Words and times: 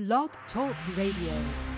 Blog 0.00 0.30
Talk 0.54 0.74
Radio. 0.96 1.69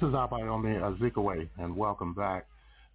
This 0.00 0.10
is 0.10 0.14
Abayomi 0.14 0.78
Azikiwe, 0.78 1.48
and 1.58 1.76
welcome 1.76 2.14
back 2.14 2.46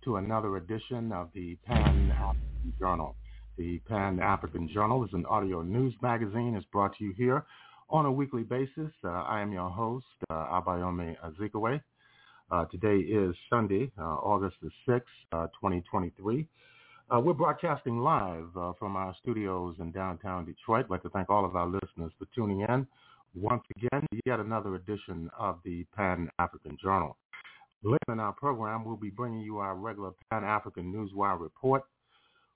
to 0.05 0.15
another 0.15 0.55
edition 0.55 1.11
of 1.11 1.27
the 1.35 1.57
Pan-African 1.65 2.73
Journal. 2.79 3.17
The 3.57 3.79
Pan-African 3.89 4.69
Journal 4.73 5.03
is 5.03 5.09
an 5.11 5.25
audio 5.25 5.63
news 5.63 5.94
magazine. 6.01 6.55
It's 6.55 6.65
brought 6.67 6.95
to 7.00 7.03
you 7.03 7.13
here 7.17 7.44
on 7.89 8.05
a 8.05 8.11
weekly 8.11 8.44
basis. 8.44 8.89
Uh, 9.03 9.09
I 9.09 9.41
am 9.41 9.51
your 9.51 9.69
host, 9.69 10.05
uh, 10.29 10.61
Abayomi 10.61 11.17
Azikiwe. 11.25 11.81
Uh, 12.50 12.65
today 12.71 13.00
is 13.00 13.35
Sunday, 13.49 13.91
uh, 13.99 14.03
August 14.03 14.56
the 14.61 14.71
6th, 14.88 15.01
uh, 15.33 15.47
2023. 15.47 16.47
Uh, 17.13 17.19
we're 17.19 17.33
broadcasting 17.33 17.99
live 17.99 18.47
from 18.79 18.95
our 18.95 19.13
studios 19.21 19.75
in 19.81 19.91
downtown 19.91 20.45
Detroit. 20.45 20.85
I'd 20.85 20.89
like 20.91 21.03
to 21.03 21.09
thank 21.09 21.29
all 21.29 21.44
of 21.44 21.57
our 21.57 21.67
listeners 21.67 22.13
for 22.17 22.27
tuning 22.33 22.61
in 22.61 22.88
once 23.35 23.63
again, 23.77 24.06
yet 24.25 24.39
another 24.39 24.75
edition 24.75 25.30
of 25.38 25.59
the 25.65 25.85
Pan-African 25.95 26.77
Journal. 26.81 27.18
Later 27.83 28.12
in 28.13 28.19
our 28.19 28.33
program, 28.33 28.85
we'll 28.85 28.95
be 28.95 29.09
bringing 29.09 29.41
you 29.41 29.57
our 29.57 29.75
regular 29.75 30.12
Pan-African 30.31 30.94
Newswire 30.94 31.39
report. 31.39 31.83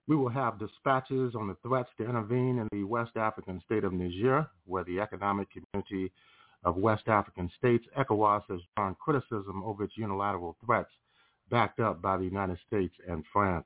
We 0.07 0.15
will 0.15 0.29
have 0.29 0.59
dispatches 0.59 1.35
on 1.35 1.47
the 1.47 1.57
threats 1.67 1.89
to 1.97 2.07
intervene 2.07 2.59
in 2.59 2.67
the 2.71 2.85
West 2.85 3.17
African 3.17 3.61
state 3.65 3.83
of 3.83 3.91
Niger, 3.91 4.47
where 4.65 4.85
the 4.85 4.99
Economic 5.01 5.47
Community 5.51 6.13
of 6.63 6.77
West 6.77 7.07
African 7.07 7.51
States, 7.57 7.85
ECOWAS, 7.97 8.43
has 8.49 8.61
drawn 8.75 8.95
criticism 8.95 9.63
over 9.65 9.83
its 9.83 9.97
unilateral 9.97 10.55
threats 10.65 10.91
backed 11.49 11.79
up 11.79 12.01
by 12.01 12.17
the 12.17 12.23
United 12.23 12.57
States 12.67 12.93
and 13.07 13.23
France. 13.33 13.65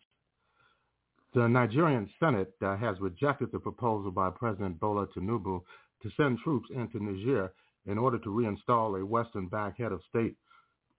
The 1.34 1.48
Nigerian 1.48 2.10
Senate 2.20 2.54
uh, 2.62 2.76
has 2.76 3.00
rejected 3.00 3.52
the 3.52 3.60
proposal 3.60 4.12
by 4.12 4.30
President 4.32 4.80
Bola 4.80 5.08
Tinubu 5.08 5.62
to 6.04 6.10
send 6.18 6.40
troops 6.40 6.70
into 6.74 7.04
Niger 7.04 7.52
in 7.86 7.98
order 7.98 8.20
to 8.20 8.30
reinstall 8.30 9.00
a 9.00 9.06
Western-backed 9.06 9.80
head 9.80 9.92
of 9.92 10.02
state 10.10 10.36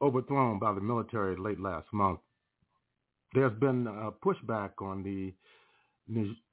overthrown 0.01 0.59
by 0.59 0.73
the 0.73 0.81
military 0.81 1.37
late 1.37 1.61
last 1.61 1.87
month. 1.93 2.21
There's 3.35 3.59
been 3.61 3.87
a 3.87 4.11
pushback 4.11 4.71
on 4.81 5.03
the 5.03 5.33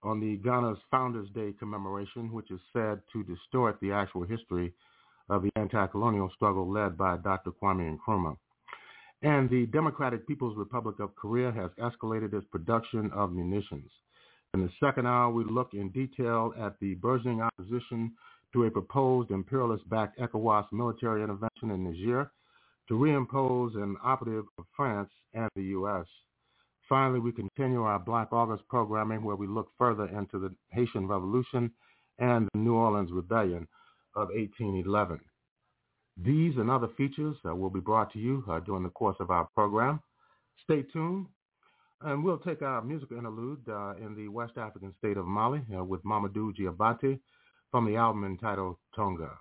on 0.04 0.20
the 0.20 0.38
Ghana's 0.38 0.78
Founders 0.92 1.28
Day 1.34 1.54
commemoration, 1.58 2.32
which 2.32 2.52
is 2.52 2.60
said 2.72 3.02
to 3.12 3.24
distort 3.24 3.78
the 3.82 3.92
actual 3.92 4.24
history 4.24 4.74
of 5.30 5.42
the 5.42 5.50
anti-colonial 5.56 6.30
struggle 6.36 6.72
led 6.72 6.98
by 6.98 7.18
Dr. 7.18 7.52
Kwame 7.52 7.98
Nkrumah. 7.98 8.38
And 9.22 9.50
the 9.50 9.66
Democratic 9.66 10.28
People's 10.28 10.56
Republic 10.56 11.00
of 11.00 11.16
Korea 11.16 11.52
has 11.52 11.72
escalated 11.82 12.34
its 12.34 12.46
production 12.52 13.12
of 13.12 13.34
munitions. 13.34 13.90
In 14.54 14.62
the 14.62 14.72
second 14.80 15.08
hour, 15.08 15.30
we 15.32 15.44
look 15.44 15.74
in 15.74 15.90
detail 15.90 16.54
at 16.58 16.80
the 16.80 16.96
burgeoning 16.96 17.42
opposition 17.42 18.14
to 18.54 18.66
a 18.66 18.72
proposed 18.72 19.32
imperialist-backed 19.32 20.20
ECOWAS 20.20 20.66
military 20.72 21.22
intervention 21.24 21.72
in 21.72 21.84
Niger 21.84 22.32
to 22.88 22.94
reimpose 22.96 23.76
an 23.76 23.96
operative 24.04 24.46
of 24.58 24.66
France 24.76 25.10
and 25.34 25.50
the 25.56 25.64
U.S. 25.64 26.06
Finally, 26.88 27.20
we 27.20 27.32
continue 27.32 27.84
our 27.84 28.00
Black 28.00 28.30
August 28.32 28.64
programming 28.68 29.24
where 29.24 29.36
we 29.36 29.46
look 29.46 29.70
further 29.78 30.08
into 30.08 30.40
the 30.40 30.52
Haitian 30.72 31.08
Revolution 31.08 31.72
and 32.18 32.50
the 32.54 32.60
New 32.60 32.74
Orleans 32.74 33.12
Rebellion 33.12 33.68
of 34.16 34.30
1811. 34.30 35.20
These 36.18 36.58
and 36.58 36.70
other 36.70 36.90
features 36.98 37.38
uh, 37.48 37.56
will 37.56 37.70
be 37.70 37.80
brought 37.80 38.12
to 38.14 38.20
you 38.20 38.44
uh, 38.50 38.60
during 38.60 38.84
the 38.84 38.90
course 38.90 39.16
of 39.20 39.30
our 39.30 39.48
program. 39.56 40.02
Stay 40.64 40.82
tuned, 40.92 41.28
and 42.02 42.24
we'll 42.24 42.40
take 42.40 42.62
our 42.62 42.82
musical 42.82 43.18
interlude 43.18 43.62
uh, 43.70 43.94
in 44.04 44.16
the 44.16 44.28
West 44.28 44.58
African 44.58 44.94
state 44.98 45.16
of 45.18 45.26
Mali 45.26 45.62
uh, 45.78 45.84
with 45.84 46.04
Mamadou 46.04 46.54
Diabate 46.58 47.20
from 47.72 47.86
the 47.86 47.96
album 47.98 48.26
entitled 48.26 48.78
Tonga. 48.96 49.38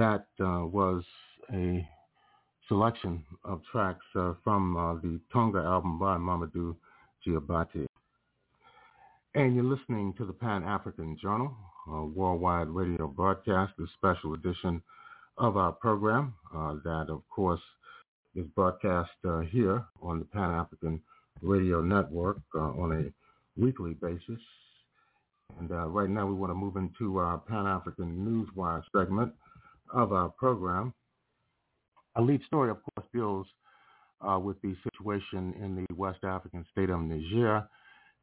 That 0.00 0.24
uh, 0.40 0.64
was 0.64 1.04
a 1.52 1.86
selection 2.68 3.22
of 3.44 3.60
tracks 3.70 4.04
uh, 4.16 4.32
from 4.42 4.74
uh, 4.74 4.94
the 4.94 5.20
Tonga 5.30 5.58
album 5.58 5.98
by 5.98 6.16
Mamadou 6.16 6.74
Diabaté. 7.26 7.84
And 9.34 9.54
you're 9.54 9.62
listening 9.62 10.14
to 10.16 10.24
the 10.24 10.32
Pan-African 10.32 11.18
Journal, 11.20 11.54
a 11.86 12.06
worldwide 12.06 12.68
radio 12.68 13.08
broadcast, 13.08 13.74
a 13.78 13.84
special 13.98 14.32
edition 14.32 14.82
of 15.36 15.58
our 15.58 15.72
program 15.72 16.32
that, 16.52 17.06
of 17.10 17.22
course, 17.28 17.60
is 18.34 18.46
broadcast 18.56 19.10
uh, 19.28 19.40
here 19.40 19.84
on 20.02 20.18
the 20.18 20.24
Pan-African 20.24 20.98
Radio 21.42 21.82
Network 21.82 22.38
uh, 22.54 22.58
on 22.58 22.92
a 22.92 23.60
weekly 23.60 23.92
basis. 24.00 24.40
And 25.58 25.70
uh, 25.70 25.88
right 25.88 26.08
now 26.08 26.26
we 26.26 26.32
want 26.32 26.50
to 26.50 26.54
move 26.54 26.76
into 26.76 27.18
our 27.18 27.36
Pan-African 27.36 28.16
Newswire 28.56 28.82
segment 28.96 29.34
of 29.92 30.12
our 30.12 30.28
program. 30.30 30.92
Our 32.16 32.22
lead 32.22 32.42
story, 32.46 32.70
of 32.70 32.78
course, 32.82 33.06
deals 33.12 33.46
uh, 34.20 34.38
with 34.38 34.60
the 34.62 34.74
situation 34.84 35.54
in 35.62 35.74
the 35.76 35.94
West 35.94 36.24
African 36.24 36.64
state 36.72 36.90
of 36.90 37.00
Niger 37.00 37.66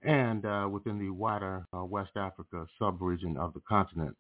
and 0.03 0.45
uh, 0.45 0.68
within 0.72 0.99
the 0.99 1.09
wider 1.09 1.65
uh, 1.76 1.84
West 1.84 2.11
Africa 2.15 2.65
sub-region 2.78 3.38
of 3.38 3.53
the 3.53 3.61
continent. 3.68 4.15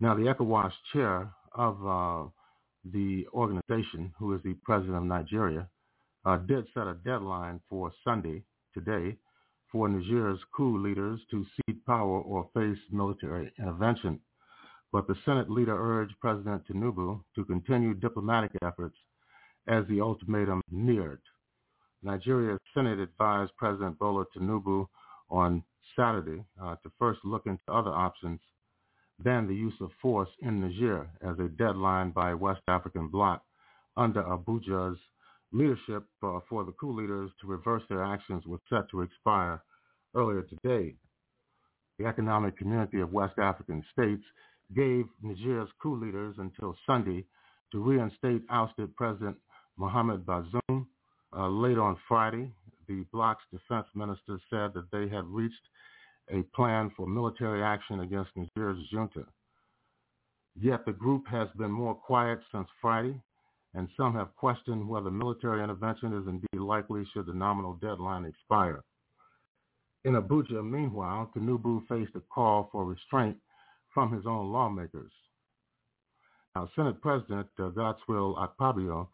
Now, 0.00 0.14
the 0.14 0.22
ECOWAS 0.22 0.72
chair 0.92 1.30
of 1.54 1.86
uh, 1.86 2.28
the 2.92 3.26
organization, 3.32 4.12
who 4.18 4.34
is 4.34 4.42
the 4.42 4.54
president 4.64 4.96
of 4.96 5.04
Nigeria, 5.04 5.68
uh, 6.24 6.36
did 6.38 6.66
set 6.74 6.86
a 6.86 6.94
deadline 7.04 7.60
for 7.68 7.92
Sunday, 8.04 8.42
today, 8.74 9.16
for 9.70 9.88
Niger's 9.88 10.38
coup 10.54 10.78
leaders 10.82 11.20
to 11.30 11.46
cede 11.66 11.84
power 11.86 12.20
or 12.20 12.48
face 12.54 12.78
military 12.90 13.52
intervention. 13.58 14.20
But 14.92 15.06
the 15.06 15.16
Senate 15.24 15.50
leader 15.50 15.74
urged 15.76 16.14
President 16.20 16.66
Tinubu 16.68 17.22
to 17.34 17.44
continue 17.44 17.94
diplomatic 17.94 18.52
efforts 18.62 18.96
as 19.66 19.86
the 19.88 20.00
ultimatum 20.00 20.60
neared. 20.70 21.20
Nigeria's 22.02 22.60
Senate 22.74 22.98
advised 22.98 23.52
President 23.56 23.98
Bola 23.98 24.24
Tinubu 24.36 24.86
on 25.30 25.62
Saturday 25.96 26.44
uh, 26.62 26.76
to 26.82 26.92
first 26.98 27.20
look 27.24 27.46
into 27.46 27.62
other 27.68 27.90
options 27.90 28.40
than 29.18 29.46
the 29.46 29.54
use 29.54 29.74
of 29.80 29.90
force 30.00 30.28
in 30.40 30.60
Niger 30.60 31.08
as 31.22 31.38
a 31.38 31.48
deadline 31.48 32.10
by 32.10 32.34
West 32.34 32.62
African 32.68 33.08
bloc 33.08 33.42
under 33.96 34.22
Abuja's 34.22 34.98
leadership 35.52 36.04
uh, 36.22 36.40
for 36.48 36.64
the 36.64 36.72
coup 36.72 36.92
leaders 36.92 37.30
to 37.40 37.46
reverse 37.46 37.82
their 37.88 38.02
actions 38.02 38.44
was 38.46 38.60
set 38.68 38.88
to 38.90 39.02
expire 39.02 39.62
earlier 40.14 40.42
today. 40.42 40.94
The 41.98 42.06
Economic 42.06 42.56
Community 42.56 43.00
of 43.00 43.12
West 43.12 43.38
African 43.38 43.84
States 43.92 44.22
gave 44.74 45.06
Niger's 45.22 45.68
coup 45.82 45.96
leaders 45.96 46.36
until 46.38 46.76
Sunday 46.86 47.24
to 47.72 47.78
reinstate 47.78 48.42
ousted 48.50 48.94
President 48.96 49.36
Mohamed 49.76 50.24
Bazoum. 50.24 50.86
Uh, 51.34 51.48
late 51.48 51.78
on 51.78 51.96
Friday, 52.08 52.52
the 52.88 53.04
bloc's 53.12 53.44
defense 53.50 53.86
minister 53.94 54.38
said 54.50 54.74
that 54.74 54.86
they 54.92 55.08
had 55.08 55.24
reached 55.26 55.54
a 56.30 56.42
plan 56.54 56.90
for 56.96 57.06
military 57.06 57.62
action 57.62 58.00
against 58.00 58.30
Niger's 58.36 58.78
junta. 58.90 59.24
Yet 60.60 60.84
the 60.84 60.92
group 60.92 61.26
has 61.28 61.48
been 61.56 61.70
more 61.70 61.94
quiet 61.94 62.40
since 62.52 62.68
Friday, 62.80 63.18
and 63.74 63.88
some 63.96 64.14
have 64.14 64.36
questioned 64.36 64.86
whether 64.86 65.10
military 65.10 65.62
intervention 65.62 66.12
is 66.12 66.28
indeed 66.28 66.60
likely 66.60 67.06
should 67.12 67.26
the 67.26 67.32
nominal 67.32 67.74
deadline 67.74 68.26
expire. 68.26 68.82
In 70.04 70.14
Abuja, 70.14 70.62
meanwhile, 70.68 71.30
Tinubu 71.34 71.86
faced 71.88 72.14
a 72.16 72.20
call 72.20 72.68
for 72.70 72.84
restraint 72.84 73.38
from 73.92 74.12
his 74.12 74.26
own 74.26 74.52
lawmakers. 74.52 75.12
Now, 76.54 76.68
Senate 76.76 77.00
President 77.00 77.46
uh, 77.58 77.70
Godswill 77.70 78.36
Akpabio 78.36 79.08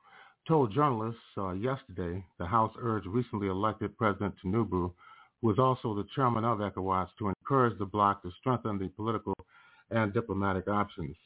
told 0.46 0.74
journalists 0.74 1.20
uh, 1.36 1.52
yesterday 1.52 2.24
the 2.38 2.46
House 2.46 2.72
urged 2.80 3.06
recently 3.06 3.48
elected 3.48 3.96
President 3.96 4.34
Tinubu 4.44 4.92
who 5.40 5.50
is 5.50 5.58
also 5.58 5.94
the 5.94 6.06
chairman 6.14 6.44
of 6.44 6.58
ECOWAS, 6.58 7.08
to 7.18 7.28
encourage 7.28 7.78
the 7.78 7.84
bloc 7.84 8.22
to 8.22 8.30
strengthen 8.40 8.78
the 8.78 8.88
political 8.88 9.34
and 9.90 10.12
diplomatic 10.12 10.68
options. 10.68 11.16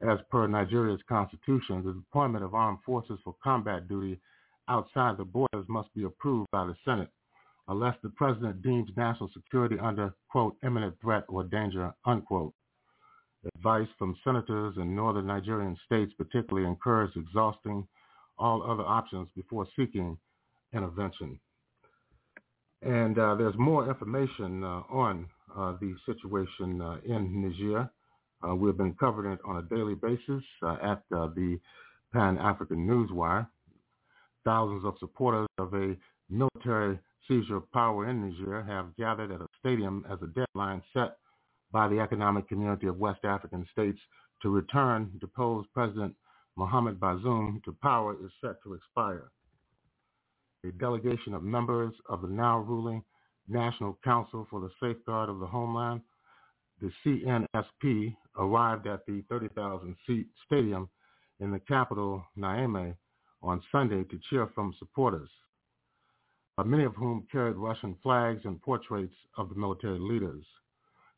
As 0.00 0.18
per 0.30 0.46
Nigeria's 0.48 1.00
constitution, 1.08 1.84
the 1.84 1.92
deployment 1.92 2.44
of 2.44 2.54
armed 2.54 2.78
forces 2.84 3.18
for 3.22 3.36
combat 3.42 3.88
duty 3.88 4.20
outside 4.68 5.16
the 5.16 5.24
borders 5.24 5.66
must 5.68 5.92
be 5.94 6.04
approved 6.04 6.50
by 6.50 6.64
the 6.64 6.74
Senate, 6.84 7.10
unless 7.68 7.94
the 8.02 8.08
president 8.10 8.62
deems 8.62 8.90
national 8.96 9.30
security 9.32 9.76
under, 9.78 10.12
quote, 10.30 10.56
imminent 10.64 10.94
threat 11.00 11.24
or 11.28 11.44
danger, 11.44 11.92
unquote. 12.06 12.54
Advice 13.56 13.88
from 13.98 14.16
senators 14.22 14.74
in 14.76 14.94
northern 14.94 15.26
Nigerian 15.26 15.76
states 15.84 16.12
particularly 16.16 16.66
encouraged 16.68 17.16
exhausting 17.16 17.86
all 18.38 18.62
other 18.62 18.84
options 18.84 19.28
before 19.34 19.66
seeking 19.76 20.16
intervention. 20.72 21.38
And 22.82 23.18
uh, 23.18 23.34
there's 23.34 23.54
more 23.58 23.88
information 23.88 24.62
uh, 24.64 24.82
on 24.90 25.26
uh, 25.56 25.74
the 25.80 25.94
situation 26.06 26.80
uh, 26.80 26.96
in 27.04 27.42
Niger. 27.42 27.90
Uh, 28.46 28.54
we've 28.54 28.76
been 28.76 28.94
covering 28.94 29.32
it 29.32 29.38
on 29.44 29.56
a 29.56 29.62
daily 29.62 29.94
basis 29.94 30.42
uh, 30.62 30.76
at 30.82 31.02
the 31.10 31.58
Pan-African 32.12 32.86
Newswire. 32.86 33.46
Thousands 34.44 34.84
of 34.84 34.94
supporters 34.98 35.46
of 35.58 35.72
a 35.74 35.96
military 36.28 36.98
seizure 37.28 37.56
of 37.56 37.70
power 37.72 38.08
in 38.08 38.28
Niger 38.28 38.62
have 38.64 38.96
gathered 38.96 39.30
at 39.30 39.40
a 39.40 39.46
stadium 39.60 40.04
as 40.10 40.18
a 40.22 40.26
deadline 40.28 40.82
set 40.92 41.16
by 41.72 41.88
the 41.88 41.98
Economic 42.00 42.48
Community 42.48 42.86
of 42.86 42.98
West 42.98 43.24
African 43.24 43.66
States 43.72 43.98
to 44.42 44.50
return 44.50 45.10
deposed 45.20 45.68
President 45.72 46.14
Mohamed 46.56 47.00
Bazoum 47.00 47.62
to 47.64 47.72
power 47.82 48.14
is 48.24 48.30
set 48.40 48.62
to 48.62 48.74
expire 48.74 49.30
a 50.64 50.72
delegation 50.72 51.34
of 51.34 51.42
members 51.42 51.92
of 52.08 52.22
the 52.22 52.28
now 52.28 52.58
ruling 52.58 53.02
National 53.48 53.98
Council 54.04 54.46
for 54.48 54.60
the 54.60 54.70
Safeguard 54.80 55.28
of 55.28 55.40
the 55.40 55.46
Homeland, 55.46 56.00
the 56.80 56.90
CNSP, 57.04 58.14
arrived 58.38 58.86
at 58.86 59.04
the 59.06 59.22
30,000-seat 59.30 60.26
stadium 60.46 60.88
in 61.40 61.50
the 61.50 61.58
capital, 61.60 62.24
Niamey, 62.38 62.94
on 63.42 63.60
Sunday 63.72 64.04
to 64.04 64.20
cheer 64.30 64.48
from 64.54 64.72
supporters, 64.78 65.28
uh, 66.58 66.62
many 66.62 66.84
of 66.84 66.94
whom 66.94 67.26
carried 67.30 67.56
Russian 67.56 67.96
flags 68.02 68.42
and 68.44 68.62
portraits 68.62 69.14
of 69.36 69.48
the 69.48 69.56
military 69.56 69.98
leaders. 69.98 70.44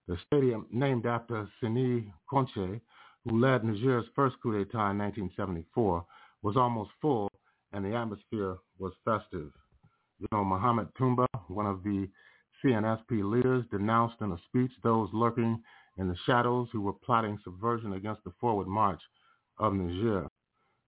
The 0.07 0.19
stadium, 0.27 0.67
named 0.71 1.07
after 1.07 1.49
Seyni 1.61 2.13
Kountché, 2.31 2.81
who 3.25 3.41
led 3.41 3.65
Niger's 3.65 4.05
first 4.15 4.37
coup 4.43 4.53
d'etat 4.53 4.91
in 4.91 4.99
1974, 4.99 6.05
was 6.43 6.57
almost 6.57 6.91
full 7.01 7.29
and 7.73 7.85
the 7.85 7.95
atmosphere 7.97 8.57
was 8.79 8.93
festive. 9.05 9.51
You 10.21 10.27
know, 10.31 10.45
Mohamed 10.45 10.89
Toumba, 10.97 11.27
one 11.49 11.67
of 11.67 11.83
the 11.83 12.09
CNSP 12.63 13.29
leaders, 13.29 13.65
denounced 13.71 14.17
in 14.21 14.33
a 14.33 14.39
speech 14.47 14.71
those 14.83 15.09
lurking 15.13 15.61
in 15.99 16.09
the 16.09 16.17
shadows 16.27 16.69
who 16.73 16.81
were 16.81 16.93
plotting 16.93 17.39
subversion 17.43 17.95
against 17.95 18.23
the 18.25 18.33
forward 18.41 18.67
march 18.69 19.01
of 19.59 19.73
Niger. 19.73 20.29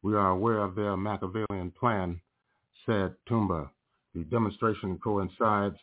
We 0.03 0.15
are 0.15 0.31
aware 0.31 0.59
of 0.59 0.75
their 0.75 0.97
Machiavellian 0.97 1.73
plan, 1.79 2.21
said 2.85 3.15
Toumba. 3.29 3.71
The 4.15 4.25
demonstration 4.25 4.99
coincides 4.99 5.77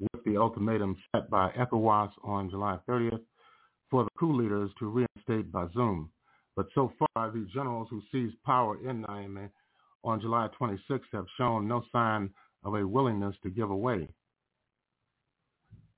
with 0.00 0.24
the 0.24 0.36
ultimatum 0.36 0.96
set 1.14 1.28
by 1.30 1.50
ECOWAS 1.52 2.10
on 2.22 2.50
July 2.50 2.78
30th 2.88 3.20
for 3.90 4.04
the 4.04 4.10
coup 4.18 4.34
leaders 4.36 4.70
to 4.78 4.86
reinstate 4.86 5.52
Bazoum. 5.52 6.08
But 6.56 6.66
so 6.74 6.92
far, 6.98 7.30
the 7.30 7.46
generals 7.52 7.88
who 7.90 8.02
seized 8.12 8.42
power 8.44 8.76
in 8.88 9.02
Niamey 9.02 9.50
on 10.04 10.20
July 10.20 10.48
26 10.56 11.06
have 11.12 11.26
shown 11.36 11.66
no 11.66 11.82
sign 11.92 12.30
of 12.64 12.74
a 12.74 12.86
willingness 12.86 13.36
to 13.42 13.50
give 13.50 13.70
away. 13.70 14.08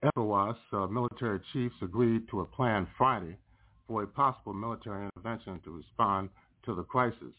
ECOWAS 0.05 0.57
uh, 0.73 0.87
military 0.87 1.41
chiefs 1.53 1.75
agreed 1.83 2.29
to 2.31 2.41
a 2.41 2.45
plan 2.45 2.87
Friday 2.99 3.37
for 3.89 4.03
a 4.03 4.07
possible 4.07 4.53
military 4.53 5.05
intervention 5.07 5.61
to 5.65 5.71
respond 5.71 6.29
to 6.65 6.75
the 6.75 6.83
crisis, 6.83 7.33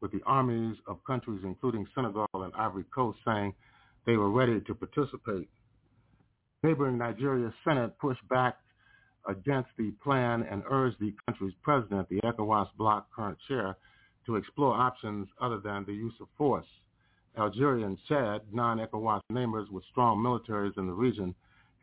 with 0.00 0.12
the 0.12 0.22
armies 0.26 0.76
of 0.86 1.02
countries 1.04 1.40
including 1.44 1.86
Senegal 1.94 2.26
and 2.34 2.52
Ivory 2.54 2.84
Coast 2.94 3.18
saying 3.26 3.54
they 4.06 4.16
were 4.16 4.30
ready 4.30 4.60
to 4.60 4.74
participate. 4.74 5.48
Neighboring 6.64 6.98
Nigeria's 6.98 7.54
Senate 7.64 7.96
pushed 8.00 8.26
back 8.28 8.58
against 9.28 9.70
the 9.78 9.92
plan 10.02 10.42
and 10.42 10.64
urged 10.68 10.96
the 10.98 11.14
country's 11.26 11.54
president, 11.62 12.08
the 12.08 12.20
ECOWAS 12.24 12.68
bloc 12.76 13.12
current 13.14 13.38
chair, 13.46 13.76
to 14.26 14.34
explore 14.34 14.74
options 14.74 15.28
other 15.40 15.60
than 15.60 15.84
the 15.84 15.92
use 15.92 16.14
of 16.20 16.26
force. 16.36 16.66
Algeria 17.38 17.86
and 17.86 17.96
Chad, 18.08 18.42
non-ECOWAS 18.52 19.20
neighbors 19.30 19.68
with 19.70 19.84
strong 19.90 20.18
militaries 20.18 20.76
in 20.76 20.88
the 20.88 20.92
region, 20.92 21.32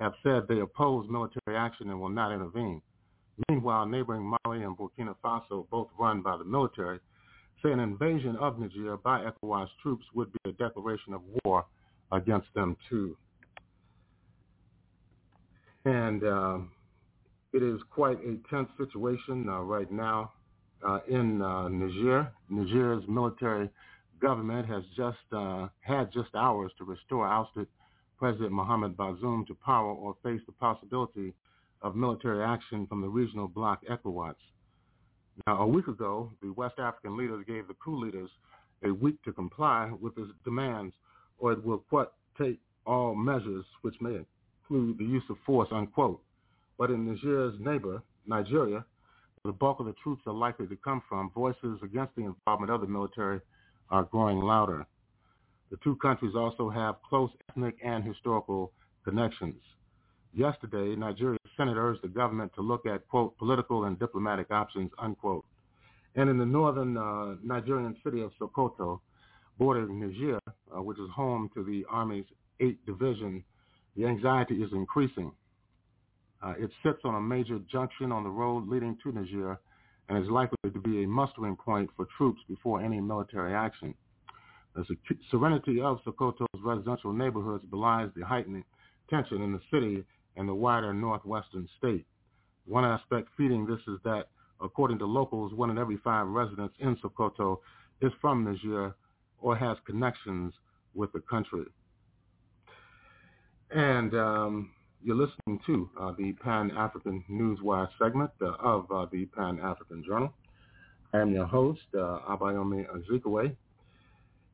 have 0.02 0.14
said 0.22 0.46
they 0.48 0.60
oppose 0.60 1.08
military 1.10 1.56
action 1.56 1.90
and 1.90 2.02
will 2.02 2.10
not 2.10 2.34
intervene. 2.34 2.82
Meanwhile, 3.50 3.86
neighboring 3.86 4.24
Mali 4.44 4.64
and 4.64 4.78
Burkina 4.78 5.16
Faso, 5.24 5.70
both 5.70 5.88
run 5.98 6.22
by 6.22 6.36
the 6.36 6.44
military, 6.44 7.00
say 7.64 7.72
an 7.72 7.80
invasion 7.80 8.36
of 8.36 8.60
Niger 8.60 8.98
by 8.98 9.24
ECOWAS 9.24 9.70
troops 9.82 10.06
would 10.14 10.34
be 10.34 10.50
a 10.50 10.54
declaration 10.54 11.14
of 11.14 11.22
war 11.46 11.66
against 12.12 12.54
them 12.54 12.76
too. 12.90 13.16
And 15.86 16.24
um, 16.24 16.72
it 17.54 17.64
is 17.64 17.80
quite 17.92 18.18
a 18.20 18.38
tense 18.50 18.70
situation 18.78 19.48
uh, 19.48 19.62
right 19.62 19.92
now 19.92 20.34
uh, 20.86 21.00
in 21.08 21.42
uh, 21.42 21.68
Niger. 21.70 22.32
Niger's 22.50 23.04
military 23.08 23.70
government 24.20 24.68
has 24.68 24.84
just 24.96 25.18
uh, 25.32 25.68
had 25.82 26.12
just 26.12 26.34
hours 26.36 26.72
to 26.80 26.84
restore 26.84 27.28
ousted 27.28 27.68
President 28.18 28.52
Mohamed 28.52 28.98
Bazoum 28.98 29.46
to 29.48 29.54
power 29.56 29.92
or 29.92 30.16
face 30.24 30.42
the 30.46 30.54
possibility 30.54 31.34
of 31.82 31.96
military 31.96 32.44
action 32.44 32.88
from 32.88 33.02
the 33.02 33.08
regional 33.08 33.48
bloc 33.48 33.84
ECOWAS. 33.90 34.36
Now, 35.46 35.62
a 35.62 35.68
week 35.68 35.88
ago, 35.88 36.32
the 36.42 36.52
West 36.52 36.80
African 36.80 37.18
leaders 37.18 37.44
gave 37.46 37.68
the 37.68 37.74
coup 37.76 38.00
leaders 38.00 38.30
a 38.84 38.92
week 38.92 39.22
to 39.24 39.34
comply 39.34 39.92
with 40.02 40.16
his 40.16 40.30
demands, 40.44 40.94
or 41.38 41.52
it 41.52 41.64
will, 41.64 41.80
quote, 41.80 42.14
take 42.38 42.60
all 42.86 43.16
measures 43.16 43.66
which 43.82 43.96
may 44.00 44.16
include 44.70 44.98
the 44.98 45.04
use 45.06 45.24
of 45.30 45.38
force, 45.46 45.70
unquote. 45.72 46.22
But 46.78 46.90
in 46.90 47.06
Niger's 47.06 47.56
neighbor, 47.60 48.02
Nigeria, 48.26 48.86
where 49.42 49.52
the 49.52 49.58
bulk 49.58 49.80
of 49.80 49.86
the 49.86 49.96
troops 50.04 50.24
are 50.28 50.34
likely 50.34 50.68
to 50.68 50.76
come 50.78 51.02
from, 51.08 51.32
voices 51.34 51.80
against 51.84 52.16
the 52.16 52.24
involvement 52.24 52.72
of 52.72 52.82
the 52.82 52.88
military 52.88 53.40
are 53.90 54.04
growing 54.04 54.40
louder. 54.40 54.86
The 55.72 55.78
two 55.84 55.96
countries 55.98 56.34
also 56.36 56.70
have 56.70 56.96
close 57.08 57.30
ethnic 57.50 57.76
and 57.84 58.04
historical 58.04 58.72
connections. 59.04 59.62
Yesterday, 60.34 60.96
Nigeria's 60.96 61.40
Senate 61.56 61.78
urged 61.78 62.02
the 62.04 62.08
government 62.08 62.52
to 62.56 62.62
look 62.62 62.86
at, 62.86 63.08
quote, 63.08 63.38
political 63.38 63.86
and 63.86 63.98
diplomatic 63.98 64.52
options, 64.52 64.92
unquote. 65.00 65.46
And 66.16 66.30
in 66.30 66.38
the 66.38 66.46
northern 66.46 66.98
uh, 66.98 67.36
Nigerian 67.44 67.96
city 68.04 68.22
of 68.22 68.32
Sokoto, 68.40 69.00
bordering 69.58 70.00
Niger, 70.00 70.40
uh, 70.76 70.82
which 70.82 71.00
is 71.00 71.10
home 71.16 71.50
to 71.54 71.64
the 71.64 71.86
Army's 71.90 72.26
8th 72.60 72.78
Division, 72.86 73.44
the 73.96 74.06
anxiety 74.06 74.56
is 74.56 74.70
increasing. 74.74 75.32
Uh, 76.44 76.54
it 76.60 76.70
sits 76.84 77.00
on 77.04 77.16
a 77.16 77.22
major 77.22 77.60
junction 77.72 78.12
on 78.12 78.24
the 78.24 78.30
road 78.30 78.68
leading 78.68 78.98
to 79.04 79.12
Niger 79.12 79.60
and 80.10 80.24
is 80.24 80.30
likely 80.30 80.58
to 80.72 80.80
be 80.80 81.04
a 81.04 81.08
mustering 81.08 81.56
point 81.56 81.90
for 81.96 82.06
troops 82.18 82.42
before 82.48 82.82
any 82.82 83.00
military 83.02 83.54
action. 83.54 83.94
The 84.76 84.86
serenity 85.32 85.80
of 85.82 86.00
Sokoto's 86.06 86.62
residential 86.62 87.14
neighborhoods 87.14 87.64
belies 87.66 88.10
the 88.16 88.26
heightened 88.26 88.64
tension 89.10 89.42
in 89.42 89.54
the 89.54 89.62
city 89.72 90.04
and 90.36 90.48
the 90.50 90.54
wider 90.54 90.94
northwestern 90.94 91.68
state. 91.78 92.06
One 92.66 92.84
aspect 92.84 93.30
feeding 93.38 93.66
this 93.66 93.80
is 93.88 94.00
that, 94.04 94.26
according 94.62 95.00
to 95.00 95.06
locals, 95.06 95.54
one 95.54 95.70
in 95.70 95.78
every 95.78 95.98
five 96.04 96.28
residents 96.28 96.76
in 96.80 96.98
Sokoto 96.98 97.60
is 98.02 98.12
from 98.20 98.44
Niger 98.44 98.94
or 99.40 99.56
has 99.56 99.78
connections 99.86 100.54
with 100.94 101.12
the 101.14 101.22
country. 101.22 101.66
And 103.72 104.14
um, 104.14 104.72
you're 105.04 105.16
listening 105.16 105.60
to 105.66 105.90
uh, 106.00 106.14
the 106.18 106.34
Pan-African 106.34 107.24
Newswire 107.30 107.90
segment 108.02 108.32
uh, 108.42 108.54
of 108.60 108.92
uh, 108.92 109.08
the 109.12 109.26
Pan-African 109.26 110.04
Journal. 110.06 110.34
I 111.14 111.20
am 111.20 111.32
your 111.32 111.46
host, 111.46 111.82
uh, 111.94 112.20
Abayomi 112.30 112.86
Azikiwe. 112.88 113.56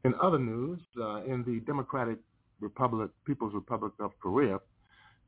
In 0.03 0.14
other 0.22 0.39
news, 0.39 0.80
uh, 0.99 1.24
in 1.24 1.43
the 1.43 1.59
Democratic 1.66 2.18
Republic, 2.59 3.12
People's 3.26 3.53
Republic 3.53 3.93
of 3.99 4.12
Korea, 4.22 4.59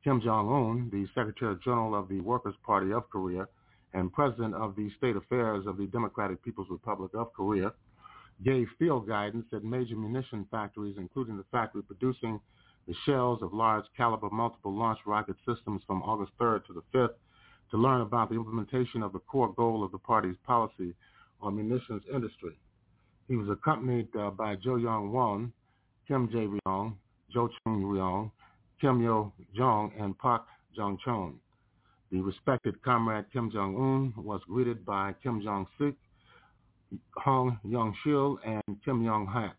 Kim 0.02 0.20
Jong-un, 0.20 0.90
the 0.92 1.06
Secretary 1.14 1.56
General 1.64 1.94
of 1.94 2.08
the 2.08 2.20
Workers' 2.20 2.54
Party 2.64 2.92
of 2.92 3.08
Korea 3.10 3.46
and 3.92 4.12
President 4.12 4.54
of 4.54 4.74
the 4.76 4.90
State 4.98 5.16
Affairs 5.16 5.66
of 5.66 5.76
the 5.76 5.86
Democratic 5.86 6.42
People's 6.42 6.68
Republic 6.70 7.12
of 7.14 7.32
Korea, 7.32 7.72
gave 8.44 8.66
field 8.78 9.06
guidance 9.06 9.46
at 9.52 9.62
major 9.62 9.94
munition 9.94 10.46
factories, 10.50 10.96
including 10.98 11.36
the 11.36 11.44
factory 11.52 11.82
producing 11.82 12.40
the 12.86 12.94
shells 13.06 13.42
of 13.42 13.52
large 13.52 13.84
caliber 13.96 14.28
multiple 14.30 14.72
launch 14.72 14.98
rocket 15.06 15.36
systems 15.46 15.82
from 15.86 16.02
August 16.02 16.32
3rd 16.40 16.66
to 16.66 16.72
the 16.72 16.82
5th 16.98 17.14
to 17.70 17.76
learn 17.76 18.02
about 18.02 18.28
the 18.28 18.36
implementation 18.36 19.02
of 19.02 19.12
the 19.12 19.18
core 19.20 19.52
goal 19.54 19.82
of 19.82 19.90
the 19.90 19.98
party's 19.98 20.36
policy 20.46 20.94
on 21.40 21.56
munitions 21.56 22.02
industry. 22.12 22.56
He 23.26 23.36
was 23.36 23.48
accompanied 23.48 24.08
uh, 24.16 24.30
by 24.30 24.56
Jo 24.56 24.76
Young 24.76 25.12
Won, 25.12 25.52
Kim 26.06 26.28
Jae 26.28 26.58
Ryong, 26.66 26.94
Jo 27.32 27.48
Chung 27.48 27.82
Ryong, 27.82 28.30
Kim 28.80 29.02
Yo 29.02 29.32
Jong, 29.56 29.92
and 29.98 30.16
Park 30.18 30.42
Jong 30.76 30.98
Chon. 31.04 31.36
The 32.12 32.20
respected 32.20 32.80
comrade 32.82 33.24
Kim 33.32 33.50
Jong 33.50 33.76
Un 33.76 34.24
was 34.24 34.42
greeted 34.46 34.84
by 34.84 35.14
Kim 35.22 35.42
Jong 35.42 35.66
Sik, 35.78 35.94
Hong 37.16 37.58
Young 37.64 37.94
Shil, 38.04 38.36
and 38.44 38.76
Kim 38.84 39.02
Young 39.02 39.26
Hak 39.26 39.56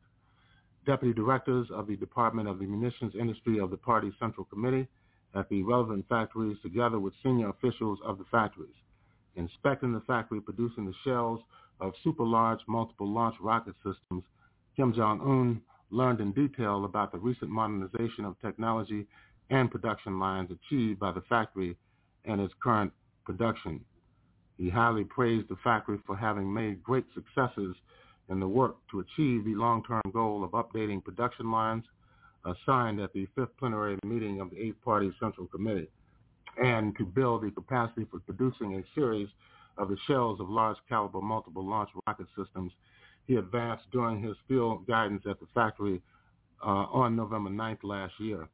deputy 0.86 1.14
directors 1.14 1.68
of 1.72 1.88
the 1.88 1.96
Department 1.96 2.48
of 2.48 2.60
the 2.60 2.66
Munitions 2.66 3.14
Industry 3.20 3.60
of 3.60 3.72
the 3.72 3.78
party's 3.78 4.14
Central 4.20 4.46
Committee 4.46 4.88
at 5.34 5.50
the 5.50 5.64
relevant 5.64 6.06
factories 6.08 6.58
together 6.62 7.00
with 7.00 7.14
senior 7.24 7.50
officials 7.50 8.00
of 8.06 8.18
the 8.18 8.26
factories. 8.32 8.76
Inspecting 9.36 9.94
the 9.94 10.02
factory 10.02 10.40
producing 10.40 10.86
the 10.86 10.94
shells 11.04 11.42
of 11.82 11.94
super-large 12.04 12.60
multiple 12.68 13.12
launch 13.12 13.36
rocket 13.42 13.76
systems, 13.78 14.24
Kim 14.76 14.94
Jong-un 14.94 15.62
learned 15.92 16.22
in 16.22 16.32
detail 16.32 16.86
about 16.86 17.12
the 17.12 17.18
recent 17.18 17.50
modernization 17.50 18.26
of 18.26 18.40
technology 18.42 19.06
and 19.50 19.70
production 19.70 20.20
lines 20.20 20.50
achieved 20.52 21.00
by 21.00 21.12
the 21.12 21.22
factory 21.22 21.76
and 22.26 22.40
its 22.42 22.54
current 22.64 22.92
production. 23.26 23.84
He 24.58 24.70
highly 24.70 25.04
praised 25.04 25.50
the 25.50 25.58
factory 25.64 26.00
for 26.06 26.16
having 26.16 26.52
made 26.52 26.84
great 26.84 27.06
successes 27.14 27.76
in 28.30 28.40
the 28.40 28.48
work 28.48 28.76
to 28.92 29.00
achieve 29.00 29.46
the 29.46 29.56
long-term 29.56 30.02
goal 30.12 30.44
of 30.44 30.52
updating 30.52 31.04
production 31.04 31.52
lines 31.52 31.84
assigned 32.46 33.00
at 33.00 33.14
the 33.14 33.28
fifth 33.36 33.56
plenary 33.58 33.98
meeting 34.06 34.40
of 34.40 34.50
the 34.52 34.60
Eighth 34.60 34.82
Party 34.84 35.12
Central 35.20 35.48
Committee, 35.48 35.90
and 36.64 36.96
to 36.98 37.06
build 37.06 37.44
the 37.44 37.52
capacity 37.52 38.06
for 38.10 38.20
producing 38.20 38.76
a 38.76 38.84
series 38.94 39.28
of 39.78 39.90
the 39.90 39.98
shells 40.08 40.40
of 40.40 40.50
large 40.50 40.78
caliber 40.88 41.22
multiple 41.22 41.66
launch 41.66 41.90
rocket 42.08 42.28
systems 42.38 42.72
he 43.28 43.36
advanced 43.36 43.86
during 43.92 44.22
his 44.22 44.36
field 44.48 44.86
guidance 44.88 45.24
at 45.30 45.40
the 45.40 45.48
factory 45.54 46.02
uh, 46.64 46.86
on 46.92 47.16
November 47.16 47.50
9th 47.50 47.84
last 47.84 48.14
year. 48.20 48.48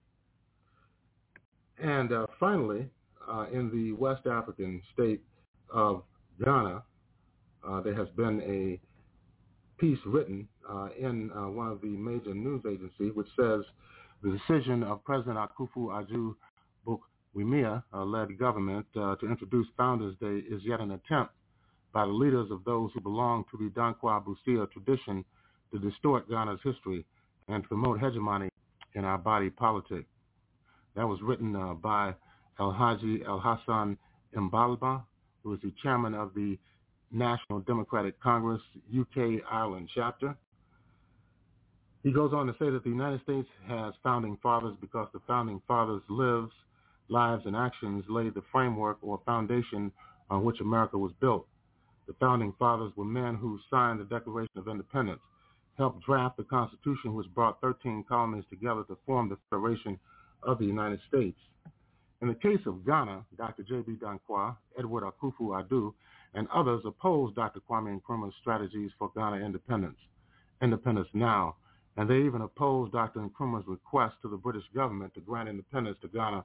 And 1.81 2.11
uh, 2.11 2.27
finally, 2.39 2.87
uh, 3.29 3.47
in 3.51 3.69
the 3.71 3.91
West 3.93 4.25
African 4.27 4.81
state 4.93 5.21
of 5.73 6.03
Ghana, 6.43 6.83
uh, 7.67 7.81
there 7.81 7.95
has 7.95 8.07
been 8.15 8.41
a 8.41 8.79
piece 9.81 9.97
written 10.05 10.47
uh, 10.69 10.89
in 10.97 11.31
uh, 11.31 11.49
one 11.49 11.67
of 11.67 11.81
the 11.81 11.87
major 11.87 12.35
news 12.35 12.61
agencies, 12.69 13.11
which 13.15 13.27
says 13.35 13.61
the 14.21 14.37
decision 14.37 14.83
of 14.83 15.03
President 15.03 15.37
Akufo-Addo 15.37 16.35
Bawumia-led 16.85 17.83
uh, 18.29 18.31
government 18.39 18.85
uh, 18.95 19.15
to 19.15 19.27
introduce 19.27 19.65
Founders 19.77 20.15
Day 20.21 20.43
is 20.49 20.61
yet 20.63 20.79
an 20.79 20.91
attempt 20.91 21.33
by 21.93 22.05
the 22.05 22.11
leaders 22.11 22.51
of 22.51 22.63
those 22.63 22.91
who 22.93 23.01
belong 23.01 23.43
to 23.51 23.57
the 23.57 23.71
Danquah 23.71 24.23
Busia 24.23 24.71
tradition 24.71 25.25
to 25.73 25.79
distort 25.79 26.29
Ghana's 26.29 26.59
history 26.63 27.03
and 27.47 27.63
promote 27.63 27.99
hegemony 27.99 28.49
in 28.93 29.03
our 29.03 29.17
body 29.17 29.49
politic. 29.49 30.05
That 30.95 31.07
was 31.07 31.19
written 31.23 31.55
uh, 31.55 31.73
by 31.73 32.13
El 32.59 32.71
Haji 32.71 33.23
El 33.25 33.39
Hassan 33.39 33.97
Mbalba, 34.35 35.01
who 35.43 35.53
is 35.53 35.59
the 35.63 35.73
chairman 35.81 36.13
of 36.13 36.35
the 36.35 36.59
National 37.11 37.59
Democratic 37.61 38.19
Congress 38.21 38.61
UK 38.97 39.41
Ireland 39.49 39.89
chapter. 39.93 40.35
He 42.03 42.11
goes 42.11 42.33
on 42.33 42.47
to 42.47 42.53
say 42.53 42.69
that 42.69 42.83
the 42.83 42.89
United 42.89 43.21
States 43.21 43.47
has 43.67 43.93
founding 44.03 44.37
fathers 44.41 44.75
because 44.81 45.07
the 45.13 45.21
founding 45.27 45.61
fathers' 45.67 46.01
lives, 46.09 46.51
lives, 47.09 47.43
and 47.45 47.55
actions 47.55 48.03
laid 48.09 48.33
the 48.33 48.43
framework 48.51 48.97
or 49.01 49.21
foundation 49.25 49.91
on 50.29 50.43
which 50.43 50.61
America 50.61 50.97
was 50.97 51.11
built. 51.19 51.45
The 52.07 52.13
founding 52.19 52.53
fathers 52.57 52.91
were 52.95 53.05
men 53.05 53.35
who 53.35 53.59
signed 53.69 53.99
the 53.99 54.05
Declaration 54.05 54.57
of 54.57 54.67
Independence, 54.67 55.21
helped 55.77 56.03
draft 56.05 56.37
the 56.37 56.43
Constitution 56.43 57.13
which 57.13 57.31
brought 57.33 57.61
13 57.61 58.05
colonies 58.09 58.45
together 58.49 58.83
to 58.85 58.97
form 59.05 59.29
the 59.29 59.37
Federation 59.49 59.99
of 60.43 60.57
the 60.57 60.65
United 60.65 60.99
States. 61.07 61.37
In 62.21 62.27
the 62.27 62.35
case 62.35 62.59
of 62.65 62.85
Ghana, 62.85 63.25
Dr. 63.37 63.63
J.B. 63.63 63.97
Danquah, 64.01 64.55
Edward 64.77 65.03
Akufo-Addo, 65.03 65.93
and 66.33 66.47
others 66.53 66.81
opposed 66.85 67.35
Dr. 67.35 67.59
Kwame 67.69 67.99
Nkrumah's 67.99 68.33
strategies 68.39 68.91
for 68.97 69.11
Ghana 69.15 69.45
independence, 69.45 69.97
independence 70.61 71.09
now, 71.13 71.55
and 71.97 72.09
they 72.09 72.17
even 72.17 72.41
opposed 72.41 72.93
Dr. 72.93 73.19
Nkrumah's 73.19 73.67
request 73.67 74.15
to 74.21 74.29
the 74.29 74.37
British 74.37 74.63
government 74.73 75.13
to 75.13 75.21
grant 75.21 75.49
independence 75.49 75.97
to 76.01 76.07
Ghana 76.07 76.43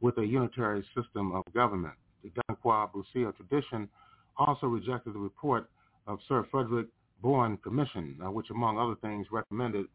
with 0.00 0.16
a 0.18 0.24
unitary 0.24 0.84
system 0.96 1.32
of 1.32 1.42
government. 1.54 1.94
The 2.22 2.30
Danquah 2.30 2.90
Busia 2.92 3.34
tradition 3.36 3.88
also 4.36 4.66
rejected 4.66 5.14
the 5.14 5.18
report 5.18 5.68
of 6.06 6.18
Sir 6.28 6.46
Frederick 6.50 6.86
Bourne 7.20 7.58
Commission, 7.58 8.16
uh, 8.24 8.30
which 8.30 8.50
among 8.50 8.78
other 8.78 8.94
things 9.02 9.26
recommended 9.30 9.86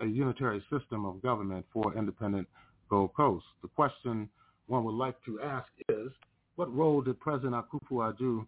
a 0.00 0.06
unitary 0.06 0.64
system 0.70 1.04
of 1.04 1.22
government 1.22 1.64
for 1.72 1.96
independent 1.96 2.48
Gold 2.88 3.14
Coast. 3.14 3.44
The 3.62 3.68
question 3.68 4.28
one 4.66 4.84
would 4.84 4.94
like 4.94 5.16
to 5.26 5.40
ask 5.40 5.68
is, 5.88 6.08
what 6.56 6.74
role 6.74 7.02
did 7.02 7.20
President 7.20 7.54
Akufo-Addo 7.54 8.46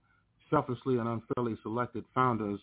selfishly 0.50 0.98
and 0.98 1.08
unfairly 1.08 1.56
selected 1.62 2.04
founders 2.14 2.60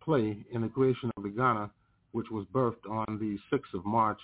play 0.00 0.44
in 0.50 0.62
the 0.62 0.68
creation 0.68 1.10
of 1.16 1.22
the 1.22 1.28
Ghana, 1.28 1.70
which 2.12 2.30
was 2.30 2.46
birthed 2.52 2.88
on 2.88 3.18
the 3.18 3.38
6th 3.54 3.74
of 3.74 3.84
March, 3.84 4.18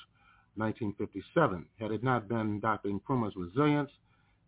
1957. 0.56 1.64
Had 1.78 1.92
it 1.92 2.02
not 2.02 2.28
been 2.28 2.60
Dr. 2.60 2.88
Nkrumah's 2.88 3.36
resilience 3.36 3.90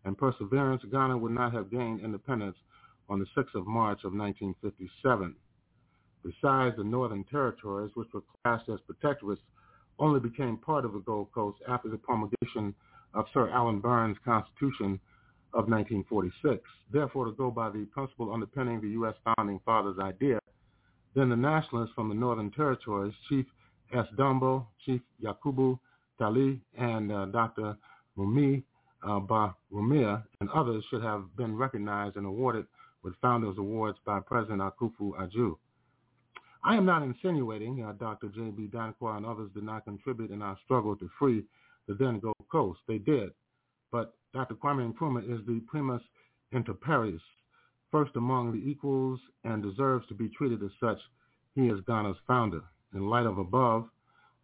and 0.03 0.17
perseverance, 0.17 0.83
Ghana 0.91 1.17
would 1.17 1.31
not 1.31 1.53
have 1.53 1.71
gained 1.71 2.01
independence 2.01 2.57
on 3.09 3.19
the 3.19 3.25
6th 3.37 3.55
of 3.55 3.65
March 3.67 3.99
of 4.03 4.13
1957. 4.13 5.35
Besides, 6.23 6.75
the 6.77 6.83
Northern 6.83 7.23
Territories, 7.23 7.91
which 7.95 8.09
were 8.13 8.21
classed 8.43 8.69
as 8.69 8.79
protectorates, 8.81 9.39
only 9.99 10.19
became 10.19 10.57
part 10.57 10.85
of 10.85 10.93
the 10.93 10.99
Gold 10.99 11.31
Coast 11.33 11.59
after 11.67 11.89
the 11.89 11.97
promulgation 11.97 12.75
of 13.13 13.25
Sir 13.33 13.49
Alan 13.49 13.79
Burns' 13.79 14.17
Constitution 14.23 14.99
of 15.53 15.67
1946. 15.67 16.61
Therefore, 16.91 17.25
to 17.25 17.31
go 17.31 17.51
by 17.51 17.69
the 17.69 17.85
principle 17.91 18.33
underpinning 18.33 18.81
the 18.81 18.89
U.S. 18.89 19.15
Founding 19.35 19.59
Fathers' 19.65 19.99
idea, 19.99 20.39
then 21.15 21.29
the 21.29 21.35
nationalists 21.35 21.91
from 21.93 22.09
the 22.09 22.15
Northern 22.15 22.51
Territories, 22.51 23.13
Chief 23.29 23.45
S. 23.93 24.05
Dombo, 24.17 24.65
Chief 24.85 25.01
Yakubu 25.23 25.77
Tali, 26.19 26.59
and 26.77 27.11
uh, 27.11 27.25
Dr. 27.25 27.75
Mumi 28.17 28.63
uh, 29.03 29.19
Bawumia, 29.19 30.23
and 30.39 30.49
others 30.51 30.83
should 30.89 31.01
have 31.03 31.25
been 31.35 31.55
recognized 31.55 32.15
and 32.15 32.25
awarded 32.25 32.65
with 33.03 33.13
Founders 33.21 33.57
Awards 33.57 33.97
by 34.05 34.19
President 34.19 34.61
Akufo-Addo. 34.61 35.57
I 36.63 36.75
am 36.75 36.85
not 36.85 37.01
insinuating 37.01 37.83
uh, 37.83 37.93
Dr. 37.93 38.27
J.B. 38.27 38.69
Danquah 38.71 39.17
and 39.17 39.25
others 39.25 39.49
did 39.53 39.63
not 39.63 39.85
contribute 39.85 40.29
in 40.29 40.41
our 40.41 40.57
struggle 40.63 40.95
to 40.95 41.09
free 41.17 41.43
the 41.87 41.95
then 41.95 42.19
Gold 42.19 42.35
Coast. 42.51 42.79
They 42.87 42.99
did. 42.99 43.31
But 43.91 44.13
Dr. 44.33 44.55
Kwame 44.55 44.93
Nkrumah 44.93 45.23
is 45.23 45.45
the 45.45 45.59
primus 45.67 46.01
inter 46.51 46.73
pares, 46.73 47.21
first 47.91 48.15
among 48.15 48.51
the 48.51 48.69
equals, 48.69 49.19
and 49.43 49.61
deserves 49.61 50.07
to 50.07 50.13
be 50.13 50.29
treated 50.29 50.63
as 50.63 50.71
such. 50.79 50.99
He 51.55 51.67
is 51.67 51.79
Ghana's 51.81 52.17
founder. 52.27 52.61
In 52.93 53.09
light 53.09 53.25
of 53.25 53.37
above, 53.37 53.89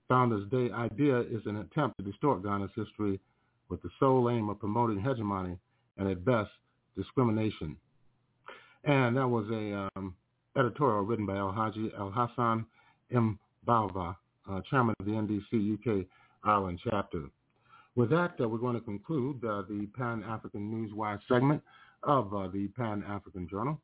Founders 0.09 0.49
Day 0.49 0.71
idea 0.71 1.19
is 1.19 1.45
an 1.45 1.57
attempt 1.57 1.97
to 1.97 2.03
distort 2.03 2.43
Ghana's 2.43 2.71
history 2.75 3.19
with 3.69 3.81
the 3.81 3.89
sole 3.99 4.29
aim 4.29 4.49
of 4.49 4.59
promoting 4.59 5.01
hegemony 5.01 5.57
and 5.97 6.09
at 6.09 6.23
best 6.23 6.49
discrimination. 6.95 7.75
And 8.83 9.17
that 9.17 9.27
was 9.27 9.45
a 9.51 9.89
um, 9.95 10.15
editorial 10.57 11.01
written 11.01 11.25
by 11.25 11.33
Alhaji 11.33 11.97
Al 11.97 12.11
Hassan 12.11 12.65
M. 13.11 13.37
Balva, 13.67 14.15
uh, 14.49 14.61
chairman 14.69 14.95
of 14.99 15.05
the 15.05 15.11
NDC 15.11 15.73
UK 15.73 16.05
Ireland 16.43 16.79
chapter. 16.89 17.25
With 17.97 18.11
that, 18.11 18.35
uh, 18.39 18.47
we're 18.47 18.59
going 18.59 18.75
to 18.75 18.81
conclude 18.81 19.43
uh, 19.43 19.63
the 19.67 19.87
Pan-African 19.97 20.71
Newswire 20.71 21.19
segment 21.27 21.63
of 22.03 22.31
uh, 22.31 22.47
the 22.47 22.67
Pan-African 22.77 23.49
Journal. 23.49 23.81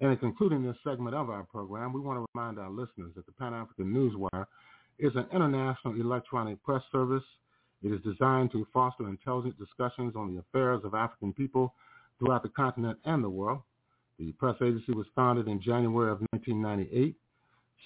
And 0.00 0.12
in 0.12 0.16
concluding 0.18 0.62
this 0.62 0.76
segment 0.84 1.16
of 1.16 1.30
our 1.30 1.42
program, 1.42 1.92
we 1.92 1.98
want 2.00 2.20
to 2.20 2.26
remind 2.32 2.60
our 2.60 2.70
listeners 2.70 3.10
that 3.16 3.26
the 3.26 3.32
Pan-African 3.32 3.92
Newswire 3.92 4.46
is 5.00 5.10
an 5.16 5.26
international 5.32 6.00
electronic 6.00 6.62
press 6.62 6.82
service. 6.92 7.24
It 7.82 7.88
is 7.88 8.00
designed 8.02 8.52
to 8.52 8.68
foster 8.72 9.08
intelligent 9.08 9.58
discussions 9.58 10.14
on 10.14 10.32
the 10.32 10.38
affairs 10.38 10.82
of 10.84 10.94
African 10.94 11.32
people 11.32 11.74
throughout 12.20 12.44
the 12.44 12.50
continent 12.50 13.00
and 13.04 13.24
the 13.24 13.30
world. 13.30 13.62
The 14.20 14.30
press 14.30 14.54
agency 14.62 14.92
was 14.92 15.06
founded 15.16 15.48
in 15.48 15.60
January 15.60 16.12
of 16.12 16.20
1998. 16.30 17.16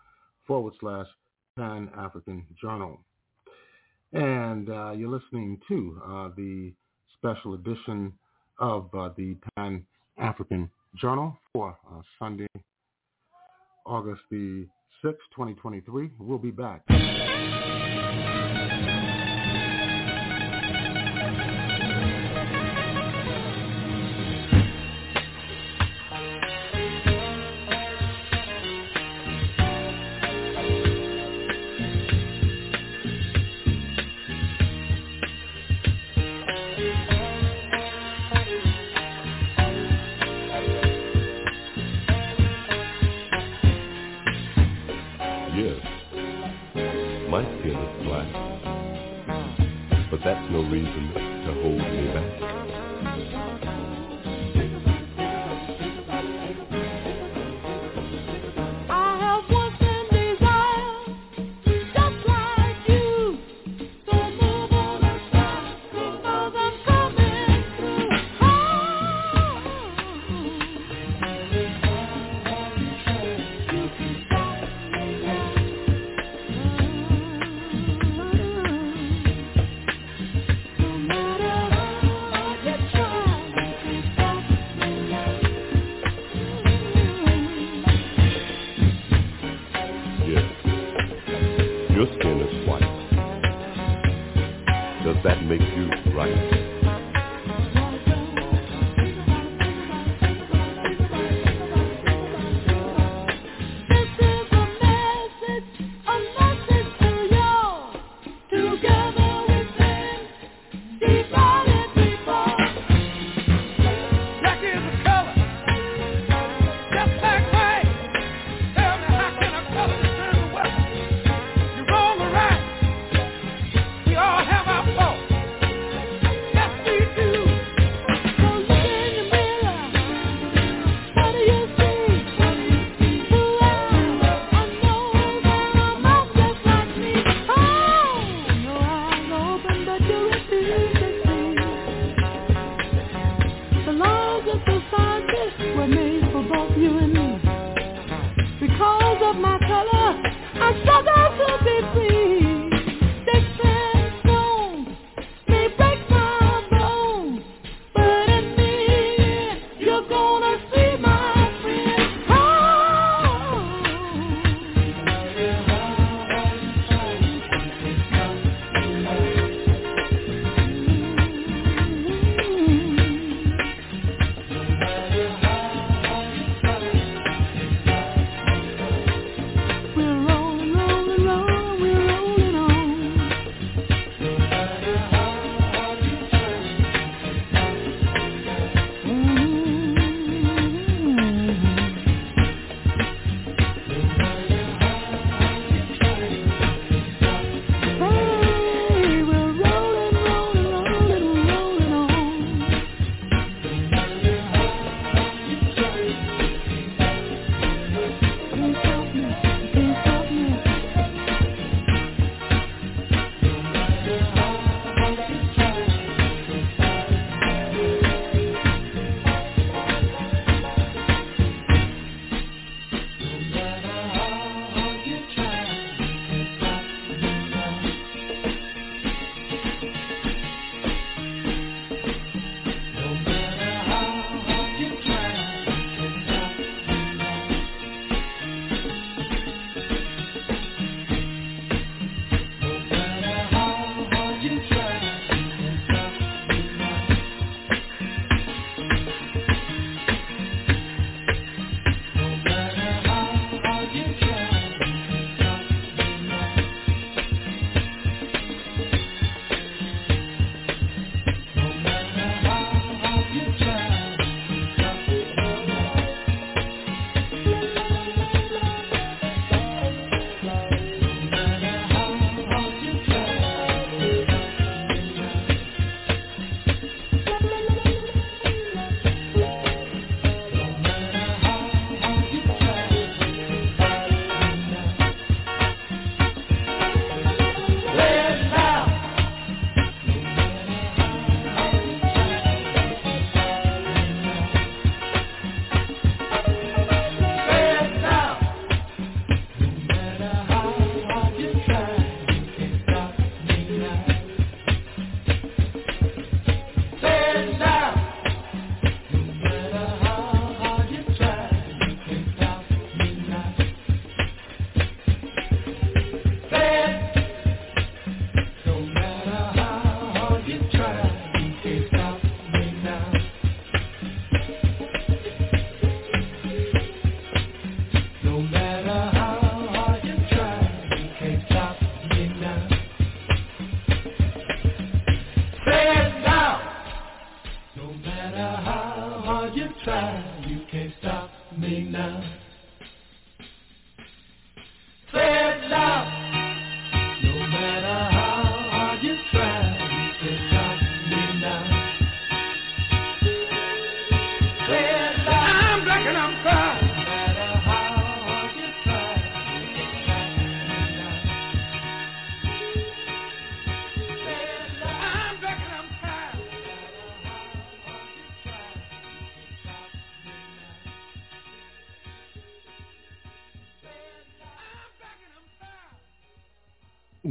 forward 0.46 0.74
slash 0.80 1.06
Pan 1.56 1.88
African 1.96 2.44
Journal. 2.60 3.00
And 4.12 4.70
uh, 4.70 4.92
you're 4.92 5.10
listening 5.10 5.60
to 5.68 6.00
uh, 6.04 6.28
the 6.36 6.72
special 7.18 7.54
edition 7.54 8.12
of 8.58 8.88
uh, 8.94 9.10
the 9.16 9.36
Pan 9.56 9.84
African 10.18 10.70
Journal 10.94 11.36
for 11.52 11.76
uh, 11.90 12.00
Sunday, 12.18 12.46
August 13.84 14.22
the 14.30 14.66
6th, 15.04 15.18
2023. 15.34 16.10
We'll 16.18 16.38
be 16.38 16.50
back. 16.50 16.82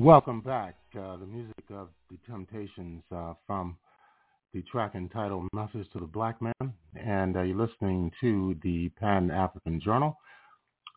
Welcome 0.06 0.41
back. 0.41 0.76
Uh, 0.95 1.18
the 1.18 1.26
music 1.26 1.64
of 1.72 1.88
the 2.11 2.18
Temptations 2.30 3.02
uh, 3.11 3.34
from 3.48 3.76
the 4.53 4.61
track 4.72 4.91
entitled 4.94 5.48
Message 5.52 5.88
to 5.94 5.99
the 5.99 6.06
Black 6.06 6.40
Man. 6.44 6.73
And 6.94 7.36
uh, 7.36 7.41
you're 7.41 7.57
listening 7.57 8.11
to 8.22 8.56
the 8.61 8.90
Pan-African 8.99 9.82
Journal 9.82 10.15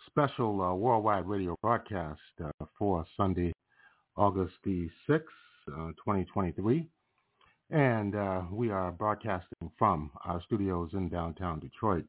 special 0.04 0.60
uh, 0.60 0.74
worldwide 0.74 1.26
radio 1.26 1.56
broadcast 1.62 2.20
uh, 2.44 2.50
for 2.78 3.06
Sunday, 3.16 3.50
August 4.18 4.52
the 4.62 4.90
6th, 5.08 5.22
2023. 5.68 6.86
And 7.70 8.12
we 8.52 8.70
are 8.70 8.92
broadcasting 8.92 9.70
from 9.78 10.10
our 10.26 10.42
studios 10.42 10.90
in 10.92 11.08
downtown 11.08 11.60
Detroit. 11.60 12.04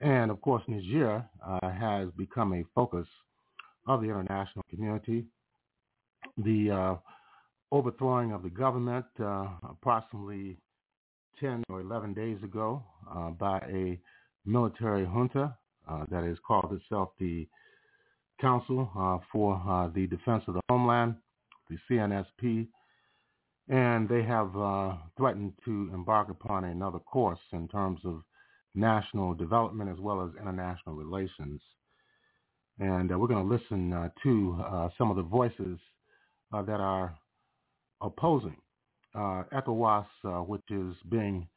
And 0.00 0.30
of 0.30 0.40
course, 0.40 0.62
Niger 0.66 1.26
has 1.62 2.08
become 2.16 2.54
a 2.54 2.64
focus 2.74 3.06
of 3.86 4.00
the 4.00 4.06
international 4.06 4.64
community 4.70 5.26
the 6.36 6.70
uh, 6.70 6.94
overthrowing 7.72 8.32
of 8.32 8.42
the 8.42 8.50
government 8.50 9.06
uh, 9.20 9.46
approximately 9.68 10.56
10 11.40 11.64
or 11.68 11.80
11 11.80 12.14
days 12.14 12.42
ago 12.42 12.82
uh, 13.14 13.30
by 13.30 13.58
a 13.68 13.98
military 14.44 15.04
junta 15.04 15.56
uh, 15.88 16.04
that 16.10 16.24
has 16.24 16.36
called 16.46 16.72
itself 16.72 17.10
the 17.18 17.46
Council 18.40 18.90
uh, 18.98 19.18
for 19.32 19.60
uh, 19.68 19.88
the 19.94 20.06
Defense 20.06 20.44
of 20.46 20.54
the 20.54 20.60
Homeland, 20.68 21.14
the 21.70 21.76
CNSP, 21.90 22.68
and 23.68 24.08
they 24.08 24.22
have 24.22 24.52
threatened 25.16 25.52
to 25.64 25.90
embark 25.92 26.28
upon 26.28 26.64
another 26.64 26.98
course 26.98 27.40
in 27.52 27.66
terms 27.68 27.98
of 28.04 28.22
national 28.74 29.34
development 29.34 29.90
as 29.90 29.98
well 29.98 30.22
as 30.22 30.30
international 30.40 30.94
relations. 30.94 31.60
And 32.78 33.08
we're 33.08 33.26
going 33.26 33.48
to 33.48 33.52
listen 33.52 34.10
to 34.22 34.90
some 34.98 35.10
of 35.10 35.16
the 35.16 35.22
voices 35.22 35.78
that 36.52 36.80
are 36.80 37.16
opposing 38.00 38.56
uh, 39.14 39.44
ECOWAS, 39.52 40.06
uh, 40.24 40.30
which 40.42 40.62
is 40.70 40.94
being 41.10 41.48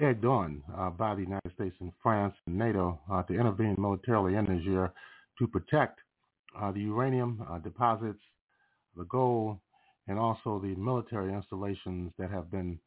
egged 0.00 0.24
on 0.24 0.62
uh, 0.76 0.90
by 0.90 1.14
the 1.14 1.22
United 1.22 1.52
States 1.54 1.74
and 1.80 1.92
France 2.02 2.34
and 2.46 2.56
NATO 2.56 2.98
uh, 3.10 3.22
to 3.24 3.34
intervene 3.34 3.74
militarily 3.78 4.34
in 4.34 4.44
Niger 4.44 4.92
to 5.38 5.46
protect 5.46 6.00
uh, 6.58 6.72
the 6.72 6.80
uranium 6.80 7.46
uh, 7.50 7.58
deposits, 7.58 8.20
the 8.96 9.04
gold, 9.04 9.58
and 10.08 10.18
also 10.18 10.58
the 10.62 10.74
military 10.76 11.32
installations 11.32 12.12
that 12.18 12.30
have 12.30 12.50
been 12.50 12.78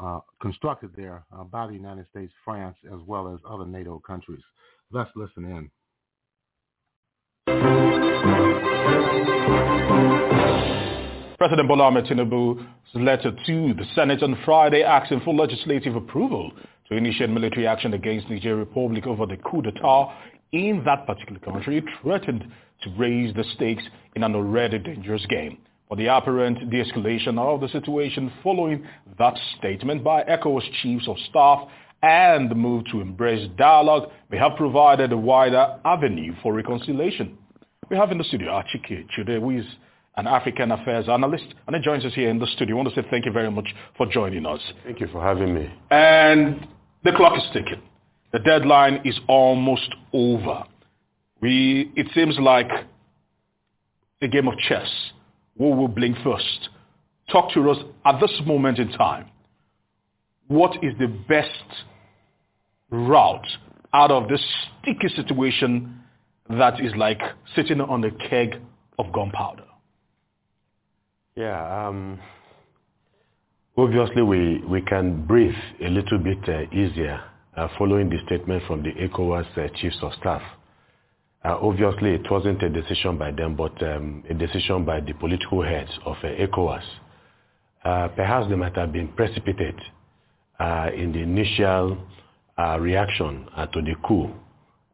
uh, 0.00 0.20
constructed 0.40 0.90
there 0.96 1.24
uh, 1.36 1.44
by 1.44 1.66
the 1.66 1.74
United 1.74 2.06
States, 2.10 2.32
France, 2.44 2.76
as 2.92 3.00
well 3.06 3.32
as 3.32 3.40
other 3.48 3.66
NATO 3.66 4.00
countries. 4.06 4.42
Let's 4.90 5.10
listen 5.16 5.70
in. 7.46 8.71
President 11.42 11.66
Bola 11.66 11.86
Ahmed 11.86 12.04
Tinubu's 12.04 12.64
letter 12.94 13.32
to 13.32 13.74
the 13.74 13.84
Senate 13.96 14.22
on 14.22 14.38
Friday 14.44 14.84
asking 14.84 15.22
for 15.24 15.34
legislative 15.34 15.96
approval 15.96 16.52
to 16.88 16.96
initiate 16.96 17.30
military 17.30 17.66
action 17.66 17.94
against 17.94 18.30
Niger 18.30 18.54
Republic 18.54 19.08
over 19.08 19.26
the 19.26 19.36
coup 19.38 19.60
d'etat 19.60 20.14
in 20.52 20.84
that 20.84 21.04
particular 21.04 21.40
country 21.40 21.82
threatened 22.00 22.44
to 22.82 22.90
raise 22.96 23.34
the 23.34 23.42
stakes 23.56 23.82
in 24.14 24.22
an 24.22 24.36
already 24.36 24.78
dangerous 24.78 25.26
game. 25.26 25.58
For 25.88 25.96
the 25.96 26.06
apparent 26.16 26.70
de-escalation 26.70 27.36
of 27.40 27.60
the 27.60 27.68
situation 27.70 28.32
following 28.44 28.86
that 29.18 29.34
statement 29.58 30.04
by 30.04 30.22
ECOWAS 30.22 30.62
chiefs 30.80 31.08
of 31.08 31.16
staff 31.28 31.66
and 32.04 32.52
the 32.52 32.54
move 32.54 32.84
to 32.92 33.00
embrace 33.00 33.48
dialogue 33.58 34.10
may 34.30 34.38
have 34.38 34.52
provided 34.56 35.10
a 35.10 35.16
wider 35.16 35.76
avenue 35.84 36.36
for 36.40 36.54
reconciliation. 36.54 37.36
We 37.90 37.96
have 37.96 38.12
in 38.12 38.18
the 38.18 38.24
studio 38.24 38.52
Achike 38.52 39.08
Chude, 39.10 39.40
who 39.40 39.50
is 39.50 39.66
an 40.16 40.26
African 40.26 40.72
affairs 40.72 41.08
analyst, 41.08 41.46
and 41.66 41.74
he 41.74 41.82
joins 41.82 42.04
us 42.04 42.12
here 42.14 42.28
in 42.28 42.38
the 42.38 42.46
studio. 42.46 42.76
I 42.76 42.82
want 42.82 42.94
to 42.94 43.02
say 43.02 43.08
thank 43.10 43.24
you 43.24 43.32
very 43.32 43.50
much 43.50 43.68
for 43.96 44.06
joining 44.06 44.44
us. 44.46 44.60
Thank 44.84 45.00
you 45.00 45.08
for 45.08 45.22
having 45.22 45.54
me. 45.54 45.72
And 45.90 46.66
the 47.04 47.12
clock 47.12 47.36
is 47.36 47.44
ticking. 47.52 47.82
The 48.32 48.38
deadline 48.38 49.00
is 49.04 49.18
almost 49.28 49.94
over. 50.12 50.64
We, 51.40 51.90
it 51.96 52.06
seems 52.14 52.38
like 52.38 52.70
a 54.20 54.28
game 54.28 54.48
of 54.48 54.56
chess. 54.58 54.88
Who 55.58 55.70
will 55.70 55.88
blink 55.88 56.16
first? 56.22 56.68
Talk 57.30 57.52
to 57.54 57.70
us 57.70 57.78
at 58.04 58.20
this 58.20 58.32
moment 58.46 58.78
in 58.78 58.90
time. 58.92 59.28
What 60.48 60.82
is 60.82 60.92
the 60.98 61.08
best 61.28 61.48
route 62.90 63.46
out 63.94 64.10
of 64.10 64.28
this 64.28 64.44
sticky 64.80 65.08
situation 65.14 66.00
that 66.50 66.80
is 66.80 66.92
like 66.96 67.20
sitting 67.54 67.80
on 67.80 68.04
a 68.04 68.10
keg 68.28 68.60
of 68.98 69.12
gunpowder? 69.12 69.64
Yeah, 71.34 71.86
um, 71.88 72.20
obviously 73.78 74.20
we, 74.20 74.62
we 74.68 74.82
can 74.82 75.24
breathe 75.24 75.54
a 75.82 75.88
little 75.88 76.18
bit 76.18 76.46
uh, 76.46 76.64
easier 76.70 77.22
uh, 77.56 77.68
following 77.78 78.10
the 78.10 78.18
statement 78.26 78.62
from 78.66 78.82
the 78.82 78.90
ECOWAS 78.90 79.46
uh, 79.56 79.68
chiefs 79.76 79.96
of 80.02 80.12
staff. 80.20 80.42
Uh, 81.42 81.56
obviously 81.60 82.10
it 82.10 82.30
wasn't 82.30 82.62
a 82.62 82.68
decision 82.68 83.16
by 83.16 83.30
them, 83.30 83.56
but 83.56 83.82
um, 83.82 84.22
a 84.28 84.34
decision 84.34 84.84
by 84.84 85.00
the 85.00 85.14
political 85.14 85.62
heads 85.62 85.90
of 86.04 86.16
uh, 86.22 86.26
ECOWAS. 86.26 86.84
Uh, 87.82 88.08
perhaps 88.08 88.48
they 88.50 88.54
might 88.54 88.76
have 88.76 88.92
been 88.92 89.08
precipitate 89.08 89.80
in 90.94 91.12
the 91.12 91.18
initial 91.18 91.96
reaction 92.78 93.48
to 93.72 93.82
the 93.82 93.94
coup, 94.06 94.26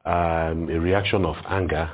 um, 0.06 0.70
a 0.70 0.78
reaction 0.78 1.26
of 1.26 1.36
anger 1.48 1.90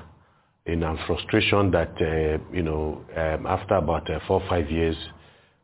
in 0.67 0.83
a 0.83 0.97
frustration 1.07 1.71
that, 1.73 1.93
uh, 2.01 2.39
you 2.53 2.63
know, 2.63 3.05
um, 3.17 3.47
after 3.47 3.75
about 3.75 4.11
uh, 4.11 4.19
four 4.27 4.41
or 4.41 4.49
five 4.49 4.71
years 4.71 4.97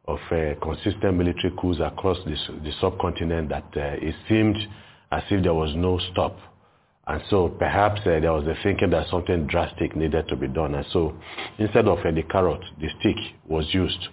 of 0.07 0.19
uh, 0.31 0.55
consistent 0.61 1.17
military 1.17 1.53
coups 1.59 1.79
across 1.83 2.19
the 2.27 2.73
subcontinent, 2.81 3.49
that 3.49 3.65
uh, 3.77 3.97
it 4.07 4.15
seemed 4.29 4.57
as 5.11 5.23
if 5.31 5.43
there 5.43 5.55
was 5.55 5.75
no 5.75 5.99
stop. 6.13 6.37
And 7.07 7.23
so 7.31 7.49
perhaps 7.49 8.01
uh, 8.01 8.21
there 8.21 8.33
was 8.33 8.45
a 8.47 8.55
thinking 8.63 8.91
that 8.91 9.09
something 9.09 9.47
drastic 9.47 9.97
needed 9.97 10.29
to 10.29 10.37
be 10.37 10.49
done. 10.49 10.75
And 10.75 10.87
so 10.93 11.15
instead 11.59 11.89
of 11.89 11.99
uh, 11.99 12.11
the 12.11 12.23
carrot, 12.25 12.63
the 12.79 12.89
stick 13.01 13.17
was 13.49 13.67
used 13.73 14.09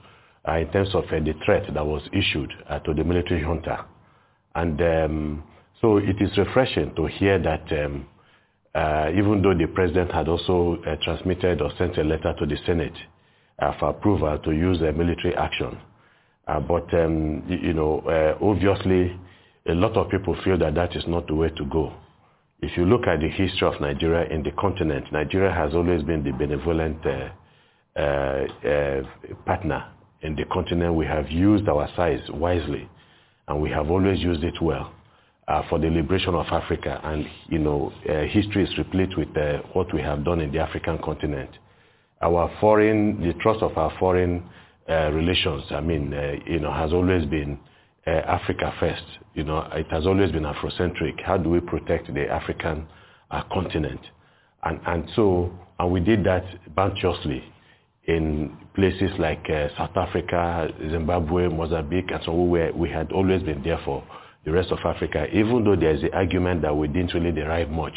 in 0.48 0.72
terms 0.72 0.96
of 0.96 1.04
the 1.10 1.34
threat 1.44 1.64
that 1.74 1.86
was 1.86 2.02
issued 2.14 2.54
to 2.86 2.94
the 2.94 3.04
military 3.04 3.42
junta. 3.42 3.86
And 4.56 4.82
um, 4.82 5.44
so 5.82 5.98
it 5.98 6.16
is 6.22 6.38
refreshing 6.38 6.96
to 6.96 7.08
hear 7.08 7.38
that 7.38 7.70
um, 7.84 8.08
uh, 8.78 9.10
even 9.18 9.42
though 9.42 9.56
the 9.56 9.66
president 9.74 10.12
had 10.12 10.28
also 10.28 10.78
uh, 10.86 10.96
transmitted 11.02 11.62
or 11.62 11.72
sent 11.80 11.98
a 11.98 12.04
letter 12.04 12.32
to 12.38 12.46
the 12.46 12.56
Senate 12.64 12.94
uh, 13.58 13.74
for 13.80 13.90
approval 13.90 14.38
to 14.44 14.52
use 14.52 14.80
military 14.80 15.36
action. 15.36 15.76
Uh, 16.48 16.60
but, 16.60 16.86
um, 16.94 17.44
you 17.50 17.74
know, 17.74 18.02
uh, 18.02 18.38
obviously, 18.46 19.20
a 19.68 19.74
lot 19.74 19.98
of 19.98 20.12
people 20.12 20.38
feel 20.44 20.60
that 20.60 20.76
that 20.76 20.96
is 20.96 21.04
not 21.08 21.26
the 21.26 21.34
way 21.34 21.50
to 21.50 21.66
go. 21.66 21.92
If 22.62 22.78
you 22.78 22.86
look 22.86 23.08
at 23.08 23.20
the 23.20 23.30
history 23.30 23.68
of 23.68 23.82
Nigeria 23.82 24.30
in 24.30 24.44
the 24.44 24.52
continent, 24.52 25.12
Nigeria 25.12 25.52
has 25.52 25.74
always 25.74 26.04
been 26.04 26.24
the 26.24 26.32
benevolent 26.32 27.04
uh, 27.04 27.30
partner 29.48 29.86
in 30.22 30.36
the 30.36 30.46
continent. 30.54 30.94
We 30.94 31.08
have 31.08 31.32
used 31.32 31.68
our 31.68 31.90
size 31.96 32.22
wisely, 32.30 32.88
and 33.48 33.60
we 33.60 33.72
have 33.72 33.90
always 33.90 34.20
used 34.20 34.44
it 34.44 34.62
well 34.62 34.94
uh, 35.48 35.64
for 35.70 35.80
the 35.80 35.88
liberation 35.88 36.36
of 36.36 36.46
Africa. 36.48 37.00
And, 37.04 37.26
you 37.48 37.60
know, 37.60 37.92
uh, 38.10 38.24
history 38.24 38.64
is 38.64 38.78
replete 38.78 39.18
with 39.18 39.36
uh, 39.38 39.60
what 39.74 39.94
we 39.94 40.02
have 40.02 40.26
done 40.26 40.42
in 40.42 40.52
the 40.52 40.60
African 40.60 40.98
continent. 41.00 41.50
Our 42.22 42.52
foreign, 42.60 43.22
the 43.22 43.34
trust 43.42 43.62
of 43.62 43.78
our 43.78 43.94
foreign 44.00 44.44
uh, 44.90 45.12
relations, 45.12 45.64
I 45.72 45.82
mean, 45.82 46.14
uh, 46.14 46.34
you 46.46 46.60
know, 46.60 46.74
has 46.74 46.92
always 46.92 47.26
been 47.26 47.60
uh, 48.06 48.10
Africa 48.10 48.74
first. 48.80 49.04
You 49.36 49.44
know, 49.44 49.60
it 49.74 49.88
has 49.92 50.06
always 50.06 50.32
been 50.32 50.44
Afrocentric. 50.44 51.22
How 51.24 51.38
do 51.38 51.50
we 51.50 51.60
protect 51.60 52.14
the 52.14 52.28
African 52.28 52.88
continent? 53.52 54.02
And, 54.64 54.80
and 54.86 55.10
so, 55.16 55.52
and 55.80 55.92
we 55.92 56.00
did 56.00 56.24
that 56.24 56.44
bounteously 56.76 57.44
in 58.06 58.58
places 58.74 59.12
like 59.20 59.46
South 59.78 59.96
Africa, 59.96 60.70
Zimbabwe, 60.90 61.50
Mozambique, 61.50 62.10
and 62.10 62.22
so 62.26 62.34
we, 62.34 62.50
were, 62.50 62.72
we 62.74 62.90
had 62.90 63.12
always 63.12 63.44
been 63.44 63.62
there 63.62 63.80
for 63.86 64.04
the 64.48 64.54
rest 64.54 64.72
of 64.72 64.80
Africa, 64.86 65.28
even 65.34 65.66
though 65.66 65.76
there's 65.76 66.02
the 66.02 66.14
argument 66.16 66.62
that 66.62 66.74
we 66.74 66.88
didn't 66.88 67.14
really 67.14 67.34
derive 67.34 67.70
much 67.70 67.92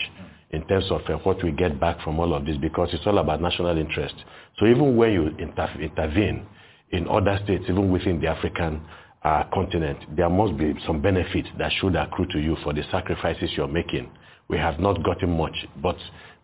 in 0.50 0.66
terms 0.66 0.90
of 0.90 1.00
uh, 1.08 1.16
what 1.18 1.40
we 1.44 1.52
get 1.52 1.78
back 1.78 2.00
from 2.02 2.18
all 2.18 2.34
of 2.34 2.44
this 2.44 2.56
because 2.56 2.88
it's 2.92 3.06
all 3.06 3.18
about 3.18 3.40
national 3.40 3.78
interest. 3.78 4.16
So 4.58 4.66
even 4.66 4.96
when 4.96 5.12
you 5.12 5.26
inter- 5.38 5.78
intervene 5.80 6.44
in 6.90 7.06
other 7.06 7.38
states, 7.44 7.66
even 7.68 7.92
within 7.92 8.20
the 8.20 8.26
African 8.26 8.82
uh, 9.22 9.44
continent, 9.54 9.98
there 10.16 10.28
must 10.28 10.58
be 10.58 10.74
some 10.84 11.00
benefits 11.00 11.46
that 11.56 11.70
should 11.80 11.94
accrue 11.94 12.26
to 12.32 12.40
you 12.40 12.56
for 12.64 12.72
the 12.72 12.82
sacrifices 12.90 13.50
you're 13.56 13.68
making. 13.68 14.10
We 14.48 14.58
have 14.58 14.80
not 14.80 15.04
gotten 15.04 15.30
much, 15.36 15.54
but 15.80 15.98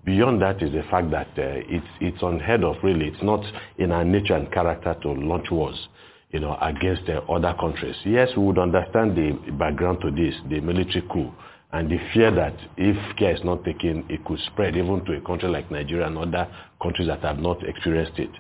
beyond 0.05 0.41
that 0.41 0.63
is 0.63 0.71
the 0.71 0.85
fact 0.89 1.11
that 1.11 1.31
uh, 1.31 1.67
it's, 1.67 1.87
it's 2.01 2.23
unheard 2.23 2.63
of 2.63 2.77
really. 2.85 3.07
It's 3.09 3.25
not 3.25 3.45
in 3.79 3.91
our 3.91 4.05
nature 4.05 4.35
and 4.37 4.53
character 4.53 4.95
to 5.03 5.09
launch 5.11 5.51
wars 5.51 5.89
you 6.31 6.41
know, 6.41 6.57
against 6.61 7.09
uh, 7.09 7.21
other 7.31 7.55
countries. 7.59 7.97
Yes, 8.05 8.31
we 8.37 8.43
would 8.45 8.59
understand 8.59 9.17
the 9.17 9.53
background 9.53 10.01
to 10.03 10.11
this, 10.11 10.35
the 10.49 10.61
military 10.61 11.03
coup, 11.13 11.33
and 11.73 11.91
the 11.91 11.99
fear 12.13 12.31
that 12.31 12.55
if 12.77 13.17
care 13.17 13.35
is 13.35 13.45
not 13.45 13.65
taken, 13.65 14.05
it 14.09 14.25
could 14.25 14.39
spread 14.47 14.77
even 14.77 15.05
to 15.05 15.13
a 15.13 15.21
country 15.21 15.49
like 15.49 15.71
Nigeria 15.71 16.07
and 16.07 16.19
other 16.19 16.49
countries 16.83 17.09
that 17.09 17.21
have 17.23 17.39
not 17.39 17.63
experienced 17.67 18.19
it. 18.19 18.31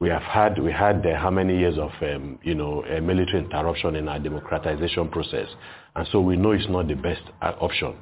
We 0.00 0.08
have 0.08 0.22
had, 0.22 0.58
we 0.58 0.72
had 0.72 1.04
uh, 1.06 1.18
how 1.18 1.30
many 1.30 1.58
years 1.58 1.76
of, 1.78 1.90
um, 2.00 2.38
you 2.42 2.54
know, 2.54 2.82
military 3.02 3.44
interruption 3.44 3.96
in 3.96 4.08
our 4.08 4.18
democratization 4.18 5.08
process. 5.10 5.46
And 5.94 6.08
so 6.10 6.20
we 6.20 6.36
know 6.36 6.52
it's 6.52 6.68
not 6.68 6.88
the 6.88 6.94
best 6.94 7.20
uh, 7.42 7.52
option. 7.60 7.94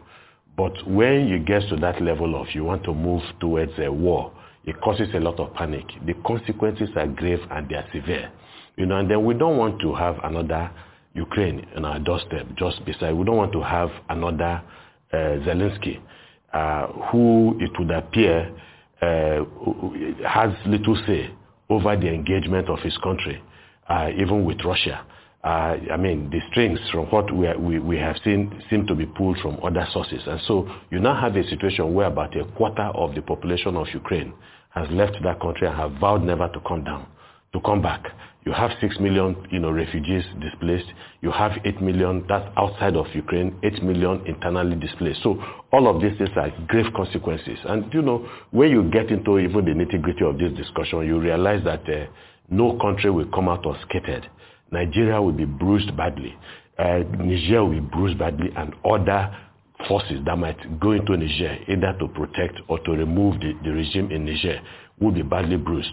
But 0.57 0.73
when 0.89 1.27
you 1.29 1.39
get 1.39 1.69
to 1.71 1.77
that 1.77 2.01
level 2.03 2.41
of 2.41 2.49
you 2.55 2.65
want 2.65 2.85
to 2.85 2.95
move 2.95 3.23
towards 3.41 3.73
a 3.79 3.91
war, 3.91 4.33
it 4.65 4.81
causes 4.81 5.09
a 5.15 5.19
lot 5.21 5.41
of 5.41 5.55
panic. 5.55 5.87
The 6.07 6.15
consequences 6.27 6.91
are 6.97 7.07
grave 7.07 7.41
and 7.51 7.69
they 7.69 7.77
are 7.77 7.87
severe. 7.93 8.31
You 8.79 8.87
know, 8.87 8.97
and 8.99 9.11
then 9.11 9.25
we 9.25 9.35
don't 9.35 9.57
want 9.59 9.81
to 9.81 9.93
have 9.95 10.17
another 10.23 10.71
Ukraine 11.15 11.67
on 11.77 11.85
our 11.85 11.99
doorstep 11.99 12.47
just 12.57 12.85
beside. 12.85 13.13
We 13.13 13.25
don't 13.25 13.37
want 13.37 13.53
to 13.53 13.63
have 13.63 13.91
another 14.09 14.63
uh, 15.13 15.17
Zelensky, 15.17 16.01
uh, 16.53 16.87
who 17.11 17.57
it 17.61 17.71
would 17.79 17.91
appear 17.91 18.55
uh, 19.03 19.45
has 20.27 20.51
little 20.67 20.97
say 21.07 21.31
over 21.69 21.97
the 21.97 22.09
engagement 22.09 22.69
of 22.69 22.79
his 22.81 22.97
country, 22.99 23.43
uh, 23.89 24.11
even 24.17 24.45
with 24.45 24.59
Russia. 24.65 25.05
Uh, 25.45 25.77
I 25.93 25.97
mean, 25.97 26.31
the 26.31 26.41
strings 26.51 26.79
from 26.93 27.07
what 27.07 27.33
we, 27.35 27.47
are, 27.47 27.59
we, 27.59 27.79
we 27.79 27.97
have 27.97 28.17
seen 28.25 28.63
seem 28.71 28.87
to 28.87 28.95
be 28.95 29.07
pulled 29.07 29.39
from 29.39 29.59
other 29.63 29.87
sources. 29.93 30.21
And 30.27 30.41
so 30.47 30.69
you 30.91 30.99
now 31.01 31.21
have 31.21 31.37
a 31.37 31.45
situation 31.49 31.95
where 31.95 32.07
about 32.07 32.37
a 32.37 32.45
quarter 32.57 32.83
of 32.95 33.15
the 33.15 33.23
population 33.23 33.77
of 33.77 33.87
Ukraine 33.93 34.33
has 34.71 34.89
left 34.91 35.17
that 35.23 35.41
country 35.41 35.67
and 35.67 35.77
have 35.77 35.93
vowed 36.01 36.23
never 36.25 36.49
to 36.49 36.61
come 36.67 36.85
down, 36.85 37.07
to 37.53 37.61
come 37.61 37.81
back. 37.83 38.05
You 38.45 38.53
have 38.53 38.71
6 38.81 38.99
million, 39.01 39.37
you 39.51 39.59
know, 39.59 39.71
refugees 39.71 40.25
displaced. 40.41 40.87
You 41.21 41.31
have 41.33 41.53
8 41.65 41.83
million, 41.83 42.25
that's 42.29 42.49
outside 42.57 42.97
of 42.97 43.07
Ukraine, 43.15 43.59
8 43.63 43.83
million 43.83 44.25
internally 44.27 44.77
displaced. 44.77 45.23
So 45.23 45.43
all 45.73 45.87
of 45.95 46.01
these 46.01 46.17
things 46.17 46.31
are 46.37 46.51
grave 46.67 46.87
consequences. 46.97 47.59
And, 47.65 47.93
you 47.93 48.01
know, 48.01 48.27
when 48.51 48.71
you 48.71 48.85
get 48.91 49.11
into 49.11 49.39
even 49.39 49.65
the 49.65 49.73
nitty-gritty 49.73 50.25
of 50.25 50.39
this 50.39 50.53
discussion, 50.57 51.07
you 51.07 51.21
realize 51.21 51.63
that 51.65 51.83
uh, 51.89 52.07
no 52.49 52.79
country 52.79 53.11
will 53.11 53.27
come 53.27 53.49
out 53.49 53.67
unscathed. 53.67 54.27
Nigeria 54.71 55.21
will 55.21 55.33
be 55.33 55.45
bruised 55.45 55.95
badly. 55.97 56.35
uh, 56.79 56.99
Niger 57.19 57.65
will 57.65 57.73
be 57.73 57.81
bruised 57.81 58.19
badly 58.19 58.51
and 58.57 58.75
other 58.85 59.37
forces 59.87 60.21
that 60.25 60.37
might 60.37 60.81
go 60.81 60.93
into 60.93 61.17
Niger 61.17 61.59
either 61.69 61.95
to 61.99 62.09
protect 62.09 62.61
or 62.69 62.79
to 62.81 62.93
remove 62.93 63.41
the, 63.41 63.53
the 63.65 63.71
regime 63.71 64.11
in 64.11 64.25
Niger 64.25 64.61
will 65.01 65.13
be 65.13 65.23
badly 65.23 65.57
bruised. 65.57 65.93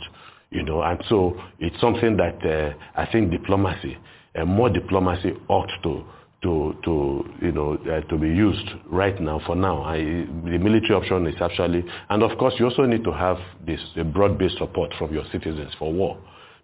You 0.52 0.64
know, 0.64 0.82
and 0.82 1.04
so 1.10 1.36
it's 1.60 1.80
something 1.82 2.18
that 2.18 2.46
uh, 2.46 2.74
I 2.96 3.06
think 3.12 3.32
diplomacy, 3.32 3.98
uh, 4.36 4.46
more 4.46 4.70
diplomacy 4.70 5.34
ought 5.48 5.70
to 5.84 6.06
to 6.44 6.76
to 6.84 7.24
you 7.42 7.52
know 7.52 7.74
uh, 7.74 8.02
to 8.10 8.18
be 8.18 8.28
used 8.28 8.70
right 8.86 9.20
now 9.20 9.42
for 9.46 9.56
now. 9.56 9.82
I, 9.84 9.98
the 9.98 10.60
military 10.60 10.94
option 10.94 11.26
is 11.28 11.36
actually, 11.42 11.84
and 12.10 12.24
of 12.24 12.38
course 12.38 12.54
you 12.60 12.66
also 12.66 12.86
need 12.86 13.04
to 13.04 13.12
have 13.12 13.38
this 13.66 13.80
broad-based 14.14 14.58
support 14.60 14.94
from 14.98 15.14
your 15.14 15.24
citizens 15.32 15.72
for 15.80 15.92
war, 15.92 16.18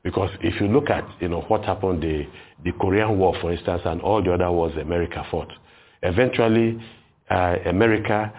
because 0.04 0.30
if 0.42 0.62
you 0.62 0.68
look 0.68 0.90
at 0.90 1.04
you 1.20 1.30
know 1.30 1.42
what 1.42 1.66
happened 1.66 2.04
the 2.04 2.28
the 2.64 2.72
Korean 2.74 3.18
War, 3.18 3.36
for 3.42 3.52
instance, 3.52 3.82
and 3.86 4.02
all 4.02 4.22
the 4.24 4.32
other 4.34 4.52
wars 4.52 4.74
America 4.80 5.26
fought, 5.32 5.52
eventually 6.04 6.80
uh, 7.30 7.56
America 7.66 8.32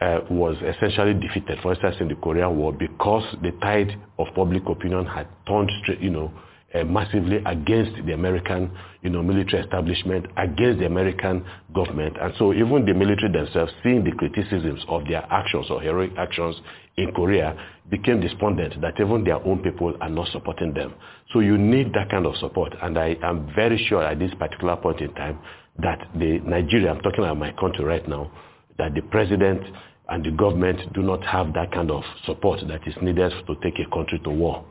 uh, 0.00 0.20
was 0.30 0.56
essentially 0.62 1.14
defeated, 1.14 1.58
for 1.62 1.72
instance, 1.72 1.96
in 2.00 2.08
the 2.08 2.14
Korean 2.14 2.56
War, 2.56 2.72
because 2.72 3.24
the 3.42 3.52
tide 3.60 3.96
of 4.18 4.28
public 4.34 4.62
opinion 4.66 5.04
had 5.06 5.26
turned 5.46 5.70
straight, 5.82 6.00
you 6.00 6.10
know, 6.10 6.32
uh, 6.74 6.84
massively 6.84 7.38
against 7.46 7.92
the 8.06 8.12
American, 8.12 8.70
you 9.02 9.10
know, 9.10 9.22
military 9.22 9.62
establishment, 9.62 10.26
against 10.36 10.78
the 10.78 10.86
American 10.86 11.44
government. 11.74 12.16
And 12.20 12.32
so 12.38 12.52
even 12.54 12.86
the 12.86 12.94
military 12.94 13.32
themselves, 13.32 13.72
seeing 13.82 14.04
the 14.04 14.12
criticisms 14.12 14.84
of 14.88 15.04
their 15.06 15.26
actions 15.30 15.66
or 15.68 15.80
heroic 15.80 16.12
actions 16.16 16.56
in 16.96 17.12
Korea, 17.12 17.56
became 17.90 18.20
despondent 18.20 18.80
that 18.80 18.94
even 19.00 19.24
their 19.24 19.44
own 19.44 19.62
people 19.62 19.94
are 20.00 20.08
not 20.08 20.28
supporting 20.28 20.72
them. 20.72 20.94
So 21.32 21.40
you 21.40 21.58
need 21.58 21.92
that 21.94 22.08
kind 22.08 22.24
of 22.24 22.36
support. 22.36 22.74
And 22.80 22.96
I 22.96 23.16
am 23.22 23.52
very 23.54 23.84
sure 23.88 24.02
at 24.04 24.18
this 24.18 24.32
particular 24.38 24.76
point 24.76 25.00
in 25.00 25.12
time 25.14 25.40
that 25.82 26.08
the 26.14 26.38
Nigeria, 26.44 26.92
I'm 26.92 27.00
talking 27.00 27.24
about 27.24 27.38
my 27.38 27.52
country 27.52 27.84
right 27.84 28.06
now, 28.08 28.30
that 28.78 28.94
the 28.94 29.02
president 29.02 29.62
and 30.10 30.24
the 30.24 30.30
government 30.32 30.92
do 30.92 31.02
not 31.02 31.24
have 31.24 31.54
that 31.54 31.72
kind 31.72 31.90
of 31.90 32.02
support 32.26 32.60
that 32.68 32.86
is 32.86 32.94
needed 33.00 33.32
to 33.46 33.54
take 33.62 33.78
a 33.78 33.88
country 33.94 34.20
to 34.24 34.30
war. 34.30 34.64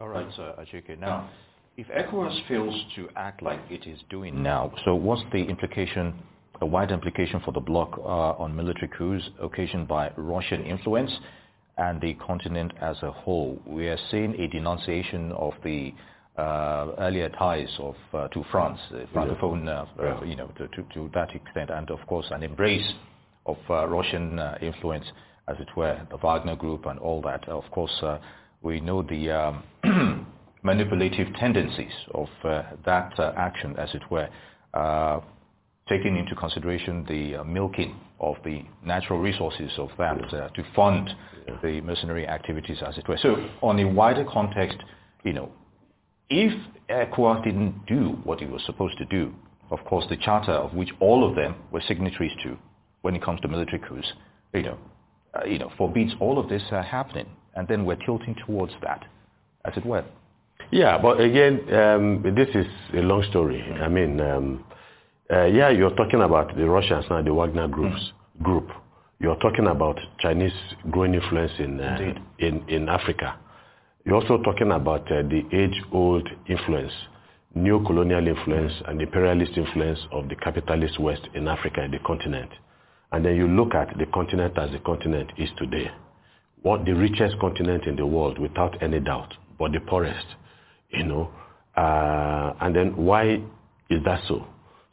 All 0.00 0.08
right, 0.08 0.26
Sir 0.34 0.54
Achike. 0.58 0.98
Now, 0.98 1.28
if 1.76 1.86
ECOWAS 1.88 2.48
fails 2.48 2.74
to 2.96 3.08
act 3.14 3.42
like 3.42 3.60
it 3.70 3.86
is 3.86 4.00
doing 4.10 4.42
now, 4.42 4.72
so 4.84 4.94
what's 4.94 5.22
the 5.30 5.44
implication, 5.44 6.14
a 6.60 6.66
wide 6.66 6.90
implication 6.90 7.40
for 7.44 7.52
the 7.52 7.60
bloc 7.60 7.98
uh, 7.98 8.42
on 8.42 8.56
military 8.56 8.88
coups 8.96 9.24
occasioned 9.40 9.86
by 9.86 10.10
Russian 10.16 10.64
influence 10.64 11.12
and 11.76 12.00
the 12.00 12.14
continent 12.14 12.72
as 12.80 12.96
a 13.02 13.12
whole? 13.12 13.60
We 13.66 13.88
are 13.88 13.98
seeing 14.10 14.40
a 14.40 14.48
denunciation 14.48 15.32
of 15.32 15.52
the 15.62 15.92
uh, 16.38 16.92
earlier 16.98 17.28
ties 17.30 17.68
of 17.78 17.96
uh, 18.14 18.28
to 18.28 18.44
France, 18.50 18.78
uh, 18.92 18.98
francophone, 19.14 19.68
uh, 19.68 19.84
yeah. 20.00 20.24
you 20.24 20.36
know, 20.36 20.46
to, 20.56 20.68
to, 20.68 20.82
to, 20.94 21.10
that 21.12 21.34
extent, 21.34 21.68
and 21.70 21.90
of 21.90 21.98
course 22.06 22.26
an 22.30 22.42
embrace 22.44 22.92
of 23.48 23.56
uh, 23.70 23.88
Russian 23.88 24.38
uh, 24.38 24.58
influence, 24.60 25.06
as 25.48 25.56
it 25.58 25.68
were, 25.76 26.00
the 26.10 26.18
Wagner 26.18 26.56
Group 26.56 26.86
and 26.86 26.98
all 26.98 27.22
that. 27.22 27.48
Of 27.48 27.64
course, 27.70 28.02
we 28.62 28.80
know 28.80 29.02
the 29.02 29.30
um, 29.30 30.26
manipulative 30.62 31.28
tendencies 31.34 31.92
of 32.14 32.28
uh, 32.44 32.62
that 32.84 33.18
uh, 33.18 33.32
action, 33.36 33.74
as 33.78 33.94
it 33.94 34.02
were, 34.10 34.28
uh, 34.74 35.20
taking 35.88 36.16
into 36.16 36.34
consideration 36.34 37.04
the 37.08 37.42
milking 37.44 37.98
of 38.20 38.36
the 38.44 38.62
natural 38.84 39.18
resources 39.18 39.70
of 39.78 39.88
that 39.96 40.18
to 40.54 40.64
fund 40.76 41.10
the 41.62 41.80
mercenary 41.80 42.26
activities, 42.26 42.78
as 42.86 42.98
it 42.98 43.08
were. 43.08 43.18
So 43.22 43.36
on 43.62 43.78
a 43.78 43.88
wider 43.88 44.24
context, 44.30 44.78
you 45.24 45.32
know, 45.32 45.50
if 46.28 46.52
ECOWAS 46.90 47.44
didn't 47.44 47.86
do 47.86 48.18
what 48.24 48.42
it 48.42 48.50
was 48.50 48.62
supposed 48.66 48.98
to 48.98 49.06
do, 49.06 49.32
of 49.70 49.82
course, 49.84 50.04
the 50.08 50.16
charter 50.16 50.52
of 50.52 50.74
which 50.74 50.90
all 51.00 51.28
of 51.28 51.34
them 51.34 51.54
were 51.70 51.82
signatories 51.86 52.32
to, 52.42 52.58
when 53.02 53.14
it 53.14 53.22
comes 53.22 53.40
to 53.40 53.48
military 53.48 53.78
coups, 53.78 54.12
you 54.54 54.62
know, 54.62 54.78
uh, 55.34 55.44
you 55.44 55.58
know, 55.58 55.70
forbids 55.76 56.12
all 56.20 56.38
of 56.38 56.48
this 56.48 56.62
uh, 56.72 56.82
happening 56.82 57.26
and 57.58 57.66
then 57.66 57.84
we're 57.84 57.96
tilting 58.06 58.36
towards 58.46 58.72
that, 58.82 59.04
as 59.64 59.76
it 59.76 59.84
were. 59.84 60.04
Yeah, 60.70 60.96
but 60.98 61.20
again, 61.20 61.60
um, 61.74 62.22
this 62.36 62.48
is 62.54 62.66
a 62.94 63.00
long 63.00 63.24
story. 63.30 63.60
Mm-hmm. 63.60 63.82
I 63.82 63.88
mean, 63.88 64.20
um, 64.20 64.64
uh, 65.30 65.44
yeah, 65.46 65.70
you're 65.70 65.94
talking 65.94 66.22
about 66.22 66.56
the 66.56 66.68
Russians 66.68 67.04
now, 67.10 67.20
the 67.20 67.34
Wagner 67.34 67.66
groups 67.66 68.00
mm-hmm. 68.00 68.44
group. 68.44 68.68
You're 69.20 69.36
talking 69.36 69.66
about 69.66 69.98
Chinese 70.20 70.52
growing 70.90 71.14
influence 71.14 71.52
in 71.58 71.80
uh, 71.80 72.14
in 72.38 72.68
in 72.68 72.88
Africa. 72.88 73.36
You're 74.04 74.14
also 74.14 74.38
talking 74.42 74.70
about 74.70 75.10
uh, 75.10 75.22
the 75.22 75.42
age-old 75.52 76.28
influence, 76.48 76.92
neo-colonial 77.54 78.28
influence, 78.28 78.72
mm-hmm. 78.72 78.90
and 78.90 79.02
imperialist 79.02 79.52
influence 79.56 79.98
of 80.12 80.28
the 80.28 80.36
capitalist 80.36 81.00
West 81.00 81.22
in 81.34 81.48
Africa, 81.48 81.80
and 81.80 81.92
the 81.92 81.98
continent. 82.06 82.50
And 83.12 83.24
then 83.24 83.36
you 83.36 83.48
look 83.48 83.74
at 83.74 83.96
the 83.98 84.06
continent 84.06 84.58
as 84.58 84.70
the 84.70 84.78
continent 84.78 85.32
is 85.38 85.50
today 85.56 85.90
what 86.62 86.84
the 86.84 86.92
richest 86.92 87.38
continent 87.38 87.84
in 87.86 87.96
the 87.96 88.06
world 88.06 88.38
without 88.38 88.82
any 88.82 89.00
doubt, 89.00 89.32
but 89.58 89.72
the 89.72 89.80
poorest, 89.80 90.26
you 90.90 91.04
know. 91.04 91.30
Uh, 91.76 92.54
and 92.60 92.74
then 92.74 92.96
why 92.96 93.40
is 93.88 94.02
that 94.04 94.20
so? 94.26 94.44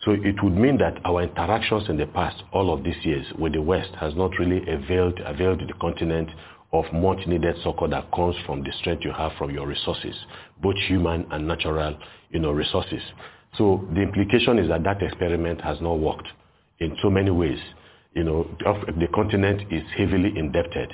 So 0.03 0.11
it 0.11 0.35
would 0.43 0.53
mean 0.53 0.77
that 0.77 0.99
our 1.03 1.23
interactions 1.23 1.89
in 1.89 1.97
the 1.97 2.05
past, 2.05 2.43
all 2.53 2.71
of 2.71 2.83
these 2.83 3.03
years 3.03 3.25
with 3.39 3.53
the 3.53 3.61
West, 3.61 3.89
has 3.99 4.13
not 4.15 4.37
really 4.37 4.61
availed, 4.71 5.19
availed 5.25 5.61
the 5.61 5.73
continent 5.81 6.29
of 6.71 6.85
much 6.93 7.25
needed 7.25 7.55
succor 7.63 7.87
that 7.87 8.11
comes 8.11 8.35
from 8.45 8.61
the 8.63 8.71
strength 8.79 9.03
you 9.03 9.11
have 9.11 9.31
from 9.37 9.49
your 9.49 9.65
resources, 9.65 10.15
both 10.61 10.75
human 10.87 11.25
and 11.31 11.47
natural, 11.47 11.97
you 12.29 12.39
know, 12.39 12.51
resources. 12.51 13.01
So 13.57 13.87
the 13.93 14.01
implication 14.01 14.59
is 14.59 14.67
that 14.69 14.83
that 14.83 15.01
experiment 15.01 15.61
has 15.61 15.81
not 15.81 15.93
worked 15.93 16.27
in 16.79 16.95
so 17.01 17.09
many 17.09 17.31
ways. 17.31 17.59
You 18.15 18.23
know, 18.23 18.47
the 18.97 19.07
continent 19.13 19.63
is 19.73 19.83
heavily 19.97 20.31
indebted 20.37 20.93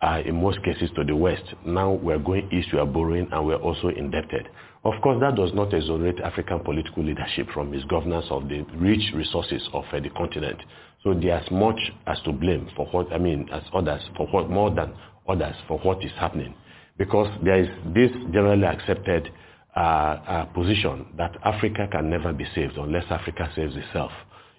uh, 0.00 0.22
in 0.24 0.40
most 0.40 0.62
cases 0.64 0.90
to 0.96 1.04
the 1.04 1.14
West. 1.14 1.44
Now 1.66 1.92
we're 1.92 2.18
going 2.18 2.50
east, 2.50 2.68
we 2.72 2.78
are 2.78 2.86
borrowing, 2.86 3.28
and 3.30 3.46
we're 3.46 3.56
also 3.56 3.88
indebted. 3.88 4.48
Of 4.82 4.94
course, 5.02 5.20
that 5.20 5.36
does 5.36 5.52
not 5.52 5.74
exonerate 5.74 6.18
African 6.20 6.60
political 6.60 7.04
leadership 7.04 7.48
from 7.52 7.70
misgovernance 7.70 8.30
of 8.30 8.48
the 8.48 8.62
rich 8.76 9.12
resources 9.14 9.62
of 9.74 9.84
uh, 9.92 10.00
the 10.00 10.08
continent. 10.16 10.60
So 11.04 11.12
they 11.12 11.28
are 11.28 11.40
as 11.40 11.50
much 11.50 11.78
as 12.06 12.16
to 12.22 12.32
blame 12.32 12.66
for 12.74 12.86
what, 12.86 13.12
I 13.12 13.18
mean, 13.18 13.50
as 13.52 13.62
others, 13.74 14.00
for 14.16 14.26
what, 14.28 14.48
more 14.48 14.74
than 14.74 14.94
others, 15.28 15.54
for 15.68 15.78
what 15.80 16.02
is 16.02 16.12
happening. 16.18 16.54
Because 16.96 17.28
there 17.44 17.62
is 17.62 17.68
this 17.94 18.10
generally 18.32 18.64
accepted 18.64 19.28
uh, 19.76 19.78
uh, 19.78 20.44
position 20.46 21.04
that 21.18 21.36
Africa 21.44 21.86
can 21.92 22.08
never 22.08 22.32
be 22.32 22.46
saved 22.54 22.78
unless 22.78 23.04
Africa 23.10 23.52
saves 23.54 23.76
itself. 23.76 24.10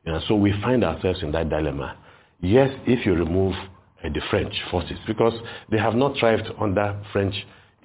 Know, 0.05 0.21
so 0.27 0.35
we 0.35 0.53
find 0.61 0.83
ourselves 0.83 1.23
in 1.23 1.31
that 1.31 1.49
dilemma. 1.49 1.97
Yes, 2.43 2.69
if 2.85 3.05
you 3.05 3.13
remove 3.13 3.55
the 4.03 4.21
French 4.29 4.53
forces 4.69 4.97
because 5.07 5.33
they 5.71 5.77
have 5.77 5.95
not 5.95 6.17
thrived 6.19 6.49
under 6.59 7.01
French, 7.13 7.33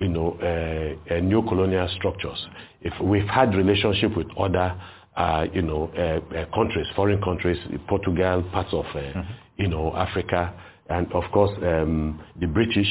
you 0.01 0.09
know, 0.09 0.37
uh, 0.43 1.15
uh, 1.15 1.21
neo-colonial 1.21 1.89
structures. 1.97 2.45
If 2.81 2.93
we've 3.01 3.29
had 3.29 3.55
relationship 3.55 4.17
with 4.17 4.27
other, 4.37 4.75
uh, 5.17 5.47
you 5.53 5.63
know, 5.63 5.91
uh, 5.97 6.37
uh, 6.37 6.45
countries, 6.53 6.87
foreign 6.97 7.23
countries, 7.23 7.59
Portugal, 7.89 8.43
parts 8.53 8.71
of, 8.73 8.85
uh, 8.87 8.99
mm-hmm. 8.99 9.33
you 9.59 9.69
know, 9.69 9.95
Africa, 9.97 10.53
and 10.89 11.07
of 11.13 11.23
course 11.33 11.53
um, 11.63 12.21
the 12.41 12.47
British, 12.47 12.89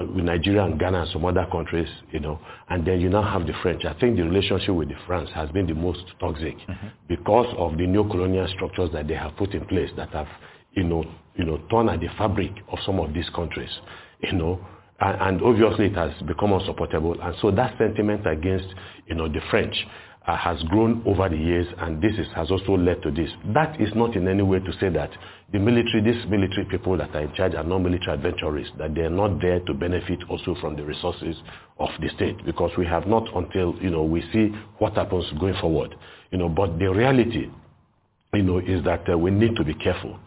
with 0.00 0.24
Nigeria 0.24 0.64
and 0.64 0.78
Ghana 0.78 1.02
and 1.02 1.10
some 1.10 1.24
other 1.24 1.46
countries, 1.50 1.88
you 2.10 2.20
know, 2.20 2.38
and 2.68 2.84
then 2.86 3.00
you 3.00 3.08
now 3.08 3.22
have 3.22 3.46
the 3.46 3.54
French. 3.62 3.84
I 3.84 3.94
think 3.98 4.16
the 4.16 4.24
relationship 4.24 4.74
with 4.74 4.88
the 4.88 4.96
France 5.06 5.30
has 5.34 5.50
been 5.50 5.66
the 5.66 5.74
most 5.74 6.00
toxic 6.20 6.58
mm-hmm. 6.58 6.88
because 7.08 7.46
of 7.56 7.78
the 7.78 7.86
new 7.86 8.04
colonial 8.08 8.46
structures 8.48 8.90
that 8.92 9.06
they 9.06 9.14
have 9.14 9.36
put 9.36 9.54
in 9.54 9.64
place 9.66 9.90
that 9.96 10.10
have 10.10 10.26
you 10.76 10.84
know, 10.84 11.04
you 11.34 11.44
know, 11.44 11.58
torn 11.68 11.88
at 11.88 12.00
the 12.00 12.08
fabric 12.16 12.52
of 12.70 12.78
some 12.84 13.00
of 13.00 13.12
these 13.12 13.28
countries, 13.34 13.70
you 14.20 14.32
know, 14.32 14.60
and, 15.00 15.40
and 15.40 15.42
obviously 15.42 15.86
it 15.86 15.94
has 15.96 16.12
become 16.26 16.52
unsupportable. 16.52 17.20
And 17.20 17.34
so 17.42 17.50
that 17.50 17.76
sentiment 17.78 18.26
against, 18.26 18.68
you 19.06 19.14
know, 19.14 19.28
the 19.28 19.40
French 19.50 19.74
uh, 20.26 20.36
has 20.36 20.62
grown 20.64 21.02
over 21.06 21.28
the 21.28 21.36
years, 21.36 21.66
and 21.78 22.02
this 22.02 22.12
is, 22.18 22.26
has 22.34 22.50
also 22.50 22.76
led 22.76 23.02
to 23.02 23.10
this. 23.10 23.30
That 23.54 23.80
is 23.80 23.90
not 23.94 24.16
in 24.16 24.28
any 24.28 24.42
way 24.42 24.58
to 24.58 24.72
say 24.80 24.88
that 24.90 25.10
the 25.52 25.58
military, 25.58 26.02
these 26.02 26.24
military 26.28 26.64
people 26.64 26.96
that 26.98 27.14
are 27.14 27.22
in 27.22 27.32
charge 27.34 27.54
are 27.54 27.62
not 27.62 27.78
military 27.78 28.14
adventurers, 28.14 28.66
that 28.78 28.94
they 28.94 29.02
are 29.02 29.10
not 29.10 29.40
there 29.40 29.60
to 29.60 29.74
benefit 29.74 30.18
also 30.28 30.56
from 30.60 30.76
the 30.76 30.84
resources 30.84 31.36
of 31.78 31.90
the 32.00 32.08
state, 32.16 32.36
because 32.44 32.72
we 32.76 32.84
have 32.86 33.06
not 33.06 33.24
until, 33.36 33.74
you 33.80 33.90
know, 33.90 34.02
we 34.02 34.20
see 34.32 34.50
what 34.78 34.94
happens 34.94 35.24
going 35.38 35.54
forward. 35.60 35.94
You 36.32 36.38
know, 36.38 36.48
but 36.48 36.78
the 36.78 36.86
reality, 36.86 37.48
you 38.34 38.42
know, 38.42 38.58
is 38.58 38.84
that 38.84 39.08
uh, 39.08 39.16
we 39.16 39.30
need 39.30 39.54
to 39.56 39.64
be 39.64 39.74
careful 39.74 40.18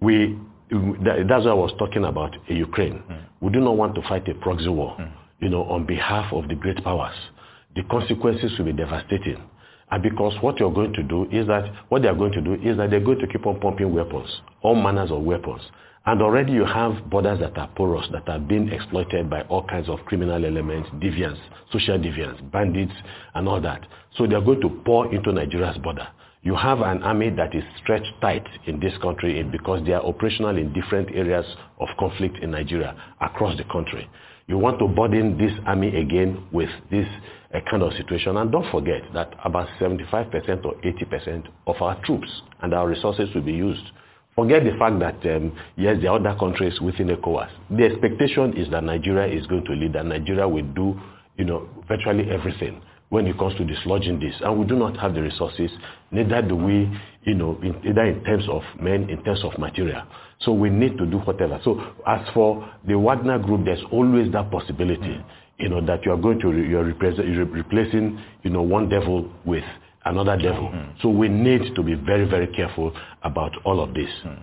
we 0.00 0.38
that's 0.70 1.44
what 1.44 1.48
I 1.48 1.54
was 1.54 1.72
talking 1.78 2.04
about 2.04 2.36
in 2.48 2.56
Ukraine. 2.56 3.02
Mm. 3.10 3.24
We 3.40 3.50
do 3.50 3.60
not 3.60 3.76
want 3.76 3.94
to 3.96 4.02
fight 4.02 4.28
a 4.28 4.34
proxy 4.34 4.68
war, 4.68 4.96
mm. 4.98 5.10
you 5.40 5.48
know, 5.48 5.64
on 5.64 5.84
behalf 5.84 6.32
of 6.32 6.48
the 6.48 6.54
great 6.54 6.82
powers. 6.84 7.16
The 7.74 7.82
consequences 7.84 8.52
will 8.56 8.66
be 8.66 8.72
devastating. 8.72 9.42
And 9.90 10.02
because 10.02 10.40
what 10.40 10.60
you're 10.60 10.72
going 10.72 10.92
to 10.92 11.02
do 11.02 11.24
is 11.32 11.48
that, 11.48 11.64
what 11.88 12.02
they're 12.02 12.14
going 12.14 12.32
to 12.32 12.40
do 12.40 12.54
is 12.54 12.76
that 12.76 12.90
they're 12.90 13.00
going 13.00 13.18
to 13.18 13.26
keep 13.26 13.44
on 13.46 13.58
pumping 13.58 13.92
weapons, 13.92 14.28
all 14.62 14.76
manners 14.76 15.10
of 15.10 15.22
weapons. 15.22 15.62
And 16.06 16.22
already 16.22 16.52
you 16.52 16.64
have 16.64 17.10
borders 17.10 17.40
that 17.40 17.58
are 17.58 17.68
porous, 17.76 18.06
that 18.12 18.28
are 18.28 18.38
being 18.38 18.68
exploited 18.68 19.28
by 19.28 19.42
all 19.42 19.64
kinds 19.66 19.88
of 19.88 19.98
criminal 20.06 20.44
elements, 20.44 20.88
deviants, 21.00 21.40
social 21.72 21.98
deviants, 21.98 22.48
bandits, 22.52 22.92
and 23.34 23.48
all 23.48 23.60
that. 23.60 23.84
So 24.16 24.26
they're 24.28 24.40
going 24.40 24.60
to 24.60 24.68
pour 24.84 25.12
into 25.12 25.32
Nigeria's 25.32 25.78
border 25.78 26.06
You 26.42 26.54
have 26.56 26.80
an 26.80 27.02
army 27.02 27.28
that 27.36 27.54
is 27.54 27.62
stretched 27.82 28.12
tight 28.22 28.46
in 28.66 28.80
this 28.80 28.96
country 29.02 29.42
because 29.42 29.84
they 29.84 29.92
are 29.92 30.02
operational 30.02 30.56
in 30.56 30.72
different 30.72 31.10
areas 31.14 31.44
of 31.78 31.88
conflict 31.98 32.38
in 32.38 32.52
Nigeria 32.52 32.96
across 33.20 33.58
the 33.58 33.64
country. 33.64 34.08
You 34.46 34.56
want 34.56 34.78
to 34.78 34.88
burden 34.88 35.36
this 35.36 35.52
army 35.66 35.94
again 35.94 36.42
with 36.50 36.70
this 36.90 37.06
uh, 37.54 37.60
kind 37.70 37.82
of 37.82 37.92
situation. 37.92 38.38
And 38.38 38.50
don't 38.50 38.70
forget 38.72 39.02
that 39.12 39.34
about 39.44 39.68
75% 39.78 40.64
or 40.64 40.76
80% 40.76 41.46
of 41.66 41.76
our 41.82 42.00
troops 42.06 42.28
and 42.62 42.72
our 42.72 42.88
resources 42.88 43.28
will 43.34 43.42
be 43.42 43.52
used. 43.52 43.84
Forget 44.34 44.64
the 44.64 44.78
fact 44.78 44.98
that, 45.00 45.36
um, 45.36 45.52
yes, 45.76 45.98
there 46.00 46.10
are 46.10 46.18
other 46.18 46.38
countries 46.40 46.80
within 46.80 47.08
ECOWAS. 47.08 47.50
The 47.76 47.84
expectation 47.84 48.56
is 48.56 48.70
that 48.70 48.82
Nigeria 48.82 49.26
is 49.30 49.46
going 49.46 49.66
to 49.66 49.72
lead, 49.72 49.94
and 49.94 50.08
Nigeria 50.08 50.48
will 50.48 50.64
do, 50.72 50.98
you 51.36 51.44
know, 51.44 51.68
virtually 51.86 52.30
everything 52.30 52.80
when 53.10 53.26
it 53.26 53.36
comes 53.38 53.54
to 53.56 53.64
dislodging 53.64 54.18
this. 54.18 54.34
And 54.40 54.58
we 54.58 54.66
do 54.66 54.76
not 54.76 54.96
have 54.98 55.14
the 55.14 55.22
resources, 55.22 55.70
neither 56.10 56.42
do 56.42 56.56
we, 56.56 56.90
you 57.24 57.34
know, 57.34 57.58
in, 57.62 57.76
either 57.86 58.04
in 58.04 58.24
terms 58.24 58.44
of 58.48 58.62
men, 58.80 59.10
in 59.10 59.22
terms 59.24 59.42
of 59.44 59.58
material. 59.58 60.02
So 60.40 60.52
we 60.52 60.70
need 60.70 60.96
to 60.96 61.06
do 61.06 61.18
whatever. 61.18 61.60
So 61.64 61.80
as 62.06 62.26
for 62.32 62.68
the 62.86 62.98
Wagner 62.98 63.38
group, 63.38 63.64
there's 63.64 63.82
always 63.92 64.32
that 64.32 64.50
possibility, 64.50 65.20
you 65.58 65.68
know, 65.68 65.84
that 65.84 66.04
you 66.04 66.12
are 66.12 66.16
going 66.16 66.40
to, 66.40 66.52
you're, 66.52 66.88
you're 66.88 67.44
replacing, 67.44 68.22
you 68.42 68.50
know, 68.50 68.62
one 68.62 68.88
devil 68.88 69.30
with 69.44 69.64
another 70.04 70.36
devil. 70.36 70.70
Mm. 70.70 71.02
So 71.02 71.08
we 71.08 71.28
need 71.28 71.74
to 71.74 71.82
be 71.82 71.94
very, 71.94 72.28
very 72.28 72.46
careful 72.46 72.96
about 73.22 73.52
all 73.64 73.82
of 73.82 73.92
this. 73.92 74.08
Mm. 74.24 74.42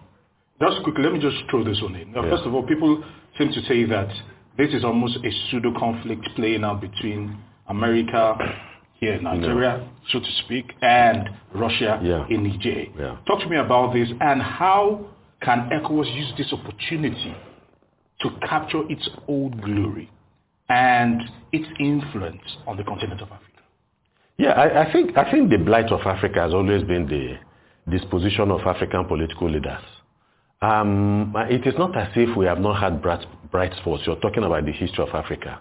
Just 0.61 0.83
quickly, 0.83 1.03
let 1.03 1.13
me 1.13 1.19
just 1.19 1.37
throw 1.49 1.63
this 1.63 1.81
one 1.81 1.95
in. 1.95 2.11
Now, 2.11 2.23
yeah. 2.23 2.31
First 2.31 2.43
of 2.43 2.53
all, 2.53 2.63
people 2.63 3.03
seem 3.37 3.49
to 3.49 3.61
say 3.63 3.85
that 3.85 4.09
this 4.57 4.73
is 4.73 4.83
almost 4.83 5.17
a 5.17 5.31
pseudo-conflict 5.49 6.27
playing 6.35 6.63
out 6.63 6.81
between 6.81 7.37
America 7.69 8.37
here 8.99 9.13
in 9.13 9.23
Nigeria, 9.23 9.77
no. 9.77 9.89
so 10.11 10.19
to 10.19 10.31
speak, 10.45 10.73
and 10.81 11.29
Russia 11.53 11.99
yeah. 12.03 12.25
in 12.29 12.43
Niger. 12.43 12.85
Yeah. 12.97 13.17
Talk 13.27 13.41
to 13.41 13.49
me 13.49 13.57
about 13.57 13.93
this 13.93 14.09
and 14.21 14.41
how 14.41 15.05
can 15.41 15.69
ECOWAS 15.69 16.15
use 16.15 16.33
this 16.37 16.51
opportunity 16.51 17.35
to 18.21 18.29
capture 18.47 18.81
its 18.89 19.07
old 19.27 19.61
glory 19.61 20.09
and 20.69 21.21
its 21.51 21.67
influence 21.79 22.41
on 22.65 22.77
the 22.77 22.83
continent 22.83 23.21
of 23.21 23.27
Africa? 23.31 23.43
Yeah, 24.37 24.51
I, 24.51 24.87
I, 24.87 24.91
think 24.91 25.17
I 25.17 25.29
think 25.31 25.49
the 25.49 25.57
blight 25.57 25.91
of 25.91 26.01
Africa 26.01 26.41
has 26.41 26.53
always 26.53 26.83
been 26.83 27.07
the 27.07 27.37
disposition 27.89 28.51
of 28.51 28.61
African 28.61 29.05
political 29.05 29.49
leaders. 29.49 29.81
Um, 30.61 31.33
it 31.49 31.65
is 31.67 31.75
not 31.77 31.95
as 31.95 32.09
if 32.15 32.35
we 32.35 32.45
have 32.45 32.59
not 32.59 32.81
had 32.81 33.01
bright, 33.01 33.25
bright 33.51 33.73
spots. 33.77 34.03
You're 34.05 34.19
talking 34.19 34.43
about 34.43 34.65
the 34.65 34.71
history 34.71 35.03
of 35.07 35.13
Africa. 35.13 35.59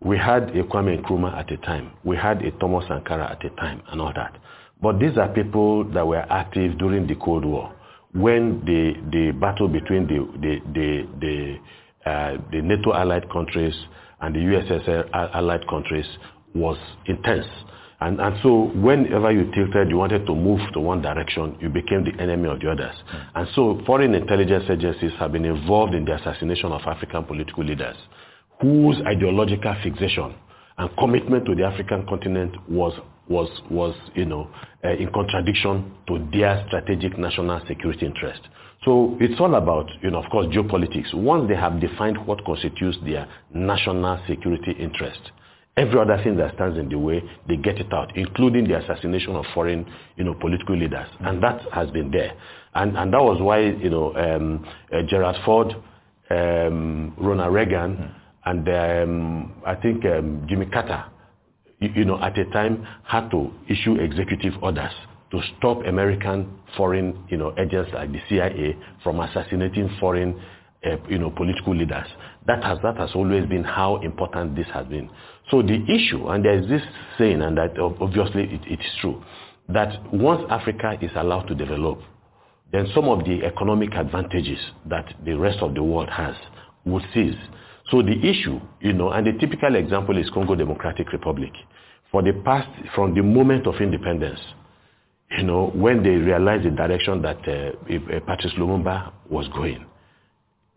We 0.00 0.18
had 0.18 0.50
a 0.50 0.62
Kwame 0.62 1.02
Nkrumah 1.02 1.38
at 1.38 1.50
a 1.50 1.56
time. 1.58 1.92
We 2.04 2.16
had 2.16 2.42
a 2.42 2.50
Thomas 2.52 2.86
Sankara 2.88 3.30
at 3.30 3.44
a 3.44 3.50
time 3.56 3.82
and 3.90 4.00
all 4.00 4.12
that. 4.14 4.36
But 4.82 4.98
these 4.98 5.16
are 5.16 5.28
people 5.28 5.84
that 5.92 6.06
were 6.06 6.24
active 6.30 6.78
during 6.78 7.06
the 7.06 7.14
Cold 7.16 7.44
War 7.44 7.72
when 8.12 8.60
the, 8.64 8.94
the 9.10 9.32
battle 9.32 9.68
between 9.68 10.06
the, 10.06 10.26
the, 10.40 10.60
the, 10.72 11.08
the, 11.20 12.10
uh, 12.10 12.36
the 12.50 12.62
NATO 12.62 12.92
allied 12.92 13.30
countries 13.30 13.74
and 14.20 14.34
the 14.34 14.38
USSR 14.40 15.08
allied 15.34 15.66
countries 15.68 16.06
was 16.54 16.78
intense. 17.06 17.46
And, 18.00 18.20
and 18.20 18.36
so 18.42 18.70
whenever 18.74 19.32
you 19.32 19.50
tilted, 19.54 19.88
you 19.88 19.96
wanted 19.96 20.26
to 20.26 20.34
move 20.34 20.60
to 20.74 20.80
one 20.80 21.00
direction, 21.00 21.56
you 21.60 21.70
became 21.70 22.04
the 22.04 22.20
enemy 22.22 22.48
of 22.48 22.60
the 22.60 22.70
others. 22.70 22.94
Mm. 22.94 23.26
And 23.34 23.48
so 23.54 23.80
foreign 23.86 24.14
intelligence 24.14 24.64
agencies 24.68 25.12
have 25.18 25.32
been 25.32 25.46
involved 25.46 25.94
in 25.94 26.04
the 26.04 26.14
assassination 26.14 26.72
of 26.72 26.82
African 26.82 27.24
political 27.24 27.64
leaders 27.64 27.96
whose 28.60 28.96
ideological 29.06 29.74
fixation 29.82 30.34
and 30.78 30.90
commitment 30.98 31.44
to 31.46 31.54
the 31.54 31.64
African 31.64 32.06
continent 32.06 32.54
was, 32.68 32.92
was, 33.28 33.48
was 33.70 33.94
you 34.14 34.24
know, 34.24 34.50
uh, 34.84 34.90
in 34.90 35.10
contradiction 35.12 35.92
to 36.06 36.28
their 36.32 36.64
strategic 36.68 37.18
national 37.18 37.60
security 37.66 38.06
interest. 38.06 38.40
So 38.84 39.16
it's 39.20 39.40
all 39.40 39.54
about, 39.54 39.90
you 40.02 40.10
know, 40.10 40.22
of 40.22 40.30
course, 40.30 40.46
geopolitics. 40.46 41.12
Once 41.14 41.48
they 41.48 41.56
have 41.56 41.80
defined 41.80 42.24
what 42.26 42.44
constitutes 42.44 42.98
their 43.04 43.26
national 43.52 44.20
security 44.28 44.72
interest, 44.78 45.18
every 45.76 45.98
other 45.98 46.22
thing 46.22 46.36
that 46.36 46.54
stands 46.54 46.78
in 46.78 46.88
the 46.88 46.98
way, 46.98 47.22
they 47.48 47.56
get 47.56 47.78
it 47.78 47.92
out, 47.92 48.16
including 48.16 48.68
the 48.68 48.78
assassination 48.78 49.34
of 49.34 49.44
foreign, 49.54 49.86
you 50.16 50.24
know, 50.24 50.34
political 50.34 50.76
leaders. 50.76 51.08
And 51.20 51.42
that 51.42 51.62
has 51.72 51.90
been 51.90 52.10
there. 52.10 52.32
And, 52.74 52.96
and 52.96 53.12
that 53.12 53.22
was 53.22 53.40
why, 53.40 53.60
you 53.60 53.90
know, 53.90 54.14
um, 54.14 54.66
uh, 54.92 55.02
Gerald 55.08 55.36
Ford, 55.44 55.74
um, 56.30 57.14
Ronald 57.16 57.54
Reagan, 57.54 57.96
mm-hmm. 57.96 58.15
And 58.46 58.68
um, 58.68 59.52
I 59.66 59.74
think 59.74 60.04
um, 60.04 60.46
Jimmy 60.48 60.66
Carter, 60.66 61.04
you, 61.80 61.90
you 61.94 62.04
know, 62.04 62.18
at 62.22 62.38
a 62.38 62.44
time 62.46 62.86
had 63.04 63.28
to 63.32 63.50
issue 63.68 63.96
executive 63.96 64.54
orders 64.62 64.92
to 65.32 65.40
stop 65.58 65.84
American 65.84 66.48
foreign, 66.76 67.24
you 67.28 67.36
know, 67.36 67.52
agents 67.58 67.90
like 67.92 68.12
the 68.12 68.20
CIA 68.28 68.76
from 69.02 69.18
assassinating 69.18 69.90
foreign, 69.98 70.40
uh, 70.84 70.96
you 71.08 71.18
know, 71.18 71.30
political 71.30 71.74
leaders. 71.74 72.06
That 72.46 72.62
has, 72.62 72.78
that 72.84 72.96
has 72.96 73.10
always 73.16 73.46
been 73.46 73.64
how 73.64 73.96
important 74.02 74.54
this 74.54 74.68
has 74.72 74.86
been. 74.86 75.10
So 75.50 75.60
the 75.60 75.82
issue, 75.92 76.28
and 76.28 76.44
there 76.44 76.56
is 76.56 76.68
this 76.68 76.82
saying, 77.18 77.42
and 77.42 77.58
that 77.58 77.76
obviously 77.78 78.44
it, 78.44 78.60
it 78.64 78.78
is 78.78 78.92
true, 79.00 79.22
that 79.68 80.14
once 80.14 80.42
Africa 80.48 80.96
is 81.02 81.10
allowed 81.16 81.48
to 81.48 81.54
develop, 81.56 82.00
then 82.72 82.86
some 82.94 83.08
of 83.08 83.24
the 83.24 83.44
economic 83.44 83.92
advantages 83.94 84.58
that 84.88 85.12
the 85.24 85.34
rest 85.34 85.58
of 85.62 85.74
the 85.74 85.82
world 85.82 86.10
has 86.10 86.36
will 86.84 87.02
cease. 87.12 87.34
So 87.90 88.02
the 88.02 88.18
issue, 88.18 88.60
you 88.80 88.92
know, 88.92 89.10
and 89.10 89.26
the 89.26 89.32
typical 89.38 89.74
example 89.76 90.18
is 90.18 90.28
Congo 90.30 90.54
Democratic 90.54 91.12
Republic. 91.12 91.52
For 92.10 92.22
the 92.22 92.32
past, 92.32 92.68
from 92.94 93.14
the 93.14 93.22
moment 93.22 93.66
of 93.66 93.76
independence, 93.80 94.40
you 95.36 95.44
know, 95.44 95.70
when 95.74 96.02
they 96.02 96.10
realized 96.10 96.64
the 96.64 96.70
direction 96.70 97.22
that 97.22 97.38
uh, 97.48 97.72
uh 97.92 98.20
Patrice 98.26 98.54
Lumumba 98.58 99.12
was 99.28 99.46
going, 99.48 99.84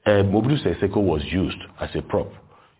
uh, 0.05 0.23
Mobutu 0.23 0.63
Sese 0.63 0.79
Seko 0.81 0.97
was 1.03 1.23
used 1.25 1.57
as 1.79 1.89
a 1.95 2.01
prop, 2.01 2.31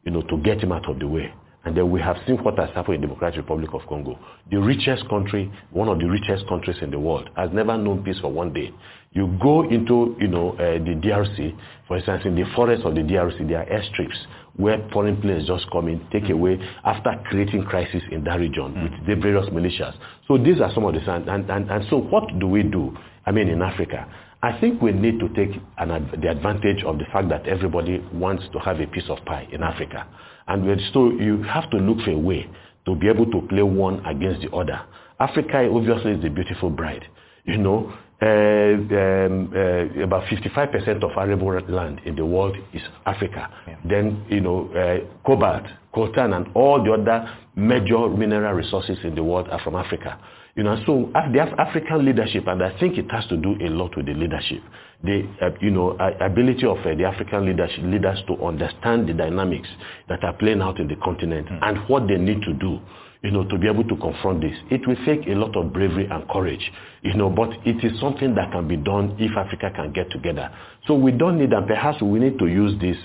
you 0.04 0.12
know, 0.12 0.22
to 0.24 0.38
get 0.38 0.62
him 0.62 0.72
out 0.72 0.90
of 0.90 1.00
the 1.00 1.08
way. 1.08 1.34
And 1.70 1.78
then 1.78 1.92
we 1.92 2.02
have 2.02 2.18
seen 2.26 2.38
what 2.38 2.58
has 2.58 2.72
happened 2.74 2.96
in 2.96 3.02
the 3.02 3.08
Democratic 3.10 3.42
Republic 3.42 3.70
of 3.76 3.82
Congo. 3.88 4.18
The 4.50 4.58
richest 4.58 5.08
country, 5.08 5.52
one 5.70 5.88
of 5.88 6.00
the 6.00 6.08
richest 6.10 6.48
countries 6.48 6.78
in 6.82 6.90
the 6.90 6.98
world, 6.98 7.30
has 7.38 7.52
never 7.54 7.78
known 7.78 8.04
peace 8.04 8.18
for 8.20 8.32
one 8.32 8.52
day. 8.54 8.74
You 9.12 9.38
go 9.40 9.70
into, 9.70 10.16
you 10.20 10.30
know, 10.30 10.54
uh, 10.54 10.80
the 10.80 10.98
DRC, 11.00 11.56
for 11.88 11.98
instance, 11.98 12.24
in 12.26 12.34
the 12.34 12.46
forest 12.56 12.86
of 12.86 12.96
the 12.96 13.02
DRC, 13.02 13.48
there 13.48 13.60
are 13.60 13.66
airstrips 13.68 14.18
where 14.56 14.84
foreign 14.92 15.22
planes 15.22 15.46
just 15.46 15.70
come 15.72 15.90
in, 15.90 16.00
take 16.12 16.24
mm. 16.24 16.32
away 16.32 16.60
after 16.84 17.12
creating 17.26 17.66
crisis 17.66 18.02
in 18.10 18.24
that 18.24 18.40
region 18.40 18.74
mm. 18.74 18.84
with 18.90 19.08
the 19.08 19.22
various 19.22 19.48
militias. 19.50 19.94
So 20.28 20.40
these 20.40 20.60
are 20.62 20.74
some 20.74 20.86
of 20.86 20.96
the, 20.96 21.14
and, 21.14 21.30
and, 21.52 21.70
and 21.70 21.86
so 21.92 21.98
what 21.98 22.24
do 22.40 22.48
we 22.48 22.64
do, 22.64 22.98
I 23.28 23.32
mean, 23.32 23.48
in 23.48 23.62
Africa? 23.62 24.12
I 24.42 24.60
think 24.60 24.82
we 24.82 24.92
need 24.92 25.20
to 25.20 25.30
take 25.36 25.62
an, 25.78 26.10
the 26.20 26.32
advantage 26.32 26.84
of 26.84 26.98
the 26.98 27.06
fact 27.14 27.30
that 27.30 27.46
everybody 27.46 28.04
wants 28.12 28.46
to 28.54 28.60
have 28.60 28.80
a 28.80 28.88
piece 28.88 29.08
of 29.08 29.24
pie 29.26 29.48
in 29.52 29.62
Africa. 29.62 30.08
And 30.50 30.82
so 30.94 31.12
you 31.12 31.44
have 31.44 31.70
to 31.70 31.78
look 31.78 32.04
for 32.04 32.12
a 32.12 32.18
way 32.18 32.50
to 32.86 32.96
be 32.96 33.08
able 33.08 33.28
to 33.28 33.42
play 33.48 33.62
one 33.62 34.04
against 34.06 34.42
the 34.42 34.52
other. 34.52 34.82
Africa 35.20 35.70
obviously 35.72 36.14
is 36.14 36.24
the 36.24 36.30
beautiful 36.30 36.70
bride. 36.70 37.06
You 37.46 37.58
know, 37.58 37.94
uh, 38.22 38.26
um, 38.26 39.54
uh, 39.56 40.04
about 40.04 40.24
55% 40.28 41.04
of 41.04 41.12
arable 41.18 41.60
land 41.70 42.02
in 42.06 42.16
the 42.16 42.26
world 42.26 42.58
is 42.74 42.82
Africa. 43.06 43.50
Yeah. 43.68 43.76
Then, 43.86 44.26
you 44.30 44.42
know, 44.42 44.70
uh, 44.74 45.08
cobalt, 45.26 45.64
coltan, 45.94 46.36
and 46.36 46.48
all 46.56 46.84
the 46.84 46.92
other 46.94 47.30
major 47.56 48.10
mineral 48.10 48.54
resources 48.54 48.98
in 49.04 49.16
the 49.16 49.24
world 49.24 49.48
are 49.50 49.60
from 49.64 49.76
Africa. 49.76 50.20
You 50.56 50.64
know, 50.64 50.82
so 50.86 51.12
the 51.32 51.40
African 51.58 52.06
leadership, 52.06 52.46
and 52.48 52.62
I 52.62 52.78
think 52.80 52.98
it 52.98 53.10
has 53.12 53.26
to 53.28 53.38
do 53.38 53.56
a 53.62 53.70
lot 53.70 53.96
with 53.96 54.08
the 54.08 54.14
leadership, 54.14 54.62
the 55.04 55.24
uh, 55.42 55.50
you 55.62 55.72
know 55.72 55.92
ability 56.20 56.66
of 56.66 56.78
uh, 56.80 56.96
the 56.96 57.06
African 57.06 57.46
leadership, 57.46 57.84
leaders 57.84 58.20
to 58.28 58.36
understand 58.44 59.08
the 59.08 59.14
dynamics 59.14 59.70
that 60.10 60.24
are 60.24 60.34
playing 60.34 60.62
out 60.62 60.80
in 60.80 60.88
the 60.88 60.96
continent 60.98 61.48
mm. 61.48 61.60
and 61.62 61.78
what 61.88 62.08
they 62.08 62.18
need 62.18 62.42
to 62.42 62.54
do, 62.54 62.80
you 63.24 63.32
know, 63.32 63.44
to 63.48 63.58
be 63.58 63.68
able 63.68 63.86
to 63.86 63.96
confront 63.96 64.42
this. 64.42 64.56
It 64.70 64.86
will 64.88 64.98
take 65.06 65.28
a 65.28 65.36
lot 65.36 65.56
of 65.56 65.72
bravery 65.72 66.08
and 66.12 66.28
courage, 66.30 66.72
you 67.02 67.14
know, 67.14 67.30
but 67.30 67.50
it 67.66 67.84
is 67.84 67.98
something 68.02 68.36
that 68.36 68.52
can 68.52 68.68
be 68.68 68.76
done 68.76 69.16
if 69.20 69.36
Africa 69.38 69.72
can 69.74 69.94
get 69.94 70.12
together. 70.12 70.52
So 70.86 70.96
we 70.96 71.12
don't 71.12 71.40
need, 71.40 71.54
and 71.54 71.66
perhaps 71.66 72.02
we 72.02 72.20
need 72.20 72.38
to 72.40 72.48
use 72.48 72.80
this 72.82 72.98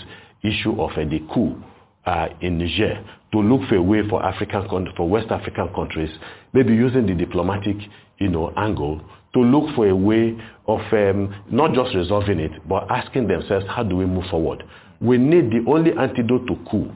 issue 0.43 0.81
of 0.83 0.91
uh, 0.93 1.05
the 1.09 1.21
coup 1.33 1.62
uh, 2.07 2.27
in 2.41 2.59
Niger 2.59 3.05
to 3.33 3.39
look 3.41 3.69
for 3.69 3.77
a 3.77 3.83
way 3.83 4.07
for 4.09 4.25
African 4.25 4.66
for 4.97 5.09
West 5.09 5.31
African 5.31 5.69
countries, 5.75 6.11
maybe 6.53 6.75
using 6.75 7.07
the 7.07 7.15
diplomatic 7.15 7.77
you 8.19 8.29
know, 8.29 8.53
angle 8.57 9.01
to 9.35 9.40
look 9.40 9.74
for 9.74 9.89
a 9.89 9.94
way 9.94 10.36
of 10.66 10.81
um, 10.93 11.35
not 11.51 11.74
just 11.74 11.94
resolving 11.94 12.39
it, 12.39 12.52
but 12.69 12.90
asking 12.90 13.28
themselves, 13.28 13.66
how 13.69 13.82
do 13.82 13.97
we 13.97 14.06
move 14.06 14.24
forward? 14.31 14.65
We 15.01 15.19
need 15.19 15.51
the 15.51 15.65
only 15.69 15.93
antidote 15.93 16.47
to 16.47 16.56
coup, 16.70 16.90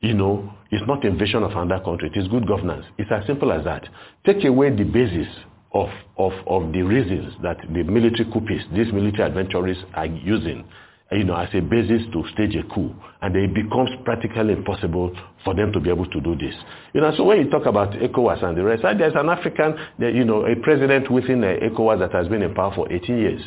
you 0.00 0.14
know, 0.14 0.52
it's 0.70 0.86
not 0.86 1.04
invasion 1.04 1.42
of 1.42 1.50
another 1.50 1.84
country. 1.84 2.10
It 2.14 2.18
is 2.18 2.26
good 2.28 2.48
governance. 2.48 2.86
It's 2.96 3.10
as 3.12 3.26
simple 3.26 3.52
as 3.52 3.62
that. 3.64 3.86
Take 4.24 4.42
away 4.44 4.70
the 4.70 4.84
basis 4.84 5.28
of, 5.74 5.88
of, 6.16 6.32
of 6.46 6.72
the 6.72 6.80
reasons 6.82 7.34
that 7.42 7.58
the 7.72 7.82
military 7.82 8.24
coupists, 8.30 8.74
these 8.74 8.90
military 8.92 9.28
adventurers 9.28 9.76
are 9.94 10.06
using 10.06 10.64
you 11.12 11.24
know, 11.24 11.36
as 11.36 11.48
a 11.54 11.60
basis 11.60 12.02
to 12.12 12.24
stage 12.32 12.56
a 12.56 12.62
coup. 12.74 12.94
And 13.20 13.36
it 13.36 13.54
becomes 13.54 13.90
practically 14.04 14.54
impossible 14.54 15.14
for 15.44 15.54
them 15.54 15.72
to 15.72 15.80
be 15.80 15.90
able 15.90 16.06
to 16.06 16.20
do 16.20 16.36
this. 16.36 16.54
You 16.92 17.00
know, 17.00 17.12
so 17.16 17.24
when 17.24 17.38
you 17.38 17.50
talk 17.50 17.66
about 17.66 17.92
ECOWAS 17.92 18.42
and 18.44 18.56
the 18.56 18.64
rest, 18.64 18.82
there's 18.82 19.14
an 19.16 19.28
African, 19.28 19.74
you 19.98 20.24
know, 20.24 20.46
a 20.46 20.56
president 20.56 21.10
within 21.10 21.42
uh, 21.42 21.54
ECOWAS 21.62 21.98
that 22.00 22.12
has 22.12 22.28
been 22.28 22.42
in 22.42 22.54
power 22.54 22.72
for 22.74 22.90
18 22.92 23.18
years. 23.18 23.42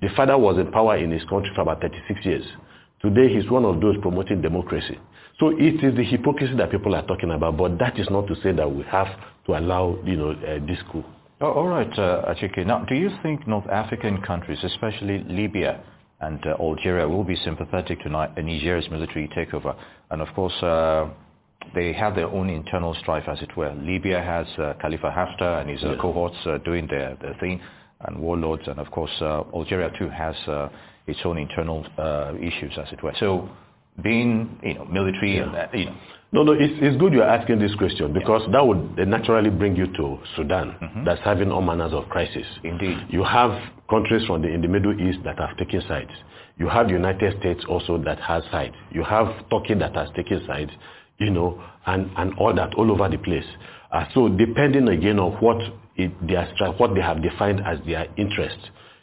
The 0.00 0.08
father 0.14 0.38
was 0.38 0.58
in 0.58 0.70
power 0.70 0.96
in 0.96 1.10
his 1.10 1.24
country 1.24 1.50
for 1.54 1.62
about 1.62 1.80
36 1.80 2.24
years. 2.24 2.44
Today, 3.00 3.32
he's 3.32 3.50
one 3.50 3.64
of 3.64 3.80
those 3.80 3.96
promoting 4.02 4.42
democracy. 4.42 4.98
So 5.38 5.50
it 5.56 5.82
is 5.84 5.96
the 5.96 6.04
hypocrisy 6.04 6.56
that 6.56 6.70
people 6.70 6.94
are 6.94 7.06
talking 7.06 7.30
about, 7.30 7.56
but 7.56 7.78
that 7.78 7.98
is 7.98 8.08
not 8.10 8.26
to 8.26 8.34
say 8.42 8.52
that 8.52 8.70
we 8.70 8.82
have 8.84 9.08
to 9.46 9.56
allow, 9.56 9.98
you 10.04 10.16
know, 10.16 10.30
uh, 10.32 10.66
this 10.66 10.78
coup. 10.90 11.04
Oh, 11.40 11.52
all 11.52 11.68
right, 11.68 11.92
uh, 11.96 12.34
Achike. 12.34 12.66
Now, 12.66 12.84
do 12.84 12.96
you 12.96 13.10
think 13.22 13.46
North 13.46 13.68
African 13.68 14.20
countries, 14.22 14.58
especially 14.64 15.22
Libya 15.28 15.80
and 16.20 16.44
uh, 16.44 16.56
Algeria, 16.60 17.08
will 17.08 17.22
be 17.22 17.36
sympathetic 17.36 18.00
to 18.02 18.08
Nigeria's 18.08 18.90
military 18.90 19.28
takeover? 19.28 19.76
And 20.10 20.20
of 20.20 20.34
course, 20.34 20.60
uh, 20.60 21.08
they 21.74 21.92
have 21.92 22.14
their 22.14 22.26
own 22.26 22.50
internal 22.50 22.94
strife, 22.94 23.24
as 23.28 23.40
it 23.42 23.56
were. 23.56 23.72
Libya 23.74 24.20
has 24.22 24.46
uh, 24.58 24.74
Khalifa 24.80 25.10
Haftar 25.10 25.60
and 25.60 25.70
his 25.70 25.82
uh, 25.84 25.96
cohorts 26.00 26.36
uh, 26.46 26.58
doing 26.58 26.86
their, 26.86 27.16
their 27.20 27.34
thing, 27.40 27.60
and 28.00 28.18
warlords, 28.18 28.62
and 28.66 28.78
of 28.78 28.90
course, 28.90 29.10
uh, 29.20 29.42
Algeria 29.54 29.90
too 29.98 30.08
has 30.08 30.36
uh, 30.46 30.68
its 31.06 31.20
own 31.24 31.38
internal 31.38 31.86
uh, 31.98 32.32
issues, 32.40 32.72
as 32.78 32.92
it 32.92 33.02
were. 33.02 33.12
So 33.18 33.48
being, 34.02 34.58
you 34.62 34.74
know, 34.74 34.84
military 34.84 35.36
yeah. 35.36 35.42
and 35.44 35.54
that, 35.54 35.74
you 35.74 35.86
know. 35.86 35.96
No, 36.30 36.42
no, 36.42 36.52
it's, 36.52 36.74
it's 36.82 36.96
good 36.98 37.14
you're 37.14 37.24
asking 37.24 37.58
this 37.58 37.74
question 37.76 38.12
because 38.12 38.42
yeah. 38.44 38.52
that 38.52 38.66
would 38.66 38.98
naturally 39.08 39.48
bring 39.48 39.74
you 39.74 39.86
to 39.94 40.18
Sudan 40.36 40.76
mm-hmm. 40.80 41.04
that's 41.04 41.22
having 41.24 41.50
all 41.50 41.62
manners 41.62 41.94
of 41.94 42.06
crisis. 42.10 42.44
Indeed. 42.62 42.98
You 43.08 43.24
have 43.24 43.58
countries 43.88 44.26
from 44.26 44.42
the, 44.42 44.48
in 44.48 44.60
the 44.60 44.68
Middle 44.68 44.92
East 45.00 45.20
that 45.24 45.38
have 45.38 45.56
taken 45.56 45.82
sides. 45.88 46.10
You 46.58 46.68
have 46.68 46.88
the 46.88 46.92
United 46.92 47.38
States 47.40 47.64
also 47.66 47.96
that 48.04 48.20
has 48.20 48.42
sides. 48.50 48.74
You 48.90 49.04
have 49.04 49.28
Turkey 49.50 49.74
that 49.74 49.94
has 49.94 50.10
taken 50.14 50.44
sides, 50.46 50.70
you 51.18 51.30
know, 51.30 51.62
and, 51.86 52.10
and 52.16 52.34
all 52.38 52.54
that 52.54 52.74
all 52.74 52.90
over 52.90 53.08
the 53.08 53.18
place. 53.18 53.46
Uh, 53.92 54.04
so 54.14 54.28
depending 54.28 54.88
again 54.88 55.18
on 55.18 55.32
what 55.40 55.56
it, 55.96 56.12
they 56.26 56.34
what 56.76 56.94
they 56.94 57.00
have 57.00 57.22
defined 57.22 57.60
as 57.66 57.78
their 57.86 58.06
interest, 58.16 58.58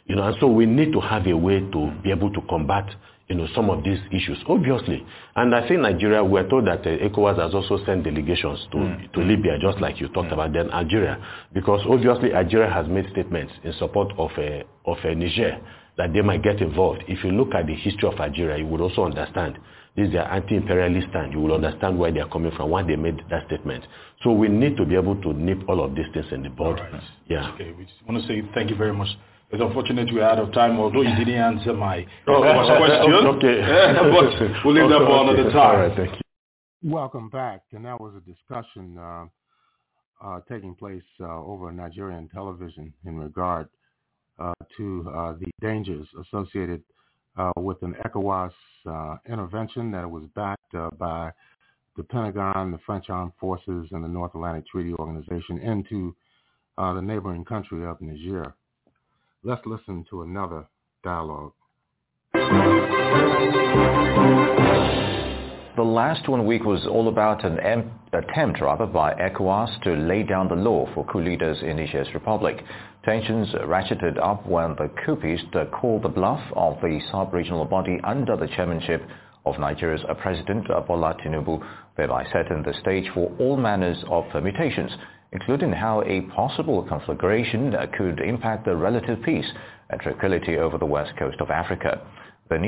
you 0.06 0.16
know, 0.16 0.22
and 0.26 0.36
so 0.40 0.46
we 0.46 0.66
need 0.66 0.92
to 0.92 1.00
have 1.00 1.26
a 1.26 1.36
way 1.36 1.60
to 1.60 1.92
be 2.02 2.10
able 2.10 2.32
to 2.32 2.40
combat 2.48 2.88
you 3.28 3.34
know, 3.34 3.48
some 3.54 3.70
of 3.70 3.82
these 3.82 3.98
issues, 4.12 4.38
obviously. 4.48 5.04
And 5.34 5.54
I 5.54 5.66
think 5.66 5.80
Nigeria, 5.80 6.22
we're 6.22 6.48
told 6.48 6.66
that 6.68 6.80
uh, 6.86 6.90
ECOWAS 7.08 7.38
has 7.42 7.54
also 7.54 7.84
sent 7.84 8.04
delegations 8.04 8.66
to, 8.70 8.76
mm. 8.78 9.12
to 9.12 9.20
Libya, 9.20 9.58
just 9.60 9.80
like 9.80 10.00
you 10.00 10.08
talked 10.08 10.28
mm. 10.28 10.34
about, 10.34 10.52
then 10.52 10.70
Algeria. 10.70 11.18
Because 11.52 11.80
obviously 11.88 12.32
Algeria 12.32 12.70
has 12.72 12.86
made 12.86 13.06
statements 13.10 13.52
in 13.64 13.72
support 13.80 14.12
of, 14.16 14.30
uh, 14.38 14.62
of 14.88 14.98
uh, 15.04 15.14
Niger 15.14 15.58
that 15.98 16.12
they 16.12 16.22
might 16.22 16.42
get 16.44 16.60
involved. 16.60 17.02
If 17.08 17.24
you 17.24 17.32
look 17.32 17.52
at 17.54 17.66
the 17.66 17.74
history 17.74 18.08
of 18.08 18.20
Algeria, 18.20 18.58
you 18.58 18.66
would 18.66 18.80
also 18.80 19.04
understand 19.04 19.58
this 19.96 20.08
is 20.08 20.12
their 20.12 20.30
anti-imperialist 20.30 21.08
stand. 21.10 21.32
You 21.32 21.40
will 21.40 21.54
understand 21.54 21.98
where 21.98 22.12
they 22.12 22.20
are 22.20 22.28
coming 22.28 22.52
from, 22.56 22.70
why 22.70 22.82
they 22.82 22.96
made 22.96 23.20
that 23.30 23.46
statement. 23.46 23.84
So 24.22 24.32
we 24.32 24.48
need 24.48 24.76
to 24.76 24.84
be 24.84 24.94
able 24.94 25.20
to 25.22 25.32
nip 25.32 25.58
all 25.68 25.82
of 25.84 25.94
these 25.94 26.06
things 26.12 26.26
in 26.32 26.42
the 26.42 26.50
bud. 26.50 26.80
Right. 26.80 27.02
Yeah. 27.28 27.52
Okay. 27.54 27.72
We 27.72 27.84
just 27.84 28.06
want 28.06 28.20
to 28.22 28.28
say 28.28 28.42
thank 28.54 28.70
you 28.70 28.76
very 28.76 28.92
much 28.92 29.08
it's 29.50 29.62
unfortunate 29.62 30.12
we're 30.12 30.24
out 30.24 30.40
of 30.40 30.52
time, 30.52 30.78
although 30.80 31.02
you 31.02 31.14
didn't 31.14 31.34
answer 31.34 31.72
my 31.72 32.04
oh, 32.26 32.40
question. 32.42 33.14
okay. 33.36 33.60
but 33.94 34.64
we'll 34.64 34.74
leave 34.74 34.90
that 34.90 35.06
for 35.06 35.22
another 35.22 35.50
time. 35.50 35.56
All 35.56 35.76
right, 35.76 35.96
thank 35.96 36.10
you. 36.14 36.20
Welcome 36.90 37.28
back. 37.28 37.62
And 37.72 37.84
that 37.84 38.00
was 38.00 38.14
a 38.16 38.20
discussion 38.28 38.98
uh, 38.98 39.26
uh, 40.20 40.40
taking 40.48 40.74
place 40.74 41.02
uh, 41.20 41.44
over 41.44 41.70
Nigerian 41.70 42.28
television 42.28 42.92
in 43.04 43.16
regard 43.16 43.68
uh, 44.40 44.52
to 44.76 45.12
uh, 45.14 45.34
the 45.34 45.46
dangers 45.60 46.08
associated 46.20 46.82
uh, 47.36 47.52
with 47.56 47.80
an 47.82 47.94
ECOWAS 48.04 48.50
Uh, 48.86 49.16
intervention 49.28 49.90
that 49.90 50.08
was 50.10 50.22
backed 50.34 50.74
uh, 50.74 50.90
by 50.98 51.30
the 51.96 52.02
Pentagon, 52.04 52.70
the 52.70 52.78
French 52.86 53.06
Armed 53.08 53.32
Forces, 53.40 53.88
and 53.90 54.04
the 54.04 54.08
North 54.08 54.34
Atlantic 54.34 54.66
Treaty 54.66 54.92
Organization 54.94 55.58
into 55.58 56.14
uh, 56.78 56.92
the 56.94 57.00
neighboring 57.02 57.44
country 57.44 57.84
of 57.86 58.00
Niger. 58.00 58.54
Let's 59.42 59.64
listen 59.66 60.04
to 60.10 60.22
another 60.22 60.66
dialogue. 61.02 61.52
The 65.76 65.82
last 65.82 66.28
one 66.28 66.46
week 66.46 66.64
was 66.64 66.86
all 66.86 67.08
about 67.08 67.44
an 67.44 67.58
em- 67.60 67.92
attempt, 68.18 68.60
rather, 68.60 68.86
by 68.86 69.12
ECOWAS 69.14 69.80
to 69.82 69.94
lay 69.94 70.22
down 70.22 70.48
the 70.48 70.54
law 70.54 70.86
for 70.94 71.04
coup 71.04 71.20
leaders 71.20 71.58
in 71.62 71.76
Niger's 71.76 72.12
republic. 72.14 72.62
Tensions 73.04 73.48
ratcheted 73.64 74.18
up 74.22 74.46
when 74.46 74.70
the 74.76 74.90
coupists 75.04 75.70
called 75.72 76.02
the 76.02 76.08
bluff 76.08 76.42
of 76.54 76.80
the 76.80 77.00
sub-regional 77.12 77.64
body 77.64 77.98
under 78.04 78.36
the 78.36 78.48
chairmanship 78.48 79.02
of 79.44 79.58
Nigeria's 79.58 80.04
President 80.20 80.66
Bola 80.86 81.14
Tinubu, 81.24 81.64
thereby 81.96 82.24
setting 82.32 82.62
the 82.62 82.74
stage 82.80 83.08
for 83.14 83.30
all 83.38 83.56
manners 83.56 84.02
of 84.10 84.24
permutations 84.30 84.90
including 85.32 85.72
how 85.72 86.02
a 86.02 86.20
possible 86.34 86.82
conflagration 86.88 87.74
could 87.96 88.20
impact 88.20 88.64
the 88.64 88.76
relative 88.76 89.22
peace 89.22 89.46
and 89.90 90.00
tranquility 90.00 90.56
over 90.56 90.78
the 90.78 90.86
west 90.86 91.12
coast 91.18 91.36
of 91.40 91.50
Africa. 91.50 92.00
The 92.48 92.58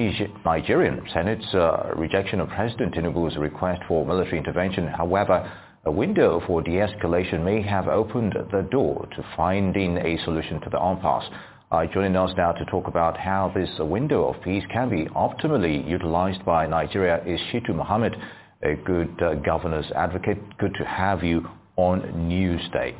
Nigerian 0.45 1.03
Senate's 1.15 1.55
uh, 1.55 1.93
rejection 1.97 2.41
of 2.41 2.49
President 2.49 2.95
Tinubu's 2.95 3.37
request 3.37 3.81
for 3.87 4.05
military 4.05 4.39
intervention, 4.39 4.89
however, 4.89 5.51
a 5.85 5.91
window 5.91 6.43
for 6.47 6.61
de-escalation 6.63 7.45
may 7.45 7.63
have 7.63 7.87
opened 7.87 8.35
the 8.53 8.63
door 8.71 9.07
to 9.15 9.25
finding 9.37 9.97
a 9.99 10.19
solution 10.25 10.61
to 10.63 10.71
the 10.71 10.77
impasse. 10.79 11.25
Uh, 11.71 11.87
joining 11.95 12.17
us 12.17 12.31
now 12.37 12.51
to 12.51 12.65
talk 12.65 12.89
about 12.89 13.17
how 13.17 13.53
this 13.55 13.71
window 13.79 14.25
of 14.25 14.43
peace 14.43 14.65
can 14.73 14.89
be 14.89 15.05
optimally 15.15 15.89
utilized 15.89 16.45
by 16.45 16.67
Nigeria 16.67 17.23
is 17.25 17.39
Shitu 17.53 17.75
Mohammed, 17.75 18.17
a 18.63 18.75
good 18.75 19.15
uh, 19.23 19.35
governance 19.35 19.87
advocate. 19.95 20.39
Good 20.59 20.75
to 20.79 20.85
have 20.85 21.23
you 21.23 21.47
on 21.77 22.01
Newsday. 22.29 22.97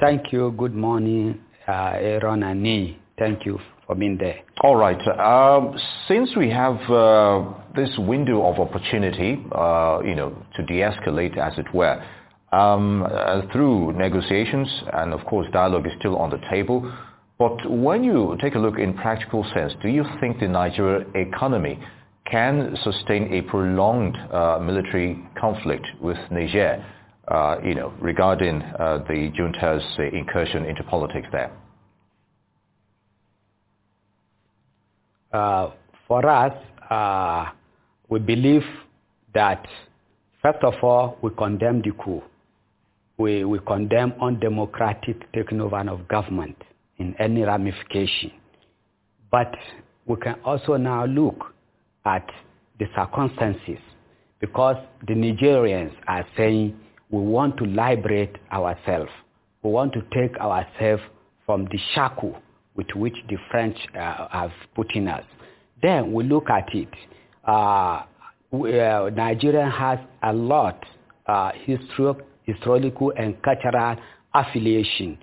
Thank 0.00 0.32
you. 0.32 0.52
Good 0.58 0.74
morning, 0.74 1.40
uh, 1.68 1.92
Aaron 1.96 2.42
and 2.42 2.62
Nee. 2.62 2.98
Thank 3.18 3.44
you 3.46 3.58
for 3.86 3.94
being 3.94 4.16
there. 4.18 4.40
All 4.62 4.76
right. 4.76 5.00
Um, 5.18 5.78
since 6.08 6.30
we 6.36 6.50
have 6.50 6.76
uh, 6.90 7.44
this 7.76 7.90
window 7.98 8.44
of 8.46 8.58
opportunity, 8.58 9.44
uh, 9.52 10.00
you 10.04 10.14
know, 10.14 10.34
to 10.56 10.62
de-escalate, 10.62 11.36
as 11.36 11.58
it 11.58 11.72
were, 11.74 12.02
um, 12.52 13.02
uh, 13.02 13.42
through 13.52 13.92
negotiations, 13.92 14.68
and 14.92 15.12
of 15.12 15.24
course, 15.26 15.46
dialogue 15.52 15.86
is 15.86 15.92
still 15.98 16.16
on 16.16 16.30
the 16.30 16.40
table. 16.50 16.92
But 17.38 17.70
when 17.70 18.04
you 18.04 18.36
take 18.40 18.54
a 18.54 18.58
look 18.58 18.78
in 18.78 18.94
practical 18.94 19.44
sense, 19.54 19.72
do 19.82 19.88
you 19.88 20.04
think 20.20 20.38
the 20.38 20.48
Nigeria 20.48 21.06
economy 21.14 21.78
can 22.30 22.76
sustain 22.84 23.32
a 23.32 23.42
prolonged 23.42 24.16
uh, 24.32 24.58
military 24.60 25.18
conflict 25.38 25.86
with 26.00 26.18
Niger, 26.30 26.84
uh, 27.28 27.56
you 27.64 27.74
know, 27.74 27.92
regarding 28.00 28.62
uh, 28.62 29.04
the 29.08 29.30
junta's 29.36 29.82
uh, 29.98 30.02
incursion 30.02 30.64
into 30.64 30.82
politics 30.84 31.28
there? 31.32 31.52
Uh, 35.32 35.70
for 36.08 36.26
us, 36.28 36.52
we 38.08 38.18
believe 38.18 38.64
that, 39.34 39.66
first 40.42 40.62
of 40.62 40.74
all, 40.82 41.16
we 41.22 41.30
condemn 41.30 41.80
the 41.80 41.92
coup. 41.92 42.22
We, 43.16 43.44
we 43.44 43.60
condemn 43.60 44.14
undemocratic 44.20 45.32
taking 45.32 45.60
over 45.60 45.78
of 45.88 46.08
government 46.08 46.56
in 46.98 47.14
any 47.18 47.42
ramification. 47.42 48.32
But 49.30 49.54
we 50.06 50.16
can 50.16 50.36
also 50.44 50.76
now 50.76 51.06
look 51.06 51.54
at 52.04 52.28
the 52.78 52.86
circumstances 52.96 53.78
because 54.40 54.76
the 55.06 55.14
Nigerians 55.14 55.92
are 56.08 56.26
saying 56.36 56.78
we 57.12 57.20
want 57.20 57.56
to 57.58 57.64
liberate 57.64 58.34
ourselves. 58.50 59.10
We 59.62 59.70
want 59.70 59.92
to 59.92 60.02
take 60.12 60.36
ourselves 60.38 61.02
from 61.46 61.66
the 61.66 61.78
shackle 61.94 62.36
with 62.74 62.88
which 62.96 63.14
the 63.28 63.36
French 63.50 63.76
uh, 63.94 64.28
have 64.30 64.50
put 64.74 64.92
in 64.96 65.06
us. 65.06 65.24
Then 65.82 66.12
we 66.12 66.24
look 66.24 66.48
at 66.48 66.68
it. 66.74 66.88
Uh, 67.44 68.04
we, 68.50 68.80
uh, 68.80 69.10
Nigeria 69.10 69.68
has 69.68 69.98
a 70.22 70.32
lot 70.32 70.82
uh, 71.26 71.52
historical 72.46 73.12
and 73.16 73.40
cultural 73.42 73.96
affiliation 74.34 75.18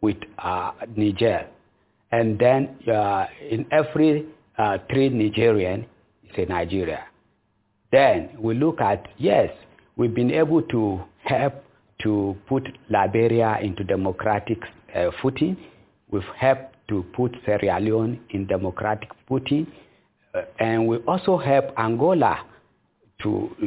with 0.00 0.16
uh, 0.38 0.72
Niger. 0.96 1.46
And 2.12 2.38
then 2.38 2.76
uh, 2.88 3.26
in 3.50 3.66
every 3.72 4.26
uh, 4.58 4.78
three 4.90 5.08
Nigerian, 5.08 5.86
say 6.36 6.44
Nigeria. 6.44 7.04
Then 7.90 8.30
we 8.38 8.54
look 8.54 8.80
at, 8.80 9.06
yes, 9.18 9.50
we've 9.96 10.14
been 10.14 10.30
able 10.30 10.62
to 10.62 11.02
help 11.24 11.54
to 12.02 12.36
put 12.48 12.68
Liberia 12.90 13.58
into 13.62 13.84
democratic 13.84 14.58
uh, 14.94 15.10
footing. 15.20 15.56
We've 16.10 16.22
helped 16.36 16.76
to 16.88 17.04
put 17.14 17.36
Sierra 17.44 17.80
Leone 17.80 18.20
in 18.30 18.46
democratic 18.46 19.10
footing. 19.28 19.66
Uh, 20.34 20.42
and 20.58 20.86
we 20.86 20.96
also 20.98 21.36
help 21.38 21.66
Angola 21.78 22.44
to 23.22 23.50
uh, 23.60 23.64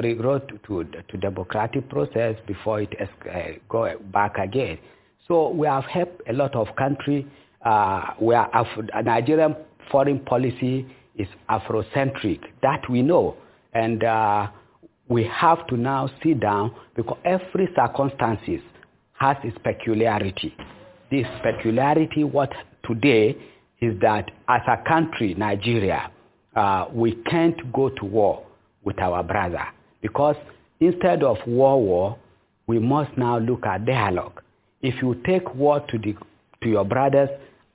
regrow 0.00 0.46
to, 0.48 0.58
to, 0.84 1.02
to 1.08 1.16
democratic 1.16 1.88
process 1.88 2.36
before 2.46 2.82
it 2.82 2.94
uh, 3.00 3.58
go 3.68 3.92
back 4.12 4.38
again. 4.38 4.78
So 5.26 5.50
we 5.50 5.66
have 5.66 5.84
helped 5.84 6.22
a 6.28 6.32
lot 6.32 6.54
of 6.54 6.68
countries 6.76 7.24
uh, 7.64 8.14
we 8.20 8.34
are 8.34 8.48
Af- 8.54 9.04
Nigerian 9.04 9.56
foreign 9.90 10.20
policy 10.20 10.86
is 11.16 11.28
Afrocentric. 11.50 12.40
That 12.62 12.88
we 12.88 13.02
know. 13.02 13.36
And 13.72 14.04
uh, 14.04 14.48
we 15.08 15.24
have 15.24 15.66
to 15.68 15.76
now 15.76 16.10
sit 16.22 16.40
down 16.40 16.74
because 16.94 17.18
every 17.24 17.68
circumstances 17.74 18.60
has 19.14 19.36
its 19.42 19.56
peculiarity. 19.64 20.54
This 21.10 21.26
peculiarity, 21.42 22.24
what 22.24 22.52
today 22.86 23.36
is 23.80 23.98
that 24.00 24.30
as 24.48 24.60
a 24.68 24.76
country, 24.88 25.34
Nigeria, 25.34 26.10
uh, 26.54 26.86
we 26.92 27.12
can't 27.30 27.72
go 27.72 27.88
to 27.88 28.04
war 28.04 28.44
with 28.84 28.98
our 29.00 29.22
brother 29.22 29.64
because 30.02 30.36
instead 30.80 31.22
of 31.22 31.38
war, 31.46 31.82
war, 31.82 32.18
we 32.66 32.78
must 32.78 33.16
now 33.16 33.38
look 33.38 33.64
at 33.66 33.86
dialogue. 33.86 34.42
If 34.82 35.02
you 35.02 35.20
take 35.26 35.54
war 35.54 35.80
to, 35.80 35.98
the, 35.98 36.14
to 36.62 36.68
your 36.68 36.84
brothers 36.84 37.30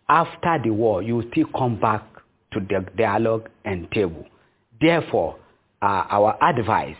after 0.08 0.60
the 0.64 0.70
war, 0.70 1.02
you 1.02 1.24
still 1.32 1.48
come 1.58 1.80
back 1.80 2.04
to 2.54 2.60
the 2.60 2.86
dialogue 2.96 3.50
and 3.66 3.90
table. 3.92 4.26
Therefore, 4.80 5.38
uh, 5.82 6.06
our 6.10 6.38
advice 6.44 6.96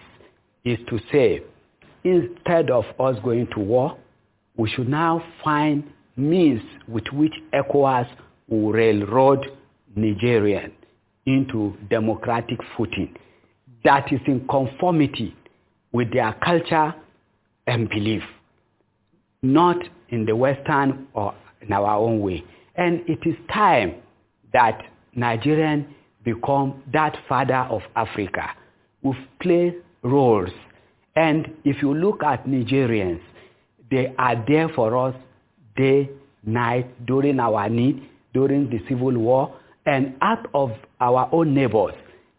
is 0.66 0.80
to 0.90 1.00
say, 1.12 1.42
instead 2.04 2.70
of 2.70 2.86
us 3.00 3.18
going 3.24 3.48
to 3.54 3.60
war, 3.60 3.98
we 4.58 4.70
should 4.70 4.88
now 4.88 5.24
find 5.44 5.84
means 6.16 6.62
with 6.88 7.06
which 7.12 7.34
ECOWAS 7.54 8.08
will 8.48 8.72
railroad 8.72 9.46
Nigerian 9.96 10.72
into 11.26 11.76
democratic 11.90 12.60
footing 12.78 13.16
that 13.84 14.12
is 14.12 14.22
in 14.28 14.46
conformity 14.48 15.36
with 15.92 16.12
their 16.14 16.34
culture 16.44 16.94
and 17.68 17.90
belief, 17.90 18.24
not 19.42 19.78
in 20.10 20.26
the 20.26 20.36
Western 20.36 21.08
or 21.14 21.34
in 21.62 21.72
our 21.72 21.96
own 21.96 22.20
way. 22.22 22.44
And 22.76 23.02
it 23.08 23.20
is 23.26 23.36
time 23.54 23.96
that 24.54 24.82
Nigerians 25.18 25.86
become 26.24 26.82
that 26.94 27.16
father 27.28 27.68
of 27.70 27.82
Africa 27.96 28.50
who 29.02 29.14
play 29.42 29.76
roles. 30.04 30.50
And 31.16 31.52
if 31.64 31.82
you 31.82 31.94
look 31.94 32.24
at 32.24 32.46
Nigerians, 32.48 33.22
they 33.92 34.14
are 34.18 34.44
there 34.48 34.70
for 34.70 34.98
us 35.08 35.16
day, 35.76 36.10
night, 36.46 37.06
during 37.06 37.40
our 37.40 37.70
need, 37.70 38.10
during 38.34 38.70
the 38.70 38.80
civil 38.90 39.12
war, 39.18 39.56
and 39.86 40.16
out 40.22 40.48
of 40.54 40.72
our 41.00 41.30
own 41.32 41.54
neighbors. 41.54 41.94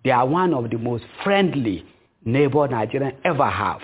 They 0.05 0.11
are 0.11 0.27
one 0.27 0.53
of 0.53 0.71
the 0.71 0.79
most 0.79 1.05
friendly 1.23 1.85
neighbor 2.25 2.67
Nigeria 2.69 3.13
ever 3.25 3.49
have. 3.49 3.81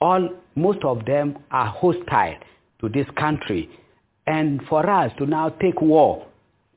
All, 0.00 0.28
most 0.54 0.82
of 0.84 1.04
them 1.04 1.38
are 1.50 1.66
hostile 1.66 2.36
to 2.80 2.88
this 2.88 3.06
country. 3.16 3.68
And 4.26 4.62
for 4.68 4.88
us 4.88 5.10
to 5.18 5.26
now 5.26 5.48
take 5.50 5.80
war 5.80 6.26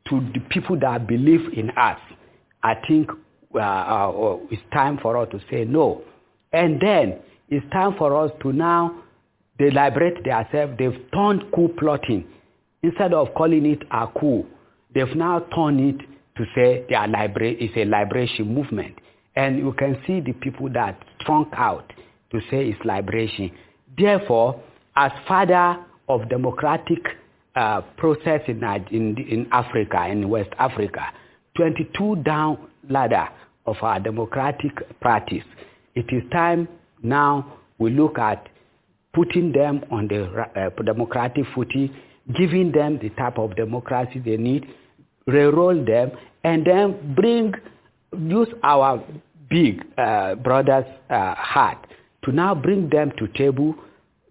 to 0.09 0.19
the 0.33 0.39
people 0.49 0.79
that 0.79 1.07
believe 1.07 1.53
in 1.53 1.69
us, 1.71 1.99
I 2.63 2.75
think 2.87 3.09
uh, 3.53 3.59
uh, 3.59 4.37
it's 4.49 4.61
time 4.73 4.97
for 5.01 5.17
us 5.17 5.27
to 5.31 5.39
say 5.49 5.65
no. 5.65 6.01
And 6.53 6.79
then 6.81 7.19
it's 7.49 7.65
time 7.71 7.95
for 7.97 8.15
us 8.23 8.31
to 8.41 8.51
now 8.53 9.03
deliberate 9.57 10.23
themselves. 10.23 10.73
They've 10.77 10.99
turned 11.13 11.43
coup 11.53 11.69
plotting. 11.77 12.25
Instead 12.83 13.13
of 13.13 13.33
calling 13.35 13.65
it 13.65 13.83
a 13.91 14.07
coup, 14.07 14.45
they've 14.93 15.15
now 15.15 15.39
turned 15.55 15.79
it 15.79 16.05
to 16.37 16.45
say 16.55 16.85
they 16.89 16.95
are 16.95 17.07
libera- 17.07 17.51
it's 17.51 17.75
a 17.77 17.85
liberation 17.85 18.53
movement. 18.53 18.95
And 19.35 19.59
you 19.59 19.73
can 19.73 20.01
see 20.07 20.19
the 20.19 20.33
people 20.33 20.69
that 20.73 21.01
strong 21.21 21.49
out 21.53 21.93
to 22.31 22.39
say 22.49 22.69
it's 22.69 22.83
liberation. 22.83 23.51
Therefore, 23.97 24.61
as 24.95 25.11
father 25.27 25.77
of 26.09 26.27
democratic 26.29 26.99
uh, 27.55 27.81
process 27.97 28.41
in, 28.47 28.63
in, 28.91 29.17
in 29.17 29.47
Africa, 29.51 30.07
in 30.09 30.29
West 30.29 30.49
Africa, 30.57 31.05
22 31.55 32.17
down 32.23 32.57
ladder 32.89 33.27
of 33.65 33.75
our 33.81 33.99
democratic 33.99 34.71
practice, 34.99 35.43
it 35.95 36.05
is 36.11 36.23
time 36.31 36.67
now 37.03 37.57
we 37.77 37.89
look 37.89 38.17
at 38.19 38.47
putting 39.13 39.51
them 39.51 39.83
on 39.91 40.07
the 40.07 40.23
uh, 40.23 40.69
democratic 40.83 41.45
footing, 41.53 41.93
giving 42.37 42.71
them 42.71 42.99
the 43.01 43.09
type 43.11 43.37
of 43.37 43.55
democracy 43.55 44.21
they 44.23 44.37
need, 44.37 44.65
re-roll 45.27 45.83
them, 45.83 46.11
and 46.43 46.65
then 46.65 47.13
bring, 47.15 47.53
use 48.17 48.47
our 48.63 49.03
big 49.49 49.83
uh, 49.97 50.35
brothers' 50.35 50.85
uh, 51.09 51.35
heart 51.35 51.77
to 52.23 52.31
now 52.31 52.55
bring 52.55 52.89
them 52.89 53.11
to 53.17 53.27
table, 53.29 53.75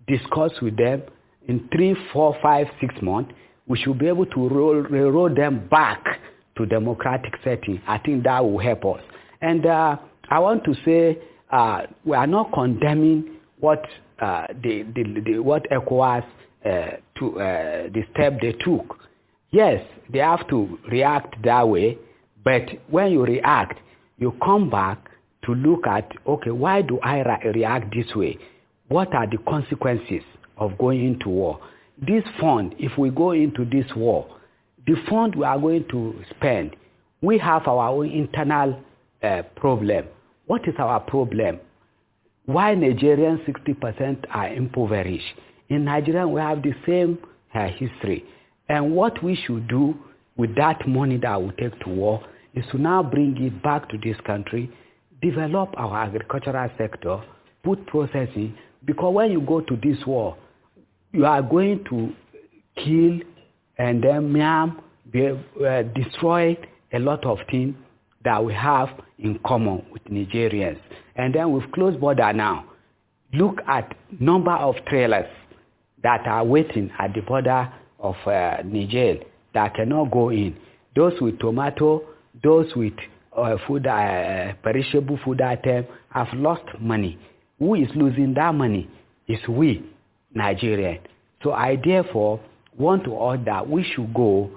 discuss 0.07 0.53
with 0.63 0.77
them. 0.77 1.03
In 1.49 1.69
three, 1.73 1.97
four, 2.13 2.37
five, 2.41 2.69
six 2.81 2.95
months, 3.03 3.33
we 3.67 3.79
should 3.79 3.99
be 3.99 4.07
able 4.07 4.27
to 4.27 4.49
roll, 4.49 4.83
roll 4.83 5.35
them 5.35 5.69
back 5.69 6.05
to 6.57 6.67
democratic 6.67 7.35
setting. 7.43 7.81
I 7.87 7.99
think 7.99 8.25
that 8.25 8.41
will 8.45 8.59
help 8.59 8.85
us. 8.85 9.03
And 9.41 9.67
uh, 9.67 9.97
I 10.31 10.39
want 10.39 10.65
to 10.65 10.75
say 10.85 11.19
uh, 11.53 11.83
we 12.05 12.17
are 12.17 12.27
not 12.27 12.53
condemning 12.53 13.37
what 13.59 13.85
uh, 14.21 14.47
the, 14.63 14.85
the, 14.95 15.21
the, 15.25 15.39
what 15.39 15.65
ECOWAS 15.71 16.25
uh, 16.65 16.69
to 17.19 17.41
uh, 17.41 17.89
the 17.93 18.03
step 18.13 18.41
they 18.41 18.53
took. 18.53 18.99
Yes, 19.51 19.83
they 20.13 20.19
have 20.19 20.47
to 20.49 20.79
react 20.91 21.43
that 21.43 21.69
way, 21.69 21.99
but 22.45 22.63
when 22.89 23.13
you 23.13 23.25
react, 23.25 23.79
you 24.19 24.35
come 24.45 24.71
back 24.71 25.11
to 25.45 25.55
look 25.55 25.87
at, 25.87 26.11
okay, 26.27 26.51
why 26.51 26.83
do 26.83 27.01
I 27.01 27.21
re- 27.23 27.53
react 27.55 27.95
this 27.95 28.15
way? 28.15 28.39
What 28.89 29.15
are 29.15 29.27
the 29.27 29.39
consequences 29.39 30.23
of 30.57 30.77
going 30.79 31.05
into 31.05 31.29
war? 31.31 31.61
This 32.01 32.25
fund, 32.41 32.75
if 32.79 32.97
we 32.99 33.11
go 33.11 33.33
into 33.33 33.65
this 33.65 33.87
war, 33.97 34.27
the 34.87 34.97
fund 35.09 35.35
we 35.35 35.45
are 35.45 35.59
going 35.59 35.87
to 35.91 36.15
spend, 36.31 36.77
we 37.23 37.39
have 37.39 37.67
our 37.67 37.89
own 37.89 38.11
internal 38.11 38.79
uh, 39.23 39.43
problem. 39.57 40.07
What 40.51 40.67
is 40.67 40.75
our 40.81 40.99
problem? 40.99 41.61
Why 42.45 42.75
Nigerians 42.75 43.39
60% 43.47 44.25
are 44.31 44.49
impoverished? 44.53 45.37
In 45.69 45.85
Nigeria, 45.85 46.27
we 46.27 46.41
have 46.41 46.61
the 46.61 46.75
same 46.85 47.19
uh, 47.55 47.69
history. 47.69 48.25
And 48.69 48.93
what 48.97 49.23
we 49.23 49.37
should 49.47 49.69
do 49.69 49.95
with 50.37 50.57
that 50.57 50.89
money 50.89 51.19
that 51.19 51.41
we 51.41 51.51
take 51.53 51.79
to 51.85 51.89
war 51.91 52.25
is 52.53 52.65
to 52.73 52.79
now 52.79 53.01
bring 53.01 53.41
it 53.41 53.63
back 53.63 53.89
to 53.91 53.99
this 53.99 54.17
country, 54.27 54.69
develop 55.23 55.71
our 55.77 56.03
agricultural 56.03 56.69
sector, 56.77 57.23
put 57.63 57.87
processing, 57.87 58.53
because 58.85 59.15
when 59.15 59.31
you 59.31 59.43
go 59.43 59.61
to 59.61 59.77
this 59.77 60.05
war, 60.05 60.37
you 61.13 61.27
are 61.27 61.43
going 61.43 61.85
to 61.91 62.13
kill 62.75 63.21
and 63.79 64.03
then 64.03 64.33
maim, 64.33 64.81
uh, 65.65 65.83
destroy 65.95 66.59
a 66.93 66.99
lot 66.99 67.25
of 67.25 67.39
things 67.49 67.77
that 68.25 68.45
we 68.45 68.53
have 68.55 68.89
in 69.19 69.39
common 69.47 69.85
with 69.93 70.05
Nigerians. 70.05 70.79
And 71.17 71.35
then 71.35 71.53
with 71.53 71.71
closed 71.73 72.01
border 72.01 72.33
now, 72.33 72.65
look 73.33 73.59
at 73.67 73.95
number 74.19 74.53
of 74.53 74.75
trailers 74.87 75.27
that 76.03 76.27
are 76.27 76.45
waiting 76.45 76.91
at 76.99 77.15
the 77.15 77.21
border 77.23 77.73
of 77.99 78.15
uh, 78.27 78.59
Niger 78.65 79.17
that 79.55 79.75
cannot 79.75 80.11
go 80.11 80.31
in. 80.31 80.57
Those 80.97 81.15
with 81.21 81.39
tomato, 81.39 82.03
those 82.43 82.67
with 82.75 82.95
uh, 83.37 83.57
food, 83.67 83.87
uh, 83.87 84.53
perishable 84.63 85.19
food 85.25 85.41
item 85.41 85.87
have 86.11 86.29
lost 86.35 86.65
money. 86.81 87.19
Who 87.59 87.75
is 87.75 87.89
losing 87.95 88.35
that 88.35 88.55
money? 88.55 88.89
Is 89.29 89.39
we, 89.49 89.85
Nigerians. 90.37 91.01
So 91.43 91.53
I 91.53 91.77
therefore 91.83 92.41
want 92.77 93.05
to 93.05 93.43
that 93.45 93.69
we 93.69 93.85
should 93.85 94.13
go 94.13 94.51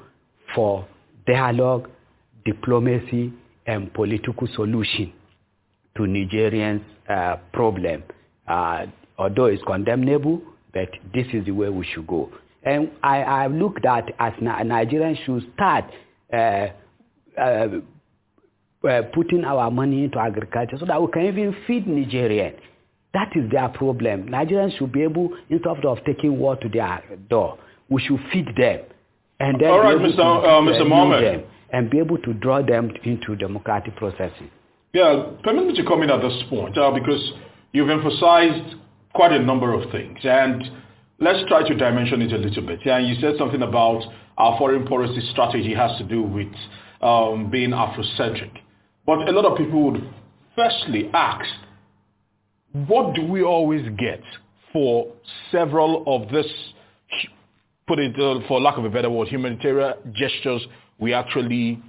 for 0.55 0.87
dialogue, 1.27 1.89
diplomacy, 2.45 3.31
and 3.65 3.93
political 3.93 4.47
solution 4.55 5.13
to 5.95 6.03
Nigerians' 6.03 6.83
uh, 7.09 7.37
problem. 7.51 8.03
Uh, 8.47 8.85
although 9.17 9.45
it's 9.45 9.63
condemnable, 9.63 10.41
but 10.73 10.89
this 11.13 11.27
is 11.33 11.45
the 11.45 11.51
way 11.51 11.69
we 11.69 11.85
should 11.93 12.07
go. 12.07 12.29
And 12.63 12.91
I, 13.03 13.21
I 13.23 13.47
looked 13.47 13.85
at 13.85 14.05
as 14.19 14.33
Nigerians 14.41 15.23
should 15.25 15.51
start 15.53 15.85
uh, 16.31 16.67
uh, 17.39 17.67
uh, 18.87 19.01
putting 19.13 19.43
our 19.45 19.69
money 19.69 20.05
into 20.05 20.17
agriculture 20.19 20.77
so 20.79 20.85
that 20.85 21.01
we 21.01 21.07
can 21.11 21.25
even 21.25 21.55
feed 21.67 21.85
Nigerians. 21.85 22.57
That 23.13 23.29
is 23.35 23.49
their 23.51 23.69
problem. 23.69 24.27
Nigerians 24.27 24.77
should 24.77 24.91
be 24.91 25.03
able, 25.03 25.29
instead 25.49 25.85
of 25.85 25.99
taking 26.05 26.39
war 26.39 26.55
to 26.55 26.69
their 26.69 27.03
door, 27.29 27.59
we 27.89 28.01
should 28.01 28.19
feed 28.31 28.47
them. 28.57 28.79
And 29.39 29.59
then 29.59 29.69
All 29.69 29.79
right, 29.81 29.97
Mr. 29.97 30.15
To, 30.15 30.23
uh, 30.23 30.61
Mr. 30.61 30.87
Mohammed. 30.87 31.45
And 31.73 31.89
be 31.89 31.99
able 31.99 32.19
to 32.19 32.33
draw 32.33 32.61
them 32.61 32.91
into 33.03 33.35
democratic 33.35 33.95
processing. 33.95 34.49
Yeah, 34.93 35.31
permit 35.43 35.67
me 35.67 35.75
to 35.75 35.83
comment 35.83 36.11
at 36.11 36.21
this 36.21 36.43
point 36.49 36.77
uh, 36.77 36.91
because 36.91 37.31
you've 37.71 37.89
emphasized 37.89 38.75
quite 39.13 39.31
a 39.31 39.39
number 39.39 39.73
of 39.73 39.91
things. 39.91 40.19
And 40.23 40.63
let's 41.19 41.47
try 41.47 41.67
to 41.67 41.73
dimension 41.75 42.21
it 42.21 42.31
a 42.31 42.37
little 42.37 42.65
bit. 42.65 42.79
Yeah, 42.85 42.99
you 42.99 43.15
said 43.19 43.33
something 43.39 43.61
about 43.61 44.03
our 44.37 44.57
foreign 44.59 44.85
policy 44.85 45.27
strategy 45.31 45.73
has 45.73 45.97
to 45.97 46.03
do 46.03 46.21
with 46.21 46.53
um, 47.01 47.49
being 47.49 47.71
Afrocentric. 47.71 48.51
But 49.05 49.27
a 49.27 49.31
lot 49.31 49.45
of 49.45 49.57
people 49.57 49.91
would 49.91 50.09
firstly 50.55 51.09
ask, 51.13 51.45
what 52.71 53.15
do 53.15 53.25
we 53.25 53.43
always 53.43 53.87
get 53.97 54.21
for 54.71 55.11
several 55.51 56.03
of 56.07 56.31
this 56.31 56.47
put 57.87 57.99
it, 57.99 58.19
uh, 58.19 58.45
for 58.47 58.61
lack 58.61 58.77
of 58.77 58.85
a 58.85 58.89
better 58.89 59.09
word, 59.09 59.27
humanitarian 59.27 59.93
gestures 60.13 60.61
we 60.99 61.13
actually 61.13 61.81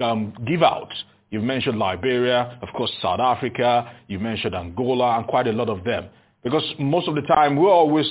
um, 0.00 0.34
give 0.46 0.62
out. 0.62 0.92
You've 1.30 1.44
mentioned 1.44 1.78
Liberia, 1.78 2.58
of 2.62 2.68
course 2.76 2.92
South 3.02 3.20
Africa, 3.20 3.92
you've 4.08 4.22
mentioned 4.22 4.54
Angola, 4.54 5.18
and 5.18 5.26
quite 5.26 5.46
a 5.46 5.52
lot 5.52 5.68
of 5.68 5.84
them. 5.84 6.06
Because 6.42 6.64
most 6.78 7.08
of 7.08 7.14
the 7.14 7.22
time 7.22 7.56
we're 7.56 7.70
always 7.70 8.06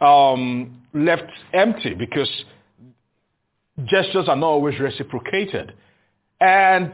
um, 0.00 0.82
left 0.92 1.30
empty 1.52 1.94
because 1.94 2.28
gestures 3.86 4.28
are 4.28 4.36
not 4.36 4.46
always 4.46 4.78
reciprocated. 4.78 5.72
And 6.40 6.92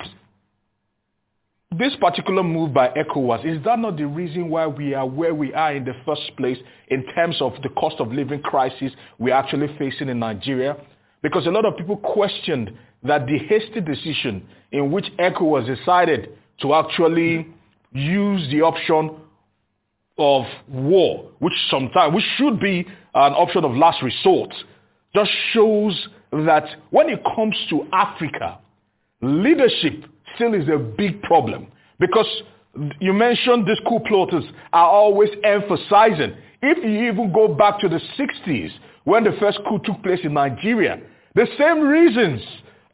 this 1.78 1.94
particular 2.01 2.43
move 2.43 2.73
by 2.73 2.89
ECOWAS, 2.89 3.44
is 3.44 3.64
that 3.64 3.78
not 3.78 3.97
the 3.97 4.06
reason 4.06 4.48
why 4.48 4.66
we 4.66 4.94
are 4.94 5.06
where 5.06 5.35
we 5.35 5.52
are 5.52 5.74
in 5.74 5.85
the 5.85 5.94
first 6.05 6.36
place 6.36 6.59
in 6.89 7.05
terms 7.14 7.36
of 7.40 7.52
the 7.62 7.68
cost 7.70 7.97
of 7.98 8.12
living 8.12 8.40
crisis 8.40 8.93
we're 9.18 9.35
actually 9.35 9.77
facing 9.78 10.09
in 10.09 10.18
Nigeria? 10.18 10.77
Because 11.27 11.44
a 11.48 11.51
lot 11.51 11.65
of 11.65 11.77
people 11.77 11.97
questioned 11.97 12.70
that 13.03 13.27
the 13.27 13.36
hasty 13.36 13.81
decision 13.81 14.47
in 14.70 14.93
which 14.93 15.07
ECOWAS 15.19 15.66
decided 15.66 16.28
to 16.61 16.73
actually 16.73 17.48
use 17.93 18.48
the 18.53 18.62
option 18.62 19.11
of 20.19 20.44
war, 20.69 21.28
which 21.40 21.53
sometimes, 21.69 22.15
which 22.15 22.24
should 22.36 22.61
be 22.61 22.86
an 23.15 23.32
option 23.32 23.65
of 23.65 23.73
last 23.73 24.05
resort, 24.05 24.55
just 25.16 25.32
shows 25.53 26.09
that 26.31 26.65
when 26.90 27.09
it 27.09 27.20
comes 27.35 27.57
to 27.70 27.89
Africa, 27.93 28.61
leadership 29.20 30.05
still 30.36 30.55
is 30.55 30.69
a 30.69 30.78
big 30.78 31.20
problem 31.23 31.66
because 31.98 32.28
you 33.01 33.12
mentioned 33.12 33.66
these 33.66 33.81
coup 33.89 33.98
plotters 34.07 34.44
are 34.73 34.89
always 34.89 35.31
emphasizing. 35.43 36.36
If 36.62 36.78
you 36.85 37.11
even 37.11 37.32
go 37.32 37.48
back 37.48 37.81
to 37.81 37.89
the 37.89 38.01
60s 38.16 38.70
when 39.03 39.24
the 39.24 39.32
first 39.40 39.59
coup 39.69 39.81
took 39.85 40.01
place 40.05 40.20
in 40.23 40.32
Nigeria, 40.35 41.01
the 41.37 41.47
same 41.59 41.81
reasons 41.83 42.41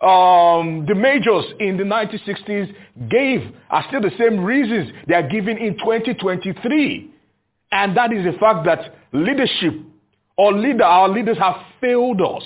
um, 0.01 0.85
the 0.87 0.97
majors 0.97 1.45
in 1.61 1.77
the 1.77 1.85
1960s 1.85 2.75
gave 3.09 3.41
are 3.71 3.85
still 3.87 4.01
the 4.01 4.11
same 4.19 4.41
reasons 4.41 4.91
they 5.07 5.15
are 5.15 5.29
giving 5.29 5.59
in 5.59 5.79
2023. 5.79 7.09
And 7.71 7.97
that 7.97 8.13
is 8.13 8.25
the 8.25 8.37
fact 8.39 8.67
that 8.67 8.97
leadership 9.13 9.75
or 10.37 10.53
leader, 10.53 10.83
our 10.83 11.09
leaders 11.09 11.39
have 11.39 11.55
failed 11.81 12.21
us. 12.21 12.43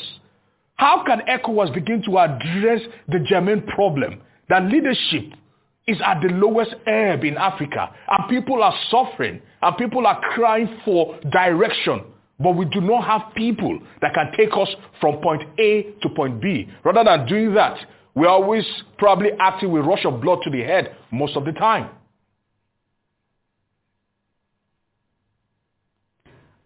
How 0.74 1.02
can 1.02 1.20
ECOWAS 1.26 1.72
begin 1.72 2.02
to 2.02 2.18
address 2.18 2.82
the 3.08 3.20
germane 3.26 3.62
problem 3.62 4.20
that 4.50 4.64
leadership 4.64 5.32
is 5.86 5.96
at 6.04 6.20
the 6.20 6.28
lowest 6.28 6.74
ebb 6.86 7.24
in 7.24 7.38
Africa 7.38 7.90
and 8.10 8.28
people 8.28 8.62
are 8.62 8.74
suffering 8.90 9.40
and 9.62 9.76
people 9.78 10.06
are 10.06 10.20
crying 10.34 10.78
for 10.84 11.18
direction 11.32 12.02
but 12.38 12.56
we 12.56 12.64
do 12.66 12.80
not 12.80 13.04
have 13.04 13.34
people 13.34 13.78
that 14.02 14.14
can 14.14 14.32
take 14.36 14.50
us 14.52 14.68
from 15.00 15.20
point 15.22 15.42
A 15.58 15.94
to 16.02 16.08
point 16.10 16.40
B. 16.40 16.68
Rather 16.84 17.04
than 17.04 17.26
doing 17.26 17.54
that, 17.54 17.78
we're 18.14 18.28
always 18.28 18.64
probably 18.98 19.30
acting 19.38 19.72
with 19.72 19.84
rush 19.84 20.04
of 20.04 20.20
blood 20.20 20.40
to 20.44 20.50
the 20.50 20.62
head 20.62 20.96
most 21.10 21.36
of 21.36 21.44
the 21.44 21.52
time. 21.52 21.90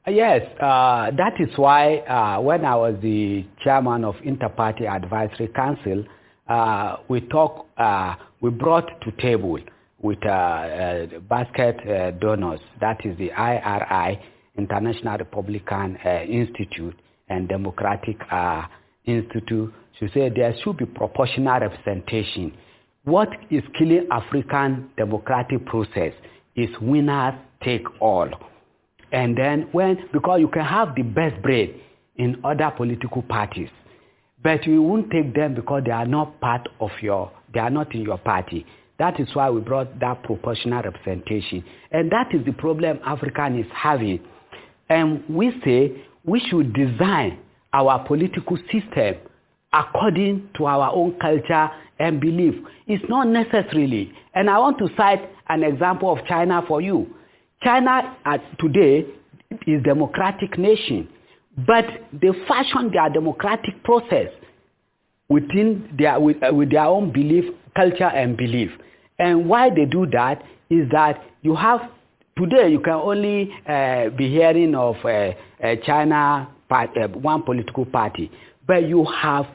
Yes, 0.07 0.43
uh, 0.61 1.11
that 1.17 1.35
is 1.39 1.51
why 1.57 1.99
uh, 1.99 2.41
when 2.41 2.65
I 2.65 2.75
was 2.75 2.97
the 3.03 3.45
chairman 3.63 4.05
of 4.05 4.17
Interparty 4.17 4.89
Advisory 4.89 5.49
Council, 5.49 6.05
uh, 6.49 6.97
we 7.09 7.21
talk, 7.21 7.67
uh, 7.77 8.15
we 8.41 8.51
brought 8.51 8.89
to 9.03 9.13
table 9.23 9.59
with 10.03 10.19
uh, 10.25 10.29
uh, 10.29 11.07
basket 11.29 12.19
donors, 12.19 12.61
that 12.81 13.05
is 13.05 13.17
the 13.19 13.31
IRI, 13.31 14.19
International 14.57 15.19
Republican 15.19 15.97
uh, 16.05 16.23
Institute 16.23 16.99
and 17.29 17.49
Democratic 17.49 18.17
uh, 18.31 18.63
Institute, 19.05 19.73
to 19.99 20.09
say 20.15 20.31
there 20.31 20.55
should 20.63 20.79
be 20.79 20.87
proportional 20.87 21.61
representation. 21.61 22.53
What 23.05 23.29
is 23.51 23.63
killing 23.79 24.07
African 24.11 24.91
democratic 24.97 25.65
process 25.67 26.13
is 26.57 26.69
winners 26.81 27.35
take 27.63 27.85
all. 28.01 28.29
And 29.13 29.37
then 29.37 29.69
when, 29.73 29.99
because 30.13 30.41
you 30.41 30.49
can 30.49 30.65
have 30.65 30.95
the 30.95 31.03
best 31.03 31.41
brain 31.43 31.81
in 32.17 32.41
other 32.45 32.71
political 32.77 33.23
parties, 33.23 33.69
but 34.43 34.67
you 34.67 34.83
won't 34.83 35.11
take 35.11 35.35
them 35.35 35.55
because 35.55 35.83
they 35.85 35.91
are 35.91 36.07
not 36.07 36.41
part 36.41 36.69
of 36.81 36.91
your, 37.03 37.31
they 37.53 37.61
are 37.61 37.71
not 37.71 37.95
in 37.95 38.03
your 38.03 38.19
party. 38.19 38.65
That 38.99 39.19
is 39.19 39.29
why 39.35 39.51
we 39.51 39.61
brought 39.61 39.99
that 40.01 40.23
proportional 40.23 40.83
representation. 40.83 41.65
And 41.91 42.11
that 42.13 42.35
is 42.35 42.45
the 42.45 42.53
problem 42.53 43.01
African 43.05 43.59
is 43.59 43.67
having. 43.75 44.21
And 44.91 45.23
we 45.29 45.53
say 45.65 46.05
we 46.25 46.41
should 46.51 46.75
design 46.75 47.39
our 47.73 48.05
political 48.07 48.59
system 48.71 49.15
according 49.73 50.51
to 50.57 50.67
our 50.67 50.93
own 50.93 51.17
culture 51.21 51.71
and 51.99 52.21
belief. 52.21 52.55
It's 52.89 53.05
not 53.09 53.29
necessarily. 53.29 54.13
And 54.35 54.51
I 54.51 54.59
want 54.59 54.79
to 54.79 54.89
cite 54.97 55.21
an 55.49 55.63
example 55.63 56.13
of 56.13 56.27
China 56.27 56.63
for 56.67 56.81
you. 56.81 57.15
China 57.63 58.17
at 58.25 58.43
today 58.59 59.07
is 59.67 59.83
democratic 59.85 60.59
nation, 60.59 61.09
but 61.67 61.85
they 62.13 62.31
fashion 62.49 62.91
their 62.93 63.11
democratic 63.11 63.83
process 63.85 64.29
within 65.29 65.89
their 65.99 66.19
with, 66.19 66.37
uh, 66.43 66.53
with 66.53 66.71
their 66.71 66.85
own 66.87 67.13
belief, 67.13 67.45
culture 67.77 68.05
and 68.05 68.37
belief. 68.37 68.71
And 69.19 69.49
why 69.49 69.71
they 69.71 69.85
do 69.85 70.07
that 70.07 70.43
is 70.71 70.89
that 70.91 71.23
you 71.43 71.55
have 71.55 71.81
today 72.41 72.71
you 72.71 72.81
can 72.81 72.95
only 72.95 73.51
uh, 73.69 74.09
be 74.11 74.31
hearing 74.31 74.75
of 74.75 74.97
uh, 75.05 75.09
uh, 75.63 75.77
China 75.85 76.49
part, 76.69 76.91
uh, 76.97 77.09
one 77.09 77.43
political 77.43 77.85
party, 77.85 78.31
but 78.67 78.89
you 78.89 79.05
have 79.05 79.47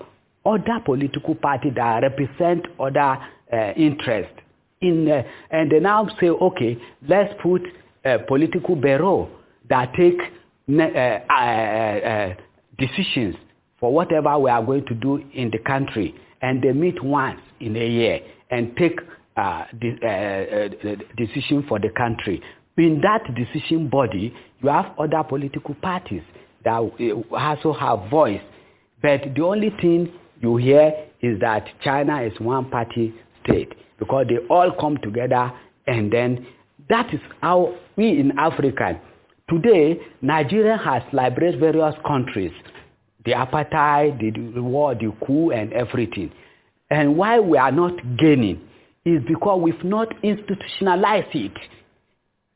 other 0.46 0.80
political 0.86 1.34
parties 1.34 1.74
that 1.76 2.04
represent 2.04 2.66
other 2.80 3.18
uh, 3.52 3.72
interests. 3.76 4.40
In, 4.82 5.10
and 5.50 5.72
they 5.72 5.80
now 5.80 6.08
say, 6.20 6.28
okay, 6.28 6.78
let's 7.08 7.34
put 7.42 7.64
uh, 8.04 8.20
political 8.28 8.76
bureau 8.76 9.30
that 9.68 9.92
take 9.98 10.20
decisions 12.78 13.36
for 13.80 13.92
whatever 13.92 14.38
we 14.38 14.52
are 14.52 14.64
going 14.64 14.86
to 14.86 14.94
do 14.94 15.24
in 15.34 15.50
the 15.50 15.58
country. 15.66 16.14
And 16.42 16.62
they 16.62 16.74
meet 16.74 17.04
once 17.04 17.40
in 17.60 17.76
a 17.76 17.88
year 17.88 18.20
and 18.52 18.76
take 18.78 19.00
uh, 19.38 19.66
the, 19.82 19.98
uh, 20.02 20.88
uh, 20.88 20.96
decision 21.18 21.66
for 21.68 21.80
the 21.80 21.90
country. 21.90 22.42
In 22.78 23.02
that 23.02 23.24
decision 23.36 23.88
body, 23.88 24.34
you 24.62 24.70
have 24.70 24.88
other 25.00 25.24
political 25.24 25.76
parties 25.76 26.24
that 26.64 26.80
eh, 27.00 27.12
also 27.32 27.72
have 27.74 28.10
voice. 28.10 28.42
But 29.02 29.22
the 29.36 29.44
only 29.44 29.70
thing 29.82 30.12
you 30.42 30.58
hear 30.58 30.94
is 31.22 31.40
that 31.40 31.68
China 31.84 32.22
is 32.22 32.38
one 32.40 32.70
party 32.70 33.14
state 33.44 33.74
because 33.98 34.26
they 34.28 34.38
all 34.50 34.72
come 34.80 34.98
together 34.98 35.52
and 35.88 36.12
then 36.12 36.46
that 36.90 37.14
is 37.14 37.20
how 37.42 37.76
we 37.96 38.20
in 38.20 38.38
Africa, 38.38 39.00
today, 39.50 40.00
Nigeria 40.22 40.78
has 40.78 41.02
liberated 41.14 41.60
various 41.60 41.96
countries, 42.06 42.52
the 43.26 43.32
apartheid, 43.32 44.20
the 44.54 44.62
war, 44.62 44.94
the 44.96 45.12
coup, 45.26 45.52
and 45.52 45.72
everything. 45.74 46.32
And 46.90 47.18
why 47.18 47.40
we 47.40 47.58
are 47.58 47.72
not 47.72 47.94
gaining 48.18 48.62
is 49.06 49.22
because 49.28 49.62
we've 49.62 49.84
not 49.84 50.10
institutionalized 50.24 51.34
it. 51.34 51.54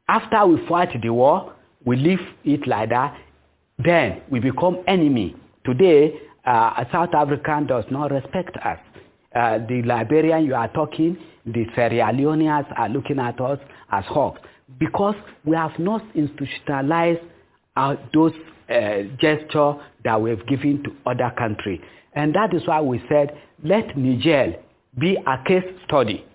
After 0.09 0.43
we 0.47 0.65
fight 0.67 0.99
the 0.99 1.09
war, 1.11 1.53
we 1.85 1.95
leave 1.95 2.19
it 2.43 2.65
like 2.65 2.89
that, 2.89 3.15
then 3.77 4.23
we 4.31 4.39
become 4.39 4.79
enemy. 4.87 5.35
Today, 5.63 6.19
uh, 6.47 6.73
a 6.77 6.87
South 6.91 7.13
African 7.13 7.67
does 7.67 7.83
not 7.91 8.09
respect 8.11 8.57
us. 8.57 8.79
Uh, 9.35 9.59
the 9.67 9.83
Liberian 9.85 10.45
you 10.45 10.55
are 10.55 10.67
talking, 10.69 11.15
the 11.45 11.63
Sierra 11.75 12.11
Leoneans 12.11 12.65
are 12.75 12.89
looking 12.89 13.19
at 13.19 13.39
us 13.39 13.59
as 13.91 14.03
hawks 14.05 14.41
because 14.79 15.13
we 15.45 15.55
have 15.55 15.77
not 15.77 16.01
institutionalized 16.15 17.21
our, 17.75 17.95
those 18.11 18.33
uh, 18.67 19.03
gestures 19.19 19.75
that 20.03 20.19
we 20.19 20.31
have 20.31 20.43
given 20.47 20.81
to 20.85 20.89
other 21.05 21.31
countries. 21.37 21.81
And 22.13 22.33
that 22.33 22.55
is 22.55 22.65
why 22.65 22.81
we 22.81 22.99
said, 23.07 23.37
let 23.63 23.95
Niger 23.95 24.55
be 24.97 25.17
a 25.17 25.43
case 25.47 25.63
study. 25.85 26.25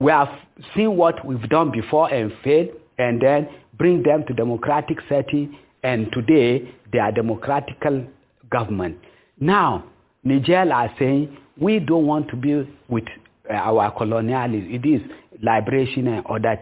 We 0.00 0.10
have 0.10 0.30
seen 0.74 0.96
what 0.96 1.22
we've 1.26 1.46
done 1.50 1.70
before 1.70 2.10
and 2.10 2.32
failed, 2.42 2.70
and 2.98 3.20
then 3.20 3.48
bring 3.76 4.02
them 4.02 4.24
to 4.26 4.34
democratic 4.34 4.98
setting, 5.08 5.56
and 5.82 6.10
today 6.12 6.68
they 6.92 6.98
are 6.98 7.12
democratical 7.12 8.06
government. 8.50 8.98
Now, 9.38 9.84
Niger 10.22 10.72
are 10.72 10.90
saying, 10.98 11.36
we 11.60 11.78
don't 11.80 12.06
want 12.06 12.28
to 12.30 12.36
be 12.36 12.66
with 12.88 13.04
uh, 13.50 13.54
our 13.54 13.90
colonialism. 13.96 14.70
It 14.72 14.86
is 14.86 15.00
liberation 15.42 16.08
and 16.08 16.24
other. 16.26 16.58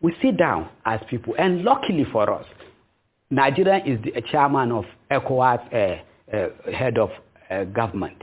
We 0.00 0.14
sit 0.22 0.36
down 0.36 0.68
as 0.84 1.00
people, 1.08 1.34
and 1.38 1.62
luckily 1.62 2.06
for 2.12 2.30
us, 2.32 2.46
Nigeria 3.30 3.82
is 3.84 4.00
the 4.02 4.20
chairman 4.30 4.70
of 4.72 4.84
ECOWAS, 5.10 5.72
uh, 5.72 6.34
uh, 6.36 6.72
head 6.72 6.98
of 6.98 7.10
uh, 7.50 7.64
government. 7.64 8.16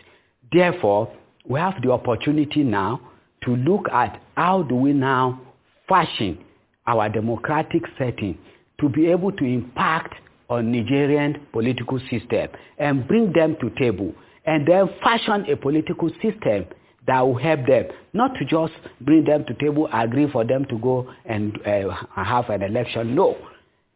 Therefore, 0.51 1.11
we 1.47 1.59
have 1.59 1.75
the 1.81 1.91
opportunity 1.91 2.63
now 2.63 3.01
to 3.43 3.55
look 3.55 3.87
at 3.91 4.21
how 4.35 4.63
do 4.63 4.75
we 4.75 4.93
now 4.93 5.41
fashion 5.87 6.37
our 6.87 7.09
democratic 7.09 7.83
setting 7.97 8.37
to 8.79 8.89
be 8.89 9.07
able 9.07 9.31
to 9.31 9.45
impact 9.45 10.13
on 10.49 10.71
Nigerian 10.71 11.45
political 11.51 11.99
system 12.09 12.49
and 12.77 13.07
bring 13.07 13.31
them 13.33 13.55
to 13.61 13.69
table 13.71 14.13
and 14.45 14.67
then 14.67 14.89
fashion 15.03 15.45
a 15.49 15.55
political 15.55 16.09
system 16.21 16.65
that 17.07 17.21
will 17.21 17.37
help 17.37 17.65
them 17.67 17.85
not 18.13 18.31
to 18.35 18.45
just 18.45 18.73
bring 19.01 19.23
them 19.23 19.45
to 19.45 19.53
table 19.55 19.87
agree 19.93 20.29
for 20.31 20.43
them 20.43 20.65
to 20.65 20.77
go 20.79 21.11
and 21.25 21.57
uh, 21.65 21.95
have 22.15 22.49
an 22.49 22.61
election. 22.63 23.15
No. 23.15 23.37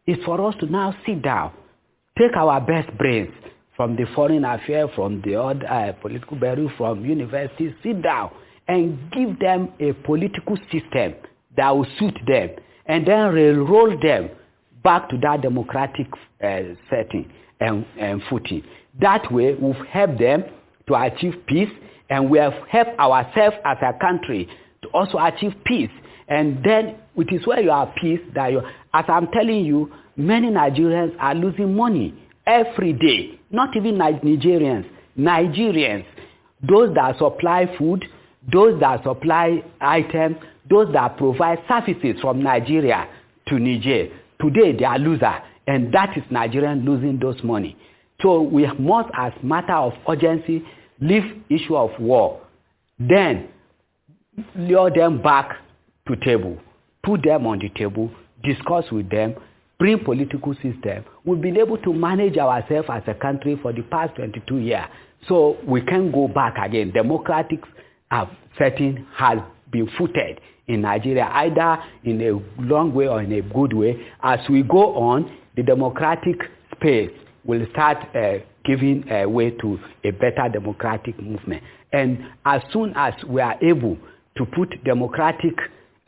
It's 0.06 0.22
for 0.24 0.40
us 0.48 0.54
to 0.60 0.66
now 0.66 0.94
sit 1.04 1.22
down 1.22 1.52
take 2.18 2.34
our 2.36 2.60
best 2.60 2.96
brains 2.96 3.32
from 3.76 3.94
the 3.96 4.06
foreign 4.14 4.44
affairs 4.44 4.88
from 4.94 5.20
the 5.24 5.34
other 5.34 5.66
uh, 5.66 5.92
political 6.00 6.36
bureau 6.36 6.70
from 6.78 7.04
universities 7.04 7.72
sit 7.82 8.02
down 8.02 8.30
and 8.68 8.98
give 9.12 9.38
them 9.38 9.68
a 9.80 9.92
political 10.04 10.56
system 10.72 11.14
that 11.56 11.70
will 11.70 11.86
suit 11.98 12.14
them 12.26 12.50
and 12.88 13.06
then 13.06 13.34
roll 13.66 13.98
them 14.00 14.30
back 14.82 15.08
to 15.10 15.18
that 15.18 15.42
democratic 15.42 16.06
uh, 16.42 16.60
setting 16.88 17.30
and, 17.60 17.84
and 17.98 18.22
footing. 18.30 18.62
That 19.00 19.30
way, 19.32 19.54
we've 19.54 19.74
helped 19.86 20.18
them 20.18 20.44
to 20.88 20.94
achieve 20.94 21.34
peace, 21.46 21.70
and 22.08 22.30
we 22.30 22.38
have 22.38 22.54
helped 22.68 22.98
ourselves 22.98 23.56
as 23.64 23.78
a 23.82 23.92
country 24.00 24.48
to 24.82 24.88
also 24.88 25.18
achieve 25.18 25.52
peace. 25.64 25.90
And 26.28 26.62
then 26.64 26.96
it 27.16 27.32
is 27.32 27.46
where 27.46 27.60
you 27.60 27.70
are 27.70 27.92
peace 28.00 28.20
that 28.34 28.52
you, 28.52 28.60
as 28.94 29.04
I'm 29.08 29.28
telling 29.32 29.64
you, 29.64 29.92
many 30.16 30.48
Nigerians 30.48 31.14
are 31.18 31.34
losing 31.34 31.74
money 31.74 32.14
every 32.46 32.92
day. 32.92 33.38
Not 33.50 33.76
even 33.76 33.96
Nigerians, 33.96 34.86
Nigerians, 35.18 36.04
those 36.62 36.94
that 36.94 37.18
supply 37.18 37.68
food, 37.78 38.04
those 38.52 38.78
that 38.80 39.02
supply 39.02 39.62
items, 39.80 40.36
those 40.68 40.92
that 40.92 41.16
provide 41.16 41.58
services 41.68 42.16
from 42.20 42.42
Nigeria 42.42 43.08
to 43.48 43.58
Niger. 43.58 44.08
Today 44.40 44.72
they 44.76 44.84
are 44.84 44.98
loser, 44.98 45.42
and 45.66 45.92
that 45.92 46.16
is 46.16 46.24
Nigerian 46.30 46.84
losing 46.84 47.18
those 47.18 47.42
money. 47.42 47.76
So 48.22 48.40
we 48.40 48.66
must, 48.78 49.10
as 49.16 49.32
matter 49.42 49.74
of 49.74 49.92
urgency, 50.08 50.64
leave 51.00 51.42
issue 51.48 51.76
of 51.76 51.90
war. 52.00 52.40
Then 52.98 53.48
lure 54.54 54.90
them 54.90 55.22
back 55.22 55.56
to 56.08 56.16
table, 56.16 56.58
put 57.02 57.22
them 57.22 57.46
on 57.46 57.58
the 57.58 57.68
table, 57.70 58.10
discuss 58.42 58.90
with 58.90 59.10
them, 59.10 59.34
bring 59.78 59.98
political 60.02 60.54
system. 60.54 61.04
We've 61.24 61.40
been 61.40 61.58
able 61.58 61.78
to 61.78 61.92
manage 61.92 62.38
ourselves 62.38 62.88
as 62.90 63.02
a 63.06 63.14
country 63.14 63.58
for 63.60 63.72
the 63.72 63.82
past 63.82 64.14
22 64.16 64.58
years. 64.58 64.86
So 65.28 65.58
we 65.66 65.80
can 65.82 66.10
go 66.12 66.28
back 66.28 66.54
again. 66.62 66.92
Democratic 66.92 67.60
setting 68.58 69.06
has 69.14 69.38
been 69.70 69.88
footed 69.98 70.40
in 70.68 70.82
Nigeria, 70.82 71.28
either 71.32 71.82
in 72.04 72.20
a 72.20 72.62
long 72.62 72.92
way 72.92 73.08
or 73.08 73.22
in 73.22 73.32
a 73.32 73.42
good 73.42 73.72
way. 73.72 74.06
As 74.22 74.40
we 74.50 74.62
go 74.62 74.96
on, 74.96 75.36
the 75.56 75.62
democratic 75.62 76.36
space 76.74 77.10
will 77.44 77.64
start 77.72 77.98
uh, 78.14 78.38
giving 78.64 79.10
uh, 79.10 79.28
way 79.28 79.50
to 79.50 79.78
a 80.04 80.10
better 80.10 80.48
democratic 80.52 81.20
movement. 81.22 81.62
And 81.92 82.18
as 82.44 82.62
soon 82.72 82.92
as 82.96 83.14
we 83.26 83.40
are 83.40 83.56
able 83.62 83.96
to 84.36 84.44
put 84.44 84.82
democratic 84.84 85.54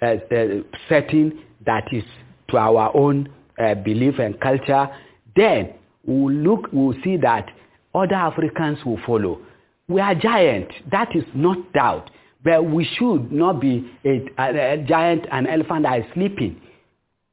uh, 0.02 0.06
uh, 0.06 0.44
setting 0.89 1.40
that 1.64 1.85
is 1.93 2.05
to 2.51 2.56
our 2.56 2.94
own 2.97 3.28
uh, 3.59 3.74
belief 3.74 4.18
and 4.18 4.39
culture, 4.40 4.89
then 5.36 5.74
we'll 6.05 6.32
look, 6.35 6.68
we'll 6.72 6.97
see 7.05 7.16
that 7.18 7.47
other 7.94 8.14
Africans 8.14 8.85
will 8.85 8.98
follow. 9.06 9.40
We 9.89 10.01
are 10.01 10.14
giant, 10.14 10.68
that 10.90 11.14
is 11.14 11.24
not 11.35 11.72
doubt. 11.72 12.10
But 12.49 12.65
we 12.65 12.89
should 12.97 13.31
not 13.31 13.61
be 13.61 13.91
a, 14.07 14.25
a, 14.39 14.73
a 14.73 14.77
giant, 14.79 15.27
an 15.31 15.47
elephant 15.47 15.83
that 15.83 15.99
is 15.99 16.07
sleeping. 16.15 16.59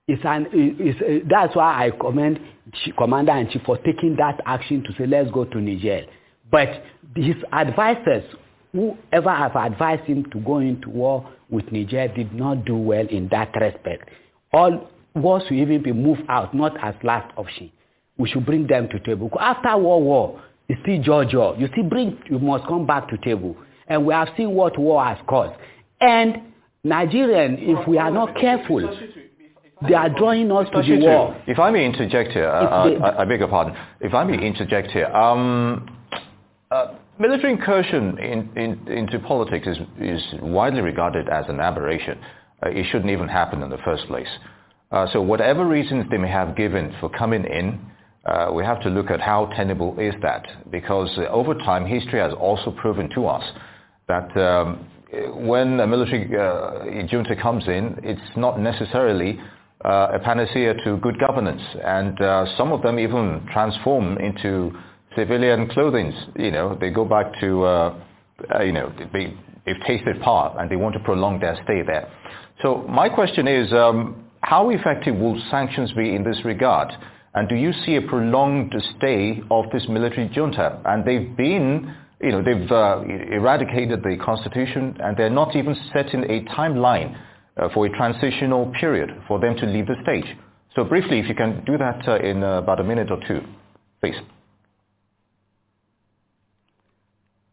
It's 0.09 0.21
an, 0.25 0.47
it's, 0.51 0.99
uh, 1.01 1.25
that's 1.29 1.55
why 1.55 1.85
I 1.85 1.91
commend 1.91 2.37
Commander 2.97 3.31
and 3.31 3.49
Chief 3.49 3.61
for 3.65 3.77
taking 3.77 4.17
that 4.17 4.41
action 4.45 4.83
to 4.83 4.93
say, 4.97 5.07
let's 5.07 5.31
go 5.31 5.45
to 5.45 5.61
Niger. 5.61 6.01
But 6.51 6.83
his 7.15 7.35
advisors, 7.53 8.25
whoever 8.73 9.29
have 9.29 9.55
advised 9.55 10.03
him 10.03 10.25
to 10.31 10.39
go 10.41 10.57
into 10.57 10.89
war 10.89 11.31
with 11.49 11.71
Niger, 11.71 12.09
did 12.09 12.33
not 12.33 12.65
do 12.65 12.75
well 12.75 13.07
in 13.07 13.29
that 13.29 13.55
respect. 13.55 14.09
All 14.51 14.89
wars 15.15 15.43
should 15.43 15.55
even 15.59 15.81
be 15.81 15.93
moved 15.93 16.23
out, 16.27 16.53
not 16.53 16.75
as 16.83 16.93
last 17.03 17.33
option. 17.37 17.71
We 18.17 18.27
should 18.27 18.45
bring 18.45 18.67
them 18.67 18.89
to 18.89 18.99
table. 18.99 19.31
After 19.39 19.77
war, 19.77 20.01
war, 20.03 20.41
you 20.67 20.75
see 20.85 20.97
Georgia. 20.97 21.55
You 21.57 21.69
see, 21.73 21.83
bring, 21.83 22.19
you 22.29 22.37
must 22.37 22.67
come 22.67 22.85
back 22.85 23.07
to 23.11 23.17
table. 23.19 23.55
And 23.87 24.05
we 24.05 24.13
have 24.13 24.29
seen 24.35 24.51
what 24.51 24.77
war 24.77 25.03
has 25.05 25.17
caused. 25.27 25.59
And 26.01 26.53
Nigerian, 26.83 27.57
if 27.59 27.87
we 27.87 27.97
are 27.97 28.11
not 28.11 28.35
careful, 28.35 28.81
they 29.87 29.93
are 29.93 30.09
drawing 30.09 30.51
us 30.51 30.67
to 30.73 30.81
the 30.81 31.05
war. 31.05 31.35
If 31.47 31.59
I 31.59 31.71
may 31.71 31.85
interject 31.85 32.31
here, 32.31 32.47
uh, 32.47 32.89
they, 32.89 32.97
I, 32.97 33.21
I, 33.21 33.25
beg 33.25 33.39
your 33.39 33.49
pardon. 33.49 33.75
If 33.99 34.13
I 34.13 34.23
may 34.23 34.45
interject 34.45 34.91
here, 34.91 35.07
um, 35.07 35.89
uh, 36.71 36.93
military 37.19 37.53
incursion 37.53 38.17
in, 38.17 38.49
in, 38.57 38.87
into 38.91 39.19
politics 39.19 39.67
is, 39.67 39.77
is 39.99 40.21
widely 40.41 40.81
regarded 40.81 41.29
as 41.29 41.45
an 41.49 41.59
aberration. 41.59 42.17
Uh, 42.63 42.69
it 42.69 42.85
shouldn't 42.91 43.11
even 43.11 43.27
happen 43.27 43.61
in 43.63 43.69
the 43.69 43.77
first 43.79 44.07
place. 44.07 44.29
Uh, 44.91 45.07
so 45.11 45.21
whatever 45.21 45.65
reasons 45.65 46.05
they 46.09 46.17
may 46.17 46.29
have 46.29 46.55
given 46.55 46.95
for 46.99 47.09
coming 47.09 47.43
in, 47.45 47.79
uh, 48.25 48.51
we 48.53 48.63
have 48.63 48.81
to 48.81 48.89
look 48.89 49.11
at 49.11 49.19
how 49.21 49.47
tenable 49.55 49.99
is 49.99 50.13
that. 50.21 50.45
Because 50.71 51.09
over 51.29 51.53
time, 51.53 51.85
history 51.85 52.19
has 52.19 52.33
also 52.33 52.71
proven 52.71 53.09
to 53.15 53.27
us 53.27 53.43
that 54.07 54.35
um, 54.37 54.85
when 55.47 55.79
a 55.79 55.87
military 55.87 56.29
uh, 56.37 57.07
junta 57.07 57.35
comes 57.35 57.67
in, 57.67 57.99
it's 58.03 58.37
not 58.37 58.59
necessarily 58.59 59.39
uh, 59.83 60.07
a 60.13 60.19
panacea 60.19 60.73
to 60.83 60.97
good 60.97 61.19
governance. 61.19 61.61
And 61.83 62.19
uh, 62.21 62.45
some 62.57 62.71
of 62.71 62.81
them 62.81 62.99
even 62.99 63.47
transform 63.51 64.17
into 64.17 64.71
civilian 65.15 65.67
clothing. 65.69 66.13
You 66.35 66.51
know, 66.51 66.77
they 66.79 66.89
go 66.89 67.05
back 67.05 67.27
to, 67.41 67.63
uh, 67.63 67.99
uh, 68.53 68.63
you 68.63 68.71
know, 68.71 68.91
they, 69.13 69.33
they've 69.65 69.81
tasted 69.87 70.21
part 70.21 70.59
and 70.59 70.69
they 70.69 70.75
want 70.75 70.93
to 70.93 70.99
prolong 70.99 71.39
their 71.39 71.55
stay 71.63 71.81
there. 71.85 72.11
So 72.61 72.85
my 72.89 73.09
question 73.09 73.47
is, 73.47 73.71
um, 73.73 74.23
how 74.41 74.69
effective 74.69 75.15
will 75.15 75.41
sanctions 75.49 75.91
be 75.93 76.15
in 76.15 76.23
this 76.23 76.39
regard? 76.45 76.91
And 77.33 77.49
do 77.49 77.55
you 77.55 77.73
see 77.85 77.95
a 77.95 78.01
prolonged 78.01 78.73
stay 78.97 79.41
of 79.51 79.65
this 79.73 79.83
military 79.89 80.29
junta? 80.29 80.79
And 80.85 81.03
they've 81.03 81.35
been, 81.35 81.93
you 82.25 82.31
know, 82.31 82.41
they've 82.43 82.71
uh, 82.71 83.01
eradicated 83.31 84.01
the 84.01 84.17
constitution 84.17 84.97
and 84.99 85.15
they're 85.15 85.29
not 85.29 85.55
even 85.55 85.75
setting 85.93 86.23
a 86.23 86.41
timeline 86.51 87.15
uh, 87.55 87.69
for 87.71 87.85
a 87.85 87.89
transitional 87.89 88.73
period 88.79 89.11
for 89.27 89.39
them 89.39 89.55
to 89.57 89.65
leave 89.67 89.85
the 89.85 89.95
stage. 90.01 90.25
So 90.75 90.83
briefly, 90.83 91.19
if 91.19 91.29
you 91.29 91.35
can 91.35 91.63
do 91.65 91.77
that 91.77 92.07
uh, 92.07 92.17
in 92.17 92.43
uh, 92.43 92.57
about 92.57 92.79
a 92.79 92.83
minute 92.83 93.11
or 93.11 93.19
two, 93.27 93.41
please. 94.01 94.15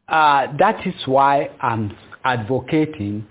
Uh, 0.09 0.47
that 0.59 0.87
is 0.87 0.95
why 1.05 1.51
I'm 1.61 1.95
advocating 2.25 3.27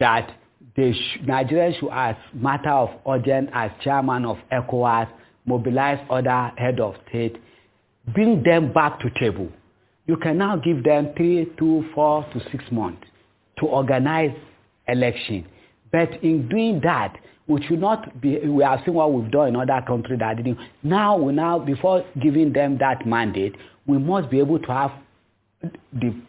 that 0.00 0.28
sh- 0.76 1.18
Nigeria 1.24 1.72
should, 1.78 1.90
as 1.92 2.16
matter 2.34 2.70
of 2.70 2.90
urgent, 3.08 3.50
as 3.52 3.70
chairman 3.82 4.24
of 4.24 4.38
ECOWAS, 4.52 5.08
mobilize 5.46 6.04
other 6.10 6.52
head 6.56 6.80
of 6.80 6.94
state, 7.08 7.36
bring 8.12 8.42
them 8.42 8.72
back 8.72 8.98
to 9.00 9.10
table. 9.20 9.48
You 10.06 10.16
can 10.16 10.38
now 10.38 10.56
give 10.56 10.84
them 10.84 11.10
three, 11.16 11.50
two, 11.58 11.84
four 11.94 12.24
to 12.32 12.40
six 12.50 12.64
months 12.70 13.06
to 13.58 13.66
organize 13.66 14.36
election. 14.86 15.46
But 15.90 16.22
in 16.22 16.48
doing 16.48 16.80
that, 16.84 17.16
we 17.46 17.62
should 17.66 17.80
not 17.80 18.20
be, 18.20 18.38
we 18.38 18.64
have 18.64 18.80
seen 18.84 18.94
what 18.94 19.12
we've 19.12 19.30
done 19.30 19.48
in 19.48 19.56
other 19.56 19.84
countries 19.86 20.18
that 20.18 20.36
didn't. 20.36 20.58
Now, 20.82 21.16
we 21.16 21.32
now, 21.32 21.58
before 21.58 22.04
giving 22.22 22.52
them 22.52 22.78
that 22.78 23.06
mandate, 23.06 23.54
we 23.86 23.98
must 23.98 24.30
be 24.30 24.38
able 24.38 24.58
to 24.58 24.66
have 24.72 24.92
the, 25.62 25.70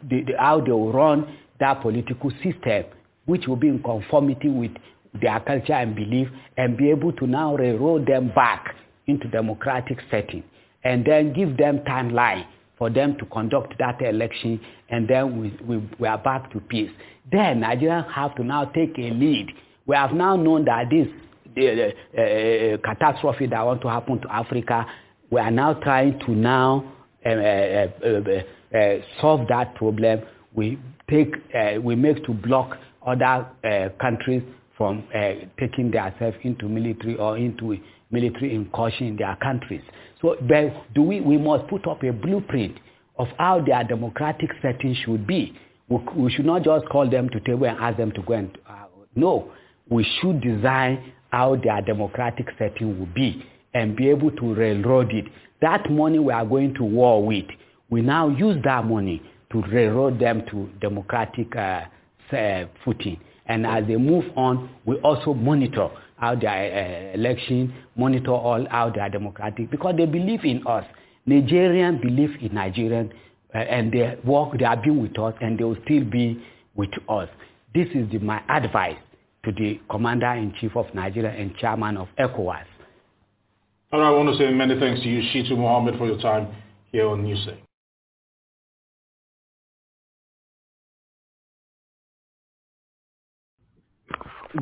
the, 0.10 0.24
the, 0.26 0.34
how 0.38 0.62
they 0.62 0.72
will 0.72 0.92
run 0.92 1.38
that 1.60 1.82
political 1.82 2.32
system, 2.44 2.86
which 3.26 3.48
will 3.48 3.56
be 3.56 3.68
in 3.68 3.82
conformity 3.82 4.50
with 4.50 4.72
their 5.22 5.40
culture 5.42 5.74
and 5.74 5.96
belief, 5.96 6.28
and 6.58 6.78
be 6.78 6.90
able 6.90 7.14
to 7.14 7.28
now 7.28 7.56
railroad 7.56 8.06
them 8.06 8.32
back 8.36 8.76
into 9.08 9.28
democratic 9.30 9.98
setting, 10.12 10.44
and 10.84 11.06
then 11.06 11.32
give 11.34 11.58
them 11.58 11.80
timeline 11.80 12.46
for 12.78 12.90
them 12.90 13.18
to 13.18 13.26
conduct 13.28 13.78
that 13.80 14.02
election, 14.02 14.60
and 14.90 15.08
then 15.08 15.42
we, 15.42 15.58
we, 15.66 15.90
we 16.00 16.08
are 16.08 16.18
back 16.18 16.52
to 16.52 16.60
peace. 16.60 16.92
Then 17.32 17.62
Nigerians 17.62 18.12
have 18.14 18.36
to 18.36 18.44
now 18.44 18.66
take 18.66 18.98
a 18.98 19.12
lead. 19.12 19.48
We 19.86 19.96
have 19.96 20.12
now 20.14 20.36
known 20.36 20.66
that 20.66 20.90
this 20.90 21.08
the, 21.56 21.94
uh, 22.14 22.78
catastrophe 22.84 23.48
that 23.48 23.66
want 23.66 23.82
to 23.82 23.90
happen 23.90 24.20
to 24.22 24.34
Africa, 24.34 24.86
we 25.30 25.40
are 25.40 25.52
now 25.52 25.74
trying 25.74 26.20
to 26.20 26.32
now 26.32 26.92
uh, 27.26 27.30
uh, 27.30 27.88
uh 28.78 28.98
solve 29.22 29.48
that 29.48 29.74
problem. 29.76 30.22
We 30.54 30.78
take, 31.10 31.34
uh, 31.58 31.80
we 31.82 31.96
make 31.96 32.24
to 32.26 32.34
block 32.34 32.78
other 33.06 33.48
uh, 33.64 33.90
countries 34.02 34.44
from 34.78 35.08
taking 35.58 35.90
themselves 35.92 36.36
into 36.44 36.68
military 36.68 37.16
or 37.16 37.38
into 37.38 37.78
military 38.12 38.54
incursion 38.54 39.08
in 39.08 39.16
their 39.16 39.38
countries. 39.42 39.82
So, 40.22 40.36
but 40.42 40.94
do 40.94 41.02
we, 41.02 41.22
we 41.22 41.38
must 41.38 41.68
put 41.68 41.88
up 41.88 42.04
a 42.04 42.12
blueprint 42.12 42.78
of 43.18 43.28
how 43.38 43.62
their 43.62 43.84
democratic 43.84 44.50
setting 44.62 44.96
should 45.06 45.26
be. 45.28 45.54
We, 45.90 45.98
we 46.16 46.32
should 46.32 46.46
not 46.46 46.64
just 46.64 46.88
call 46.90 47.10
them 47.10 47.30
to 47.30 47.40
table 47.42 47.66
and 47.66 47.78
ask 47.80 47.98
them 47.98 48.12
to 48.14 48.22
go 48.22 48.34
and, 48.34 48.58
uh, 48.68 48.86
no, 49.16 49.52
we 49.90 50.06
should 50.20 50.42
design 50.42 51.14
how 51.32 51.56
their 51.56 51.82
democratic 51.82 52.48
setting 52.58 53.00
will 53.00 53.14
be. 53.14 53.46
and 53.76 53.96
be 53.96 54.10
able 54.10 54.32
to 54.32 54.56
railroad 54.56 55.12
it. 55.12 55.26
That 55.62 55.92
money 55.92 56.18
we 56.18 56.32
are 56.34 56.46
going 56.46 56.74
to 56.76 56.84
war 56.84 57.24
with, 57.24 57.46
we 57.90 58.02
now 58.02 58.30
use 58.30 58.58
that 58.64 58.86
money 58.86 59.22
to 59.52 59.62
railroad 59.64 60.20
them 60.20 60.44
to 60.50 60.70
democratic 60.82 61.54
uh, 61.56 61.82
footing. 62.84 63.20
And 63.46 63.68
as 63.68 63.86
they 63.86 63.98
move 63.98 64.26
on, 64.36 64.70
we 64.86 64.96
also 64.98 65.34
monitor 65.34 65.90
how 66.18 66.36
their 66.36 67.12
uh, 67.12 67.18
election, 67.18 67.74
monitor 67.96 68.32
all 68.32 68.66
how 68.70 68.90
they 68.90 69.00
are 69.02 69.10
democratic, 69.10 69.70
because 69.72 69.96
they 69.98 70.06
believe 70.06 70.44
in 70.46 70.66
us. 70.68 70.86
Nigerians 71.28 72.02
believe 72.02 72.32
in 72.42 72.50
Nigerians, 72.50 73.12
uh, 73.54 73.58
and 73.58 73.92
they 73.92 74.18
work, 74.24 74.58
they 74.58 74.66
have 74.66 74.84
been 74.84 75.02
with 75.02 75.18
us, 75.20 75.34
and 75.42 75.58
they 75.60 75.64
will 75.64 75.78
still 75.86 76.04
be 76.04 76.42
with 76.76 76.90
us. 77.10 77.30
This 77.74 77.88
is 77.94 78.10
the, 78.12 78.20
my 78.20 78.42
advice 78.50 78.98
to 79.44 79.52
the 79.52 79.80
Commander-in-Chief 79.90 80.76
of 80.76 80.94
Nigeria 80.94 81.32
and 81.32 81.56
Chairman 81.58 81.98
of 81.98 82.08
ECOWAS. 82.18 82.66
And 83.92 84.02
I 84.02 84.10
want 84.12 84.30
to 84.30 84.38
say 84.38 84.52
many 84.52 84.80
thanks 84.80 85.02
to 85.02 85.08
you, 85.08 85.22
Shitu 85.32 85.58
Mohammed, 85.58 85.98
for 85.98 86.06
your 86.06 86.20
time 86.20 86.48
here 86.92 87.08
on 87.08 87.24
Newsday. 87.24 87.58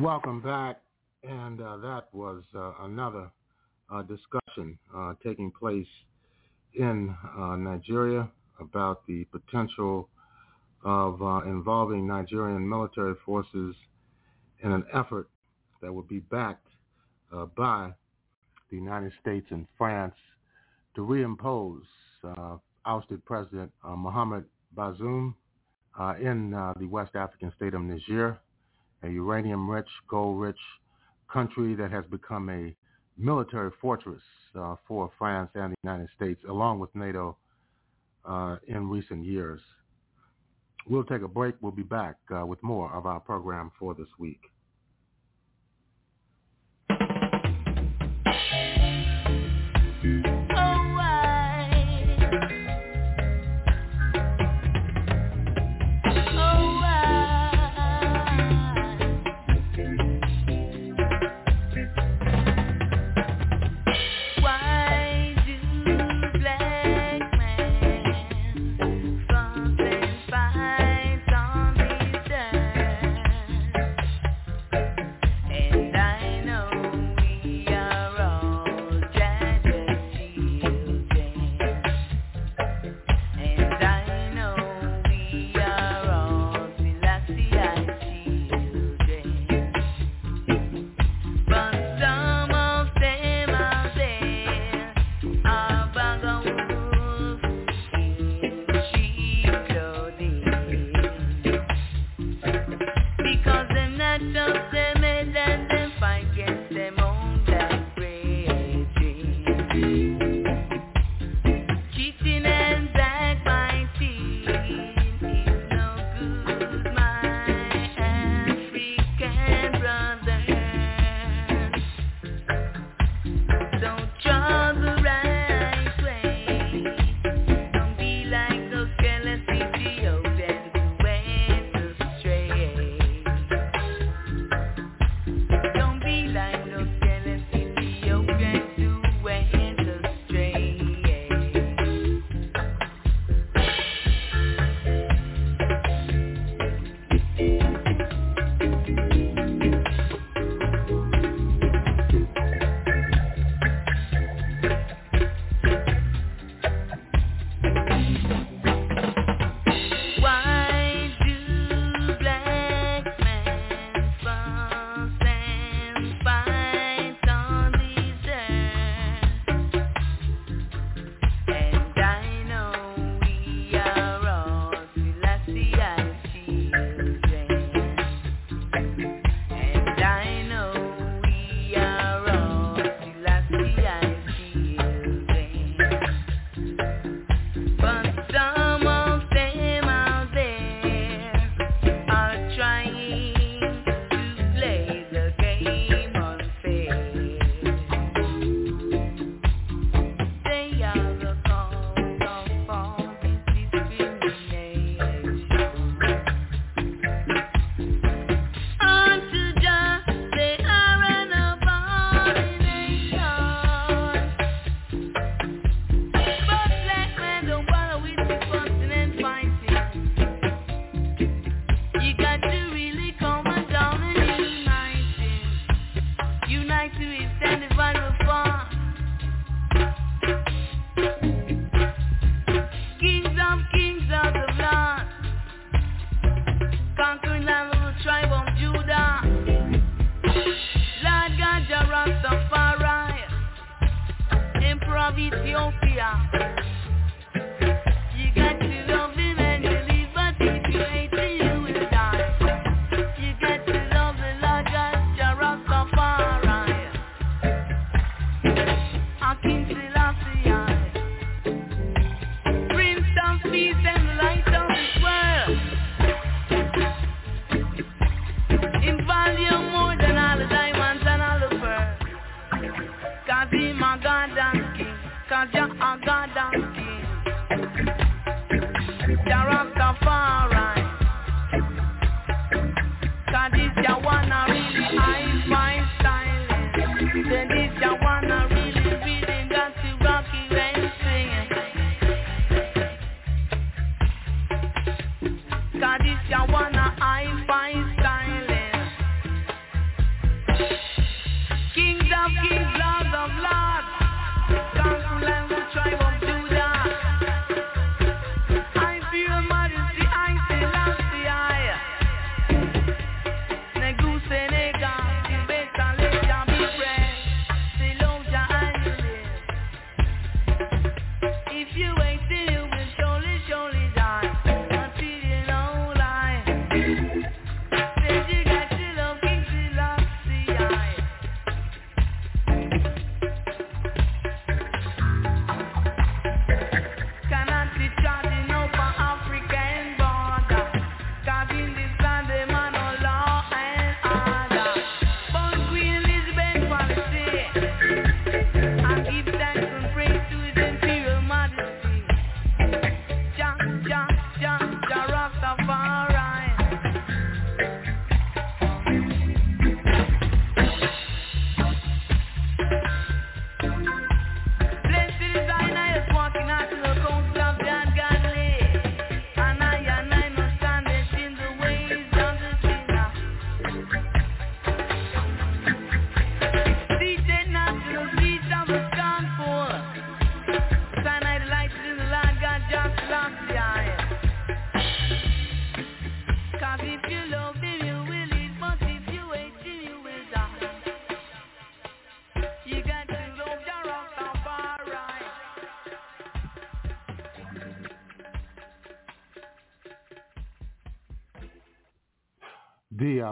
Welcome 0.00 0.40
back. 0.40 0.83
And 1.28 1.60
uh, 1.60 1.78
that 1.78 2.04
was 2.12 2.42
uh, 2.54 2.72
another 2.82 3.30
uh, 3.90 4.02
discussion 4.02 4.78
uh, 4.94 5.14
taking 5.24 5.50
place 5.50 5.86
in 6.74 7.14
uh, 7.38 7.56
Nigeria 7.56 8.28
about 8.60 9.06
the 9.06 9.24
potential 9.24 10.08
of 10.84 11.22
uh, 11.22 11.40
involving 11.46 12.06
Nigerian 12.06 12.68
military 12.68 13.14
forces 13.24 13.74
in 14.60 14.72
an 14.72 14.84
effort 14.92 15.28
that 15.80 15.92
would 15.92 16.08
be 16.08 16.20
backed 16.20 16.66
by 17.56 17.90
the 18.70 18.76
United 18.76 19.12
States 19.20 19.46
and 19.50 19.66
France 19.76 20.14
to 20.94 21.00
reimpose 21.00 21.82
ousted 22.86 23.24
President 23.24 23.72
Mohamed 23.84 24.44
Bazoum 24.76 25.34
in 26.20 26.50
the 26.78 26.86
West 26.86 27.16
African 27.16 27.52
state 27.56 27.74
of 27.74 27.82
Niger 27.82 28.38
a 29.02 29.08
uranium-rich, 29.08 29.88
gold-rich 30.08 30.58
country 31.32 31.74
that 31.74 31.90
has 31.90 32.04
become 32.06 32.48
a 32.50 32.74
military 33.16 33.70
fortress 33.80 34.22
uh, 34.58 34.76
for 34.86 35.10
France 35.18 35.50
and 35.54 35.72
the 35.72 35.76
United 35.82 36.08
States, 36.16 36.40
along 36.48 36.78
with 36.78 36.94
NATO, 36.94 37.36
uh, 38.24 38.56
in 38.66 38.88
recent 38.88 39.24
years. 39.24 39.60
We'll 40.86 41.04
take 41.04 41.22
a 41.22 41.28
break. 41.28 41.54
We'll 41.60 41.72
be 41.72 41.82
back 41.82 42.16
uh, 42.34 42.44
with 42.44 42.62
more 42.62 42.92
of 42.94 43.06
our 43.06 43.20
program 43.20 43.70
for 43.78 43.94
this 43.94 44.08
week. 44.18 44.40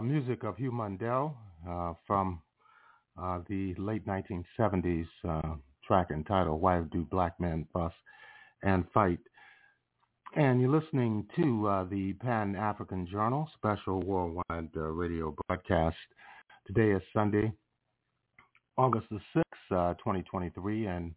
Music 0.03 0.43
of 0.43 0.57
Hugh 0.57 0.73
Mundell 0.73 1.35
uh, 1.69 1.95
from 2.07 2.41
uh, 3.21 3.41
the 3.49 3.75
late 3.79 4.07
1970s 4.07 5.07
uh, 5.29 5.55
track 5.87 6.11
entitled 6.11 6.61
Why 6.61 6.81
Do 6.91 7.07
Black 7.11 7.39
Men 7.39 7.67
Fuss 7.73 7.93
and 8.63 8.85
Fight? 8.93 9.21
And 10.35 10.61
you're 10.61 10.71
listening 10.71 11.27
to 11.37 11.69
uh, 11.69 11.85
the 11.85 12.15
Pan-African 12.15 13.07
Journal 13.07 13.49
special 13.55 14.01
worldwide 14.01 14.71
uh, 14.77 14.81
radio 14.81 15.35
broadcast. 15.47 15.97
Today 16.67 16.93
is 16.93 17.03
Sunday, 17.13 17.53
August 18.77 19.07
the 19.11 19.21
6th, 19.37 19.99
2023, 19.99 20.87
and 20.87 21.15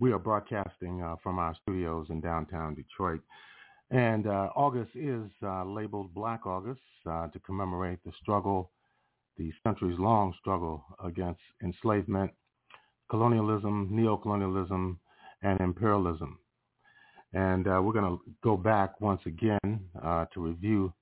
we 0.00 0.12
are 0.12 0.18
broadcasting 0.18 1.02
from 1.22 1.38
our 1.38 1.54
studios 1.62 2.06
in 2.10 2.20
downtown 2.20 2.74
Detroit. 2.74 3.20
And 3.90 4.26
uh, 4.26 4.50
August 4.54 4.90
is 4.94 5.30
uh, 5.42 5.64
labeled 5.64 6.12
Black 6.12 6.46
August 6.46 6.80
uh, 7.06 7.28
to 7.28 7.38
commemorate 7.40 7.98
the 8.04 8.12
struggle, 8.20 8.70
the 9.38 9.50
centuries-long 9.62 10.34
struggle 10.38 10.84
against 11.02 11.40
enslavement, 11.62 12.30
colonialism, 13.10 13.88
neocolonialism, 13.90 14.98
and 15.42 15.60
imperialism. 15.60 16.38
And 17.32 17.66
uh, 17.66 17.80
we're 17.82 17.92
going 17.92 18.18
to 18.18 18.20
go 18.42 18.56
back 18.56 19.00
once 19.00 19.20
again 19.26 19.80
uh, 20.02 20.26
to 20.34 20.40
review 20.40 20.92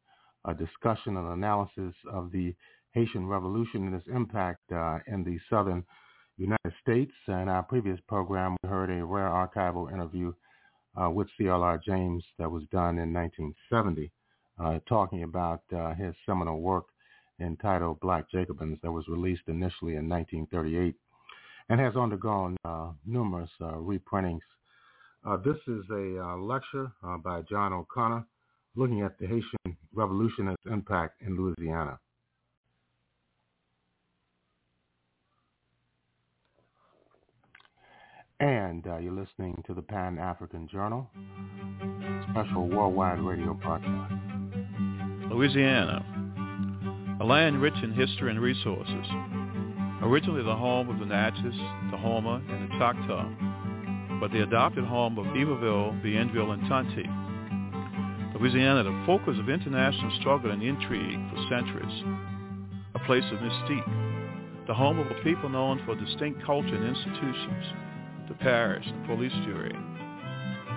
a 0.45 0.55
discussion 0.55 1.17
and 1.17 1.29
analysis 1.29 1.95
of 2.13 2.31
the 2.31 2.55
Haitian 2.93 3.27
Revolution 3.27 3.87
and 3.87 3.95
its 3.95 4.07
impact 4.09 4.61
uh, 4.73 4.99
in 5.07 5.25
the 5.25 5.39
southern 5.51 5.85
United 6.37 6.73
States. 6.81 7.13
In 7.29 7.49
our 7.49 7.63
previous 7.63 7.99
program, 8.09 8.57
we 8.63 8.69
heard 8.69 8.91
a 8.91 9.05
rare 9.05 9.29
archival 9.29 9.93
interview 9.93 10.33
uh, 11.01 11.11
with 11.11 11.29
C.L.R. 11.39 11.81
James 11.85 12.25
that 12.39 12.51
was 12.51 12.63
done 12.73 12.99
in 12.99 13.13
1970, 13.13 14.11
uh, 14.59 14.79
talking 14.89 15.23
about 15.23 15.63
uh, 15.75 15.95
his 15.95 16.15
seminal 16.25 16.61
work 16.61 16.87
entitled 17.41 18.01
Black 18.01 18.31
Jacobins 18.31 18.79
that 18.83 18.91
was 18.91 19.07
released 19.09 19.43
initially 19.49 19.97
in 19.97 20.09
1938 20.09 20.95
and 21.69 21.81
has 21.81 21.97
undergone 21.97 22.57
uh, 22.65 22.91
numerous 23.05 23.51
uh, 23.61 23.73
reprintings. 23.73 24.41
Uh, 25.27 25.37
this 25.39 25.57
is 25.67 25.83
a 25.91 26.37
lecture 26.39 26.91
by 27.25 27.43
John 27.51 27.73
O'Connor 27.73 28.25
looking 28.77 29.03
at 29.03 29.19
the 29.19 29.27
Haitian 29.27 29.77
Revolution 29.93 30.49
and 30.49 30.57
its 30.65 30.73
impact 30.73 31.21
in 31.23 31.37
Louisiana. 31.37 31.99
And 38.39 38.87
uh, 38.87 38.99
you're 38.99 39.15
listening 39.15 39.63
to 39.67 39.73
the 39.73 39.81
Pan 39.81 40.19
African 40.19 40.69
Journal, 40.69 41.09
special 42.31 42.69
worldwide 42.69 43.19
radio 43.19 43.55
broadcast. 43.55 44.13
Louisiana, 45.31 46.05
a 47.19 47.25
land 47.25 47.63
rich 47.63 47.77
in 47.83 47.95
history 47.95 48.31
and 48.31 48.39
resources. 48.39 49.07
Originally 50.03 50.43
the 50.43 50.55
home 50.55 50.91
of 50.91 50.99
the 50.99 51.07
Natchez, 51.07 51.57
the 51.91 51.97
Houma, 51.97 52.43
and 52.51 52.69
the 52.71 52.79
Choctaw, 52.79 53.25
but 54.21 54.31
the 54.33 54.43
adopted 54.43 54.85
home 54.85 55.19
of 55.19 55.25
Iberville, 55.29 55.97
Bienville, 56.03 56.53
and 56.53 56.63
Tonti. 56.69 57.09
Louisiana, 58.39 58.83
the 58.83 59.03
focus 59.07 59.39
of 59.41 59.49
international 59.49 60.15
struggle 60.21 60.51
and 60.51 60.63
intrigue 60.63 61.21
for 61.31 61.41
centuries. 61.49 62.05
A 62.97 62.99
place 63.07 63.25
of 63.33 63.39
mystique, 63.39 64.67
the 64.67 64.75
home 64.75 64.99
of 64.99 65.07
a 65.07 65.23
people 65.25 65.49
known 65.49 65.81
for 65.87 65.95
distinct 65.95 66.45
culture 66.45 66.77
and 66.77 66.85
institutions 66.85 67.65
the 68.29 68.35
parish, 68.35 68.85
the 68.85 69.07
police 69.07 69.33
jury. 69.45 69.75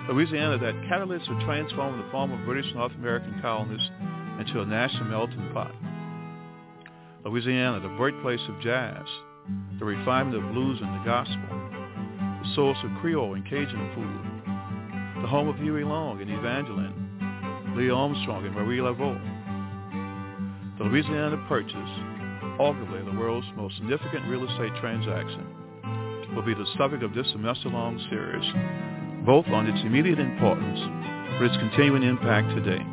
Louisiana, 0.08 0.58
that 0.58 0.88
catalyst 0.88 1.28
would 1.28 1.40
transform 1.40 1.98
the 1.98 2.10
former 2.10 2.42
British 2.44 2.72
North 2.74 2.92
American 2.94 3.38
colonists 3.40 3.90
into 4.40 4.60
a 4.60 4.66
national 4.66 5.04
melting 5.04 5.50
pot. 5.52 5.74
Louisiana, 7.24 7.80
the 7.80 7.94
birthplace 7.96 8.40
of 8.48 8.60
jazz, 8.60 9.04
the 9.78 9.84
refinement 9.84 10.42
of 10.42 10.52
blues 10.52 10.80
and 10.82 11.00
the 11.00 11.04
gospel, 11.04 11.48
the 12.42 12.54
source 12.54 12.78
of 12.82 12.90
Creole 13.00 13.34
and 13.34 13.44
Cajun 13.44 13.90
food, 13.94 15.22
the 15.22 15.28
home 15.28 15.48
of 15.48 15.56
Huey 15.56 15.84
Long 15.84 16.20
and 16.22 16.30
Evangeline, 16.30 17.74
Lee 17.76 17.90
Armstrong 17.90 18.46
and 18.46 18.54
Marie 18.54 18.78
Laveau. 18.78 19.20
The 20.78 20.84
Louisiana 20.84 21.36
Purchase, 21.46 21.74
arguably 22.58 23.04
the 23.04 23.18
world's 23.18 23.46
most 23.54 23.76
significant 23.76 24.26
real 24.26 24.48
estate 24.48 24.74
transaction, 24.80 25.59
will 26.34 26.42
be 26.42 26.54
the 26.54 26.66
subject 26.78 27.02
of 27.02 27.14
this 27.14 27.26
semester-long 27.32 27.98
series, 28.08 29.24
both 29.26 29.46
on 29.48 29.66
its 29.66 29.80
immediate 29.84 30.18
importance 30.18 30.80
but 31.38 31.46
its 31.46 31.56
continuing 31.56 32.02
impact 32.02 32.54
today. 32.54 32.84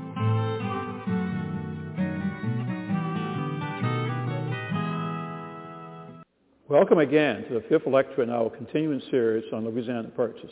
Welcome 6.69 6.99
again 6.99 7.43
to 7.49 7.55
the 7.55 7.63
fifth 7.67 7.87
lecture 7.87 8.23
in 8.23 8.29
our 8.29 8.49
continuing 8.49 9.01
series 9.11 9.43
on 9.51 9.65
Louisiana 9.65 10.09
Purchase. 10.09 10.51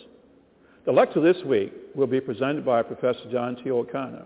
The 0.85 0.91
lecture 0.91 1.21
this 1.21 1.41
week 1.45 1.73
will 1.95 2.07
be 2.07 2.19
presented 2.19 2.65
by 2.65 2.83
Professor 2.83 3.31
John 3.31 3.55
T. 3.63 3.71
O'Connor, 3.71 4.25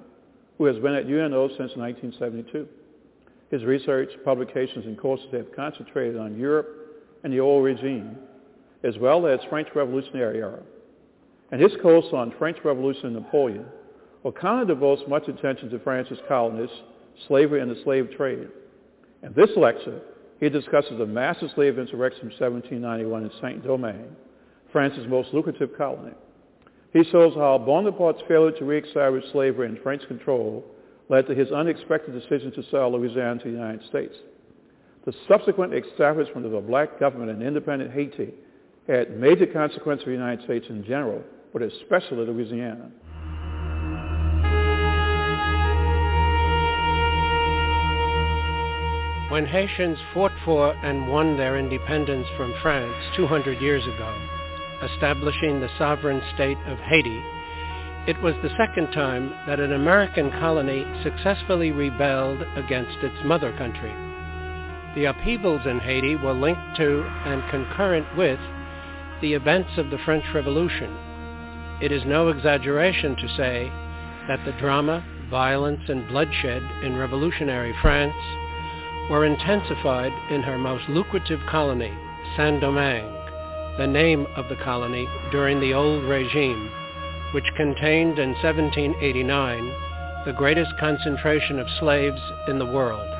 who 0.57 0.65
has 0.65 0.77
been 0.77 0.95
at 0.95 1.05
UNO 1.05 1.49
since 1.49 1.75
1972. 1.75 2.67
His 3.51 3.63
research, 3.63 4.09
publications, 4.25 4.85
and 4.85 4.97
courses 4.97 5.27
have 5.31 5.55
concentrated 5.55 6.17
on 6.17 6.37
Europe 6.37 6.67
and 7.23 7.31
the 7.31 7.39
old 7.39 7.63
regime, 7.63 8.17
as 8.83 8.97
well 8.97 9.27
as 9.27 9.39
French 9.49 9.67
Revolutionary 9.75 10.37
era. 10.37 10.61
In 11.51 11.59
his 11.59 11.71
course 11.81 12.05
on 12.13 12.33
French 12.37 12.57
Revolution 12.63 13.07
and 13.07 13.15
Napoleon, 13.15 13.65
O'Connor 14.23 14.65
devotes 14.65 15.01
much 15.07 15.27
attention 15.27 15.69
to 15.69 15.79
France's 15.79 16.19
colonists, 16.27 16.75
slavery, 17.27 17.61
and 17.61 17.71
the 17.71 17.81
slave 17.83 18.09
trade. 18.15 18.49
In 19.23 19.33
this 19.33 19.49
lecture, 19.57 20.01
he 20.39 20.49
discusses 20.49 20.97
the 20.97 21.05
massive 21.05 21.49
slave 21.55 21.79
insurrection 21.79 22.27
of 22.27 22.39
1791 22.39 23.23
in 23.23 23.31
Saint-Domingue, 23.41 24.15
France's 24.71 25.07
most 25.07 25.33
lucrative 25.33 25.77
colony. 25.77 26.13
He 26.93 27.03
shows 27.11 27.33
how 27.35 27.57
Bonaparte's 27.57 28.21
failure 28.27 28.57
to 28.57 28.65
re-establish 28.65 29.23
slavery 29.31 29.67
and 29.67 29.79
French 29.79 30.07
control 30.07 30.63
led 31.09 31.27
to 31.27 31.35
his 31.35 31.51
unexpected 31.51 32.13
decision 32.13 32.51
to 32.53 32.63
sell 32.69 32.91
Louisiana 32.91 33.39
to 33.39 33.45
the 33.45 33.57
United 33.57 33.85
States. 33.89 34.15
The 35.05 35.13
subsequent 35.27 35.73
establishment 35.73 36.45
of 36.45 36.53
a 36.53 36.61
black 36.61 36.99
government 36.99 37.31
in 37.31 37.45
independent 37.45 37.91
Haiti 37.91 38.33
had 38.89 39.19
major 39.19 39.45
consequences 39.45 40.03
for 40.03 40.09
the 40.09 40.15
United 40.15 40.43
States 40.45 40.65
in 40.69 40.83
general, 40.83 41.21
but 41.53 41.61
especially 41.61 42.25
Louisiana. 42.25 42.89
When 49.29 49.45
Haitians 49.45 49.99
fought 50.11 50.31
for 50.43 50.73
and 50.73 51.07
won 51.07 51.37
their 51.37 51.59
independence 51.59 52.25
from 52.35 52.51
France 52.63 52.95
200 53.15 53.61
years 53.61 53.83
ago, 53.83 54.27
establishing 54.81 55.59
the 55.59 55.69
sovereign 55.77 56.21
state 56.33 56.57
of 56.65 56.79
Haiti, 56.79 57.21
it 58.07 58.19
was 58.23 58.33
the 58.41 58.49
second 58.57 58.91
time 58.91 59.29
that 59.45 59.59
an 59.59 59.73
American 59.73 60.31
colony 60.31 60.83
successfully 61.03 61.71
rebelled 61.71 62.41
against 62.55 62.97
its 63.03 63.23
mother 63.23 63.55
country. 63.57 63.93
The 64.95 65.05
upheavals 65.05 65.61
in 65.67 65.79
Haiti 65.79 66.15
were 66.15 66.33
linked 66.33 66.77
to 66.77 67.03
and 67.25 67.43
concurrent 67.51 68.07
with 68.17 68.39
the 69.21 69.33
events 69.33 69.71
of 69.77 69.89
the 69.89 69.97
French 70.05 70.23
Revolution. 70.33 70.95
It 71.81 71.91
is 71.91 72.03
no 72.05 72.29
exaggeration 72.29 73.15
to 73.15 73.35
say 73.35 73.71
that 74.27 74.39
the 74.45 74.57
drama, 74.59 75.03
violence, 75.29 75.81
and 75.89 76.07
bloodshed 76.07 76.63
in 76.83 76.95
revolutionary 76.95 77.73
France 77.81 78.15
were 79.09 79.25
intensified 79.25 80.13
in 80.31 80.41
her 80.43 80.57
most 80.57 80.87
lucrative 80.89 81.39
colony, 81.49 81.93
Saint-Domingue, 82.37 83.13
the 83.77 83.87
name 83.87 84.27
of 84.35 84.47
the 84.49 84.63
colony 84.63 85.07
during 85.31 85.59
the 85.59 85.73
old 85.73 86.03
regime, 86.03 86.69
which 87.33 87.45
contained 87.57 88.19
in 88.19 88.33
1789 88.41 89.73
the 90.25 90.33
greatest 90.33 90.71
concentration 90.79 91.59
of 91.59 91.67
slaves 91.79 92.21
in 92.47 92.59
the 92.59 92.65
world. 92.65 93.18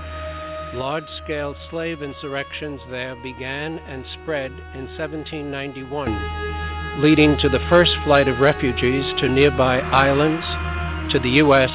Large-scale 0.74 1.56
slave 1.72 2.04
insurrections 2.04 2.80
there 2.92 3.16
began 3.24 3.80
and 3.80 4.06
spread 4.22 4.52
in 4.76 4.86
1791, 5.00 7.02
leading 7.02 7.36
to 7.40 7.50
the 7.50 7.66
first 7.70 7.92
flight 8.04 8.28
of 8.28 8.40
refugees 8.40 9.04
to 9.20 9.28
nearby 9.28 9.80
islands, 9.80 10.46
to 11.12 11.20
the 11.20 11.42
U.S., 11.42 11.72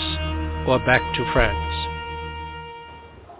or 0.68 0.78
back 0.86 1.02
to 1.16 1.32
France. 1.32 1.88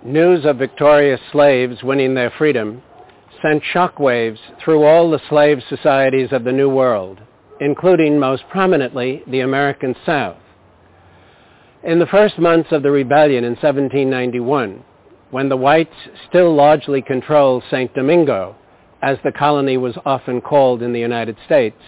News 0.04 0.44
of 0.44 0.56
victorious 0.56 1.20
slaves 1.30 1.84
winning 1.84 2.14
their 2.14 2.32
freedom 2.36 2.82
sent 3.40 3.62
shockwaves 3.72 4.38
through 4.62 4.82
all 4.82 5.08
the 5.08 5.22
slave 5.28 5.62
societies 5.68 6.32
of 6.32 6.42
the 6.42 6.52
New 6.52 6.68
World, 6.68 7.20
including 7.60 8.18
most 8.18 8.42
prominently 8.50 9.22
the 9.28 9.40
American 9.40 9.94
South. 10.04 10.36
In 11.84 12.00
the 12.00 12.06
first 12.06 12.40
months 12.40 12.72
of 12.72 12.82
the 12.82 12.90
rebellion 12.90 13.44
in 13.44 13.52
1791, 13.52 14.82
when 15.34 15.48
the 15.48 15.56
whites 15.56 15.96
still 16.28 16.54
largely 16.54 17.02
controlled 17.02 17.64
St. 17.68 17.92
Domingo, 17.92 18.54
as 19.02 19.18
the 19.24 19.32
colony 19.32 19.76
was 19.76 19.98
often 20.06 20.40
called 20.40 20.80
in 20.80 20.92
the 20.92 21.00
United 21.00 21.36
States, 21.44 21.82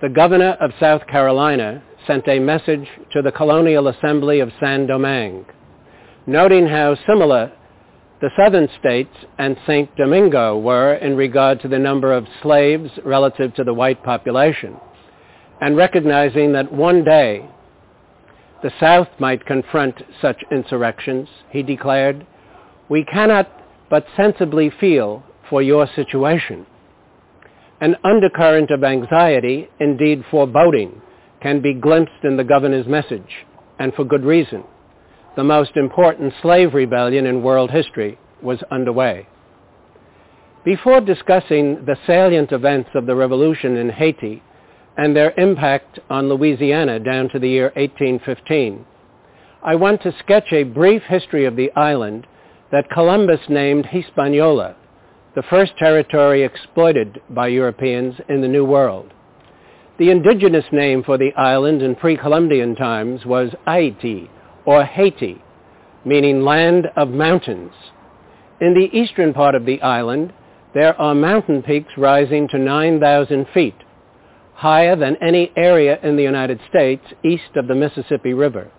the 0.00 0.08
governor 0.08 0.56
of 0.60 0.70
South 0.78 1.04
Carolina 1.08 1.82
sent 2.06 2.28
a 2.28 2.38
message 2.38 2.86
to 3.10 3.20
the 3.20 3.32
Colonial 3.32 3.88
Assembly 3.88 4.38
of 4.38 4.52
Saint-Domingue 4.60 5.44
noting 6.24 6.68
how 6.68 6.96
similar 7.04 7.50
the 8.20 8.30
southern 8.40 8.68
states 8.78 9.16
and 9.38 9.56
St. 9.66 9.96
Domingo 9.96 10.56
were 10.56 10.94
in 10.94 11.16
regard 11.16 11.60
to 11.62 11.68
the 11.68 11.80
number 11.80 12.12
of 12.12 12.28
slaves 12.42 12.92
relative 13.04 13.52
to 13.56 13.64
the 13.64 13.74
white 13.74 14.04
population, 14.04 14.76
and 15.60 15.76
recognizing 15.76 16.52
that 16.52 16.72
one 16.72 17.02
day 17.02 17.44
the 18.62 18.70
South 18.78 19.08
might 19.18 19.44
confront 19.46 20.00
such 20.22 20.44
insurrections, 20.52 21.28
he 21.50 21.64
declared, 21.64 22.24
we 22.88 23.04
cannot 23.04 23.50
but 23.90 24.06
sensibly 24.16 24.70
feel 24.70 25.22
for 25.48 25.62
your 25.62 25.88
situation. 25.94 26.66
An 27.80 27.96
undercurrent 28.04 28.70
of 28.70 28.84
anxiety, 28.84 29.68
indeed 29.78 30.24
foreboding, 30.30 31.00
can 31.40 31.60
be 31.62 31.74
glimpsed 31.74 32.24
in 32.24 32.36
the 32.36 32.44
governor's 32.44 32.86
message, 32.86 33.46
and 33.78 33.94
for 33.94 34.04
good 34.04 34.24
reason 34.24 34.64
the 35.38 35.44
most 35.44 35.76
important 35.76 36.34
slave 36.42 36.74
rebellion 36.74 37.24
in 37.24 37.44
world 37.44 37.70
history 37.70 38.18
was 38.42 38.60
underway. 38.72 39.24
Before 40.64 41.00
discussing 41.00 41.84
the 41.86 41.96
salient 42.08 42.50
events 42.50 42.90
of 42.96 43.06
the 43.06 43.14
revolution 43.14 43.76
in 43.76 43.88
Haiti 43.88 44.42
and 44.96 45.14
their 45.14 45.32
impact 45.38 46.00
on 46.10 46.28
Louisiana 46.28 46.98
down 46.98 47.28
to 47.28 47.38
the 47.38 47.48
year 47.48 47.72
1815, 47.76 48.84
I 49.62 49.76
want 49.76 50.02
to 50.02 50.12
sketch 50.18 50.52
a 50.52 50.64
brief 50.64 51.02
history 51.04 51.44
of 51.44 51.54
the 51.54 51.70
island 51.76 52.26
that 52.70 52.90
Columbus 52.90 53.40
named 53.48 53.86
Hispaniola, 53.86 54.76
the 55.34 55.42
first 55.42 55.72
territory 55.78 56.42
exploited 56.42 57.20
by 57.30 57.48
Europeans 57.48 58.16
in 58.28 58.40
the 58.40 58.48
New 58.48 58.64
World. 58.64 59.12
The 59.98 60.10
indigenous 60.10 60.66
name 60.70 61.02
for 61.02 61.18
the 61.18 61.32
island 61.36 61.82
in 61.82 61.96
pre-Columbian 61.96 62.76
times 62.76 63.24
was 63.24 63.50
Haiti, 63.66 64.30
or 64.64 64.84
Haiti, 64.84 65.42
meaning 66.04 66.42
land 66.42 66.86
of 66.96 67.08
mountains. 67.08 67.72
In 68.60 68.74
the 68.74 68.96
eastern 68.96 69.32
part 69.32 69.54
of 69.54 69.64
the 69.64 69.80
island, 69.82 70.32
there 70.74 71.00
are 71.00 71.14
mountain 71.14 71.62
peaks 71.62 71.92
rising 71.96 72.48
to 72.48 72.58
9,000 72.58 73.46
feet, 73.54 73.76
higher 74.54 74.94
than 74.94 75.16
any 75.22 75.50
area 75.56 75.98
in 76.02 76.16
the 76.16 76.22
United 76.22 76.60
States 76.68 77.04
east 77.24 77.56
of 77.56 77.66
the 77.66 77.74
Mississippi 77.74 78.34
River. 78.34 78.70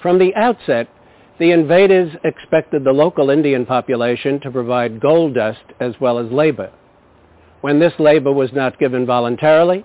From 0.00 0.18
the 0.18 0.34
outset, 0.34 0.88
the 1.38 1.50
invaders 1.50 2.12
expected 2.24 2.84
the 2.84 2.92
local 2.92 3.30
Indian 3.30 3.66
population 3.66 4.40
to 4.40 4.50
provide 4.50 5.00
gold 5.00 5.34
dust 5.34 5.64
as 5.80 5.94
well 6.00 6.18
as 6.18 6.30
labor. 6.32 6.70
When 7.60 7.78
this 7.78 7.92
labor 7.98 8.32
was 8.32 8.52
not 8.52 8.78
given 8.78 9.06
voluntarily, 9.06 9.84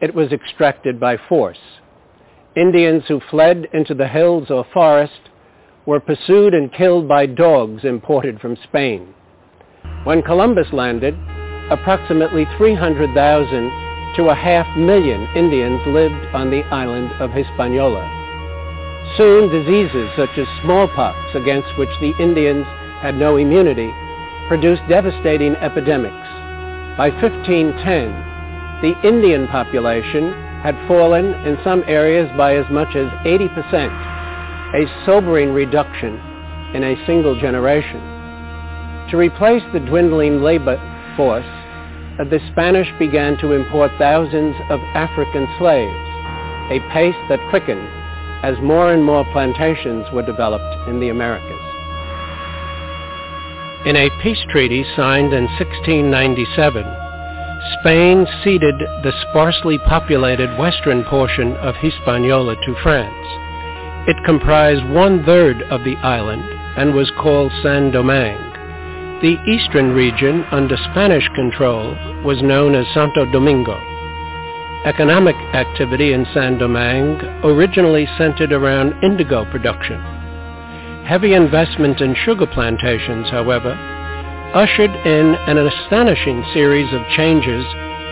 it 0.00 0.14
was 0.14 0.32
extracted 0.32 0.98
by 0.98 1.16
force. 1.28 1.58
Indians 2.56 3.04
who 3.06 3.20
fled 3.30 3.68
into 3.72 3.94
the 3.94 4.08
hills 4.08 4.50
or 4.50 4.66
forest 4.72 5.20
were 5.86 6.00
pursued 6.00 6.54
and 6.54 6.72
killed 6.72 7.06
by 7.06 7.26
dogs 7.26 7.84
imported 7.84 8.40
from 8.40 8.56
Spain. 8.64 9.14
When 10.04 10.22
Columbus 10.22 10.72
landed, 10.72 11.14
approximately 11.70 12.46
300,000 12.56 14.14
to 14.16 14.28
a 14.28 14.34
half 14.34 14.66
million 14.76 15.28
Indians 15.36 15.80
lived 15.86 16.34
on 16.34 16.50
the 16.50 16.62
island 16.64 17.12
of 17.20 17.30
Hispaniola. 17.30 18.17
Soon 19.16 19.48
diseases 19.48 20.10
such 20.16 20.36
as 20.36 20.46
smallpox, 20.62 21.16
against 21.34 21.76
which 21.78 21.90
the 22.00 22.12
Indians 22.20 22.66
had 23.00 23.16
no 23.16 23.36
immunity, 23.36 23.90
produced 24.48 24.82
devastating 24.88 25.56
epidemics. 25.56 26.28
By 26.96 27.10
1510, 27.10 27.72
the 28.82 28.94
Indian 29.06 29.46
population 29.48 30.32
had 30.62 30.74
fallen 30.86 31.34
in 31.46 31.56
some 31.64 31.82
areas 31.86 32.28
by 32.36 32.56
as 32.56 32.66
much 32.70 32.94
as 32.96 33.06
80%, 33.24 33.54
a 34.74 35.06
sobering 35.06 35.52
reduction 35.52 36.14
in 36.74 36.84
a 36.84 37.06
single 37.06 37.38
generation. 37.40 38.00
To 39.10 39.16
replace 39.16 39.62
the 39.72 39.80
dwindling 39.80 40.42
labor 40.42 40.76
force, 41.16 41.46
uh, 42.18 42.24
the 42.24 42.40
Spanish 42.52 42.88
began 42.98 43.38
to 43.38 43.52
import 43.52 43.90
thousands 43.98 44.54
of 44.70 44.80
African 44.94 45.48
slaves, 45.58 45.94
a 46.70 46.78
pace 46.92 47.16
that 47.28 47.40
quickened 47.50 47.88
as 48.42 48.56
more 48.62 48.92
and 48.92 49.04
more 49.04 49.24
plantations 49.32 50.06
were 50.12 50.22
developed 50.22 50.88
in 50.88 51.00
the 51.00 51.08
Americas. 51.08 51.60
In 53.86 53.96
a 53.96 54.10
peace 54.22 54.44
treaty 54.50 54.84
signed 54.96 55.32
in 55.32 55.44
1697, 55.58 56.84
Spain 57.80 58.26
ceded 58.42 58.78
the 59.02 59.12
sparsely 59.28 59.78
populated 59.78 60.58
western 60.58 61.04
portion 61.04 61.56
of 61.56 61.74
Hispaniola 61.76 62.56
to 62.56 62.74
France. 62.82 63.26
It 64.08 64.16
comprised 64.24 64.88
one-third 64.88 65.62
of 65.70 65.84
the 65.84 65.96
island 65.96 66.42
and 66.76 66.94
was 66.94 67.10
called 67.18 67.52
Saint-Domingue. 67.62 68.48
The 69.20 69.36
eastern 69.46 69.92
region 69.92 70.44
under 70.50 70.76
Spanish 70.90 71.28
control 71.34 71.96
was 72.22 72.42
known 72.42 72.74
as 72.74 72.86
Santo 72.94 73.24
Domingo. 73.32 73.76
Economic 74.84 75.34
activity 75.54 76.12
in 76.12 76.24
Saint-Domingue 76.32 77.20
originally 77.42 78.06
centered 78.16 78.52
around 78.52 78.94
indigo 79.02 79.44
production. 79.50 80.00
Heavy 81.04 81.34
investment 81.34 82.00
in 82.00 82.14
sugar 82.14 82.46
plantations, 82.46 83.28
however, 83.28 83.72
ushered 84.54 84.92
in 85.04 85.34
an 85.48 85.58
astonishing 85.58 86.44
series 86.54 86.86
of 86.94 87.02
changes 87.16 87.64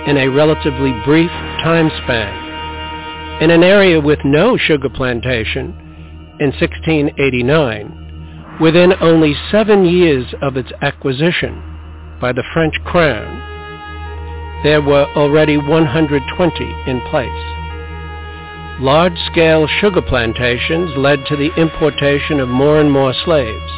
in 0.08 0.18
a 0.18 0.28
relatively 0.28 0.90
brief 1.04 1.30
time 1.62 1.88
span. 2.02 3.42
In 3.42 3.50
an 3.50 3.62
area 3.62 4.00
with 4.00 4.18
no 4.24 4.56
sugar 4.56 4.88
plantation, 4.88 5.72
in 6.40 6.50
1689, 6.50 8.58
within 8.60 8.92
only 9.00 9.36
seven 9.52 9.84
years 9.84 10.34
of 10.42 10.56
its 10.56 10.72
acquisition 10.82 11.62
by 12.20 12.32
the 12.32 12.42
French 12.52 12.74
crown, 12.84 13.45
there 14.62 14.82
were 14.82 15.06
already 15.16 15.56
120 15.56 16.74
in 16.86 17.00
place. 17.10 17.56
large-scale 18.80 19.66
sugar 19.80 20.02
plantations 20.02 20.90
led 20.96 21.24
to 21.26 21.36
the 21.36 21.54
importation 21.56 22.40
of 22.40 22.48
more 22.48 22.78
and 22.80 22.90
more 22.90 23.14
slaves. 23.24 23.72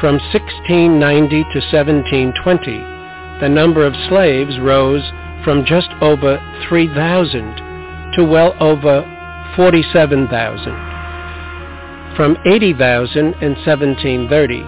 From 0.00 0.18
1690 0.30 1.42
to 1.42 1.58
1720, 1.72 2.78
the 3.40 3.48
number 3.48 3.84
of 3.84 3.94
slaves 4.08 4.58
rose 4.60 5.02
from 5.42 5.64
just 5.64 5.88
over 6.00 6.38
3,000 6.68 8.12
to 8.14 8.24
well 8.24 8.54
over 8.60 9.02
47,000. 9.56 10.28
From 12.14 12.36
80,000 12.46 13.34
in 13.42 13.54
1730, 13.66 14.62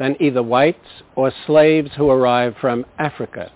than 0.00 0.16
either 0.18 0.42
whites 0.42 1.04
or 1.14 1.32
slaves 1.46 1.90
who 1.96 2.10
arrived 2.10 2.56
from 2.60 2.84
Africa. 2.98 3.52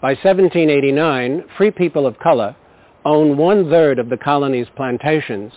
By 0.00 0.14
1789, 0.14 1.44
free 1.56 1.70
people 1.70 2.06
of 2.06 2.18
color 2.18 2.56
owned 3.04 3.38
one-third 3.38 3.98
of 3.98 4.08
the 4.08 4.16
colony's 4.16 4.66
plantations, 4.74 5.52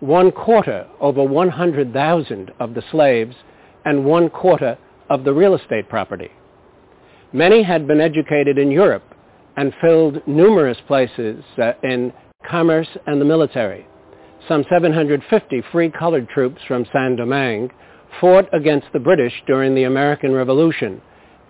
one 0.00 0.30
quarter 0.30 0.86
over 1.00 1.24
100,000 1.24 2.52
of 2.60 2.74
the 2.74 2.82
slaves, 2.92 3.34
and 3.86 4.04
one 4.04 4.28
quarter 4.28 4.76
of 5.08 5.24
the 5.24 5.32
real 5.32 5.54
estate 5.54 5.88
property. 5.88 6.30
Many 7.32 7.62
had 7.62 7.86
been 7.86 8.00
educated 8.00 8.58
in 8.58 8.70
Europe 8.70 9.14
and 9.56 9.72
filled 9.80 10.26
numerous 10.26 10.78
places 10.86 11.42
uh, 11.58 11.72
in 11.82 12.12
commerce 12.48 12.88
and 13.06 13.20
the 13.20 13.24
military. 13.24 13.86
Some 14.46 14.64
750 14.68 15.62
free 15.72 15.90
colored 15.90 16.28
troops 16.28 16.60
from 16.68 16.84
Saint-Domingue 16.92 17.70
fought 18.20 18.48
against 18.52 18.86
the 18.92 18.98
British 18.98 19.32
during 19.46 19.74
the 19.74 19.84
American 19.84 20.32
Revolution 20.32 21.00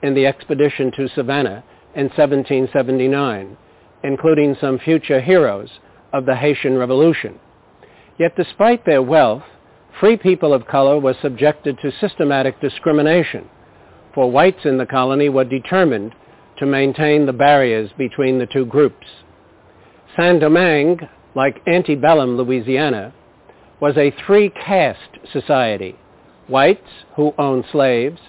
in 0.02 0.14
the 0.14 0.26
expedition 0.26 0.92
to 0.92 1.08
Savannah 1.14 1.64
in 1.94 2.04
1779, 2.08 3.56
including 4.02 4.56
some 4.60 4.78
future 4.78 5.20
heroes 5.20 5.70
of 6.12 6.26
the 6.26 6.36
Haitian 6.36 6.76
Revolution. 6.76 7.38
Yet 8.18 8.36
despite 8.36 8.84
their 8.84 9.02
wealth, 9.02 9.42
free 9.98 10.16
people 10.16 10.52
of 10.52 10.66
color 10.66 10.98
were 10.98 11.16
subjected 11.22 11.78
to 11.82 11.92
systematic 12.00 12.60
discrimination, 12.60 13.48
for 14.14 14.30
whites 14.30 14.64
in 14.64 14.78
the 14.78 14.86
colony 14.86 15.28
were 15.28 15.44
determined 15.44 16.14
to 16.58 16.66
maintain 16.66 17.26
the 17.26 17.32
barriers 17.32 17.90
between 17.98 18.38
the 18.38 18.46
two 18.46 18.66
groups. 18.66 19.06
Saint-Domingue, 20.16 21.00
like 21.34 21.60
antebellum 21.66 22.36
Louisiana, 22.36 23.12
was 23.80 23.96
a 23.96 24.14
three-caste 24.24 25.18
society 25.32 25.96
whites 26.48 26.88
who 27.16 27.32
owned 27.38 27.64
slaves, 27.72 28.20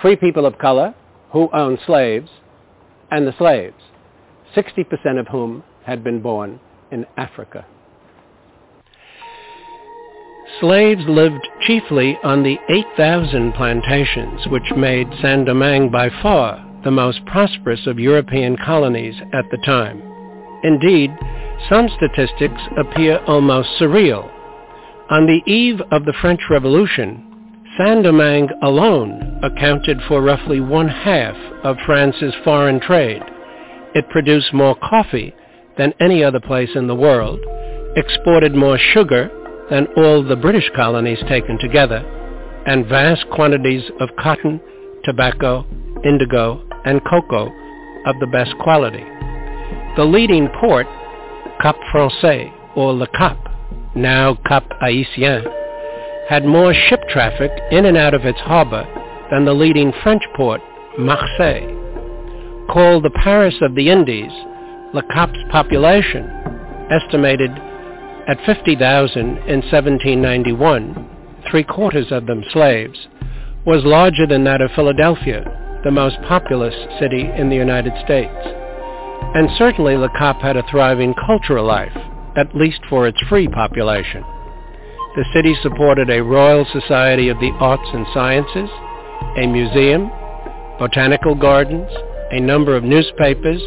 free 0.00 0.16
people 0.16 0.46
of 0.46 0.58
color 0.58 0.94
who 1.32 1.48
owned 1.52 1.78
slaves, 1.86 2.30
and 3.10 3.26
the 3.26 3.34
slaves, 3.36 3.82
60% 4.54 5.18
of 5.18 5.28
whom 5.28 5.62
had 5.84 6.02
been 6.02 6.20
born 6.20 6.60
in 6.90 7.06
Africa. 7.16 7.66
Slaves 10.60 11.02
lived 11.06 11.46
chiefly 11.62 12.18
on 12.22 12.42
the 12.42 12.56
8,000 12.68 13.52
plantations 13.52 14.46
which 14.46 14.72
made 14.76 15.08
Saint-Domingue 15.20 15.90
by 15.90 16.08
far 16.22 16.64
the 16.84 16.90
most 16.90 17.24
prosperous 17.26 17.86
of 17.86 17.98
European 17.98 18.56
colonies 18.64 19.16
at 19.34 19.44
the 19.50 19.58
time. 19.66 20.00
Indeed, 20.62 21.10
some 21.68 21.88
statistics 21.96 22.60
appear 22.78 23.18
almost 23.26 23.68
surreal. 23.78 24.30
On 25.10 25.26
the 25.26 25.42
eve 25.50 25.80
of 25.90 26.04
the 26.04 26.14
French 26.20 26.40
Revolution, 26.48 27.25
Saint-Domingue 27.78 28.48
alone 28.62 29.38
accounted 29.42 29.98
for 30.08 30.22
roughly 30.22 30.60
one 30.60 30.88
half 30.88 31.36
of 31.62 31.76
France's 31.84 32.34
foreign 32.42 32.80
trade. 32.80 33.22
It 33.94 34.08
produced 34.08 34.54
more 34.54 34.74
coffee 34.76 35.34
than 35.76 35.92
any 36.00 36.24
other 36.24 36.40
place 36.40 36.70
in 36.74 36.86
the 36.86 36.94
world, 36.94 37.38
exported 37.96 38.54
more 38.54 38.78
sugar 38.78 39.30
than 39.68 39.88
all 39.96 40.22
the 40.22 40.36
British 40.36 40.70
colonies 40.74 41.18
taken 41.28 41.58
together, 41.58 41.98
and 42.66 42.86
vast 42.86 43.28
quantities 43.30 43.82
of 44.00 44.08
cotton, 44.18 44.58
tobacco, 45.04 45.66
indigo, 46.02 46.66
and 46.86 47.04
cocoa 47.04 47.46
of 48.06 48.18
the 48.20 48.26
best 48.28 48.54
quality. 48.62 49.04
The 49.96 50.04
leading 50.04 50.48
port, 50.60 50.86
Cap 51.60 51.76
Français, 51.92 52.50
or 52.74 52.94
Le 52.94 53.06
Cap, 53.08 53.36
now 53.94 54.36
Cap 54.46 54.64
Haïtien, 54.82 55.65
had 56.28 56.44
more 56.44 56.74
ship 56.74 57.00
traffic 57.08 57.52
in 57.70 57.86
and 57.86 57.96
out 57.96 58.14
of 58.14 58.24
its 58.24 58.40
harbor 58.40 58.84
than 59.30 59.44
the 59.44 59.54
leading 59.54 59.92
French 60.02 60.22
port, 60.36 60.60
Marseille. 60.98 61.72
Called 62.68 63.04
the 63.04 63.18
Paris 63.22 63.54
of 63.62 63.74
the 63.74 63.90
Indies, 63.90 64.32
Le 64.92 65.02
Cap's 65.12 65.38
population, 65.50 66.28
estimated 66.90 67.50
at 68.28 68.44
50,000 68.44 69.20
in 69.20 69.62
1791, 69.62 71.08
three-quarters 71.48 72.10
of 72.10 72.26
them 72.26 72.42
slaves, 72.52 73.06
was 73.64 73.84
larger 73.84 74.26
than 74.26 74.42
that 74.44 74.60
of 74.60 74.70
Philadelphia, 74.72 75.44
the 75.84 75.90
most 75.90 76.16
populous 76.26 76.74
city 76.98 77.30
in 77.36 77.48
the 77.48 77.56
United 77.56 77.92
States. 78.04 78.34
And 79.34 79.48
certainly 79.56 79.96
Le 79.96 80.08
Cap 80.18 80.40
had 80.40 80.56
a 80.56 80.64
thriving 80.70 81.14
cultural 81.24 81.64
life, 81.64 81.96
at 82.36 82.54
least 82.54 82.80
for 82.88 83.06
its 83.06 83.20
free 83.28 83.46
population. 83.46 84.24
The 85.16 85.24
city 85.32 85.56
supported 85.62 86.10
a 86.10 86.22
Royal 86.22 86.66
Society 86.66 87.30
of 87.30 87.40
the 87.40 87.50
Arts 87.58 87.88
and 87.94 88.06
Sciences, 88.12 88.68
a 89.38 89.46
museum, 89.46 90.10
botanical 90.78 91.34
gardens, 91.34 91.88
a 92.32 92.38
number 92.38 92.76
of 92.76 92.84
newspapers, 92.84 93.62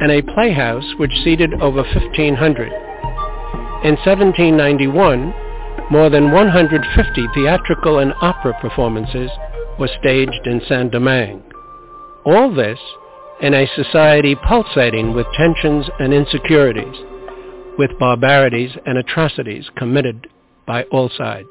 and 0.00 0.10
a 0.10 0.22
playhouse 0.34 0.94
which 0.96 1.12
seated 1.22 1.54
over 1.62 1.84
1,500. 1.84 2.72
In 3.84 3.94
1791, 3.94 5.32
more 5.92 6.10
than 6.10 6.32
150 6.32 7.26
theatrical 7.32 8.00
and 8.00 8.12
opera 8.20 8.58
performances 8.60 9.30
were 9.78 9.90
staged 10.00 10.46
in 10.46 10.60
Saint-Domingue. 10.68 11.44
All 12.26 12.52
this 12.52 12.80
in 13.40 13.54
a 13.54 13.70
society 13.76 14.34
pulsating 14.34 15.14
with 15.14 15.28
tensions 15.36 15.88
and 16.00 16.12
insecurities, 16.12 16.96
with 17.78 17.96
barbarities 18.00 18.72
and 18.84 18.98
atrocities 18.98 19.70
committed 19.76 20.26
by 20.68 20.84
all 20.84 21.10
sides. 21.16 21.48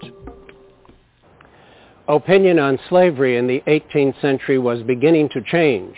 Opinion 2.08 2.60
on 2.60 2.80
slavery 2.88 3.36
in 3.36 3.48
the 3.48 3.62
18th 3.68 4.22
century 4.22 4.58
was 4.58 4.82
beginning 4.84 5.28
to 5.30 5.42
change, 5.42 5.96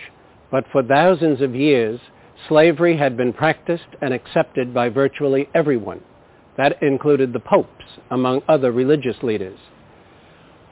but 0.50 0.64
for 0.72 0.82
thousands 0.82 1.40
of 1.40 1.54
years, 1.54 2.00
slavery 2.48 2.96
had 2.96 3.16
been 3.16 3.32
practiced 3.32 3.86
and 4.00 4.12
accepted 4.12 4.74
by 4.74 4.88
virtually 4.88 5.48
everyone. 5.54 6.00
That 6.56 6.82
included 6.82 7.32
the 7.32 7.40
popes, 7.40 7.84
among 8.10 8.42
other 8.48 8.72
religious 8.72 9.16
leaders. 9.22 9.58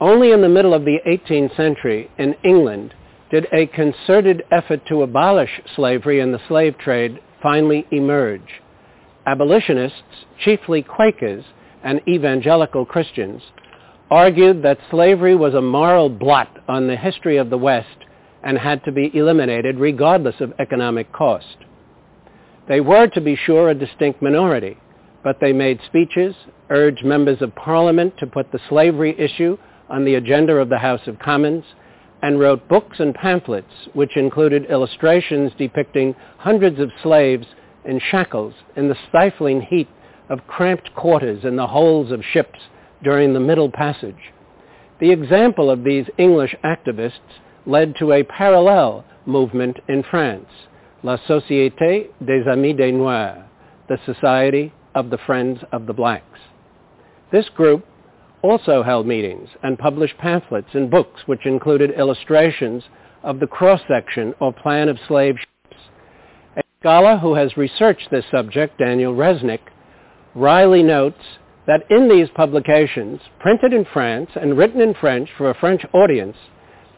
Only 0.01 0.31
in 0.31 0.41
the 0.41 0.49
middle 0.49 0.73
of 0.73 0.85
the 0.85 0.97
18th 1.07 1.55
century 1.55 2.09
in 2.17 2.35
England 2.43 2.93
did 3.31 3.47
a 3.53 3.67
concerted 3.67 4.43
effort 4.51 4.81
to 4.87 5.03
abolish 5.03 5.61
slavery 5.75 6.19
and 6.19 6.33
the 6.33 6.41
slave 6.47 6.77
trade 6.79 7.19
finally 7.43 7.85
emerge. 7.91 8.61
Abolitionists, 9.25 10.25
chiefly 10.43 10.81
Quakers, 10.81 11.45
and 11.83 12.01
evangelical 12.07 12.85
Christians 12.85 13.41
argued 14.11 14.63
that 14.63 14.79
slavery 14.89 15.35
was 15.35 15.53
a 15.53 15.61
moral 15.61 16.09
blot 16.09 16.49
on 16.67 16.87
the 16.87 16.95
history 16.95 17.37
of 17.37 17.49
the 17.49 17.57
West 17.57 17.87
and 18.43 18.57
had 18.57 18.83
to 18.85 18.91
be 18.91 19.11
eliminated 19.13 19.77
regardless 19.77 20.35
of 20.39 20.53
economic 20.59 21.11
cost. 21.13 21.57
They 22.67 22.81
were, 22.81 23.07
to 23.07 23.21
be 23.21 23.35
sure, 23.35 23.69
a 23.69 23.75
distinct 23.75 24.21
minority, 24.21 24.77
but 25.23 25.37
they 25.41 25.53
made 25.53 25.79
speeches, 25.85 26.35
urged 26.69 27.03
members 27.03 27.41
of 27.41 27.55
parliament 27.55 28.13
to 28.19 28.27
put 28.27 28.51
the 28.51 28.59
slavery 28.69 29.15
issue 29.19 29.57
on 29.89 30.05
the 30.05 30.15
agenda 30.15 30.53
of 30.53 30.69
the 30.69 30.77
House 30.77 31.01
of 31.07 31.19
Commons 31.19 31.65
and 32.21 32.39
wrote 32.39 32.67
books 32.67 32.99
and 32.99 33.15
pamphlets 33.15 33.71
which 33.93 34.17
included 34.17 34.65
illustrations 34.69 35.51
depicting 35.57 36.15
hundreds 36.37 36.79
of 36.79 36.91
slaves 37.01 37.47
in 37.85 37.99
shackles 38.11 38.53
in 38.75 38.87
the 38.87 38.97
stifling 39.07 39.61
heat 39.61 39.87
of 40.29 40.47
cramped 40.47 40.93
quarters 40.95 41.43
in 41.43 41.55
the 41.55 41.67
holds 41.67 42.11
of 42.11 42.23
ships 42.23 42.59
during 43.03 43.33
the 43.33 43.39
Middle 43.39 43.71
Passage. 43.71 44.31
The 44.99 45.11
example 45.11 45.69
of 45.71 45.83
these 45.83 46.05
English 46.17 46.55
activists 46.63 47.39
led 47.65 47.95
to 47.99 48.11
a 48.11 48.23
parallel 48.23 49.05
movement 49.25 49.77
in 49.87 50.03
France, 50.03 50.49
La 51.03 51.17
Société 51.17 52.09
des 52.25 52.49
Amis 52.49 52.75
des 52.75 52.91
Noirs, 52.91 53.43
the 53.87 53.99
Society 54.05 54.73
of 54.95 55.09
the 55.09 55.17
Friends 55.17 55.59
of 55.71 55.85
the 55.85 55.93
Blacks. 55.93 56.39
This 57.31 57.47
group 57.49 57.85
also 58.41 58.83
held 58.83 59.05
meetings 59.05 59.49
and 59.63 59.77
published 59.77 60.17
pamphlets 60.17 60.69
and 60.73 60.89
books 60.89 61.21
which 61.25 61.45
included 61.45 61.91
illustrations 61.97 62.83
of 63.23 63.39
the 63.39 63.47
cross-section 63.47 64.33
or 64.39 64.53
plan 64.53 64.89
of 64.89 64.97
slave 65.07 65.35
ships. 65.37 65.81
A 66.57 66.61
scholar 66.79 67.17
who 67.17 67.35
has 67.35 67.57
researched 67.57 68.09
this 68.11 68.25
subject, 68.31 68.77
Daniel 68.77 69.13
Resnick, 69.13 69.59
wryly 70.35 70.83
notes 70.83 71.21
that 71.67 71.83
in 71.89 72.09
these 72.09 72.29
publications, 72.35 73.21
printed 73.39 73.73
in 73.73 73.85
France 73.93 74.29
and 74.35 74.57
written 74.57 74.81
in 74.81 74.93
French 74.95 75.29
for 75.37 75.49
a 75.49 75.59
French 75.59 75.83
audience, 75.93 76.35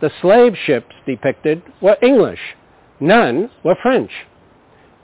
the 0.02 0.12
slave 0.22 0.54
ships 0.66 0.96
depicted 1.06 1.62
were 1.82 1.98
English. 2.02 2.40
None 3.00 3.50
were 3.64 3.76
French. 3.82 4.12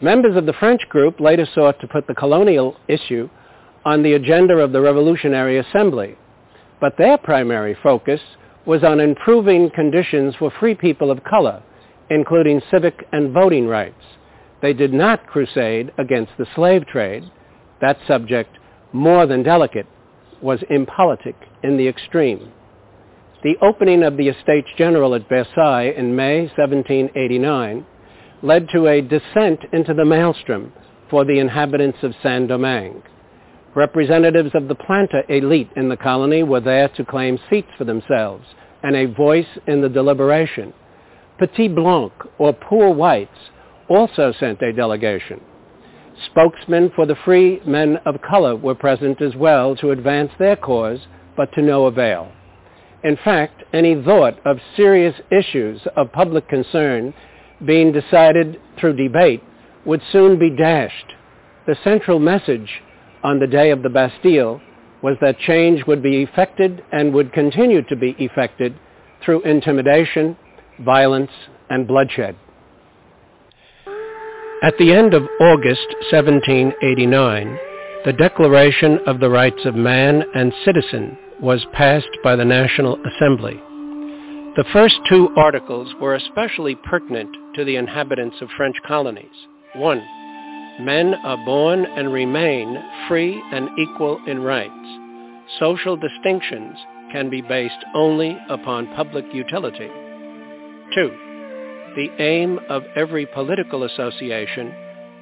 Members 0.02 0.36
of 0.36 0.46
the 0.46 0.54
French 0.54 0.82
group 0.90 1.20
later 1.20 1.48
sought 1.54 1.80
to 1.82 1.88
put 1.88 2.08
the 2.08 2.14
colonial 2.14 2.78
issue 2.88 3.30
on 3.86 4.04
the 4.04 4.14
agenda 4.14 4.56
of 4.58 4.72
the 4.72 4.82
Revolutionary 4.82 5.58
Assembly, 5.58 6.18
but 6.80 6.94
their 6.98 7.18
primary 7.18 7.76
focus 7.82 8.22
was 8.66 8.84
on 8.84 9.00
improving 9.00 9.72
conditions 9.72 10.36
for 10.38 10.52
free 10.60 10.76
people 10.76 11.10
of 11.10 11.24
color, 11.24 11.64
including 12.10 12.62
civic 12.70 13.08
and 13.12 13.34
voting 13.34 13.66
rights. 13.66 14.04
They 14.62 14.74
did 14.74 14.94
not 14.94 15.26
crusade 15.26 15.92
against 15.98 16.34
the 16.38 16.46
slave 16.54 16.86
trade. 16.86 17.24
That 17.82 17.98
subject, 18.08 18.58
more 18.94 19.26
than 19.26 19.44
delicate, 19.44 19.88
was 20.42 20.64
impolitic 20.70 21.36
in 21.64 21.78
the 21.78 21.88
extreme. 21.88 22.52
The 23.44 23.56
opening 23.62 24.04
of 24.04 24.18
the 24.18 24.30
Estates 24.30 24.70
General 24.78 25.14
at 25.16 25.30
Versailles 25.30 25.94
in 25.96 26.16
May 26.16 26.42
1789 26.58 27.86
led 28.42 28.70
to 28.70 28.88
a 28.88 29.02
descent 29.02 29.60
into 29.72 29.94
the 29.94 30.06
maelstrom 30.06 30.74
for 31.10 31.24
the 31.24 31.40
inhabitants 31.40 32.00
of 32.04 32.14
Saint-Domingue. 32.22 33.04
Representatives 33.76 34.52
of 34.54 34.68
the 34.68 34.76
planter 34.76 35.24
elite 35.30 35.70
in 35.76 35.90
the 35.90 35.98
colony 35.98 36.44
were 36.44 36.60
there 36.60 36.90
to 36.90 37.06
claim 37.06 37.40
seats 37.50 37.70
for 37.78 37.84
themselves 37.84 38.46
and 38.84 38.96
a 38.96 39.06
voice 39.06 39.60
in 39.68 39.82
the 39.82 39.90
deliberation. 39.90 40.74
Petit 41.38 41.68
Blanc, 41.68 42.12
or 42.40 42.54
poor 42.54 42.92
whites, 42.92 43.38
also 43.88 44.34
sent 44.40 44.62
a 44.62 44.74
delegation. 44.74 45.40
Spokesmen 46.26 46.92
for 46.96 47.06
the 47.06 47.16
free 47.26 47.62
men 47.66 47.98
of 48.06 48.22
color 48.22 48.56
were 48.56 48.76
present 48.76 49.22
as 49.22 49.36
well 49.36 49.76
to 49.78 49.92
advance 49.92 50.32
their 50.40 50.56
cause, 50.56 51.00
but 51.36 51.52
to 51.54 51.62
no 51.62 51.86
avail. 51.86 52.32
In 53.04 53.18
fact, 53.24 53.64
any 53.74 54.02
thought 54.04 54.40
of 54.46 54.58
serious 54.76 55.16
issues 55.32 55.82
of 55.96 56.12
public 56.12 56.50
concern 56.50 57.14
being 57.66 57.92
decided 57.92 58.60
through 58.80 58.96
debate 58.96 59.44
would 59.86 60.02
soon 60.12 60.40
be 60.40 60.50
dashed. 60.50 61.14
The 61.66 61.78
central 61.84 62.20
message 62.20 62.82
on 63.24 63.40
the 63.40 63.48
day 63.48 63.72
of 63.72 63.84
the 63.84 63.90
Bastille 63.90 64.62
was 65.02 65.16
that 65.22 65.40
change 65.40 65.86
would 65.86 66.02
be 66.02 66.24
effected 66.24 66.84
and 66.92 67.14
would 67.14 67.32
continue 67.34 67.82
to 67.84 67.96
be 67.96 68.16
effected 68.20 68.76
through 69.24 69.42
intimidation, 69.44 70.36
violence, 70.80 71.32
and 71.70 71.88
bloodshed. 71.88 72.36
At 74.64 74.74
the 74.80 74.92
end 74.92 75.14
of 75.14 75.22
August 75.40 75.86
1789, 76.12 77.60
the 78.06 78.14
Declaration 78.14 78.98
of 79.06 79.20
the 79.20 79.30
Rights 79.30 79.66
of 79.66 79.76
Man 79.76 80.24
and 80.34 80.52
Citizen 80.66 81.16
was 81.40 81.64
passed 81.74 82.10
by 82.24 82.36
the 82.36 82.44
National 82.44 82.98
Assembly. 83.06 83.54
The 84.56 84.66
first 84.74 84.96
two 85.08 85.30
articles 85.38 85.94
were 86.02 86.16
especially 86.16 86.74
pertinent 86.74 87.30
to 87.54 87.66
the 87.66 87.76
inhabitants 87.76 88.38
of 88.42 88.50
French 88.58 88.76
colonies. 88.88 89.26
One, 89.76 90.04
Men 90.80 91.14
are 91.24 91.46
born 91.46 91.86
and 91.86 92.12
remain 92.12 92.84
free 93.08 93.40
and 93.52 93.70
equal 93.78 94.20
in 94.26 94.42
rights. 94.42 94.74
Social 95.60 95.96
distinctions 95.96 96.78
can 97.12 97.30
be 97.30 97.42
based 97.42 97.86
only 97.94 98.36
upon 98.50 98.96
public 98.96 99.26
utility. 99.32 99.90
2. 100.96 101.27
The 101.98 102.12
aim 102.20 102.60
of 102.70 102.84
every 102.96 103.26
political 103.26 103.84
association 103.84 104.72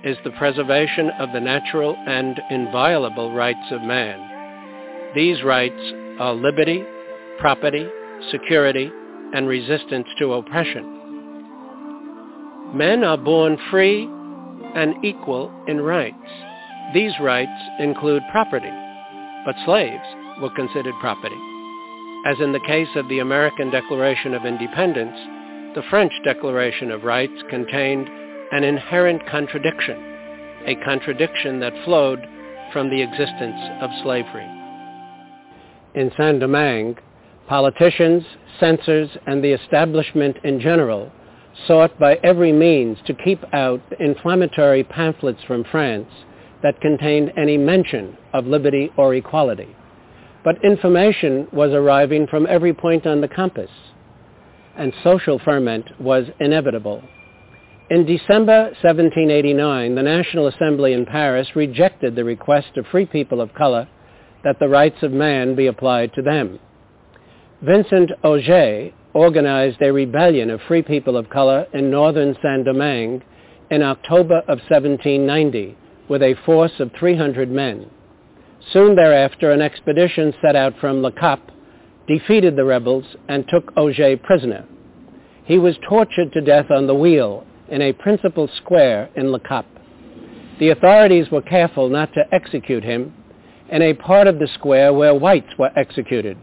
is 0.04 0.18
the 0.26 0.32
preservation 0.32 1.10
of 1.22 1.32
the 1.32 1.40
natural 1.40 1.96
and 2.06 2.38
inviolable 2.52 3.34
rights 3.34 3.72
of 3.72 3.82
man. 3.82 5.14
These 5.16 5.42
rights 5.42 5.82
are 6.20 6.34
liberty, 6.34 6.84
property, 7.40 7.88
security, 8.30 8.92
and 9.34 9.48
resistance 9.48 10.06
to 10.20 10.34
oppression. 10.34 10.84
Men 12.76 13.06
are 13.06 13.18
born 13.18 13.58
free 13.72 14.04
and 14.76 14.96
equal 15.06 15.54
in 15.70 15.80
rights. 15.80 16.18
These 16.94 17.14
rights 17.22 17.62
include 17.80 18.22
property, 18.34 18.74
but 19.46 19.56
slaves 19.64 20.04
were 20.42 20.50
considered 20.50 20.96
property. 21.00 21.40
As 22.26 22.36
in 22.42 22.52
the 22.52 22.60
case 22.68 22.90
of 22.98 23.08
the 23.08 23.20
American 23.20 23.72
Declaration 23.72 24.34
of 24.34 24.46
Independence, 24.46 25.16
the 25.76 25.84
French 25.90 26.14
Declaration 26.24 26.90
of 26.90 27.04
Rights 27.04 27.44
contained 27.50 28.08
an 28.54 28.64
inherent 28.64 29.22
contradiction, 29.28 29.98
a 30.66 30.76
contradiction 30.86 31.60
that 31.60 31.74
flowed 31.84 32.26
from 32.72 32.90
the 32.90 33.02
existence 33.02 33.60
of 33.82 33.90
slavery. 34.02 34.48
In 35.94 36.12
Saint-Domingue, 36.18 36.98
politicians, 37.48 38.24
censors, 38.58 39.10
and 39.28 39.44
the 39.44 39.52
establishment 39.52 40.38
in 40.46 40.62
general 40.62 41.12
sought 41.68 42.00
by 42.00 42.16
every 42.24 42.54
means 42.54 42.98
to 43.06 43.14
keep 43.14 43.44
out 43.54 43.82
inflammatory 44.00 44.84
pamphlets 44.86 45.44
from 45.46 45.66
France 45.66 46.10
that 46.64 46.80
contained 46.80 47.34
any 47.38 47.58
mention 47.58 48.18
of 48.34 48.48
liberty 48.48 48.92
or 48.96 49.14
equality. 49.14 49.76
But 50.46 50.64
information 50.64 51.48
was 51.52 51.72
arriving 51.72 52.28
from 52.28 52.48
every 52.48 52.74
point 52.74 53.06
on 53.06 53.20
the 53.20 53.28
compass, 53.28 53.70
and 54.78 54.94
social 55.04 55.40
ferment 55.40 56.00
was 56.00 56.26
inevitable. 56.40 57.04
In 57.90 58.06
December 58.06 58.72
1789, 58.82 59.96
the 59.96 60.04
National 60.04 60.48
Assembly 60.48 60.94
in 60.94 61.06
Paris 61.06 61.56
rejected 61.56 62.16
the 62.16 62.24
request 62.24 62.78
of 62.78 62.88
free 62.88 63.06
people 63.06 63.42
of 63.42 63.54
color 63.54 63.88
that 64.44 64.60
the 64.60 64.68
rights 64.68 65.04
of 65.04 65.12
man 65.12 65.56
be 65.56 65.68
applied 65.68 66.14
to 66.14 66.22
them. 66.22 66.60
Vincent 67.62 68.12
Ogé, 68.24 68.94
organized 69.16 69.82
a 69.82 69.94
rebellion 69.94 70.50
of 70.50 70.60
free 70.68 70.82
people 70.82 71.16
of 71.16 71.30
color 71.30 71.66
in 71.74 71.90
northern 71.90 72.36
Saint-Domingue 72.44 73.24
in 73.72 73.82
October 73.82 74.40
of 74.40 74.60
1790 74.70 75.78
with 76.10 76.22
a 76.22 76.36
force 76.46 76.74
of 76.80 76.92
300 77.00 77.50
men. 77.50 77.90
Soon 78.74 78.96
thereafter, 78.96 79.52
an 79.52 79.62
expedition 79.62 80.34
set 80.42 80.56
out 80.56 80.74
from 80.82 81.02
Le 81.02 81.14
Cap 81.14 81.50
defeated 82.08 82.56
the 82.56 82.66
rebels 82.66 83.06
and 83.28 83.48
took 83.48 83.74
Ogé 83.76 84.22
prisoner. 84.22 84.66
He 85.46 85.58
was 85.58 85.76
tortured 85.88 86.34
to 86.34 86.42
death 86.42 86.72
on 86.72 86.88
the 86.88 86.96
wheel 86.96 87.46
in 87.70 87.82
a 87.82 87.94
principal 87.94 88.50
square 88.58 89.10
in 89.16 89.32
Le 89.32 89.40
Cap. 89.40 89.66
The 90.60 90.70
authorities 90.70 91.30
were 91.32 91.42
careful 91.42 91.90
not 91.90 92.14
to 92.14 92.24
execute 92.32 92.84
him 92.84 93.14
in 93.70 93.82
a 93.82 93.94
part 93.94 94.28
of 94.28 94.40
the 94.40 94.48
square 94.54 94.94
where 94.94 95.14
whites 95.14 95.58
were 95.58 95.72
executed. 95.76 96.38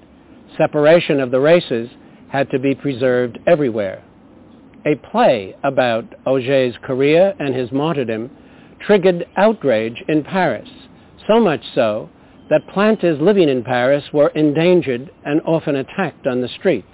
Separation 0.57 1.21
of 1.21 1.31
the 1.31 1.41
races 1.41 1.89
had 2.29 2.51
to 2.51 2.59
be 2.59 2.75
preserved 2.75 3.39
everywhere. 3.47 4.03
A 4.85 4.97
play 4.97 5.55
about 5.63 6.05
Ogé's 6.27 6.77
career 6.83 7.35
and 7.39 7.55
his 7.55 7.71
martyrdom 7.71 8.31
triggered 8.81 9.25
outrage 9.37 10.03
in 10.09 10.25
Paris, 10.25 10.69
so 11.29 11.39
much 11.39 11.63
so 11.75 12.11
that 12.53 12.69
planters 12.69 13.19
living 13.19 13.49
in 13.49 13.65
Paris 13.65 14.05
were 14.13 14.29
endangered 14.29 15.11
and 15.25 15.41
often 15.47 15.75
attacked 15.75 16.27
on 16.27 16.43
the 16.43 16.49
streets. 16.49 16.87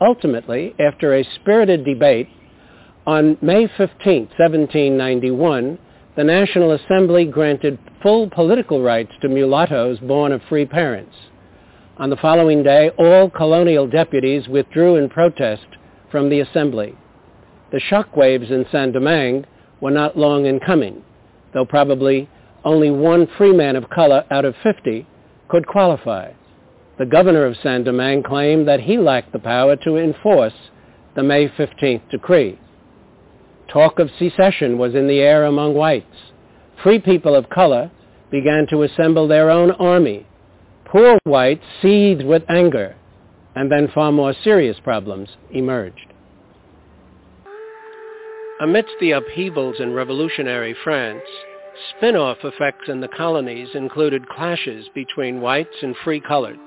Ultimately, 0.00 0.72
after 0.78 1.16
a 1.16 1.24
spirited 1.34 1.84
debate, 1.84 2.28
on 3.04 3.36
May 3.42 3.66
15, 3.76 4.28
1791, 4.38 5.78
the 6.14 6.22
National 6.22 6.70
Assembly 6.70 7.24
granted 7.24 7.76
full 8.04 8.30
political 8.30 8.80
rights 8.80 9.10
to 9.20 9.28
mulattoes 9.28 9.98
born 9.98 10.30
of 10.30 10.40
free 10.48 10.64
parents. 10.64 11.16
On 11.96 12.08
the 12.08 12.16
following 12.16 12.62
day, 12.62 12.90
all 13.00 13.30
colonial 13.30 13.88
deputies 13.88 14.46
withdrew 14.46 14.94
in 14.94 15.08
protest 15.08 15.66
from 16.12 16.30
the 16.30 16.38
assembly. 16.38 16.94
The 17.72 17.80
shockwaves 17.90 18.52
in 18.52 18.64
Saint-Domingue 18.70 19.44
were 19.80 19.90
not 19.90 20.16
long 20.16 20.46
in 20.46 20.60
coming, 20.60 21.02
though 21.52 21.66
probably 21.66 22.28
only 22.64 22.90
one 22.90 23.26
free 23.38 23.52
man 23.52 23.76
of 23.76 23.90
color 23.90 24.24
out 24.30 24.44
of 24.44 24.54
50 24.62 25.06
could 25.48 25.66
qualify. 25.66 26.32
the 26.98 27.06
governor 27.06 27.46
of 27.46 27.56
Saint-Domingue 27.62 28.22
claimed 28.22 28.68
that 28.68 28.80
he 28.80 28.96
lacked 28.98 29.32
the 29.32 29.38
power 29.38 29.76
to 29.76 29.96
enforce 29.96 30.52
the 31.16 31.22
May 31.22 31.48
15th 31.48 32.08
decree. 32.10 32.58
Talk 33.68 33.98
of 33.98 34.10
secession 34.18 34.78
was 34.78 34.94
in 34.94 35.08
the 35.08 35.18
air 35.20 35.44
among 35.44 35.74
whites. 35.74 36.32
Free 36.82 36.98
people 36.98 37.34
of 37.34 37.48
color 37.48 37.90
began 38.30 38.66
to 38.70 38.82
assemble 38.82 39.26
their 39.26 39.50
own 39.50 39.70
army. 39.72 40.26
Poor 40.84 41.18
whites 41.24 41.64
seethed 41.80 42.24
with 42.24 42.42
anger, 42.48 42.94
and 43.54 43.70
then 43.72 43.88
far 43.94 44.12
more 44.12 44.34
serious 44.44 44.78
problems 44.84 45.30
emerged. 45.50 46.06
Amidst 48.60 48.92
the 49.00 49.12
upheavals 49.12 49.76
in 49.80 49.92
revolutionary 49.92 50.74
France, 50.84 51.24
spin-off 51.96 52.38
effects 52.44 52.88
in 52.88 53.00
the 53.00 53.08
colonies 53.08 53.68
included 53.74 54.28
clashes 54.28 54.86
between 54.94 55.40
whites 55.40 55.76
and 55.82 55.94
free 56.04 56.20
coloreds. 56.20 56.58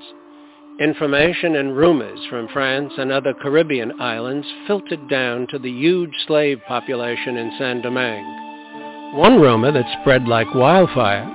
Information 0.80 1.56
and 1.56 1.77
rumors 1.77 2.19
from 2.30 2.49
France 2.49 2.91
and 2.98 3.11
other 3.11 3.34
Caribbean 3.34 3.99
islands 4.02 4.45
filtered 4.68 5.10
down 5.10 5.48
to 5.48 5.57
the 5.57 5.72
huge 5.72 6.14
slave 6.27 6.60
population 6.68 7.38
in 7.38 7.56
Saint-Domingue. 7.57 9.15
One 9.15 9.40
rumor 9.40 9.72
that 9.72 9.99
spread 10.02 10.27
like 10.27 10.53
wildfire 10.53 11.26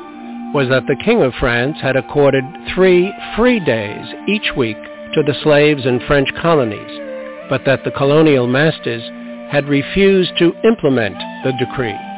was 0.53 0.69
that 0.69 0.87
the 0.87 1.03
King 1.05 1.23
of 1.23 1.33
France 1.41 1.79
had 1.81 1.97
accorded 1.97 2.45
three 2.75 3.13
free 3.37 3.61
days 3.61 4.07
each 4.29 4.51
week 4.57 4.77
to 5.15 5.23
the 5.23 5.35
slaves 5.43 5.87
in 5.87 6.01
French 6.07 6.29
colonies, 6.43 7.01
but 7.49 7.65
that 7.65 7.83
the 7.85 7.93
colonial 7.93 8.47
masters 8.47 9.03
had 9.51 9.69
refused 9.69 10.33
to 10.39 10.53
implement 10.65 11.17
the 11.45 11.53
decree. 11.59 12.10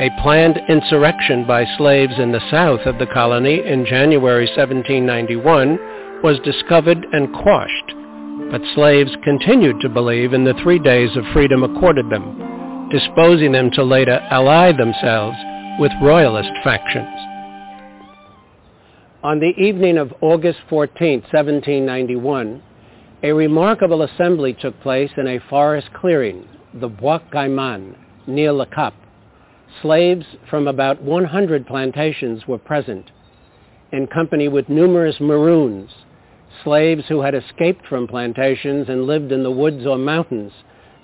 A 0.00 0.08
planned 0.22 0.58
insurrection 0.70 1.46
by 1.46 1.66
slaves 1.76 2.14
in 2.18 2.32
the 2.32 2.40
south 2.50 2.86
of 2.86 2.98
the 2.98 3.06
colony 3.06 3.60
in 3.62 3.84
January 3.84 4.46
1791 4.46 6.22
was 6.22 6.40
discovered 6.42 7.04
and 7.12 7.30
quashed, 7.34 7.92
but 8.50 8.62
slaves 8.74 9.10
continued 9.22 9.78
to 9.82 9.90
believe 9.90 10.32
in 10.32 10.42
the 10.42 10.54
three 10.62 10.78
days 10.78 11.14
of 11.18 11.24
freedom 11.34 11.62
accorded 11.64 12.08
them, 12.08 12.88
disposing 12.90 13.52
them 13.52 13.70
to 13.72 13.84
later 13.84 14.18
ally 14.30 14.72
themselves 14.72 15.36
with 15.78 15.92
royalist 16.00 16.52
factions. 16.64 17.06
On 19.22 19.38
the 19.38 19.52
evening 19.58 19.98
of 19.98 20.14
August 20.22 20.60
14, 20.70 21.20
1791, 21.30 22.62
a 23.22 23.32
remarkable 23.32 24.00
assembly 24.00 24.54
took 24.54 24.80
place 24.80 25.10
in 25.18 25.28
a 25.28 25.40
forest 25.50 25.92
clearing, 25.92 26.48
the 26.72 26.88
Bois 26.88 27.20
Caiman, 27.30 27.94
near 28.26 28.52
Le 28.52 28.64
Cap. 28.64 28.94
Slaves 29.82 30.26
from 30.48 30.68
about 30.68 31.00
100 31.02 31.66
plantations 31.66 32.46
were 32.46 32.58
present, 32.58 33.10
in 33.92 34.06
company 34.06 34.48
with 34.48 34.68
numerous 34.68 35.16
Maroons, 35.20 35.90
slaves 36.62 37.04
who 37.08 37.22
had 37.22 37.34
escaped 37.34 37.86
from 37.86 38.06
plantations 38.06 38.88
and 38.88 39.06
lived 39.06 39.32
in 39.32 39.42
the 39.42 39.50
woods 39.50 39.86
or 39.86 39.96
mountains, 39.96 40.52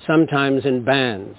sometimes 0.06 0.64
in 0.64 0.84
bands. 0.84 1.38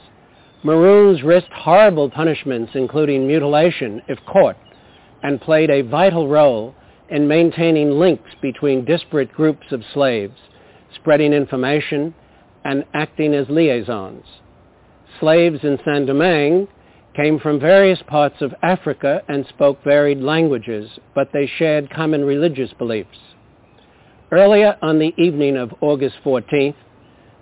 Maroons 0.64 1.22
risked 1.22 1.54
horrible 1.54 2.10
punishments, 2.10 2.72
including 2.74 3.28
mutilation, 3.28 4.02
if 4.08 4.18
caught, 4.26 4.58
and 5.22 5.40
played 5.40 5.70
a 5.70 5.82
vital 5.84 6.28
role 6.28 6.74
in 7.10 7.28
maintaining 7.28 7.92
links 7.92 8.32
between 8.42 8.84
disparate 8.84 9.32
groups 9.32 9.72
of 9.72 9.84
slaves, 9.94 10.38
spreading 10.96 11.34
information, 11.34 12.14
and 12.66 12.84
acting 12.94 13.34
as 13.34 13.48
liaisons. 13.50 14.26
Slaves 15.20 15.60
in 15.64 15.78
Saint-Domingue 15.86 16.68
came 17.18 17.40
from 17.40 17.60
various 17.60 18.00
parts 18.06 18.36
of 18.42 18.54
Africa 18.62 19.24
and 19.28 19.44
spoke 19.48 19.84
varied 19.84 20.22
languages, 20.22 20.88
but 21.16 21.32
they 21.34 21.48
shared 21.58 21.90
common 21.90 22.24
religious 22.24 22.72
beliefs. 22.78 23.18
Earlier 24.32 24.78
on 24.84 25.00
the 25.00 25.16
evening 25.18 25.58
of 25.58 25.74
August 25.82 26.18
14th, 26.24 26.76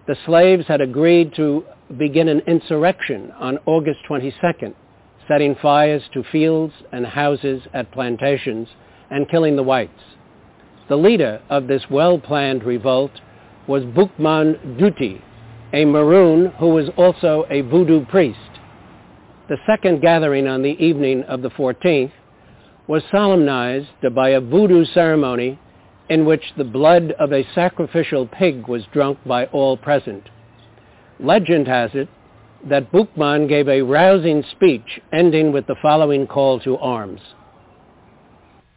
the 0.08 0.16
slaves 0.26 0.66
had 0.68 0.80
agreed 0.80 1.36
to 1.36 1.66
begin 1.98 2.30
an 2.30 2.40
insurrection 2.48 3.34
on 3.38 3.60
August 3.66 4.00
22nd, 4.10 4.74
setting 5.28 5.56
fires 5.62 6.04
to 6.14 6.24
fields 6.32 6.74
and 6.94 7.06
houses 7.06 7.62
at 7.74 7.92
plantations 7.92 8.70
and 9.12 9.30
killing 9.30 9.58
the 9.58 9.64
whites. 9.64 9.92
The 10.88 10.96
leader 10.96 11.42
of 11.50 11.68
this 11.68 11.84
well-planned 11.90 12.64
revolt 12.64 13.12
was 13.68 13.84
Boukman 13.84 14.80
Dutty, 14.80 15.22
a 15.74 15.84
Maroon 15.84 16.54
who 16.60 16.70
was 16.70 16.90
also 16.96 17.46
a 17.50 17.60
voodoo 17.60 18.06
priest. 18.06 18.40
The 19.48 19.58
second 19.68 20.02
gathering 20.02 20.48
on 20.48 20.64
the 20.64 20.76
evening 20.84 21.24
of 21.24 21.44
the 21.44 21.52
14th 21.52 22.12
was 22.88 23.04
solemnized 23.12 23.90
by 24.16 24.30
a 24.30 24.42
voodoo 24.42 24.86
ceremony 24.86 25.60
in 26.10 26.26
which 26.26 26.54
the 26.58 26.64
blood 26.64 27.12
of 27.20 27.32
a 27.32 27.46
sacrificial 27.54 28.26
pig 28.28 28.68
was 28.68 28.86
drunk 28.92 29.20
by 29.26 29.46
all 29.48 29.78
present. 29.78 30.30
Legend 31.20 31.68
has 31.68 31.92
it 31.94 32.10
that 32.68 32.92
Boukman 32.92 33.48
gave 33.48 33.68
a 33.68 33.84
rousing 33.84 34.44
speech 34.52 35.00
ending 35.14 35.52
with 35.52 35.68
the 35.68 35.76
following 35.80 36.26
call 36.26 36.60
to 36.62 36.78
arms. 36.78 37.22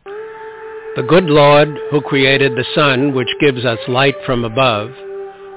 The 0.04 1.06
good 1.08 1.24
Lord 1.24 1.68
who 1.90 2.02
created 2.02 2.52
the 2.52 2.66
sun 2.74 3.14
which 3.14 3.28
gives 3.40 3.64
us 3.64 3.78
light 3.88 4.16
from 4.26 4.44
above, 4.44 4.90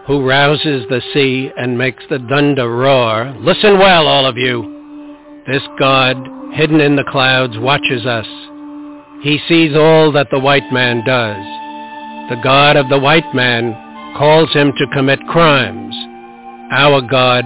who 0.08 0.26
rouses 0.26 0.86
the 0.90 1.02
sea 1.14 1.52
and 1.58 1.78
makes 1.78 2.04
the 2.10 2.20
thunder 2.30 2.70
roar, 2.70 3.36
listen 3.40 3.78
well, 3.78 4.08
all 4.08 4.26
of 4.26 4.38
you. 4.38 4.81
This 5.48 5.64
God, 5.80 6.18
hidden 6.54 6.80
in 6.80 6.96
the 6.96 7.04
clouds, 7.04 7.58
watches 7.58 8.06
us. 8.06 8.28
He 9.24 9.40
sees 9.48 9.76
all 9.76 10.12
that 10.12 10.28
the 10.32 10.40
white 10.40 10.72
man 10.72 11.04
does. 11.04 11.44
The 12.30 12.42
God 12.44 12.76
of 12.76 12.90
the 12.90 13.00
white 13.00 13.34
man 13.34 13.74
calls 14.18 14.54
him 14.54 14.72
to 14.78 14.94
commit 14.94 15.20
crimes. 15.28 15.96
Our 16.72 17.02
God 17.02 17.44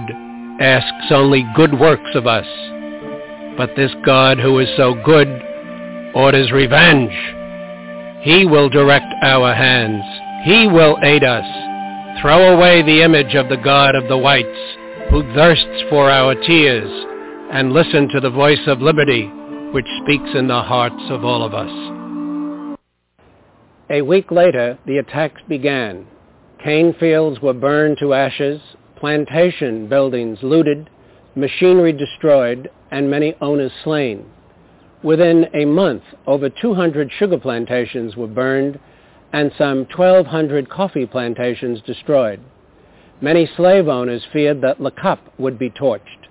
asks 0.60 1.10
only 1.10 1.42
good 1.56 1.78
works 1.80 2.10
of 2.14 2.26
us. 2.26 2.46
But 3.56 3.74
this 3.76 3.92
God 4.04 4.38
who 4.38 4.58
is 4.58 4.68
so 4.76 4.94
good 5.02 5.28
orders 6.14 6.52
revenge. 6.52 7.16
He 8.22 8.44
will 8.44 8.68
direct 8.68 9.12
our 9.22 9.54
hands. 9.54 10.04
He 10.44 10.66
will 10.66 10.98
aid 11.02 11.24
us. 11.24 11.46
Throw 12.20 12.54
away 12.54 12.82
the 12.82 13.02
image 13.02 13.34
of 13.34 13.48
the 13.48 13.56
God 13.56 13.94
of 13.94 14.06
the 14.08 14.18
whites, 14.18 14.46
who 15.10 15.22
thirsts 15.34 15.82
for 15.88 16.10
our 16.10 16.34
tears, 16.34 16.90
and 17.52 17.72
listen 17.72 18.08
to 18.08 18.20
the 18.20 18.30
voice 18.30 18.66
of 18.66 18.80
liberty, 18.80 19.26
which 19.72 19.86
speaks 20.02 20.30
in 20.34 20.48
the 20.48 20.62
hearts 20.62 21.02
of 21.10 21.24
all 21.24 21.42
of 21.42 21.54
us. 21.54 22.76
A 23.90 24.02
week 24.02 24.30
later, 24.30 24.78
the 24.86 24.98
attacks 24.98 25.40
began. 25.48 26.06
Cane 26.62 26.94
fields 26.98 27.40
were 27.40 27.52
burned 27.52 27.98
to 27.98 28.14
ashes, 28.14 28.60
plantation 28.96 29.88
buildings 29.88 30.38
looted, 30.42 30.90
machinery 31.34 31.92
destroyed, 31.92 32.70
and 32.90 33.10
many 33.10 33.34
owners 33.40 33.72
slain. 33.84 34.26
Within 35.02 35.46
a 35.54 35.64
month, 35.66 36.02
over 36.26 36.48
200 36.48 37.12
sugar 37.12 37.38
plantations 37.38 38.16
were 38.16 38.26
burned 38.26 38.80
and 39.32 39.52
some 39.58 39.86
1,200 39.94 40.68
coffee 40.68 41.06
plantations 41.06 41.80
destroyed. 41.82 42.40
Many 43.20 43.48
slave 43.56 43.88
owners 43.88 44.26
feared 44.32 44.60
that 44.62 44.80
Le 44.80 44.92
would 45.38 45.58
be 45.58 45.70
torched. 45.70 46.25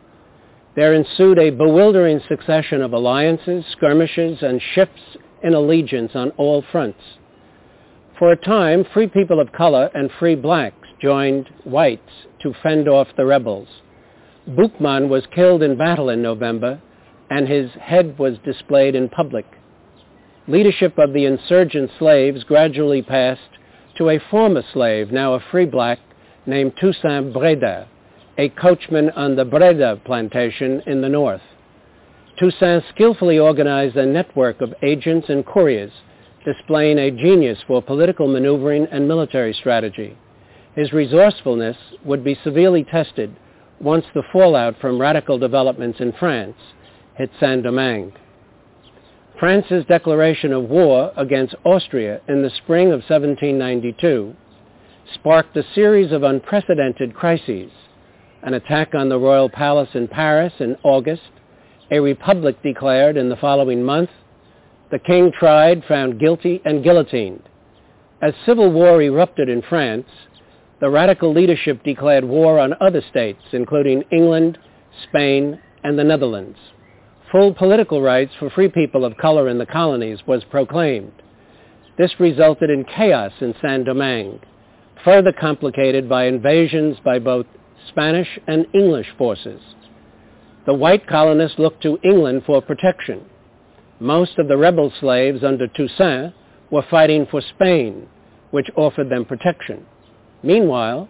There 0.76 0.94
ensued 0.94 1.40
a 1.40 1.52
bewildering 1.52 2.20
succession 2.28 2.82
of 2.82 2.92
alliances, 2.92 3.66
skirmishes, 3.72 4.42
and 4.42 4.62
shifts 4.62 5.18
in 5.42 5.54
allegiance 5.54 6.12
on 6.16 6.32
all 6.32 6.64
fronts. 6.70 7.02
For 8.20 8.32
a 8.32 8.38
time, 8.38 8.84
free 8.94 9.08
people 9.08 9.40
of 9.40 9.54
color 9.54 9.90
and 9.94 10.12
free 10.20 10.36
blacks 10.36 10.88
joined 11.02 11.50
whites 11.64 12.28
to 12.42 12.54
fend 12.62 12.90
off 12.90 13.08
the 13.16 13.26
rebels. 13.26 13.68
Boukman 14.50 15.08
was 15.08 15.26
killed 15.34 15.64
in 15.64 15.78
battle 15.78 16.10
in 16.10 16.22
November, 16.22 16.82
and 17.30 17.48
his 17.48 17.72
head 17.82 18.20
was 18.20 18.38
displayed 18.46 18.96
in 18.96 19.10
public. 19.10 19.46
Leadership 20.48 20.98
of 20.98 21.14
the 21.14 21.26
insurgent 21.26 21.90
slaves 21.98 22.44
gradually 22.44 23.02
passed 23.02 23.42
to 23.98 24.10
a 24.10 24.20
former 24.30 24.64
slave, 24.74 25.12
now 25.12 25.34
a 25.34 25.40
free 25.52 25.66
black, 25.66 26.00
named 26.46 26.74
Toussaint 26.80 27.34
Breda, 27.34 27.88
a 28.38 28.50
coachman 28.50 29.10
on 29.12 29.36
the 29.36 29.46
Breda 29.46 30.02
plantation 30.06 30.82
in 30.86 31.02
the 31.02 31.10
north. 31.10 31.42
Toussaint 32.38 32.84
skillfully 32.94 33.40
organized 33.40 33.96
a 33.96 34.06
network 34.06 34.60
of 34.60 34.74
agents 34.84 35.30
and 35.30 35.46
couriers, 35.46 35.92
displaying 36.44 37.00
a 37.00 37.12
genius 37.12 37.60
for 37.66 37.82
political 37.82 38.28
maneuvering 38.28 38.88
and 38.92 39.08
military 39.08 39.54
strategy. 39.54 40.18
His 40.76 40.92
resourcefulness 40.92 41.78
would 42.04 42.24
be 42.24 42.38
severely 42.44 42.84
tested 42.84 43.36
once 43.80 44.06
the 44.14 44.24
fallout 44.34 44.76
from 44.80 45.00
radical 45.00 45.38
developments 45.38 46.00
in 46.02 46.12
France 46.20 46.58
hit 47.16 47.32
Saint-Domingue. 47.40 48.14
France's 49.40 49.86
declaration 49.86 50.52
of 50.52 50.70
war 50.70 51.12
against 51.16 51.56
Austria 51.64 52.22
in 52.28 52.42
the 52.42 52.50
spring 52.50 52.88
of 52.88 53.00
1792 53.00 54.36
sparked 55.14 55.56
a 55.56 55.64
series 55.74 56.12
of 56.12 56.24
unprecedented 56.24 57.14
crises, 57.14 57.72
an 58.46 58.54
attack 58.54 58.94
on 58.94 59.10
the 59.10 59.18
royal 59.18 59.50
palace 59.50 59.90
in 59.96 60.08
Paris 60.08 60.54
in 60.60 60.78
August, 60.84 61.24
a 61.92 62.00
republic 62.00 62.62
declared 62.62 63.18
in 63.18 63.28
the 63.28 63.36
following 63.36 63.84
month, 63.84 64.12
the 64.92 65.00
king 65.00 65.32
tried, 65.38 65.84
found 65.88 66.20
guilty, 66.20 66.62
and 66.64 66.84
guillotined. 66.84 67.42
As 68.22 68.34
civil 68.46 68.72
war 68.72 69.02
erupted 69.02 69.50
in 69.50 69.64
France, 69.64 70.08
the 70.80 70.90
radical 70.90 71.34
leadership 71.34 71.84
declared 71.84 72.24
war 72.24 72.60
on 72.60 72.76
other 72.80 73.02
states, 73.10 73.42
including 73.52 74.04
England, 74.12 74.60
Spain, 75.08 75.60
and 75.84 75.98
the 75.98 76.04
Netherlands. 76.04 76.58
Full 77.32 77.56
political 77.56 78.02
rights 78.02 78.34
for 78.38 78.52
free 78.52 78.70
people 78.70 79.06
of 79.06 79.18
color 79.18 79.50
in 79.50 79.58
the 79.58 79.66
colonies 79.66 80.20
was 80.28 80.44
proclaimed. 80.52 81.12
This 81.98 82.12
resulted 82.20 82.70
in 82.70 82.86
chaos 82.86 83.32
in 83.40 83.56
Saint-Domingue, 83.60 84.40
further 85.04 85.32
complicated 85.32 86.08
by 86.08 86.26
invasions 86.26 86.98
by 87.04 87.18
both 87.18 87.48
Spanish 87.90 88.40
and 88.48 88.66
English 88.74 89.08
forces. 89.18 89.62
The 90.66 90.74
white 90.74 91.08
colonists 91.08 91.60
looked 91.60 91.84
to 91.84 92.00
England 92.04 92.44
for 92.46 92.62
protection. 92.62 93.26
Most 94.00 94.40
of 94.40 94.48
the 94.48 94.58
rebel 94.58 94.92
slaves 95.00 95.44
under 95.44 95.68
Toussaint 95.68 96.34
were 96.72 96.86
fighting 96.90 97.28
for 97.30 97.42
Spain, 97.42 98.08
which 98.52 98.70
offered 98.76 99.10
them 99.10 99.26
protection. 99.26 99.86
Meanwhile, 100.44 101.08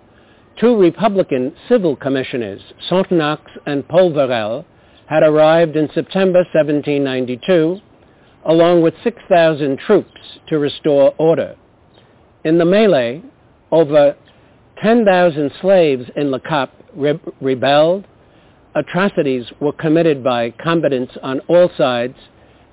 two 0.60 0.78
Republican 0.78 1.54
civil 1.68 1.96
commissioners, 1.96 2.62
Sonthonax 2.90 3.40
and 3.66 3.88
Polverel, 3.88 4.66
had 5.08 5.24
arrived 5.24 5.76
in 5.76 5.90
September 5.94 6.40
1792, 6.54 7.80
along 8.46 8.82
with 8.82 8.94
6,000 9.04 9.78
troops 9.80 10.40
to 10.48 10.60
restore 10.60 11.14
order. 11.18 11.56
In 12.44 12.58
the 12.58 12.66
melee, 12.66 13.24
over 13.72 14.16
10,000 14.82 15.52
slaves 15.62 16.10
in 16.16 16.32
Le 16.32 16.40
Cap 16.40 16.72
re- 16.96 17.20
rebelled, 17.42 18.06
atrocities 18.76 19.46
were 19.60 19.72
committed 19.72 20.24
by 20.24 20.52
combatants 20.52 21.14
on 21.24 21.40
all 21.48 21.70
sides, 21.78 22.18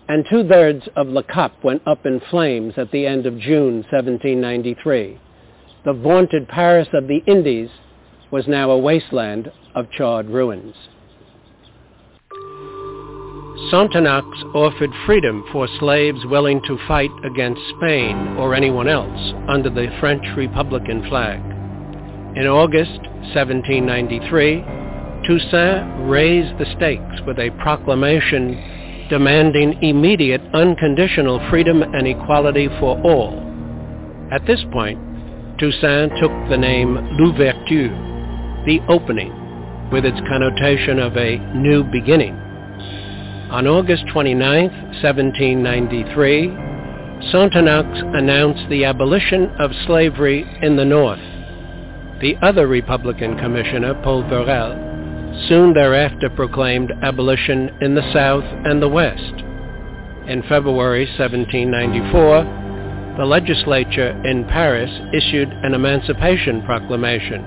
and 0.08 0.26
two-thirds 0.28 0.88
of 0.96 1.08
Le 1.08 1.22
Cap 1.22 1.52
went 1.62 1.82
up 1.86 2.04
in 2.04 2.20
flames 2.30 2.74
at 2.76 2.90
the 2.90 3.06
end 3.06 3.24
of 3.26 3.38
June 3.38 3.84
1793. 3.90 5.20
The 5.84 5.92
vaunted 5.92 6.48
Paris 6.48 6.88
of 6.92 7.06
the 7.06 7.22
Indies 7.26 7.70
was 8.30 8.48
now 8.48 8.70
a 8.70 8.78
wasteland 8.78 9.52
of 9.74 9.90
charred 9.90 10.26
ruins. 10.26 10.74
Sonthonax 13.70 14.24
offered 14.54 14.90
freedom 15.06 15.44
for 15.52 15.68
slaves 15.78 16.26
willing 16.26 16.60
to 16.66 16.78
fight 16.88 17.10
against 17.24 17.60
Spain 17.76 18.16
or 18.36 18.54
anyone 18.54 18.88
else 18.88 19.34
under 19.48 19.70
the 19.70 19.86
French 20.00 20.24
Republican 20.36 21.08
flag. 21.08 21.51
In 22.34 22.46
August 22.46 22.98
1793, 23.36 24.64
Toussaint 25.28 26.08
raised 26.08 26.56
the 26.56 26.64
stakes 26.76 27.20
with 27.26 27.38
a 27.38 27.50
proclamation 27.60 29.06
demanding 29.10 29.76
immediate 29.82 30.40
unconditional 30.54 31.46
freedom 31.50 31.82
and 31.82 32.08
equality 32.08 32.68
for 32.80 32.98
all. 33.02 33.36
At 34.32 34.46
this 34.46 34.64
point, 34.72 34.98
Toussaint 35.58 36.12
took 36.18 36.32
the 36.48 36.56
name 36.56 36.96
L'Ouverture, 37.20 37.92
the 38.64 38.80
opening, 38.88 39.90
with 39.92 40.06
its 40.06 40.18
connotation 40.26 40.98
of 40.98 41.14
a 41.18 41.36
new 41.54 41.84
beginning. 41.84 42.34
On 43.50 43.66
August 43.66 44.04
29, 44.10 44.70
1793, 45.02 46.48
Sonthonax 47.30 48.16
announced 48.16 48.66
the 48.70 48.86
abolition 48.86 49.50
of 49.58 49.70
slavery 49.84 50.46
in 50.62 50.76
the 50.76 50.84
North. 50.86 51.20
The 52.22 52.36
other 52.40 52.68
Republican 52.68 53.36
commissioner, 53.36 53.94
Polverel, 53.94 55.48
soon 55.48 55.74
thereafter 55.74 56.30
proclaimed 56.30 56.92
abolition 57.02 57.68
in 57.80 57.96
the 57.96 58.12
South 58.12 58.44
and 58.64 58.80
the 58.80 58.88
West. 58.88 59.42
In 60.28 60.44
February 60.48 61.06
1794, 61.18 63.16
the 63.18 63.26
legislature 63.26 64.10
in 64.24 64.44
Paris 64.44 64.90
issued 65.12 65.48
an 65.48 65.74
emancipation 65.74 66.62
proclamation 66.62 67.44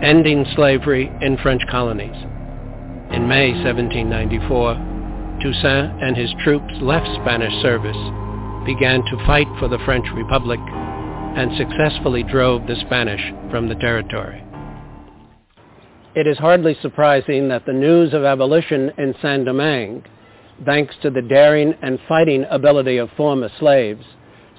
ending 0.00 0.46
slavery 0.54 1.10
in 1.20 1.36
French 1.38 1.62
colonies. 1.68 2.14
In 3.10 3.26
May 3.26 3.50
1794, 3.50 4.74
Toussaint 5.42 6.02
and 6.02 6.16
his 6.16 6.32
troops 6.44 6.72
left 6.80 7.08
Spanish 7.22 7.52
service, 7.62 7.98
began 8.64 9.02
to 9.02 9.26
fight 9.26 9.48
for 9.58 9.66
the 9.66 9.78
French 9.84 10.06
Republic, 10.14 10.60
and 11.38 11.56
successfully 11.56 12.24
drove 12.24 12.66
the 12.66 12.74
Spanish 12.80 13.20
from 13.48 13.68
the 13.68 13.76
territory. 13.76 14.42
It 16.16 16.26
is 16.26 16.36
hardly 16.36 16.76
surprising 16.82 17.46
that 17.46 17.64
the 17.64 17.72
news 17.72 18.12
of 18.12 18.24
abolition 18.24 18.90
in 18.98 19.14
Saint-Domingue, 19.22 20.02
thanks 20.66 20.96
to 21.02 21.10
the 21.10 21.22
daring 21.22 21.74
and 21.80 22.00
fighting 22.08 22.44
ability 22.50 22.96
of 22.96 23.08
former 23.16 23.48
slaves, 23.60 24.04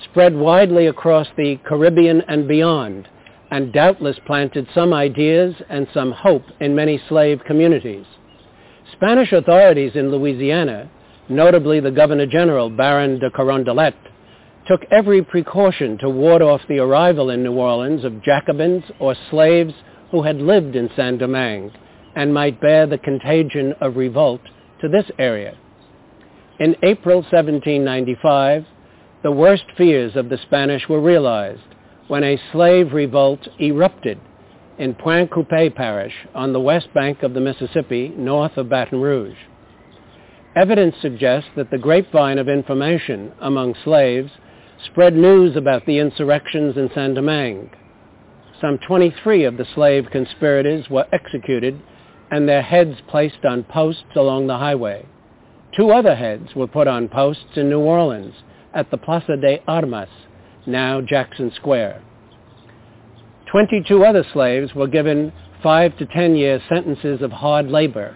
spread 0.06 0.34
widely 0.34 0.88
across 0.88 1.28
the 1.36 1.60
Caribbean 1.68 2.22
and 2.30 2.48
beyond, 2.48 3.10
and 3.52 3.74
doubtless 3.74 4.18
planted 4.26 4.66
some 4.74 4.94
ideas 4.94 5.56
and 5.70 5.86
some 5.94 6.14
hope 6.14 6.46
in 6.62 6.76
many 6.76 7.02
slave 7.10 7.42
communities. 7.46 8.06
Spanish 8.94 9.34
authorities 9.34 9.92
in 9.96 10.12
Louisiana, 10.12 10.90
notably 11.28 11.82
the 11.82 11.92
Governor 11.92 12.26
General 12.26 12.70
Baron 12.70 13.20
de 13.20 13.30
Carondelet, 13.32 13.96
took 14.70 14.86
every 14.92 15.24
precaution 15.24 15.98
to 15.98 16.08
ward 16.08 16.44
off 16.44 16.62
the 16.70 16.78
arrival 16.78 17.32
in 17.32 17.42
New 17.42 17.54
Orleans 17.54 18.06
of 18.06 18.22
Jacobins 18.22 18.84
or 19.00 19.16
slaves 19.32 19.74
who 20.12 20.22
had 20.22 20.36
lived 20.38 20.76
in 20.76 20.92
Saint-Domingue 20.96 21.72
and 22.16 22.32
might 22.32 22.62
bear 22.62 22.86
the 22.86 23.00
contagion 23.00 23.74
of 23.82 23.96
revolt 23.96 24.42
to 24.80 24.88
this 24.88 25.06
area. 25.18 25.58
In 26.60 26.76
April 26.84 27.22
1795, 27.22 28.66
the 29.24 29.32
worst 29.32 29.64
fears 29.76 30.16
of 30.16 30.30
the 30.30 30.38
Spanish 30.44 30.88
were 30.88 31.02
realized 31.02 31.62
when 32.08 32.24
a 32.24 32.40
slave 32.52 32.94
revolt 32.94 33.48
erupted 33.60 34.20
in 34.78 34.94
Pointe 34.94 35.32
Coupee 35.32 35.72
Parish 35.72 36.14
on 36.36 36.54
the 36.54 36.60
west 36.60 36.94
bank 36.94 37.24
of 37.24 37.34
the 37.34 37.42
Mississippi 37.42 38.10
north 38.16 38.56
of 38.56 38.70
Baton 38.70 39.02
Rouge. 39.02 39.38
Evidence 40.56 40.96
suggests 41.02 41.50
that 41.56 41.72
the 41.72 41.78
grapevine 41.78 42.38
of 42.38 42.48
information 42.48 43.32
among 43.42 43.74
slaves 43.84 44.32
spread 44.86 45.16
news 45.16 45.56
about 45.56 45.86
the 45.86 46.00
insurrections 46.00 46.78
in 46.78 46.90
Saint-Domingue, 46.94 47.70
some 48.62 48.78
23 48.86 49.46
of 49.46 49.58
the 49.58 49.66
slave 49.74 50.08
conspirators 50.12 50.90
were 50.90 51.06
executed 51.14 51.82
and 52.32 52.48
their 52.48 52.62
heads 52.62 52.98
placed 53.08 53.46
on 53.46 53.64
posts 53.64 54.16
along 54.16 54.48
the 54.48 54.58
highway. 54.58 55.06
Two 55.76 55.92
other 55.92 56.16
heads 56.16 56.56
were 56.56 56.68
put 56.68 56.88
on 56.88 57.08
posts 57.08 57.56
in 57.56 57.70
New 57.70 57.80
Orleans 57.80 58.36
at 58.74 58.92
the 58.92 58.98
Plaza 58.98 59.38
de 59.38 59.62
Armas, 59.68 60.10
now 60.66 61.02
Jackson 61.02 61.52
Square. 61.56 62.02
22 63.52 64.04
other 64.04 64.26
slaves 64.34 64.76
were 64.76 64.88
given 64.88 65.32
five 65.64 65.98
to 65.98 66.06
ten 66.06 66.36
year 66.36 66.62
sentences 66.70 67.22
of 67.22 67.32
hard 67.32 67.68
labor. 67.68 68.16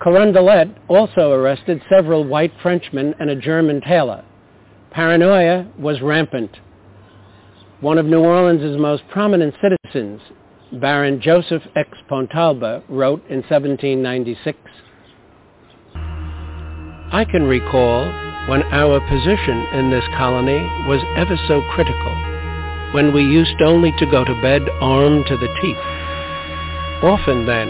Carondelet 0.00 0.74
also 0.88 1.32
arrested 1.32 1.82
several 1.88 2.24
white 2.24 2.52
Frenchmen 2.62 3.14
and 3.18 3.30
a 3.30 3.36
German 3.36 3.80
tailor. 3.80 4.24
Paranoia 4.92 5.66
was 5.78 6.02
rampant 6.02 6.50
one 7.82 7.98
of 7.98 8.06
New 8.06 8.20
Orleans' 8.20 8.78
most 8.78 9.02
prominent 9.10 9.54
citizens, 9.60 10.20
Baron 10.74 11.20
Joseph 11.20 11.62
X. 11.74 11.90
Pontalba, 12.08 12.80
wrote 12.88 13.26
in 13.28 13.42
1796, 13.42 14.56
I 17.12 17.26
can 17.28 17.42
recall 17.42 18.04
when 18.48 18.62
our 18.70 19.00
position 19.08 19.66
in 19.74 19.90
this 19.90 20.04
colony 20.16 20.62
was 20.86 21.02
ever 21.16 21.36
so 21.48 21.60
critical, 21.74 22.14
when 22.94 23.12
we 23.12 23.22
used 23.22 23.60
only 23.62 23.92
to 23.98 24.06
go 24.06 24.24
to 24.24 24.42
bed 24.42 24.62
armed 24.80 25.26
to 25.26 25.36
the 25.36 25.52
teeth. 25.60 27.02
Often 27.02 27.46
then, 27.46 27.68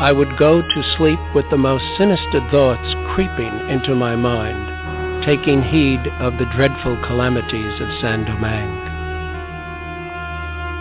I 0.00 0.12
would 0.12 0.38
go 0.38 0.62
to 0.62 0.94
sleep 0.96 1.20
with 1.34 1.44
the 1.50 1.58
most 1.58 1.84
sinister 1.98 2.40
thoughts 2.50 2.94
creeping 3.14 3.68
into 3.68 3.94
my 3.94 4.16
mind, 4.16 4.81
taking 5.24 5.62
heed 5.62 6.00
of 6.20 6.38
the 6.38 6.46
dreadful 6.54 6.96
calamities 7.06 7.80
of 7.80 7.88
Saint-Domingue. 8.00 8.82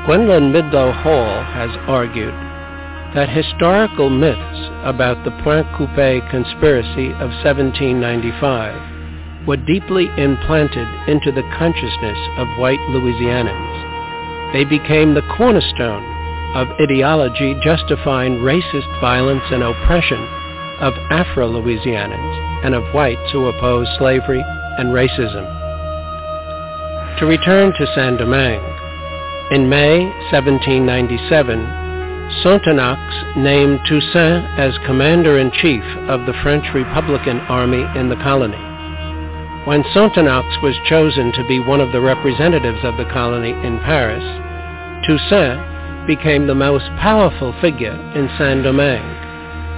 Gwendolyn 0.06 0.52
Midlo 0.52 0.92
Hall 0.92 1.44
has 1.44 1.70
argued 1.88 2.34
that 3.14 3.30
historical 3.30 4.10
myths 4.10 4.70
about 4.84 5.24
the 5.24 5.32
Pointe 5.44 5.68
Coupee 5.78 6.22
conspiracy 6.32 7.12
of 7.22 7.30
1795 7.46 9.48
were 9.48 9.58
deeply 9.58 10.08
implanted 10.18 10.88
into 11.08 11.32
the 11.32 11.46
consciousness 11.58 12.18
of 12.38 12.48
white 12.58 12.80
Louisianans. 12.90 14.54
They 14.54 14.66
became 14.66 15.14
the 15.14 15.28
cornerstone 15.38 16.04
of 16.56 16.68
ideology 16.82 17.56
justifying 17.64 18.40
racist 18.40 19.02
violence 19.02 19.44
and 19.52 19.64
oppression 19.64 20.41
of 20.82 20.94
Afro-Louisianans 21.10 22.66
and 22.66 22.76
of 22.76 22.84
whites 22.94 23.32
who 23.32 23.48
opposed 23.48 23.90
slavery 23.98 24.44
and 24.78 24.90
racism. 24.90 25.46
To 27.20 27.26
return 27.26 27.72
to 27.74 27.94
Saint-Domingue, 27.96 28.72
in 29.52 29.70
May 29.70 30.06
1797, 30.32 31.82
Sonthonax 32.42 33.36
named 33.36 33.82
Toussaint 33.86 34.46
as 34.58 34.78
commander-in-chief 34.86 35.84
of 36.08 36.26
the 36.26 36.34
French 36.42 36.66
Republican 36.74 37.40
Army 37.42 37.84
in 38.00 38.10
the 38.10 38.16
colony. 38.24 38.58
When 39.68 39.84
Sonthonax 39.94 40.64
was 40.64 40.76
chosen 40.88 41.32
to 41.34 41.44
be 41.48 41.60
one 41.60 41.82
of 41.82 41.92
the 41.92 42.02
representatives 42.02 42.80
of 42.84 42.98
the 42.98 43.06
colony 43.12 43.52
in 43.52 43.80
Paris, 43.80 44.24
Toussaint 45.06 46.08
became 46.08 46.48
the 46.48 46.56
most 46.56 46.86
powerful 46.98 47.54
figure 47.62 47.94
in 48.16 48.30
Saint-Domingue, 48.40 49.31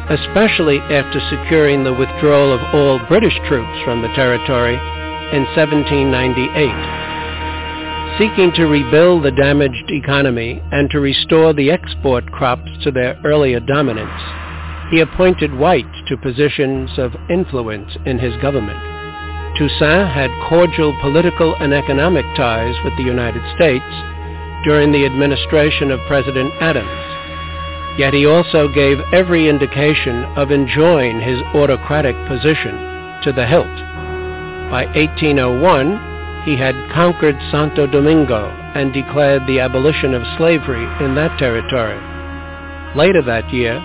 especially 0.09 0.79
after 0.91 1.19
securing 1.29 1.83
the 1.83 1.93
withdrawal 1.93 2.53
of 2.53 2.61
all 2.73 2.99
British 3.07 3.37
troops 3.47 3.77
from 3.85 4.01
the 4.01 4.13
territory 4.15 4.75
in 5.35 5.45
1798 5.55 7.03
seeking 8.17 8.51
to 8.53 8.67
rebuild 8.67 9.23
the 9.23 9.31
damaged 9.31 9.89
economy 9.89 10.61
and 10.71 10.89
to 10.91 10.99
restore 10.99 11.51
the 11.53 11.71
export 11.71 12.31
crops 12.31 12.69
to 12.83 12.91
their 12.91 13.19
earlier 13.25 13.59
dominance, 13.59 14.21
he 14.91 14.99
appointed 14.99 15.53
whites 15.57 15.97
to 16.07 16.17
positions 16.17 16.91
of 16.99 17.11
influence 17.29 17.89
in 18.05 18.19
his 18.19 18.35
government. 18.41 18.77
Toussaint 19.57 20.09
had 20.09 20.29
cordial 20.47 20.95
political 21.01 21.55
and 21.55 21.73
economic 21.73 22.25
ties 22.35 22.75
with 22.83 22.95
the 22.97 23.03
United 23.03 23.41
States 23.55 23.85
during 24.63 24.91
the 24.91 25.05
administration 25.05 25.89
of 25.89 25.99
President 26.07 26.53
Adams, 26.61 27.12
yet 27.97 28.13
he 28.13 28.25
also 28.25 28.67
gave 28.67 28.99
every 29.11 29.47
indication 29.47 30.23
of 30.35 30.51
enjoying 30.51 31.19
his 31.21 31.39
autocratic 31.53 32.15
position 32.27 32.75
to 33.23 33.31
the 33.31 33.45
hilt. 33.45 33.77
By 34.69 34.85
1801, 34.95 36.45
he 36.45 36.57
had 36.57 36.75
conquered 36.91 37.37
Santo 37.51 37.87
Domingo 37.87 38.49
and 38.75 38.91
declared 38.91 39.45
the 39.47 39.59
abolition 39.59 40.13
of 40.13 40.23
slavery 40.37 40.83
in 41.05 41.15
that 41.15 41.37
territory. 41.37 41.99
Later 42.97 43.21
that 43.21 43.53
year, 43.53 43.79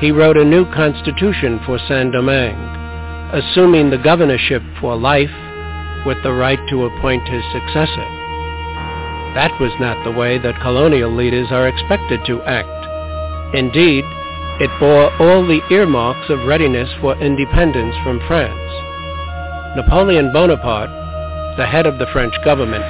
he 0.00 0.10
wrote 0.10 0.36
a 0.36 0.44
new 0.44 0.66
constitution 0.72 1.60
for 1.64 1.78
Saint-Domingue, 1.88 2.58
assuming 3.32 3.90
the 3.90 3.98
governorship 3.98 4.62
for 4.80 4.96
life 4.96 5.32
with 6.04 6.18
the 6.22 6.32
right 6.32 6.58
to 6.68 6.84
appoint 6.84 7.26
his 7.28 7.42
successor. 7.52 8.04
That 9.34 9.50
was 9.60 9.72
not 9.80 10.02
the 10.04 10.12
way 10.12 10.38
that 10.38 10.60
colonial 10.60 11.14
leaders 11.14 11.48
are 11.50 11.68
expected 11.68 12.20
to 12.26 12.42
act. 12.42 12.83
Indeed, 13.54 14.04
it 14.60 14.70
bore 14.78 15.10
all 15.22 15.46
the 15.46 15.62
earmarks 15.70 16.28
of 16.30 16.46
readiness 16.46 16.90
for 17.00 17.16
independence 17.16 17.94
from 18.04 18.20
France. 18.26 18.58
Napoleon 19.76 20.32
Bonaparte 20.32 21.04
the 21.56 21.66
head 21.66 21.86
of 21.86 21.98
the 21.98 22.06
French 22.12 22.34
government, 22.44 22.84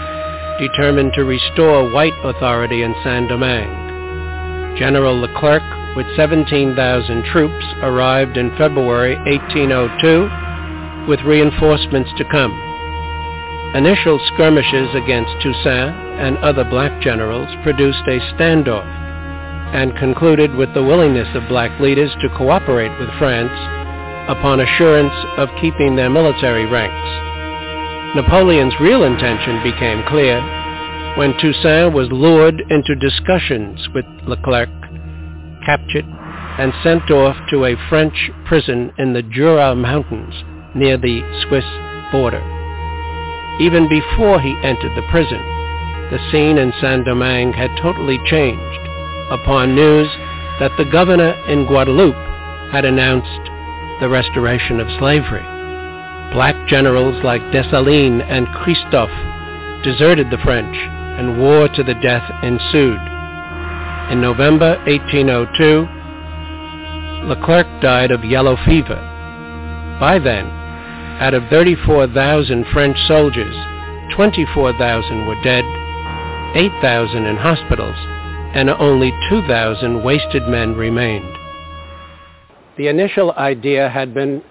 determined 0.59 1.13
to 1.15 1.25
restore 1.25 1.91
white 1.91 2.15
authority 2.25 2.83
in 2.83 2.95
Saint-Domingue. 3.05 4.77
General 4.79 5.21
Leclerc, 5.21 5.63
with 5.97 6.07
17,000 6.17 7.25
troops, 7.27 7.65
arrived 7.83 8.37
in 8.37 8.57
February 8.57 9.17
1802 9.29 11.07
with 11.09 11.21
reinforcements 11.21 12.11
to 12.17 12.25
come. 12.31 12.53
Initial 13.75 14.19
skirmishes 14.33 14.89
against 14.95 15.31
Toussaint 15.43 15.95
and 16.19 16.39
other 16.39 16.65
black 16.65 17.03
generals 17.03 17.49
produced 17.63 18.03
a 18.07 18.19
standoff 18.35 19.04
and 19.73 19.97
concluded 19.97 20.55
with 20.55 20.73
the 20.75 20.83
willingness 20.83 21.29
of 21.35 21.49
black 21.49 21.81
leaders 21.81 22.11
to 22.21 22.29
cooperate 22.37 22.97
with 22.99 23.09
France 23.19 23.53
upon 24.29 24.61
assurance 24.61 25.15
of 25.37 25.49
keeping 25.61 25.97
their 25.97 26.11
military 26.11 26.67
ranks. 26.67 28.17
Napoleon's 28.17 28.75
real 28.81 29.05
intention 29.05 29.63
became 29.63 30.05
clear 30.07 30.41
when 31.17 31.37
Toussaint 31.39 31.93
was 31.93 32.09
lured 32.11 32.61
into 32.71 32.95
discussions 32.95 33.89
with 33.95 34.05
Leclerc, 34.27 34.71
captured, 35.67 36.07
and 36.59 36.73
sent 36.83 37.11
off 37.11 37.37
to 37.51 37.65
a 37.65 37.77
French 37.89 38.31
prison 38.47 38.93
in 38.99 39.13
the 39.13 39.23
Jura 39.23 39.75
Mountains 39.75 40.35
near 40.75 40.97
the 40.97 41.21
Swiss 41.47 41.65
border. 42.13 42.43
Even 43.61 43.89
before 43.89 44.41
he 44.41 44.57
entered 44.63 44.95
the 44.97 45.07
prison, 45.11 45.43
the 46.11 46.19
scene 46.31 46.59
in 46.59 46.73
Saint-Domingue 46.81 47.53
had 47.53 47.71
totally 47.83 48.19
changed 48.27 48.84
upon 49.31 49.75
news 49.75 50.09
that 50.61 50.73
the 50.77 50.85
governor 50.85 51.33
in 51.49 51.67
Guadeloupe 51.67 52.15
had 52.71 52.85
announced 52.85 53.51
the 54.01 54.09
restoration 54.09 54.81
of 54.81 54.89
slavery. 54.99 55.45
Black 56.33 56.57
generals 56.67 57.23
like 57.23 57.43
Dessalines 57.53 58.23
and 58.29 58.49
Christophe 58.49 59.15
deserted 59.85 60.31
the 60.31 60.39
French, 60.39 60.75
and 60.75 61.39
war 61.41 61.69
to 61.69 61.83
the 61.85 61.95
death 61.95 62.29
ensued. 62.43 62.99
In 64.11 64.21
November 64.21 64.77
1802, 64.87 65.87
Leclerc 67.29 67.67
died 67.81 68.11
of 68.11 68.25
yellow 68.25 68.57
fever. 68.67 68.99
By 70.01 70.19
then, 70.19 70.47
out 71.21 71.35
of 71.35 71.49
34,000 71.49 72.67
French 72.73 72.99
soldiers, 73.07 73.55
24,000 74.15 75.27
were 75.27 75.41
dead, 75.43 75.65
8,000 76.57 77.27
in 77.27 77.37
hospitals, 77.37 77.97
and 78.55 78.71
only 78.71 79.13
2,000 79.29 80.05
wasted 80.05 80.47
men 80.47 80.75
remained. 80.75 81.37
The 82.77 82.89
initial 82.89 83.33
idea 83.33 83.89
had 83.89 84.15
been 84.15 84.43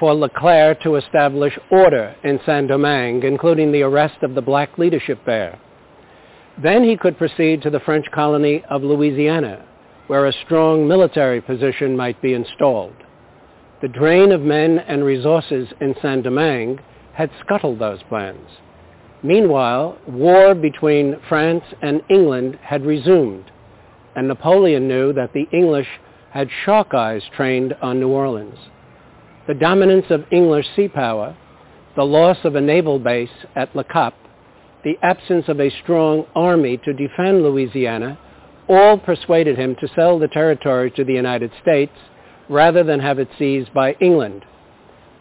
for 0.00 0.14
Leclerc 0.14 0.80
to 0.82 0.96
establish 0.96 1.58
order 1.70 2.14
in 2.24 2.40
Saint-Domingue, 2.44 3.22
including 3.24 3.70
the 3.70 3.82
arrest 3.82 4.22
of 4.22 4.34
the 4.34 4.42
black 4.42 4.78
leadership 4.78 5.20
there. 5.26 5.58
Then 6.62 6.82
he 6.82 6.96
could 6.96 7.18
proceed 7.18 7.62
to 7.62 7.70
the 7.70 7.80
French 7.80 8.06
colony 8.10 8.64
of 8.68 8.82
Louisiana, 8.82 9.64
where 10.06 10.26
a 10.26 10.32
strong 10.44 10.88
military 10.88 11.40
position 11.40 11.96
might 11.96 12.20
be 12.20 12.34
installed. 12.34 12.96
The 13.80 13.88
drain 13.88 14.32
of 14.32 14.40
men 14.40 14.78
and 14.78 15.04
resources 15.04 15.68
in 15.80 15.94
Saint-Domingue 16.00 16.80
had 17.14 17.30
scuttled 17.44 17.78
those 17.78 18.02
plans. 18.08 18.48
Meanwhile, 19.22 19.98
war 20.06 20.54
between 20.54 21.16
France 21.28 21.64
and 21.80 22.02
England 22.10 22.58
had 22.62 22.84
resumed, 22.84 23.50
and 24.16 24.28
Napoleon 24.28 24.88
knew 24.88 25.12
that 25.12 25.32
the 25.32 25.46
English 25.52 25.88
had 26.30 26.48
shark 26.64 26.92
eyes 26.94 27.22
trained 27.34 27.74
on 27.80 28.00
New 28.00 28.08
Orleans 28.08 28.58
the 29.46 29.54
dominance 29.54 30.06
of 30.10 30.24
English 30.30 30.66
sea 30.76 30.88
power, 30.88 31.36
the 31.96 32.04
loss 32.04 32.38
of 32.44 32.54
a 32.54 32.60
naval 32.60 32.98
base 32.98 33.44
at 33.56 33.74
Le 33.74 33.84
Cap, 33.84 34.14
the 34.84 34.96
absence 35.02 35.48
of 35.48 35.60
a 35.60 35.70
strong 35.82 36.24
army 36.34 36.76
to 36.78 36.92
defend 36.92 37.42
Louisiana, 37.42 38.18
all 38.68 38.98
persuaded 38.98 39.58
him 39.58 39.76
to 39.80 39.88
sell 39.94 40.18
the 40.18 40.28
territory 40.28 40.90
to 40.92 41.04
the 41.04 41.12
United 41.12 41.50
States 41.60 41.92
rather 42.48 42.82
than 42.84 43.00
have 43.00 43.18
it 43.18 43.28
seized 43.38 43.72
by 43.74 43.92
England. 44.00 44.44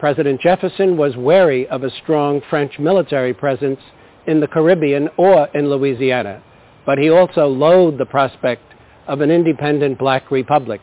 President 0.01 0.41
Jefferson 0.41 0.97
was 0.97 1.15
wary 1.15 1.67
of 1.67 1.83
a 1.83 1.91
strong 2.01 2.41
French 2.49 2.79
military 2.79 3.35
presence 3.35 3.79
in 4.25 4.39
the 4.39 4.47
Caribbean 4.47 5.09
or 5.15 5.47
in 5.53 5.69
Louisiana, 5.69 6.41
but 6.87 6.97
he 6.97 7.11
also 7.11 7.45
loathed 7.45 7.99
the 7.99 8.07
prospect 8.07 8.63
of 9.05 9.21
an 9.21 9.29
independent 9.29 9.99
black 9.99 10.31
republic. 10.31 10.81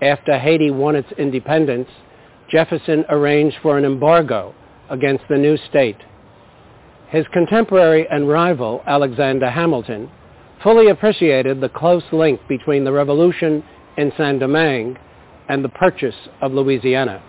After 0.00 0.38
Haiti 0.38 0.70
won 0.70 0.96
its 0.96 1.12
independence, 1.18 1.90
Jefferson 2.50 3.04
arranged 3.10 3.58
for 3.60 3.76
an 3.76 3.84
embargo 3.84 4.54
against 4.88 5.24
the 5.28 5.36
new 5.36 5.58
state. 5.68 5.98
His 7.10 7.26
contemporary 7.34 8.08
and 8.10 8.30
rival, 8.30 8.82
Alexander 8.86 9.50
Hamilton, 9.50 10.10
fully 10.62 10.88
appreciated 10.88 11.60
the 11.60 11.68
close 11.68 12.04
link 12.12 12.40
between 12.48 12.84
the 12.84 12.92
revolution 12.92 13.62
in 13.98 14.10
Saint-Domingue 14.16 14.96
and 15.50 15.62
the 15.62 15.68
purchase 15.68 16.16
of 16.40 16.54
Louisiana. 16.54 17.22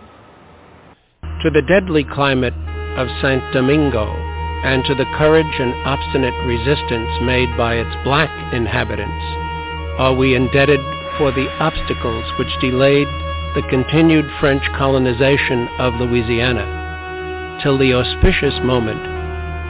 To 1.44 1.50
the 1.50 1.62
deadly 1.62 2.04
climate 2.04 2.54
of 3.00 3.08
Saint 3.22 3.42
Domingo 3.54 4.12
and 4.68 4.84
to 4.84 4.94
the 4.94 5.08
courage 5.16 5.56
and 5.58 5.72
obstinate 5.88 6.36
resistance 6.44 7.10
made 7.22 7.48
by 7.56 7.76
its 7.76 7.96
black 8.04 8.30
inhabitants 8.54 9.24
are 9.98 10.14
we 10.14 10.36
indebted 10.36 10.82
for 11.18 11.32
the 11.32 11.48
obstacles 11.64 12.26
which 12.38 12.60
delayed 12.60 13.08
the 13.56 13.64
continued 13.70 14.30
French 14.42 14.64
colonization 14.76 15.70
of 15.80 15.96
Louisiana, 15.96 17.60
till 17.64 17.78
the 17.78 17.94
auspicious 17.94 18.60
moment 18.68 19.00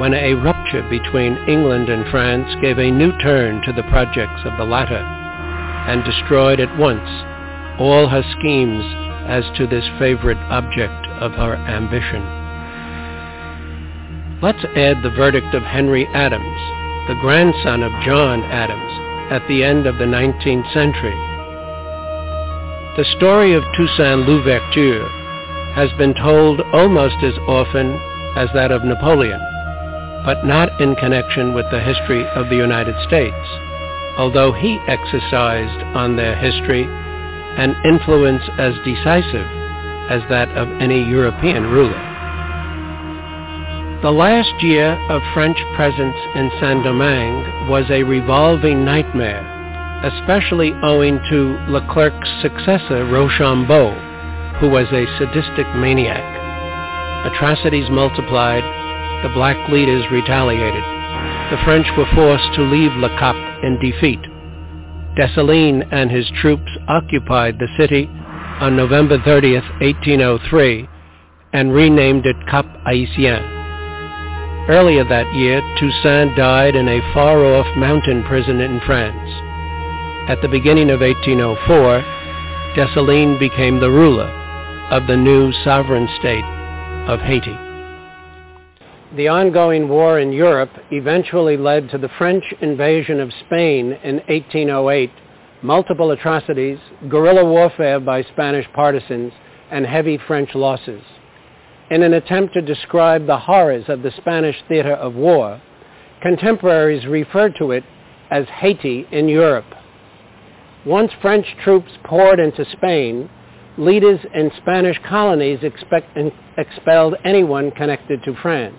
when 0.01 0.15
a 0.15 0.33
rupture 0.41 0.81
between 0.89 1.37
England 1.47 1.89
and 1.89 2.09
France 2.09 2.49
gave 2.61 2.79
a 2.79 2.89
new 2.89 3.15
turn 3.21 3.61
to 3.61 3.73
the 3.73 3.85
projects 3.93 4.41
of 4.43 4.57
the 4.57 4.65
latter, 4.65 5.05
and 5.85 6.03
destroyed 6.03 6.59
at 6.59 6.79
once 6.79 7.09
all 7.77 8.09
her 8.09 8.23
schemes 8.39 8.83
as 9.29 9.45
to 9.55 9.67
this 9.67 9.85
favorite 9.99 10.41
object 10.49 11.08
of 11.19 11.33
her 11.33 11.55
ambition. 11.55 12.23
Let's 14.41 14.63
add 14.75 15.03
the 15.03 15.13
verdict 15.15 15.53
of 15.53 15.63
Henry 15.63 16.07
Adams, 16.13 16.59
the 17.07 17.19
grandson 17.21 17.83
of 17.83 17.91
John 18.03 18.43
Adams, 18.43 19.31
at 19.31 19.47
the 19.47 19.63
end 19.63 19.85
of 19.85 19.97
the 19.97 20.05
19th 20.05 20.73
century, 20.73 21.17
the 22.97 23.05
story 23.15 23.53
of 23.53 23.63
Toussaint 23.77 24.27
Louverture 24.27 25.07
has 25.73 25.89
been 25.97 26.13
told 26.15 26.59
almost 26.73 27.15
as 27.23 27.37
often 27.47 27.95
as 28.35 28.49
that 28.53 28.71
of 28.71 28.83
Napoleon, 28.83 29.39
but 30.25 30.43
not 30.43 30.81
in 30.81 30.95
connection 30.95 31.53
with 31.53 31.65
the 31.71 31.79
history 31.79 32.27
of 32.35 32.49
the 32.49 32.57
United 32.57 32.95
States, 33.07 33.47
although 34.17 34.51
he 34.51 34.79
exercised 34.87 35.79
on 35.95 36.17
their 36.17 36.35
history 36.35 36.83
an 37.55 37.73
influence 37.85 38.43
as 38.57 38.73
decisive 38.83 39.58
as 40.09 40.21
that 40.29 40.49
of 40.57 40.67
any 40.81 41.03
European 41.03 41.63
ruler. 41.63 42.09
The 44.01 44.11
last 44.11 44.63
year 44.63 44.93
of 45.09 45.21
French 45.33 45.57
presence 45.75 46.15
in 46.33 46.49
Saint-Domingue 46.59 47.69
was 47.69 47.85
a 47.89 48.03
revolving 48.03 48.85
nightmare, 48.85 49.43
especially 50.03 50.73
owing 50.81 51.19
to 51.29 51.59
Leclerc's 51.67 52.29
successor 52.41 53.05
Rochambeau, 53.05 53.91
who 54.59 54.69
was 54.69 54.87
a 54.91 55.05
sadistic 55.19 55.67
maniac. 55.75 56.23
Atrocities 57.33 57.89
multiplied, 57.89 58.63
the 59.21 59.33
black 59.35 59.69
leaders 59.69 60.05
retaliated. 60.11 60.83
The 61.51 61.59
French 61.65 61.87
were 61.97 62.07
forced 62.15 62.53
to 62.55 62.63
leave 62.63 62.95
Le 62.95 63.09
Cap 63.19 63.35
in 63.63 63.77
defeat. 63.81 64.21
Dessalines 65.17 65.83
and 65.91 66.09
his 66.09 66.31
troops 66.39 66.71
occupied 66.87 67.59
the 67.59 67.67
city 67.77 68.09
on 68.59 68.75
November 68.75 69.17
30, 69.23 69.55
1803, 69.55 70.87
and 71.53 71.73
renamed 71.73 72.25
it 72.25 72.35
Cap 72.47 72.65
Haïtien. 72.85 73.57
Earlier 74.69 75.03
that 75.05 75.33
year, 75.33 75.61
Toussaint 75.79 76.35
died 76.35 76.75
in 76.75 76.87
a 76.87 77.13
far-off 77.13 77.65
mountain 77.75 78.23
prison 78.23 78.59
in 78.61 78.79
France. 78.85 79.31
At 80.29 80.41
the 80.41 80.47
beginning 80.47 80.91
of 80.91 80.99
1804, 80.99 82.03
Dessalines 82.75 83.39
became 83.39 83.79
the 83.79 83.89
ruler 83.89 84.29
of 84.91 85.07
the 85.07 85.17
new 85.17 85.51
sovereign 85.63 86.07
state 86.19 86.45
of 87.07 87.19
Haiti. 87.19 87.57
The 89.15 89.27
ongoing 89.27 89.89
war 89.89 90.19
in 90.19 90.31
Europe 90.31 90.69
eventually 90.91 91.57
led 91.57 91.89
to 91.89 91.97
the 91.97 92.11
French 92.19 92.43
invasion 92.61 93.19
of 93.19 93.33
Spain 93.45 93.93
in 94.03 94.17
1808, 94.27 95.09
multiple 95.61 96.11
atrocities, 96.11 96.79
guerrilla 97.09 97.45
warfare 97.45 97.99
by 97.99 98.23
Spanish 98.23 98.65
partisans, 98.73 99.33
and 99.71 99.85
heavy 99.85 100.17
French 100.27 100.55
losses 100.55 101.01
in 101.89 102.03
an 102.03 102.13
attempt 102.13 102.53
to 102.53 102.61
describe 102.61 103.25
the 103.25 103.37
horrors 103.37 103.85
of 103.87 104.03
the 104.03 104.11
Spanish 104.17 104.55
theater 104.67 104.93
of 104.93 105.15
war, 105.15 105.61
contemporaries 106.21 107.05
referred 107.07 107.55
to 107.57 107.71
it 107.71 107.83
as 108.29 108.45
Haiti 108.59 109.07
in 109.11 109.27
Europe. 109.27 109.65
Once 110.85 111.11
French 111.21 111.45
troops 111.63 111.91
poured 112.03 112.39
into 112.39 112.63
Spain, 112.73 113.29
leaders 113.77 114.19
in 114.35 114.51
Spanish 114.57 114.97
colonies 115.07 115.59
expect, 115.63 116.17
expelled 116.57 117.15
anyone 117.25 117.71
connected 117.71 118.23
to 118.23 118.35
France. 118.41 118.75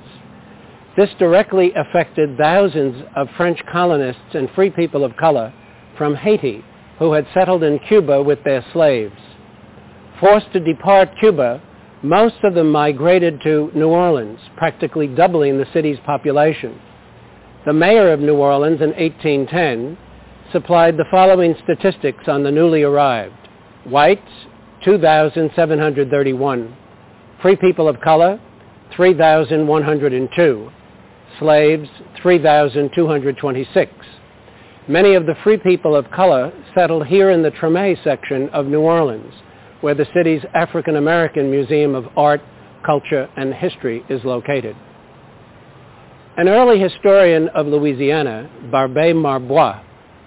This 0.96 1.10
directly 1.18 1.72
affected 1.74 2.36
thousands 2.36 3.04
of 3.16 3.28
French 3.36 3.58
colonists 3.72 4.34
and 4.34 4.48
free 4.54 4.70
people 4.70 5.04
of 5.04 5.16
color 5.16 5.52
from 5.96 6.14
Haiti 6.14 6.64
who 7.00 7.12
had 7.14 7.26
settled 7.34 7.64
in 7.64 7.80
Cuba 7.80 8.22
with 8.22 8.44
their 8.44 8.64
slaves. 8.72 9.18
Forced 10.20 10.52
to 10.52 10.60
depart 10.60 11.08
Cuba, 11.18 11.60
most 12.02 12.36
of 12.44 12.54
them 12.54 12.70
migrated 12.70 13.40
to 13.42 13.72
New 13.74 13.88
Orleans, 13.88 14.38
practically 14.56 15.06
doubling 15.08 15.58
the 15.58 15.66
city's 15.72 15.98
population. 16.04 16.78
The 17.66 17.72
mayor 17.72 18.12
of 18.12 18.20
New 18.20 18.36
Orleans 18.36 18.82
in 18.82 18.90
1810 18.90 19.96
supplied 20.52 20.98
the 20.98 21.06
following 21.10 21.54
statistics 21.64 22.28
on 22.28 22.42
the 22.42 22.50
newly 22.50 22.82
arrived. 22.82 23.34
Whites, 23.84 24.20
2,731. 24.84 26.76
Free 27.40 27.56
people 27.56 27.88
of 27.88 28.00
color, 28.02 28.38
3,102. 28.94 30.70
Slaves, 31.38 31.88
3,226. 32.20 33.92
Many 34.88 35.14
of 35.14 35.26
the 35.26 35.34
free 35.44 35.58
people 35.58 35.94
of 35.94 36.10
color 36.10 36.52
settled 36.74 37.06
here 37.06 37.30
in 37.30 37.42
the 37.42 37.50
Treme 37.50 38.02
section 38.02 38.48
of 38.48 38.66
New 38.66 38.80
Orleans, 38.80 39.34
where 39.82 39.94
the 39.94 40.06
city's 40.14 40.42
African 40.54 40.96
American 40.96 41.50
Museum 41.50 41.94
of 41.94 42.06
Art, 42.16 42.40
Culture, 42.84 43.28
and 43.36 43.52
History 43.52 44.04
is 44.08 44.24
located. 44.24 44.74
An 46.36 46.48
early 46.48 46.80
historian 46.80 47.48
of 47.50 47.66
Louisiana, 47.66 48.50
Barbé 48.72 49.14
Marbois, 49.14 49.82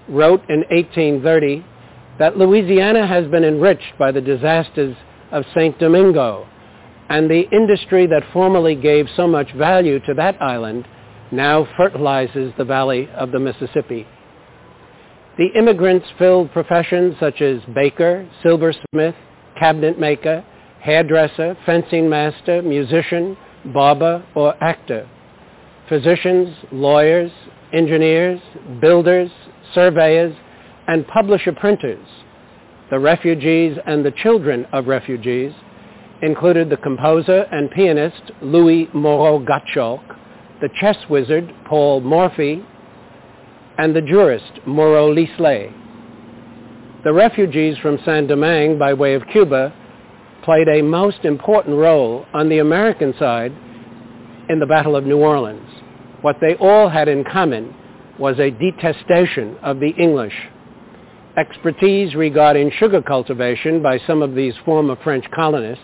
wrote 0.07 0.41
in 0.49 0.59
1830 0.69 1.65
that 2.19 2.37
Louisiana 2.37 3.07
has 3.07 3.27
been 3.27 3.43
enriched 3.43 3.97
by 3.97 4.11
the 4.11 4.21
disasters 4.21 4.95
of 5.31 5.45
St. 5.55 5.77
Domingo, 5.79 6.47
and 7.09 7.29
the 7.29 7.49
industry 7.51 8.05
that 8.05 8.23
formerly 8.31 8.75
gave 8.75 9.07
so 9.15 9.27
much 9.27 9.51
value 9.53 9.99
to 10.01 10.13
that 10.13 10.39
island 10.41 10.87
now 11.31 11.67
fertilizes 11.75 12.53
the 12.57 12.65
valley 12.65 13.09
of 13.15 13.31
the 13.31 13.39
Mississippi. 13.39 14.05
The 15.35 15.47
immigrants 15.55 16.05
filled 16.19 16.51
professions 16.51 17.15
such 17.19 17.41
as 17.41 17.59
baker, 17.73 18.29
silversmith, 18.43 19.15
cabinet 19.57 19.99
maker, 19.99 20.45
hairdresser, 20.79 21.57
fencing 21.65 22.07
master, 22.07 22.61
musician, 22.61 23.35
barber, 23.73 24.23
or 24.35 24.53
actor. 24.63 25.09
Physicians, 25.89 26.55
lawyers, 26.71 27.31
engineers, 27.73 28.39
builders, 28.79 29.31
surveyors, 29.73 30.35
and 30.87 31.07
publisher 31.07 31.51
printers. 31.51 32.05
The 32.91 32.99
refugees 32.99 33.77
and 33.87 34.05
the 34.05 34.11
children 34.11 34.67
of 34.71 34.85
refugees 34.85 35.51
included 36.21 36.69
the 36.69 36.77
composer 36.77 37.47
and 37.51 37.71
pianist 37.71 38.31
Louis 38.41 38.87
Moreau 38.93 39.43
Gottschalk, 39.43 40.03
the 40.61 40.69
chess 40.79 40.97
wizard 41.09 41.51
Paul 41.65 42.01
Morphy, 42.01 42.63
and 43.77 43.95
the 43.95 44.01
jurist 44.01 44.59
Moreau 44.65 45.11
Lislet. 45.11 45.71
The 47.03 47.13
refugees 47.13 47.77
from 47.79 47.99
Saint-Domingue 48.05 48.77
by 48.77 48.93
way 48.93 49.13
of 49.15 49.27
Cuba 49.31 49.73
played 50.43 50.67
a 50.67 50.81
most 50.81 51.25
important 51.25 51.77
role 51.77 52.25
on 52.33 52.49
the 52.49 52.59
American 52.59 53.13
side 53.17 53.51
in 54.49 54.59
the 54.59 54.65
Battle 54.65 54.95
of 54.95 55.05
New 55.05 55.17
Orleans. 55.17 55.69
What 56.21 56.37
they 56.39 56.55
all 56.55 56.89
had 56.89 57.07
in 57.07 57.23
common 57.23 57.75
was 58.19 58.39
a 58.39 58.51
detestation 58.51 59.57
of 59.63 59.79
the 59.79 59.89
English. 59.97 60.35
Expertise 61.35 62.13
regarding 62.13 62.71
sugar 62.77 63.01
cultivation 63.01 63.81
by 63.81 63.99
some 64.05 64.21
of 64.21 64.35
these 64.35 64.53
former 64.63 64.95
French 65.03 65.25
colonists 65.33 65.83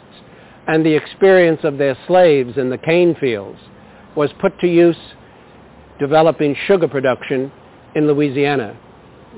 and 0.68 0.86
the 0.86 0.96
experience 0.96 1.62
of 1.64 1.78
their 1.78 1.98
slaves 2.06 2.58
in 2.58 2.70
the 2.70 2.78
cane 2.78 3.16
fields 3.20 3.60
was 4.16 4.30
put 4.40 4.58
to 4.60 4.68
use 4.68 4.96
developing 6.00 6.56
sugar 6.68 6.88
production 6.88 7.52
in 7.96 8.08
Louisiana. 8.08 8.78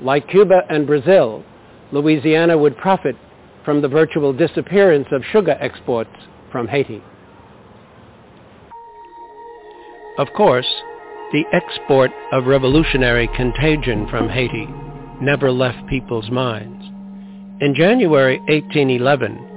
Like 0.00 0.28
Cuba 0.28 0.62
and 0.68 0.86
Brazil, 0.86 1.44
Louisiana 1.92 2.56
would 2.56 2.76
profit 2.76 3.16
from 3.64 3.82
the 3.82 3.88
virtual 3.88 4.32
disappearance 4.32 5.06
of 5.12 5.22
sugar 5.30 5.56
exports 5.60 6.10
from 6.50 6.66
Haiti. 6.68 7.02
Of 10.18 10.28
course, 10.36 10.68
the 11.32 11.44
export 11.52 12.10
of 12.32 12.46
revolutionary 12.46 13.28
contagion 13.34 14.06
from 14.08 14.28
Haiti 14.28 14.68
never 15.20 15.50
left 15.50 15.88
people's 15.88 16.30
minds. 16.30 16.84
In 17.62 17.74
January 17.74 18.38
1811, 18.40 19.48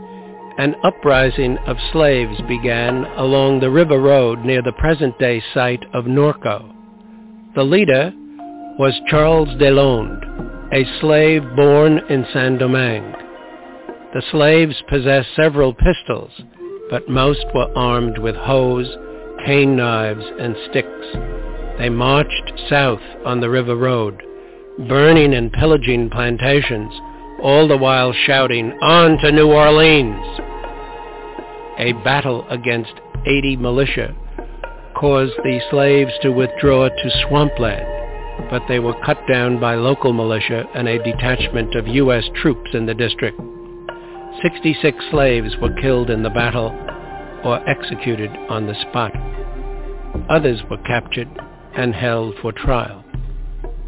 an 0.58 0.76
uprising 0.84 1.58
of 1.68 1.76
slaves 1.92 2.40
began 2.48 3.04
along 3.18 3.60
the 3.60 3.70
river 3.70 4.00
road 4.00 4.46
near 4.46 4.62
the 4.62 4.72
present-day 4.74 5.44
site 5.54 5.84
of 5.94 6.06
Norco. 6.06 6.72
The 7.56 7.64
leader 7.64 8.14
was 8.78 9.00
Charles 9.08 9.48
Deslondes, 9.58 10.22
a 10.74 10.84
slave 11.00 11.44
born 11.56 12.00
in 12.10 12.26
Saint-Domingue. 12.34 13.14
The 14.14 14.22
slaves 14.32 14.76
possessed 14.90 15.30
several 15.34 15.74
pistols, 15.74 16.32
but 16.90 17.08
most 17.08 17.46
were 17.54 17.72
armed 17.78 18.18
with 18.18 18.36
hoes, 18.36 18.88
cane 19.46 19.78
knives, 19.78 20.26
and 20.40 20.58
sticks. 20.70 20.90
They 21.78 21.88
marched 21.88 22.52
south 22.70 23.00
on 23.26 23.40
the 23.40 23.50
river 23.50 23.78
road, 23.78 24.22
burning 24.90 25.34
and 25.34 25.54
pillaging 25.54 26.10
plantations, 26.10 26.92
all 27.42 27.70
the 27.70 27.78
while 27.78 28.12
shouting, 28.12 28.74
On 28.82 29.18
to 29.20 29.32
New 29.32 29.54
Orleans! 29.54 30.40
A 31.80 31.94
battle 32.04 32.46
against 32.50 32.94
80 33.26 33.56
militia 33.56 34.14
caused 34.98 35.38
the 35.44 35.62
slaves 35.72 36.12
to 36.24 36.32
withdraw 36.32 36.90
to 36.90 37.26
swampland 37.26 38.05
but 38.50 38.64
they 38.68 38.80
were 38.80 39.00
cut 39.06 39.20
down 39.28 39.60
by 39.60 39.76
local 39.76 40.14
militia 40.14 40.66
and 40.76 40.88
a 40.88 41.04
detachment 41.04 41.76
of 41.76 41.88
U.S. 41.88 42.24
troops 42.42 42.72
in 42.74 42.86
the 42.86 42.94
district. 42.94 43.40
66 44.42 44.98
slaves 45.12 45.56
were 45.62 45.74
killed 45.82 46.10
in 46.10 46.24
the 46.24 46.30
battle 46.30 46.70
or 47.44 47.68
executed 47.70 48.30
on 48.50 48.68
the 48.68 48.76
spot. 48.90 49.12
Others 50.30 50.62
were 50.70 50.82
captured 50.86 51.30
and 51.76 51.94
held 51.94 52.36
for 52.42 52.52
trial. 52.52 53.04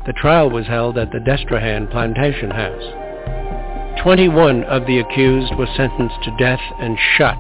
The 0.05 0.13
trial 0.13 0.49
was 0.49 0.65
held 0.67 0.97
at 0.97 1.11
the 1.11 1.19
Destrehan 1.19 1.91
Plantation 1.91 2.51
House. 2.51 4.03
21 4.03 4.63
of 4.63 4.85
the 4.85 4.99
accused 4.99 5.53
were 5.55 5.67
sentenced 5.75 6.23
to 6.23 6.37
death 6.37 6.61
and 6.79 6.97
shot. 7.17 7.37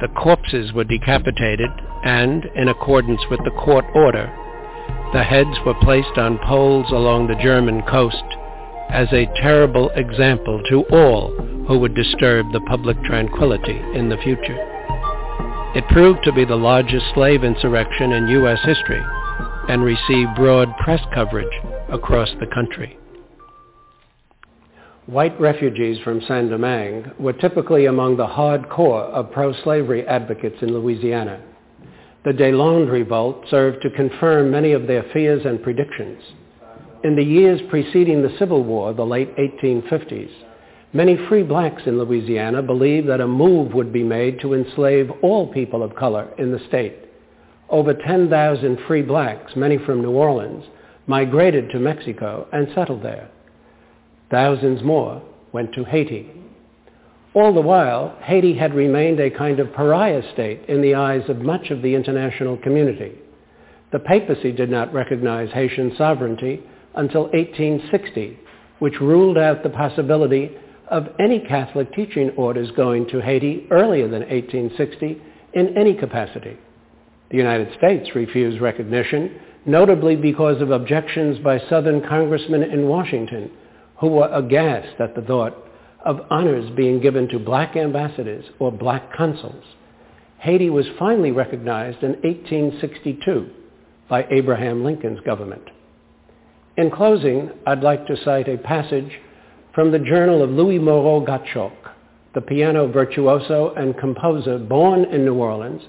The 0.00 0.08
corpses 0.08 0.72
were 0.72 0.84
decapitated 0.84 1.70
and, 2.02 2.46
in 2.56 2.68
accordance 2.68 3.20
with 3.30 3.40
the 3.44 3.50
court 3.50 3.84
order, 3.94 4.34
the 5.12 5.22
heads 5.22 5.56
were 5.66 5.74
placed 5.82 6.16
on 6.18 6.38
poles 6.38 6.90
along 6.90 7.26
the 7.26 7.42
German 7.42 7.82
coast 7.82 8.24
as 8.90 9.08
a 9.12 9.26
terrible 9.42 9.90
example 9.90 10.62
to 10.68 10.84
all 10.92 11.30
who 11.66 11.78
would 11.78 11.94
disturb 11.94 12.52
the 12.52 12.60
public 12.62 13.00
tranquility 13.04 13.80
in 13.94 14.08
the 14.08 14.16
future. 14.18 14.58
It 15.74 15.86
proved 15.88 16.24
to 16.24 16.32
be 16.32 16.44
the 16.44 16.56
largest 16.56 17.06
slave 17.14 17.44
insurrection 17.44 18.12
in 18.12 18.28
U.S. 18.28 18.58
history 18.64 19.02
and 19.68 19.84
received 19.84 20.34
broad 20.34 20.68
press 20.78 21.00
coverage 21.14 21.52
across 21.88 22.28
the 22.40 22.46
country. 22.46 22.98
White 25.06 25.40
refugees 25.40 25.98
from 26.04 26.20
Saint-Domingue 26.22 27.12
were 27.18 27.32
typically 27.32 27.86
among 27.86 28.16
the 28.16 28.26
hardcore 28.26 29.10
of 29.10 29.32
pro-slavery 29.32 30.06
advocates 30.06 30.56
in 30.62 30.72
Louisiana. 30.72 31.40
The 32.22 32.32
Deslondes 32.32 32.90
revolt 32.90 33.46
served 33.48 33.80
to 33.82 33.90
confirm 33.90 34.50
many 34.50 34.72
of 34.72 34.86
their 34.86 35.04
fears 35.12 35.46
and 35.46 35.62
predictions. 35.62 36.22
In 37.02 37.16
the 37.16 37.24
years 37.24 37.62
preceding 37.70 38.20
the 38.20 38.36
Civil 38.38 38.62
War, 38.62 38.92
the 38.92 39.06
late 39.06 39.34
1850s, 39.36 40.30
many 40.92 41.16
free 41.28 41.42
blacks 41.42 41.82
in 41.86 41.98
Louisiana 41.98 42.62
believed 42.62 43.08
that 43.08 43.22
a 43.22 43.26
move 43.26 43.72
would 43.72 43.90
be 43.90 44.02
made 44.02 44.38
to 44.40 44.52
enslave 44.52 45.10
all 45.22 45.50
people 45.50 45.82
of 45.82 45.96
color 45.96 46.28
in 46.36 46.52
the 46.52 46.60
state. 46.68 46.94
Over 47.70 47.94
10,000 47.94 48.78
free 48.86 49.02
blacks, 49.02 49.56
many 49.56 49.78
from 49.78 50.02
New 50.02 50.10
Orleans, 50.10 50.66
migrated 51.06 51.70
to 51.70 51.78
Mexico 51.78 52.46
and 52.52 52.68
settled 52.74 53.02
there. 53.02 53.30
Thousands 54.30 54.82
more 54.82 55.22
went 55.52 55.72
to 55.72 55.84
Haiti. 55.84 56.30
All 57.32 57.52
the 57.54 57.60
while, 57.60 58.16
Haiti 58.22 58.54
had 58.54 58.74
remained 58.74 59.20
a 59.20 59.30
kind 59.30 59.60
of 59.60 59.72
pariah 59.72 60.22
state 60.32 60.64
in 60.66 60.82
the 60.82 60.96
eyes 60.96 61.28
of 61.28 61.38
much 61.38 61.70
of 61.70 61.80
the 61.80 61.94
international 61.94 62.56
community. 62.56 63.12
The 63.92 64.00
papacy 64.00 64.50
did 64.50 64.68
not 64.68 64.92
recognize 64.92 65.50
Haitian 65.52 65.94
sovereignty 65.96 66.60
until 66.96 67.24
1860, 67.24 68.38
which 68.80 69.00
ruled 69.00 69.38
out 69.38 69.62
the 69.62 69.70
possibility 69.70 70.50
of 70.88 71.08
any 71.20 71.38
Catholic 71.38 71.92
teaching 71.94 72.30
orders 72.30 72.72
going 72.72 73.06
to 73.10 73.20
Haiti 73.20 73.66
earlier 73.70 74.08
than 74.08 74.22
1860 74.22 75.22
in 75.52 75.78
any 75.78 75.94
capacity. 75.94 76.58
The 77.30 77.36
United 77.36 77.72
States 77.78 78.12
refused 78.16 78.60
recognition, 78.60 79.40
notably 79.66 80.16
because 80.16 80.60
of 80.60 80.72
objections 80.72 81.38
by 81.38 81.60
Southern 81.68 82.00
congressmen 82.08 82.64
in 82.64 82.88
Washington 82.88 83.52
who 84.00 84.08
were 84.08 84.28
aghast 84.32 85.00
at 85.00 85.14
the 85.14 85.22
thought 85.22 85.69
of 86.04 86.20
honors 86.30 86.70
being 86.76 87.00
given 87.00 87.28
to 87.28 87.38
black 87.38 87.76
ambassadors 87.76 88.44
or 88.58 88.72
black 88.72 89.12
consuls. 89.14 89.64
Haiti 90.38 90.70
was 90.70 90.86
finally 90.98 91.30
recognized 91.30 92.02
in 92.02 92.12
1862 92.22 93.50
by 94.08 94.26
Abraham 94.30 94.84
Lincoln's 94.84 95.20
government. 95.20 95.62
In 96.76 96.90
closing, 96.90 97.50
I'd 97.66 97.82
like 97.82 98.06
to 98.06 98.24
cite 98.24 98.48
a 98.48 98.56
passage 98.56 99.20
from 99.74 99.92
the 99.92 99.98
journal 99.98 100.42
of 100.42 100.50
Louis 100.50 100.78
Moreau 100.78 101.24
Gottschalk, 101.24 101.76
the 102.34 102.40
piano 102.40 102.88
virtuoso 102.88 103.74
and 103.74 103.98
composer 103.98 104.58
born 104.58 105.04
in 105.04 105.24
New 105.24 105.34
Orleans, 105.34 105.82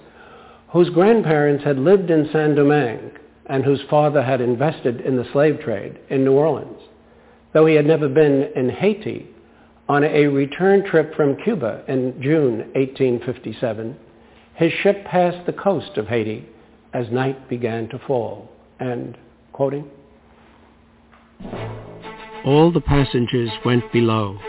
whose 0.70 0.90
grandparents 0.90 1.64
had 1.64 1.78
lived 1.78 2.10
in 2.10 2.30
Saint-Domingue 2.34 3.12
and 3.46 3.64
whose 3.64 3.82
father 3.90 4.22
had 4.22 4.42
invested 4.42 5.02
in 5.02 5.16
the 5.16 5.28
slave 5.32 5.60
trade 5.62 6.00
in 6.10 6.26
New 6.26 6.34
Orleans. 6.34 6.80
Though 7.54 7.66
he 7.66 7.76
had 7.76 7.86
never 7.86 8.08
been 8.08 8.50
in 8.56 8.70
Haiti, 8.70 9.31
on 9.92 10.06
a 10.06 10.26
return 10.28 10.86
trip 10.90 11.14
from 11.16 11.36
Cuba 11.44 11.84
in 11.86 12.18
June 12.22 12.60
1857, 12.76 13.98
his 14.56 14.72
ship 14.82 15.04
passed 15.04 15.46
the 15.46 15.52
coast 15.52 15.98
of 15.98 16.08
Haiti 16.08 16.48
as 16.94 17.12
night 17.12 17.50
began 17.50 17.90
to 17.90 18.00
fall. 18.08 18.50
And, 18.80 19.18
quoting, 19.52 19.86
All 22.46 22.72
the 22.72 22.80
passengers 22.80 23.50
went 23.66 23.84
below. 23.92 24.40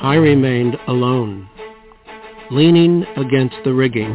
I 0.00 0.14
remained 0.14 0.78
alone. 0.88 1.46
Leaning 2.50 3.04
against 3.18 3.56
the 3.64 3.74
rigging, 3.74 4.14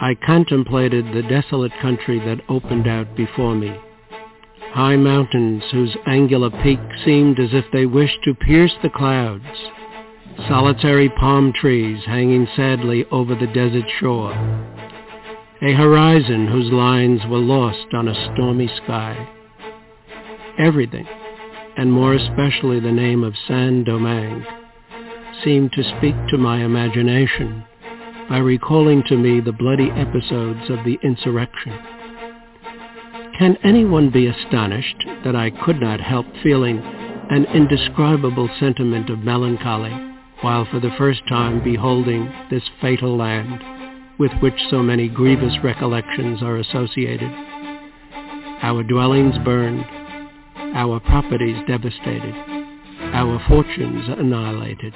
I 0.00 0.14
contemplated 0.24 1.04
the 1.12 1.28
desolate 1.28 1.72
country 1.82 2.18
that 2.20 2.40
opened 2.48 2.88
out 2.88 3.14
before 3.14 3.54
me 3.54 3.78
high 4.74 4.96
mountains 4.96 5.62
whose 5.70 5.96
angular 6.04 6.50
peaks 6.50 6.82
seemed 7.04 7.38
as 7.38 7.50
if 7.52 7.64
they 7.72 7.86
wished 7.86 8.18
to 8.24 8.34
pierce 8.34 8.74
the 8.82 8.90
clouds, 8.90 9.44
solitary 10.48 11.08
palm 11.10 11.52
trees 11.52 12.02
hanging 12.04 12.44
sadly 12.56 13.04
over 13.12 13.36
the 13.36 13.46
desert 13.46 13.84
shore, 14.00 14.32
a 15.62 15.72
horizon 15.74 16.48
whose 16.48 16.72
lines 16.72 17.20
were 17.30 17.38
lost 17.38 17.86
on 17.94 18.08
a 18.08 18.32
stormy 18.34 18.68
sky. 18.82 19.28
Everything, 20.58 21.06
and 21.76 21.92
more 21.92 22.14
especially 22.14 22.80
the 22.80 22.90
name 22.90 23.22
of 23.22 23.34
Saint-Domingue, 23.46 24.44
seemed 25.44 25.70
to 25.70 25.96
speak 25.98 26.16
to 26.30 26.36
my 26.36 26.64
imagination 26.64 27.64
by 28.28 28.38
recalling 28.38 29.04
to 29.04 29.16
me 29.16 29.38
the 29.38 29.52
bloody 29.52 29.90
episodes 29.92 30.68
of 30.68 30.84
the 30.84 30.98
insurrection. 31.04 31.78
Can 33.38 33.56
anyone 33.64 34.10
be 34.10 34.28
astonished 34.28 35.04
that 35.24 35.34
I 35.34 35.50
could 35.50 35.80
not 35.80 36.00
help 36.00 36.26
feeling 36.40 36.78
an 36.78 37.46
indescribable 37.46 38.48
sentiment 38.60 39.10
of 39.10 39.24
melancholy 39.24 39.90
while 40.42 40.64
for 40.70 40.78
the 40.78 40.94
first 40.96 41.26
time 41.28 41.62
beholding 41.64 42.32
this 42.48 42.62
fatal 42.80 43.16
land 43.16 43.60
with 44.18 44.30
which 44.40 44.54
so 44.70 44.84
many 44.84 45.08
grievous 45.08 45.54
recollections 45.64 46.42
are 46.44 46.58
associated? 46.58 47.28
Our 48.62 48.84
dwellings 48.84 49.36
burned, 49.44 49.84
our 50.76 51.00
properties 51.00 51.56
devastated, 51.66 52.34
our 53.14 53.42
fortunes 53.48 54.04
annihilated. 54.16 54.94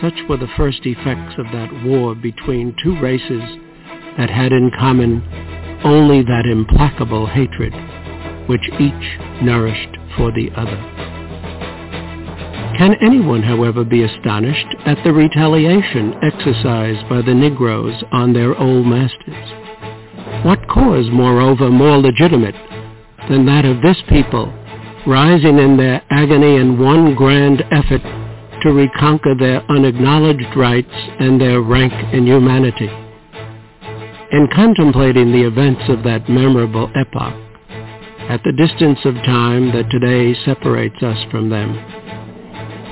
Such 0.00 0.14
were 0.30 0.38
the 0.38 0.48
first 0.56 0.80
effects 0.86 1.34
of 1.36 1.44
that 1.52 1.84
war 1.84 2.14
between 2.14 2.74
two 2.82 2.98
races 3.00 3.42
that 4.16 4.30
had 4.30 4.52
in 4.52 4.70
common 4.78 5.22
only 5.84 6.22
that 6.22 6.46
implacable 6.46 7.26
hatred 7.26 7.72
which 8.48 8.68
each 8.80 9.18
nourished 9.42 9.96
for 10.16 10.32
the 10.32 10.50
other. 10.56 10.76
Can 12.76 12.96
anyone, 13.00 13.42
however, 13.42 13.84
be 13.84 14.02
astonished 14.02 14.66
at 14.84 14.98
the 15.04 15.12
retaliation 15.12 16.14
exercised 16.22 17.08
by 17.08 17.22
the 17.22 17.34
Negroes 17.34 18.02
on 18.12 18.32
their 18.32 18.58
old 18.58 18.86
masters? 18.86 20.44
What 20.44 20.66
cause, 20.68 21.06
moreover, 21.12 21.70
more 21.70 21.98
legitimate 21.98 22.56
than 23.28 23.46
that 23.46 23.64
of 23.64 23.80
this 23.80 23.96
people 24.08 24.52
rising 25.06 25.58
in 25.58 25.76
their 25.76 26.02
agony 26.10 26.56
in 26.56 26.78
one 26.78 27.14
grand 27.14 27.62
effort 27.70 28.02
to 28.62 28.72
reconquer 28.72 29.34
their 29.34 29.62
unacknowledged 29.70 30.56
rights 30.56 30.88
and 31.20 31.40
their 31.40 31.60
rank 31.60 31.92
in 32.12 32.26
In 34.34 34.48
contemplating 34.52 35.30
the 35.30 35.46
events 35.46 35.82
of 35.88 36.02
that 36.02 36.28
memorable 36.28 36.90
epoch, 36.96 37.34
at 38.28 38.42
the 38.42 38.50
distance 38.50 38.98
of 39.04 39.14
time 39.22 39.70
that 39.70 39.88
today 39.92 40.34
separates 40.44 41.00
us 41.04 41.24
from 41.30 41.50
them, 41.50 41.70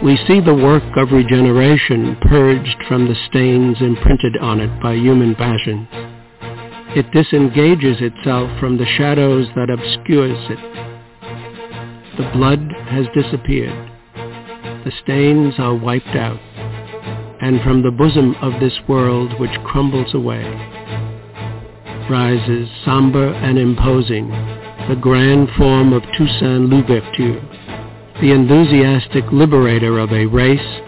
we 0.05 0.17
see 0.29 0.39
the 0.39 0.55
work 0.55 0.85
of 0.97 1.11
regeneration 1.11 2.17
purged 2.29 2.77
from 2.87 3.09
the 3.09 3.17
stains 3.29 3.77
imprinted 3.81 4.37
on 4.37 4.61
it 4.61 4.71
by 4.81 4.95
human 4.95 5.35
passions. 5.35 5.89
It 6.95 7.11
disengages 7.11 7.97
itself 7.99 8.49
from 8.61 8.79
the 8.79 8.87
shadows 8.87 9.49
that 9.57 9.69
obscures 9.69 10.39
it. 10.49 10.61
The 12.19 12.31
blood 12.35 12.63
has 12.87 13.07
disappeared. 13.17 13.91
The 14.15 14.93
stains 15.03 15.55
are 15.59 15.75
wiped 15.75 16.15
out. 16.15 16.39
And 17.41 17.61
from 17.63 17.83
the 17.83 17.91
bosom 17.91 18.37
of 18.41 18.61
this 18.61 18.79
world 18.87 19.41
which 19.41 19.51
crumbles 19.65 20.15
away, 20.15 20.45
rises, 22.11 22.69
somber 22.85 23.33
and 23.35 23.59
imposing, 23.59 24.29
the 24.89 24.99
grand 25.01 25.49
form 25.57 25.93
of 25.93 26.03
Toussaint 26.17 26.69
Louverture, 26.69 27.41
the 28.21 28.33
enthusiastic 28.33 29.25
liberator 29.33 29.99
of 29.99 30.13
a 30.13 30.27
race 30.27 30.81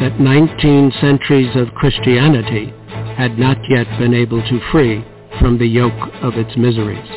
that 0.00 0.20
19 0.20 0.92
centuries 1.00 1.54
of 1.56 1.74
Christianity 1.74 2.72
had 3.16 3.38
not 3.38 3.58
yet 3.68 3.86
been 3.98 4.14
able 4.14 4.40
to 4.42 4.60
free 4.70 5.04
from 5.40 5.58
the 5.58 5.66
yoke 5.66 6.08
of 6.22 6.34
its 6.34 6.56
miseries. 6.56 7.08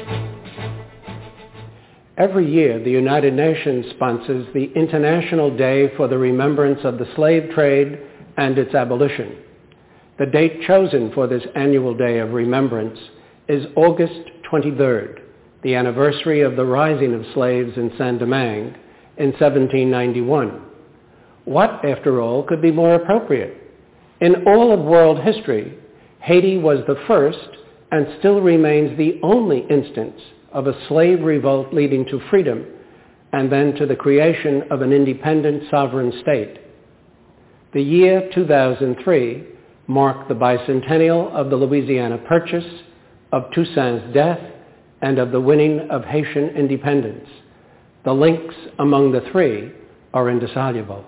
Every 2.17 2.51
year, 2.51 2.83
the 2.83 2.91
United 2.91 3.33
Nations 3.33 3.85
sponsors 3.91 4.47
the 4.53 4.71
International 4.73 5.55
Day 5.55 5.91
for 5.95 6.07
the 6.07 6.17
Remembrance 6.17 6.79
of 6.83 6.97
the 6.97 7.07
Slave 7.15 7.51
Trade 7.53 7.99
and 8.37 8.57
its 8.57 8.75
Abolition. 8.75 9.37
The 10.19 10.25
date 10.27 10.61
chosen 10.67 11.11
for 11.13 11.25
this 11.25 11.43
annual 11.55 11.95
day 11.95 12.19
of 12.19 12.33
remembrance 12.33 12.99
is 13.51 13.65
August 13.75 14.31
23rd, 14.49 15.19
the 15.61 15.75
anniversary 15.75 16.39
of 16.39 16.55
the 16.55 16.63
rising 16.63 17.13
of 17.13 17.25
slaves 17.33 17.73
in 17.75 17.91
Saint-Domingue 17.97 18.73
in 19.17 19.31
1791. 19.33 20.61
What, 21.43 21.83
after 21.83 22.21
all, 22.21 22.43
could 22.43 22.61
be 22.61 22.71
more 22.71 22.95
appropriate? 22.95 23.57
In 24.21 24.47
all 24.47 24.71
of 24.71 24.79
world 24.79 25.19
history, 25.19 25.77
Haiti 26.21 26.59
was 26.59 26.79
the 26.87 27.03
first 27.07 27.49
and 27.91 28.07
still 28.19 28.39
remains 28.39 28.97
the 28.97 29.19
only 29.21 29.65
instance 29.69 30.21
of 30.53 30.67
a 30.67 30.87
slave 30.87 31.19
revolt 31.21 31.73
leading 31.73 32.05
to 32.05 32.21
freedom 32.29 32.65
and 33.33 33.51
then 33.51 33.73
to 33.75 33.85
the 33.85 33.97
creation 33.97 34.63
of 34.71 34.81
an 34.81 34.93
independent 34.93 35.63
sovereign 35.69 36.13
state. 36.21 36.57
The 37.73 37.81
year 37.81 38.29
2003 38.33 39.43
marked 39.87 40.29
the 40.29 40.35
bicentennial 40.35 41.29
of 41.33 41.49
the 41.49 41.57
Louisiana 41.57 42.17
Purchase, 42.17 42.83
of 43.31 43.51
Toussaint's 43.53 44.13
death, 44.13 44.39
and 45.01 45.17
of 45.17 45.31
the 45.31 45.41
winning 45.41 45.89
of 45.89 46.03
Haitian 46.03 46.49
independence. 46.49 47.27
The 48.03 48.13
links 48.13 48.55
among 48.79 49.11
the 49.11 49.21
three 49.31 49.71
are 50.13 50.29
indissoluble. 50.29 51.05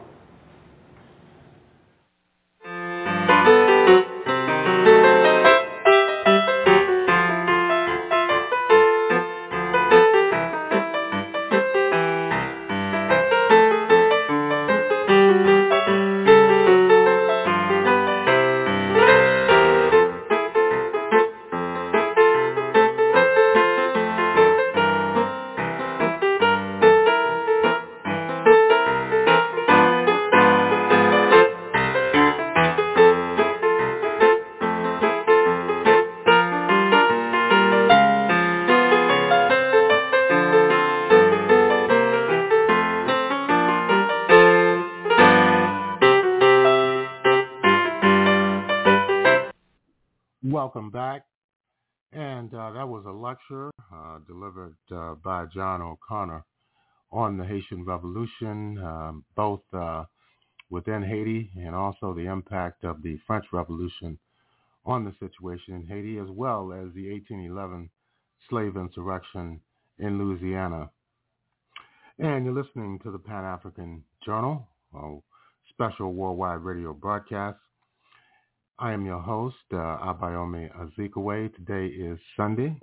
John 55.53 55.81
O'Connor 55.81 56.43
on 57.11 57.37
the 57.37 57.45
Haitian 57.45 57.85
Revolution, 57.85 58.77
um, 58.79 59.23
both 59.35 59.61
uh, 59.73 60.05
within 60.69 61.03
Haiti 61.03 61.51
and 61.55 61.75
also 61.75 62.13
the 62.13 62.25
impact 62.25 62.83
of 62.83 63.03
the 63.03 63.17
French 63.27 63.45
Revolution 63.53 64.17
on 64.85 65.05
the 65.05 65.13
situation 65.19 65.75
in 65.75 65.87
Haiti, 65.87 66.17
as 66.17 66.27
well 66.29 66.73
as 66.73 66.93
the 66.93 67.11
1811 67.11 67.89
slave 68.49 68.75
insurrection 68.75 69.61
in 69.99 70.17
Louisiana. 70.17 70.89
And 72.19 72.45
you're 72.45 72.53
listening 72.53 72.99
to 73.03 73.11
the 73.11 73.19
Pan-African 73.19 74.03
Journal, 74.25 74.67
a 74.95 75.17
special 75.69 76.13
worldwide 76.13 76.61
radio 76.61 76.93
broadcast. 76.93 77.57
I 78.79 78.91
am 78.91 79.05
your 79.05 79.19
host, 79.21 79.55
uh, 79.71 79.77
Abayomi 79.77 80.69
Azikiwe. 80.75 81.55
Today 81.55 81.87
is 81.87 82.19
Sunday, 82.35 82.79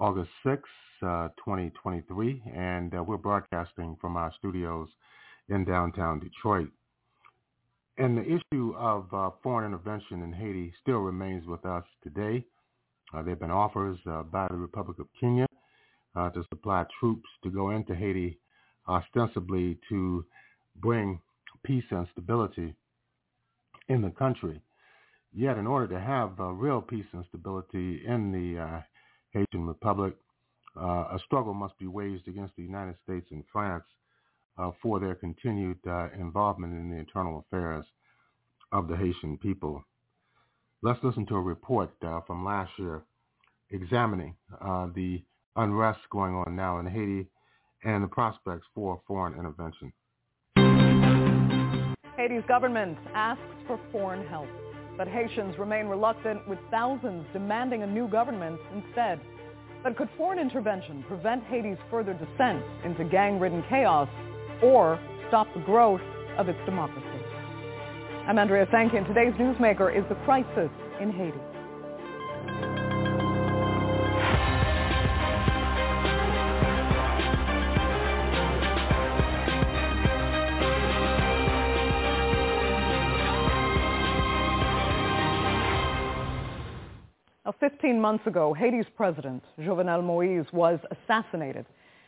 August 0.00 0.30
6th, 0.46 0.62
uh, 1.02 1.28
2023, 1.36 2.42
and 2.56 2.94
uh, 2.94 3.02
we're 3.02 3.18
broadcasting 3.18 3.98
from 4.00 4.16
our 4.16 4.32
studios 4.38 4.88
in 5.50 5.62
downtown 5.62 6.18
Detroit. 6.18 6.70
And 7.98 8.16
the 8.16 8.24
issue 8.24 8.74
of 8.78 9.12
uh, 9.12 9.30
foreign 9.42 9.66
intervention 9.66 10.22
in 10.22 10.32
Haiti 10.32 10.72
still 10.80 11.00
remains 11.00 11.46
with 11.46 11.66
us 11.66 11.84
today. 12.02 12.42
Uh, 13.12 13.20
there 13.20 13.30
have 13.32 13.40
been 13.40 13.50
offers 13.50 13.98
uh, 14.08 14.22
by 14.22 14.48
the 14.48 14.56
Republic 14.56 14.98
of 14.98 15.06
Kenya 15.20 15.46
uh, 16.16 16.30
to 16.30 16.44
supply 16.48 16.86
troops 16.98 17.28
to 17.44 17.50
go 17.50 17.68
into 17.70 17.94
Haiti 17.94 18.38
ostensibly 18.88 19.78
to 19.90 20.24
bring 20.76 21.20
peace 21.62 21.84
and 21.90 22.06
stability 22.12 22.74
in 23.90 24.00
the 24.00 24.10
country. 24.10 24.62
Yet 25.34 25.58
in 25.58 25.66
order 25.66 25.88
to 25.88 26.00
have 26.00 26.32
real 26.38 26.80
peace 26.80 27.04
and 27.12 27.24
stability 27.28 28.02
in 28.06 28.32
the 28.32 28.82
Haitian 29.32 29.66
Republic, 29.66 30.14
uh, 30.76 31.08
a 31.12 31.18
struggle 31.26 31.54
must 31.54 31.78
be 31.78 31.86
waged 31.86 32.28
against 32.28 32.54
the 32.56 32.62
United 32.62 32.96
States 33.04 33.26
and 33.30 33.44
France 33.52 33.84
uh, 34.58 34.70
for 34.82 35.00
their 35.00 35.14
continued 35.14 35.78
uh, 35.86 36.08
involvement 36.18 36.72
in 36.72 36.90
the 36.90 36.96
internal 36.96 37.44
affairs 37.46 37.84
of 38.72 38.88
the 38.88 38.96
Haitian 38.96 39.38
people. 39.38 39.84
Let's 40.82 41.00
listen 41.02 41.26
to 41.26 41.36
a 41.36 41.40
report 41.40 41.90
uh, 42.02 42.20
from 42.26 42.44
last 42.44 42.70
year 42.78 43.02
examining 43.70 44.34
uh, 44.60 44.88
the 44.94 45.22
unrest 45.56 46.00
going 46.10 46.34
on 46.34 46.56
now 46.56 46.78
in 46.78 46.86
Haiti 46.86 47.28
and 47.84 48.02
the 48.04 48.08
prospects 48.08 48.66
for 48.74 49.00
foreign 49.06 49.34
intervention. 49.34 49.92
Haiti's 52.16 52.42
government 52.48 52.98
asks 53.14 53.42
for 53.66 53.80
foreign 53.90 54.26
help, 54.28 54.48
but 55.00 55.08
Haitians 55.08 55.58
remain 55.58 55.86
reluctant 55.86 56.46
with 56.46 56.58
thousands 56.70 57.24
demanding 57.32 57.82
a 57.82 57.86
new 57.86 58.06
government 58.06 58.60
instead. 58.74 59.18
But 59.82 59.96
could 59.96 60.10
foreign 60.14 60.38
intervention 60.38 61.02
prevent 61.08 61.42
Haiti's 61.44 61.78
further 61.90 62.12
descent 62.12 62.62
into 62.84 63.04
gang-ridden 63.04 63.64
chaos 63.70 64.10
or 64.62 65.00
stop 65.28 65.46
the 65.54 65.60
growth 65.60 66.02
of 66.36 66.50
its 66.50 66.58
democracy? 66.66 67.06
I'm 68.26 68.38
Andrea 68.38 68.66
Sanke, 68.66 68.94
and 68.94 69.06
today's 69.06 69.32
newsmaker 69.40 69.88
is 69.88 70.04
the 70.10 70.16
crisis 70.26 70.68
in 71.00 71.12
Haiti. 71.12 71.49
15 87.60 88.00
months 88.00 88.26
ago, 88.26 88.54
Haiti's 88.54 88.86
president, 88.96 89.44
Jovenel 89.58 90.02
Moise, 90.02 90.46
was 90.52 90.80
assassinated. 90.90 91.66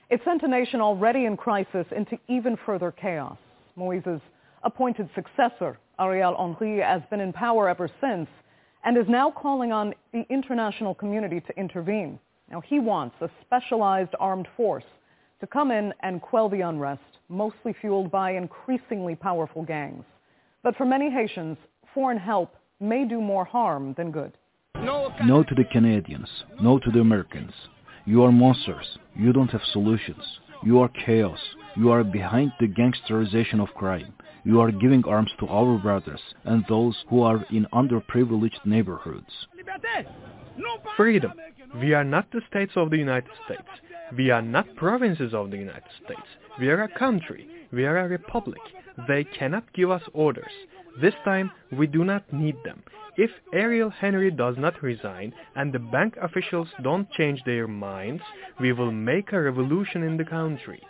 It 0.08 0.22
sent 0.24 0.42
a 0.42 0.48
nation 0.48 0.80
already 0.80 1.26
in 1.26 1.36
crisis 1.36 1.86
into 1.94 2.18
even 2.26 2.56
further 2.64 2.90
chaos. 2.90 3.36
Moise's 3.76 4.20
appointed 4.62 5.10
successor, 5.14 5.78
Ariel 6.00 6.36
Henry, 6.58 6.80
has 6.80 7.02
been 7.10 7.20
in 7.20 7.34
power 7.34 7.68
ever 7.68 7.90
since 8.00 8.28
and 8.84 8.96
is 8.96 9.04
now 9.08 9.30
calling 9.30 9.72
on 9.72 9.94
the 10.12 10.24
international 10.30 10.94
community 10.94 11.40
to 11.40 11.58
intervene. 11.58 12.18
Now, 12.50 12.62
he 12.62 12.78
wants 12.80 13.16
a 13.20 13.30
specialized 13.42 14.14
armed 14.18 14.48
force 14.56 14.84
to 15.40 15.46
come 15.46 15.70
in 15.70 15.92
and 16.00 16.22
quell 16.22 16.48
the 16.48 16.62
unrest, 16.62 17.18
mostly 17.28 17.74
fueled 17.78 18.10
by 18.10 18.32
increasingly 18.32 19.14
powerful 19.14 19.62
gangs. 19.62 20.04
But 20.62 20.76
for 20.76 20.86
many 20.86 21.10
Haitians, 21.10 21.58
foreign 21.92 22.18
help 22.18 22.54
may 22.80 23.04
do 23.04 23.20
more 23.20 23.44
harm 23.44 23.94
than 23.98 24.10
good. 24.10 24.32
No 24.82 25.44
to 25.44 25.54
the 25.54 25.64
Canadians. 25.64 26.28
No 26.60 26.78
to 26.78 26.90
the 26.90 27.00
Americans. 27.00 27.52
You 28.04 28.24
are 28.24 28.32
monsters. 28.32 28.98
You 29.14 29.32
don't 29.32 29.50
have 29.50 29.60
solutions. 29.72 30.24
You 30.64 30.80
are 30.80 30.90
chaos. 31.06 31.38
You 31.76 31.90
are 31.90 32.02
behind 32.02 32.52
the 32.58 32.66
gangsterization 32.66 33.60
of 33.60 33.74
crime. 33.74 34.12
You 34.44 34.60
are 34.60 34.72
giving 34.72 35.04
arms 35.04 35.30
to 35.38 35.46
our 35.46 35.78
brothers 35.78 36.20
and 36.44 36.64
those 36.68 36.96
who 37.08 37.22
are 37.22 37.44
in 37.50 37.66
underprivileged 37.72 38.64
neighborhoods. 38.64 39.30
Freedom. 40.96 41.32
We 41.80 41.94
are 41.94 42.04
not 42.04 42.30
the 42.32 42.40
states 42.50 42.72
of 42.74 42.90
the 42.90 42.98
United 42.98 43.30
States. 43.44 43.62
We 44.16 44.30
are 44.30 44.42
not 44.42 44.74
provinces 44.76 45.32
of 45.32 45.50
the 45.50 45.58
United 45.58 45.90
States. 46.04 46.28
We 46.58 46.68
are 46.68 46.82
a 46.82 46.98
country. 46.98 47.48
We 47.72 47.86
are 47.86 47.98
a 47.98 48.08
republic. 48.08 48.60
They 49.08 49.24
cannot 49.24 49.72
give 49.72 49.90
us 49.90 50.02
orders. 50.12 50.52
This 51.00 51.14
time, 51.24 51.50
we 51.70 51.86
do 51.86 52.04
not 52.04 52.30
need 52.32 52.56
them. 52.64 52.82
If 53.16 53.30
Ariel 53.52 53.90
Henry 53.90 54.30
does 54.30 54.56
not 54.58 54.82
resign 54.82 55.34
and 55.54 55.72
the 55.72 55.78
bank 55.78 56.16
officials 56.20 56.68
don't 56.82 57.10
change 57.12 57.42
their 57.44 57.68
minds, 57.68 58.22
we 58.60 58.72
will 58.72 58.90
make 58.90 59.32
a 59.32 59.40
revolution 59.40 60.02
in 60.02 60.16
the 60.16 60.24
country. 60.24 60.82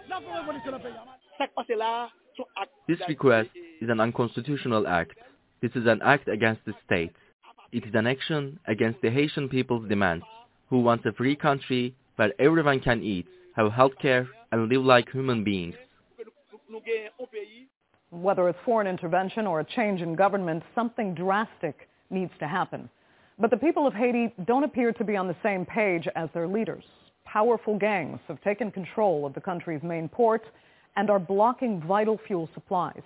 This 2.89 3.01
request 3.09 3.51
is 3.81 3.89
an 3.89 4.01
unconstitutional 4.01 4.87
act. 4.87 5.13
This 5.61 5.73
is 5.75 5.87
an 5.87 6.01
act 6.05 6.29
against 6.29 6.65
the 6.65 6.75
state. 6.85 7.13
It 7.73 7.85
is 7.85 7.95
an 7.95 8.07
action 8.07 8.59
against 8.69 9.01
the 9.01 9.11
Haitian 9.11 9.49
people's 9.49 9.89
demands, 9.89 10.25
who 10.69 10.81
want 10.81 11.07
a 11.07 11.13
free 11.13 11.37
country 11.37 11.95
where 12.17 12.33
everyone 12.39 12.81
can 12.81 13.03
eat, 13.03 13.27
have 13.57 13.73
health 13.73 13.93
care, 14.01 14.29
and 14.51 14.69
live 14.69 14.85
like 14.85 15.11
human 15.11 15.43
beings. 15.43 15.75
Whether 18.13 18.47
it's 18.51 18.59
foreign 18.67 18.87
intervention 18.87 19.47
or 19.47 19.61
a 19.61 19.65
change 19.65 20.03
in 20.03 20.15
government, 20.15 20.63
something 20.75 21.15
drastic 21.15 21.89
needs 22.11 22.31
to 22.41 22.47
happen. 22.47 22.91
But 23.39 23.51
the 23.51 23.57
people 23.57 23.87
of 23.87 23.95
Haiti 23.95 24.35
don't 24.45 24.65
appear 24.65 24.93
to 24.93 25.03
be 25.03 25.17
on 25.17 25.29
the 25.29 25.37
same 25.43 25.65
page 25.65 26.07
as 26.15 26.29
their 26.35 26.47
leaders. 26.47 26.85
Powerful 27.25 27.79
gangs 27.79 28.21
have 28.29 28.39
taken 28.43 28.71
control 28.71 29.25
of 29.25 29.33
the 29.33 29.41
country's 29.41 29.83
main 29.83 30.11
port 30.11 30.43
and 30.97 31.09
are 31.09 31.19
blocking 31.19 31.81
vital 31.81 32.21
fuel 32.27 32.51
supplies. 32.53 33.01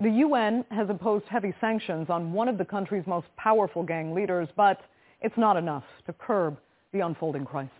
The 0.00 0.10
UN 0.10 0.64
has 0.72 0.90
imposed 0.90 1.26
heavy 1.28 1.54
sanctions 1.60 2.10
on 2.10 2.32
one 2.32 2.48
of 2.48 2.58
the 2.58 2.64
country's 2.64 3.06
most 3.06 3.28
powerful 3.36 3.84
gang 3.84 4.12
leaders, 4.12 4.48
but 4.56 4.80
it's 5.20 5.38
not 5.38 5.58
enough 5.58 5.84
to 6.06 6.12
curb 6.12 6.58
the 6.92 7.00
unfolding 7.00 7.44
crisis. 7.44 7.70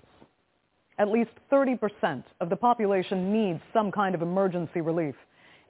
At 0.98 1.08
least 1.08 1.30
30% 1.50 2.22
of 2.40 2.48
the 2.48 2.54
population 2.54 3.32
needs 3.32 3.60
some 3.72 3.90
kind 3.90 4.14
of 4.14 4.22
emergency 4.22 4.80
relief 4.80 5.16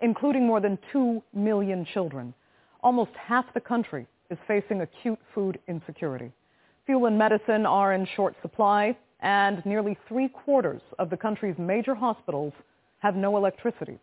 including 0.02 0.46
more 0.46 0.60
than 0.60 0.78
2 0.92 1.22
million 1.34 1.84
children. 1.84 2.34
Almost 2.82 3.12
half 3.16 3.52
the 3.54 3.60
country 3.60 4.06
is 4.30 4.38
facing 4.46 4.80
acute 4.80 5.18
food 5.34 5.58
insecurity. 5.68 6.32
Fuel 6.86 7.06
and 7.06 7.18
medicine 7.18 7.66
are 7.66 7.92
in 7.92 8.06
short 8.16 8.34
supply, 8.42 8.96
and 9.20 9.64
nearly 9.66 9.98
three 10.08 10.28
quarters 10.28 10.80
of 10.98 11.10
the 11.10 11.16
country's 11.16 11.58
major 11.58 11.94
hospitals 11.94 12.52
have 13.00 13.16
no 13.16 13.36
electricity. 13.36 13.98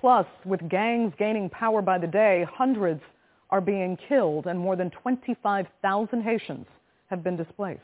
Plus, 0.00 0.26
with 0.44 0.68
gangs 0.68 1.12
gaining 1.18 1.48
power 1.50 1.82
by 1.82 1.98
the 1.98 2.06
day, 2.06 2.46
hundreds 2.50 3.02
are 3.50 3.60
being 3.60 3.96
killed 4.08 4.46
and 4.46 4.58
more 4.58 4.76
than 4.76 4.90
25,000 4.90 6.22
Haitians 6.22 6.66
have 7.08 7.22
been 7.22 7.36
displaced. 7.36 7.80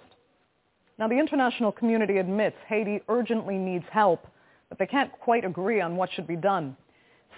Now, 0.98 1.08
the 1.08 1.18
international 1.18 1.72
community 1.72 2.18
admits 2.18 2.56
Haiti 2.68 3.00
urgently 3.08 3.56
needs 3.56 3.84
help, 3.90 4.26
but 4.68 4.78
they 4.78 4.86
can't 4.86 5.12
quite 5.12 5.44
agree 5.44 5.80
on 5.80 5.96
what 5.96 6.10
should 6.12 6.26
be 6.26 6.36
done. 6.36 6.76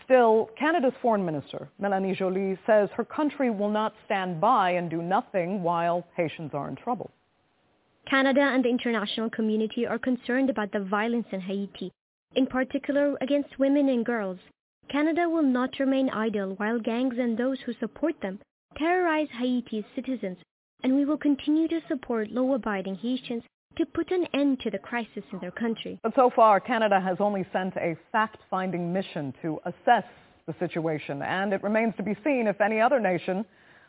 Still, 0.05 0.51
Canada's 0.59 0.95
foreign 1.01 1.25
minister, 1.25 1.69
Melanie 1.79 2.15
Joly, 2.15 2.59
says 2.67 2.89
her 2.95 3.05
country 3.05 3.51
will 3.51 3.71
not 3.71 3.95
stand 4.05 4.41
by 4.41 4.71
and 4.71 4.91
do 4.91 5.01
nothing 5.01 5.63
while 5.63 6.05
Haitians 6.17 6.51
are 6.55 6.69
in 6.69 6.77
trouble. 6.77 7.11
Canada 8.09 8.41
and 8.41 8.65
the 8.65 8.69
international 8.69 9.31
community 9.31 9.87
are 9.87 9.99
concerned 9.99 10.51
about 10.51 10.73
the 10.73 10.81
violence 10.81 11.27
in 11.31 11.41
Haiti, 11.41 11.93
in 12.35 12.47
particular 12.47 13.17
against 13.21 13.59
women 13.59 13.89
and 13.89 14.05
girls. 14.05 14.39
Canada 14.91 15.29
will 15.29 15.45
not 15.45 15.79
remain 15.79 16.11
idle 16.11 16.55
while 16.57 16.81
gangs 16.81 17.17
and 17.19 17.39
those 17.39 17.61
who 17.61 17.73
support 17.75 18.21
them 18.21 18.41
terrorize 18.77 19.29
Haiti's 19.39 19.85
citizens, 19.95 20.39
and 20.83 20.95
we 20.95 21.05
will 21.05 21.19
continue 21.19 21.69
to 21.69 21.81
support 21.87 22.31
law-abiding 22.31 22.97
Haitians 22.97 23.45
to 23.77 23.87
put 23.87 24.11
an 24.11 24.27
end 24.35 24.61
to 24.61 24.71
the 24.71 24.79
crisis 24.79 25.23
in 25.33 25.39
their 25.41 25.51
country. 25.51 25.99
But 26.03 26.15
so 26.15 26.31
far, 26.35 26.61
Canada 26.61 27.01
has 27.01 27.17
only 27.21 27.47
sent 27.53 27.77
a 27.77 27.97
fact-finding 28.11 28.93
mission 28.93 29.35
to 29.43 29.61
assess 29.65 30.05
the 30.47 30.55
situation, 30.59 31.23
and 31.23 31.53
it 31.53 31.63
remains 31.63 31.95
to 31.97 32.03
be 32.03 32.17
seen 32.25 32.47
if 32.47 32.61
any 32.61 32.81
other 32.81 33.01
nation 33.01 33.45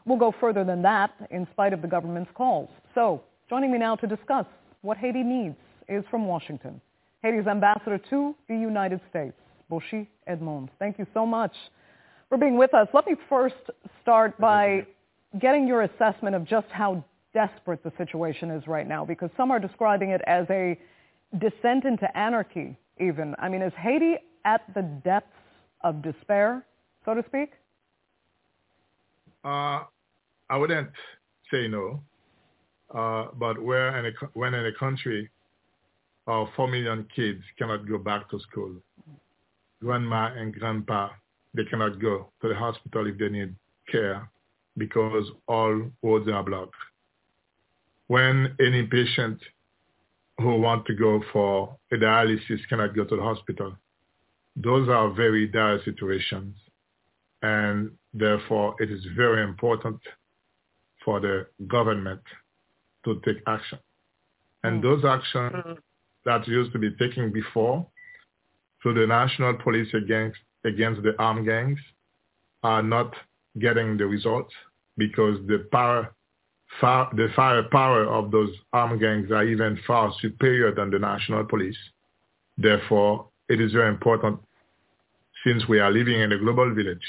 will 0.05 0.17
go 0.17 0.33
further 0.39 0.63
than 0.63 0.81
that 0.83 1.11
in 1.31 1.47
spite 1.51 1.73
of 1.73 1.81
the 1.81 1.87
government's 1.87 2.31
calls. 2.35 2.69
So, 2.93 3.21
joining 3.49 3.71
me 3.71 3.77
now 3.77 3.95
to 3.95 4.07
discuss 4.07 4.45
what 4.81 4.97
Haiti 4.97 5.23
needs 5.23 5.55
is 5.87 6.03
from 6.11 6.27
Washington, 6.27 6.79
Haiti's 7.21 7.47
ambassador 7.47 7.97
to 8.09 8.35
the 8.47 8.55
United 8.55 8.99
States, 9.09 9.35
Bocchit 9.71 10.07
Edmond. 10.27 10.69
Thank 10.79 10.99
you 10.99 11.07
so 11.13 11.25
much 11.25 11.53
for 12.29 12.37
being 12.37 12.57
with 12.57 12.73
us. 12.73 12.87
Let 12.93 13.07
me 13.07 13.15
first 13.29 13.55
start 14.01 14.37
by 14.39 14.85
getting 15.39 15.67
your 15.67 15.83
assessment 15.83 16.35
of 16.35 16.45
just 16.45 16.67
how 16.69 17.03
desperate 17.33 17.83
the 17.83 17.91
situation 17.97 18.51
is 18.51 18.67
right 18.67 18.87
now 18.87 19.03
because 19.03 19.29
some 19.35 19.51
are 19.51 19.59
describing 19.59 20.11
it 20.11 20.21
as 20.27 20.45
a 20.49 20.77
descent 21.39 21.85
into 21.85 22.05
anarchy 22.17 22.77
even. 22.99 23.35
I 23.39 23.49
mean, 23.49 23.61
is 23.61 23.73
Haiti 23.77 24.15
at 24.45 24.61
the 24.73 24.83
depths 25.03 25.29
of 25.83 26.01
despair, 26.01 26.65
so 27.05 27.13
to 27.13 27.23
speak? 27.27 27.51
Uh, 29.43 29.83
I 30.49 30.57
wouldn't 30.57 30.91
say 31.51 31.67
no. 31.67 32.01
Uh, 32.93 33.27
but 33.33 33.61
where 33.61 33.97
in 33.97 34.05
a, 34.05 34.11
when 34.33 34.53
in 34.53 34.65
a 34.67 34.73
country, 34.73 35.29
uh, 36.27 36.45
4 36.55 36.67
million 36.67 37.07
kids 37.15 37.41
cannot 37.57 37.87
go 37.87 37.97
back 37.97 38.29
to 38.29 38.39
school, 38.39 38.75
grandma 39.81 40.31
and 40.37 40.53
grandpa, 40.53 41.09
they 41.53 41.65
cannot 41.65 41.99
go 41.99 42.29
to 42.41 42.47
the 42.47 42.55
hospital 42.55 43.07
if 43.07 43.17
they 43.17 43.29
need 43.29 43.55
care 43.91 44.29
because 44.77 45.25
all 45.47 45.81
roads 46.01 46.29
are 46.29 46.43
blocked 46.43 46.75
when 48.13 48.55
any 48.59 48.83
patient 48.83 49.39
who 50.37 50.61
want 50.61 50.85
to 50.85 50.93
go 50.93 51.19
for 51.31 51.75
a 51.91 51.95
dialysis 51.95 52.59
cannot 52.69 52.95
go 52.95 53.03
to 53.05 53.15
the 53.15 53.21
hospital. 53.23 53.75
Those 54.55 54.87
are 54.87 55.09
very 55.23 55.47
dire 55.47 55.79
situations. 55.83 56.55
And 57.41 57.89
therefore, 58.13 58.75
it 58.79 58.91
is 58.91 59.03
very 59.17 59.41
important 59.43 59.99
for 61.03 61.19
the 61.21 61.47
government 61.67 62.21
to 63.05 63.19
take 63.25 63.39
action. 63.47 63.79
And 64.63 64.73
mm. 64.79 64.83
those 64.83 65.03
actions 65.03 65.55
mm. 65.65 65.77
that 66.25 66.47
used 66.47 66.71
to 66.73 66.77
be 66.77 66.91
taken 67.03 67.31
before 67.31 67.87
through 68.79 68.93
the 68.93 69.07
national 69.07 69.55
police 69.55 69.91
against, 69.95 70.37
against 70.65 71.01
the 71.01 71.13
armed 71.17 71.47
gangs 71.47 71.79
are 72.61 72.83
not 72.83 73.11
getting 73.59 73.97
the 73.97 74.05
results 74.05 74.53
because 74.97 75.39
the 75.47 75.67
power 75.71 76.13
far, 76.79 77.09
the 77.15 77.27
firepower 77.35 78.05
of 78.05 78.31
those 78.31 78.49
armed 78.71 78.99
gangs 78.99 79.31
are 79.31 79.43
even 79.43 79.79
far 79.85 80.13
superior 80.21 80.73
than 80.73 80.89
the 80.89 80.99
national 80.99 81.43
police. 81.45 81.77
Therefore, 82.57 83.27
it 83.49 83.59
is 83.59 83.71
very 83.71 83.89
important, 83.89 84.39
since 85.45 85.67
we 85.67 85.79
are 85.79 85.91
living 85.91 86.19
in 86.19 86.31
a 86.31 86.37
global 86.37 86.73
village, 86.73 87.03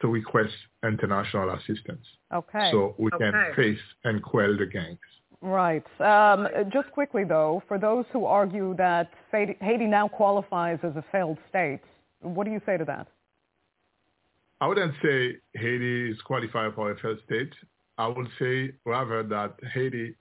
to 0.00 0.08
request 0.08 0.54
international 0.84 1.50
assistance. 1.50 2.04
Okay. 2.32 2.70
So 2.72 2.94
we 2.98 3.10
okay. 3.14 3.30
can 3.30 3.54
face 3.54 3.78
and 4.04 4.22
quell 4.22 4.56
the 4.56 4.66
gangs. 4.66 4.98
Right. 5.42 5.84
Um, 6.00 6.48
just 6.72 6.90
quickly, 6.92 7.24
though, 7.24 7.62
for 7.66 7.78
those 7.78 8.04
who 8.12 8.26
argue 8.26 8.74
that 8.76 9.10
Haiti 9.32 9.86
now 9.86 10.08
qualifies 10.08 10.78
as 10.82 10.96
a 10.96 11.04
failed 11.10 11.38
state, 11.48 11.80
what 12.20 12.44
do 12.44 12.50
you 12.50 12.60
say 12.66 12.76
to 12.76 12.84
that? 12.84 13.06
I 14.60 14.66
wouldn't 14.66 14.94
say 15.02 15.36
Haiti 15.54 16.10
is 16.10 16.20
qualified 16.22 16.74
for 16.74 16.90
a 16.90 16.98
failed 16.98 17.20
state. 17.24 17.52
I 18.00 18.08
would 18.08 18.28
say 18.38 18.72
rather 18.86 19.22
that 19.24 19.52
Haiti 19.74 20.16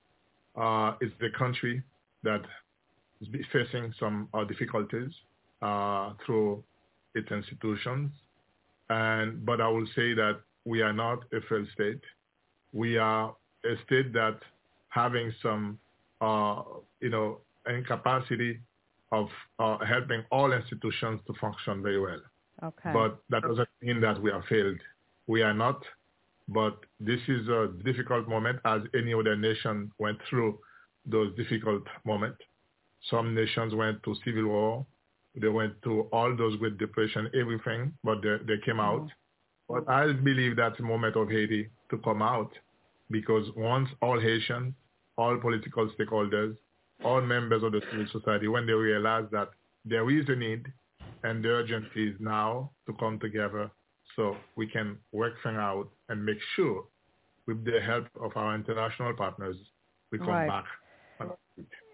uh, 0.57 0.93
is 0.99 1.11
the 1.21 1.29
country 1.37 1.81
that 2.23 2.41
is 3.21 3.27
facing 3.53 3.93
some 3.97 4.27
uh, 4.33 4.43
difficulties 4.43 5.11
uh, 5.61 6.11
through 6.25 6.61
its 7.15 7.31
institutions. 7.31 8.11
And, 8.89 9.45
but 9.45 9.61
I 9.61 9.69
will 9.69 9.87
say 9.95 10.13
that 10.13 10.41
we 10.65 10.81
are 10.81 10.91
not 10.91 11.19
a 11.31 11.39
failed 11.47 11.67
state. 11.73 12.01
We 12.73 12.97
are 12.97 13.33
a 13.63 13.75
state 13.85 14.11
that 14.11 14.39
having 14.89 15.33
some, 15.41 15.79
uh, 16.19 16.61
you 16.99 17.09
know, 17.09 17.39
incapacity 17.65 18.59
of 19.13 19.27
uh, 19.59 19.77
helping 19.85 20.23
all 20.31 20.51
institutions 20.51 21.21
to 21.27 21.33
function 21.39 21.81
very 21.81 21.99
well. 21.99 22.21
Okay. 22.61 22.91
But 22.91 23.19
that 23.29 23.43
doesn't 23.43 23.69
mean 23.81 24.01
that 24.01 24.21
we 24.21 24.31
are 24.31 24.43
failed. 24.49 24.79
We 25.27 25.43
are 25.43 25.53
not 25.53 25.81
but 26.49 26.79
this 26.99 27.19
is 27.27 27.47
a 27.47 27.69
difficult 27.85 28.27
moment 28.27 28.59
as 28.65 28.81
any 28.95 29.13
other 29.13 29.35
nation 29.35 29.91
went 29.99 30.17
through 30.29 30.57
those 31.05 31.35
difficult 31.35 31.83
moments. 32.05 32.39
Some 33.09 33.35
nations 33.35 33.73
went 33.75 34.01
to 34.03 34.15
civil 34.25 34.45
war. 34.45 34.85
They 35.39 35.47
went 35.47 35.81
to 35.83 36.01
all 36.11 36.35
those 36.35 36.57
Great 36.57 36.77
Depression, 36.79 37.29
everything, 37.39 37.93
but 38.03 38.21
they, 38.23 38.37
they 38.47 38.59
came 38.65 38.79
out. 38.79 39.03
Mm-hmm. 39.03 39.85
But 39.85 39.89
I 39.89 40.11
believe 40.11 40.55
that's 40.55 40.77
the 40.77 40.83
moment 40.83 41.15
of 41.15 41.29
Haiti 41.29 41.69
to 41.91 41.97
come 41.99 42.23
out 42.23 42.51
because 43.11 43.45
once 43.55 43.87
all 44.01 44.19
Haitians, 44.19 44.73
all 45.17 45.37
political 45.37 45.89
stakeholders, 45.91 46.57
all 47.05 47.21
members 47.21 47.61
of 47.63 47.73
the 47.73 47.81
civil 47.91 48.07
society, 48.11 48.47
when 48.47 48.65
they 48.65 48.73
realize 48.73 49.25
that 49.31 49.49
there 49.85 50.09
is 50.09 50.25
a 50.27 50.35
need 50.35 50.65
and 51.23 51.43
the 51.43 51.49
urgency 51.49 52.09
is 52.09 52.15
now 52.19 52.71
to 52.87 52.93
come 52.99 53.19
together 53.19 53.69
so 54.15 54.35
we 54.55 54.65
can 54.65 54.97
work 55.11 55.33
things 55.43 55.57
out 55.57 55.87
and 56.09 56.25
make 56.25 56.39
sure 56.55 56.83
with 57.47 57.63
the 57.65 57.79
help 57.79 58.05
of 58.21 58.31
our 58.35 58.55
international 58.55 59.13
partners, 59.13 59.55
we 60.11 60.17
come 60.17 60.27
right. 60.27 60.47
back. 60.47 60.65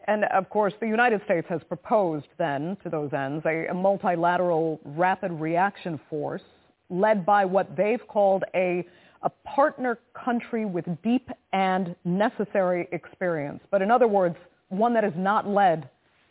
And 0.08 0.26
of 0.26 0.50
course, 0.50 0.74
the 0.80 0.88
United 0.88 1.22
States 1.26 1.48
has 1.50 1.62
proposed 1.68 2.28
then, 2.38 2.78
to 2.84 2.90
those 2.90 3.12
ends, 3.14 3.44
a, 3.46 3.68
a 3.68 3.74
multilateral 3.74 4.80
rapid 4.86 5.32
reaction 5.32 6.00
force 6.10 6.44
led 6.90 7.26
by 7.26 7.44
what 7.44 7.76
they've 7.76 8.08
called 8.08 8.44
a, 8.54 8.86
a 9.24 9.30
partner 9.44 9.98
country 10.14 10.66
with 10.66 10.86
deep 11.04 11.30
and 11.54 11.96
necessary 12.06 12.88
experience. 12.92 13.62
But 13.72 13.82
in 13.82 13.90
other 13.90 14.08
words, 14.08 14.36
one 14.70 14.94
that 14.94 15.04
is 15.04 15.14
not 15.16 15.48
led 15.48 15.90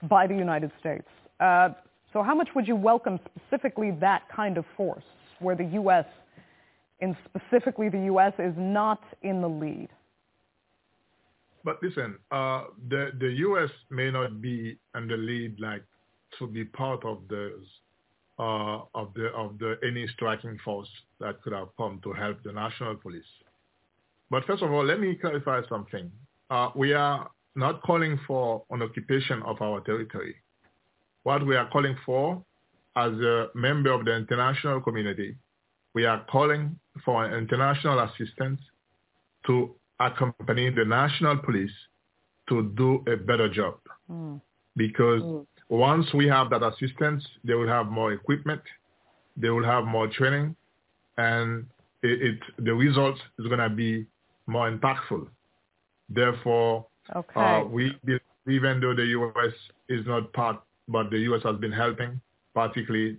by 0.08 0.28
the 0.28 0.34
United 0.34 0.70
States. 0.78 1.08
Uh, 1.40 1.70
so 2.12 2.22
how 2.22 2.34
much 2.34 2.50
would 2.54 2.68
you 2.68 2.76
welcome 2.76 3.18
specifically 3.36 3.90
that 4.00 4.22
kind 4.28 4.56
of 4.56 4.64
force? 4.76 5.02
where 5.40 5.54
the 5.54 5.64
U.S., 5.64 6.06
and 7.00 7.16
specifically 7.24 7.88
the 7.88 8.04
U.S., 8.04 8.32
is 8.38 8.54
not 8.56 9.02
in 9.22 9.40
the 9.40 9.48
lead? 9.48 9.88
But 11.64 11.82
listen, 11.82 12.18
uh, 12.30 12.64
the 12.88 13.12
the 13.18 13.30
U.S. 13.48 13.70
may 13.90 14.10
not 14.10 14.40
be 14.40 14.78
in 14.94 15.08
the 15.08 15.16
lead, 15.16 15.58
like 15.58 15.82
to 16.38 16.46
be 16.46 16.64
part 16.64 17.04
of 17.04 17.22
the 17.28 17.58
uh, 18.38 18.80
of 18.94 19.14
the 19.14 19.28
of 19.34 19.58
the 19.58 19.78
any 19.86 20.06
striking 20.08 20.58
force 20.64 20.88
that 21.20 21.40
could 21.42 21.54
have 21.54 21.68
come 21.78 22.00
to 22.04 22.12
help 22.12 22.42
the 22.42 22.52
national 22.52 22.96
police. 22.96 23.24
But 24.30 24.44
first 24.44 24.62
of 24.62 24.72
all, 24.72 24.84
let 24.84 25.00
me 25.00 25.14
clarify 25.14 25.62
something. 25.68 26.10
Uh, 26.50 26.70
we 26.74 26.92
are 26.92 27.30
not 27.54 27.82
calling 27.82 28.18
for 28.26 28.64
an 28.70 28.82
occupation 28.82 29.42
of 29.42 29.62
our 29.62 29.80
territory. 29.80 30.34
What 31.22 31.46
we 31.46 31.56
are 31.56 31.68
calling 31.70 31.96
for 32.04 32.44
as 32.96 33.12
a 33.12 33.48
member 33.54 33.90
of 33.92 34.04
the 34.04 34.14
international 34.14 34.80
community, 34.80 35.36
we 35.94 36.04
are 36.04 36.24
calling 36.30 36.78
for 37.04 37.36
international 37.36 38.00
assistance 38.00 38.60
to 39.46 39.74
accompany 40.00 40.70
the 40.70 40.84
national 40.84 41.38
police 41.38 41.70
to 42.48 42.70
do 42.76 43.02
a 43.10 43.16
better 43.16 43.48
job. 43.48 43.76
Mm. 44.10 44.40
Because 44.76 45.22
mm. 45.22 45.46
once 45.68 46.06
we 46.12 46.26
have 46.26 46.50
that 46.50 46.62
assistance, 46.62 47.24
they 47.44 47.54
will 47.54 47.68
have 47.68 47.86
more 47.86 48.12
equipment, 48.12 48.60
they 49.36 49.50
will 49.50 49.64
have 49.64 49.84
more 49.84 50.08
training, 50.08 50.56
and 51.16 51.66
it, 52.02 52.22
it 52.22 52.38
the 52.64 52.74
result 52.74 53.16
is 53.38 53.46
going 53.46 53.60
to 53.60 53.70
be 53.70 54.06
more 54.46 54.70
impactful. 54.70 55.26
Therefore, 56.08 56.86
okay. 57.14 57.40
uh, 57.40 57.64
we 57.64 57.96
even 58.48 58.80
though 58.80 58.94
the 58.94 59.06
U.S. 59.06 59.52
is 59.88 60.06
not 60.06 60.32
part, 60.32 60.60
but 60.88 61.10
the 61.10 61.18
U.S. 61.20 61.42
has 61.44 61.56
been 61.56 61.72
helping, 61.72 62.20
particularly 62.54 63.18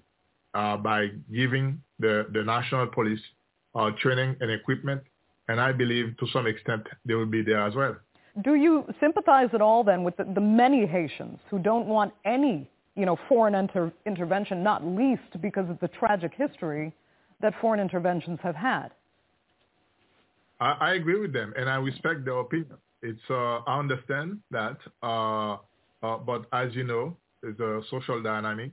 uh, 0.56 0.77
by 0.77 1.09
giving 1.34 1.82
the, 2.00 2.27
the 2.34 2.43
national 2.43 2.88
police 2.88 3.19
uh, 3.75 3.92
training 4.01 4.35
and 4.40 4.50
equipment, 4.50 5.01
and 5.50 5.59
I 5.59 5.72
believe 5.72 6.16
to 6.19 6.27
some 6.34 6.48
extent 6.48 6.88
they 7.06 7.14
will 7.14 7.25
be 7.25 7.43
there 7.43 7.61
as 7.61 7.75
well. 7.75 7.95
Do 8.43 8.56
you 8.56 8.85
sympathize 9.00 9.50
at 9.53 9.61
all 9.61 9.84
then 9.84 10.03
with 10.03 10.17
the, 10.17 10.24
the 10.24 10.42
many 10.42 10.85
Haitians 10.85 11.40
who 11.50 11.59
don't 11.59 11.88
want 11.88 12.14
any, 12.25 12.69
you 12.95 13.06
know, 13.06 13.17
foreign 13.30 13.56
inter- 13.56 13.93
intervention, 14.06 14.64
not 14.64 14.85
least 14.85 15.42
because 15.42 15.69
of 15.69 15.80
the 15.80 15.88
tragic 15.88 16.34
history 16.35 16.93
that 17.42 17.53
foreign 17.61 17.80
interventions 17.80 18.40
have 18.42 18.56
had? 18.56 18.90
I, 20.59 20.72
I 20.80 20.93
agree 20.95 21.19
with 21.19 21.34
them, 21.34 21.53
and 21.58 21.69
I 21.69 21.75
respect 21.75 22.25
their 22.25 22.40
opinion. 22.40 22.77
It's 23.01 23.19
uh, 23.30 23.59
I 23.67 23.80
understand 23.80 24.40
that, 24.51 24.77
uh, 25.03 25.58
uh, 26.01 26.17
but 26.25 26.45
as 26.51 26.74
you 26.74 26.84
know, 26.84 27.16
it's 27.43 27.59
a 27.59 27.82
social 27.90 28.22
dynamic, 28.22 28.72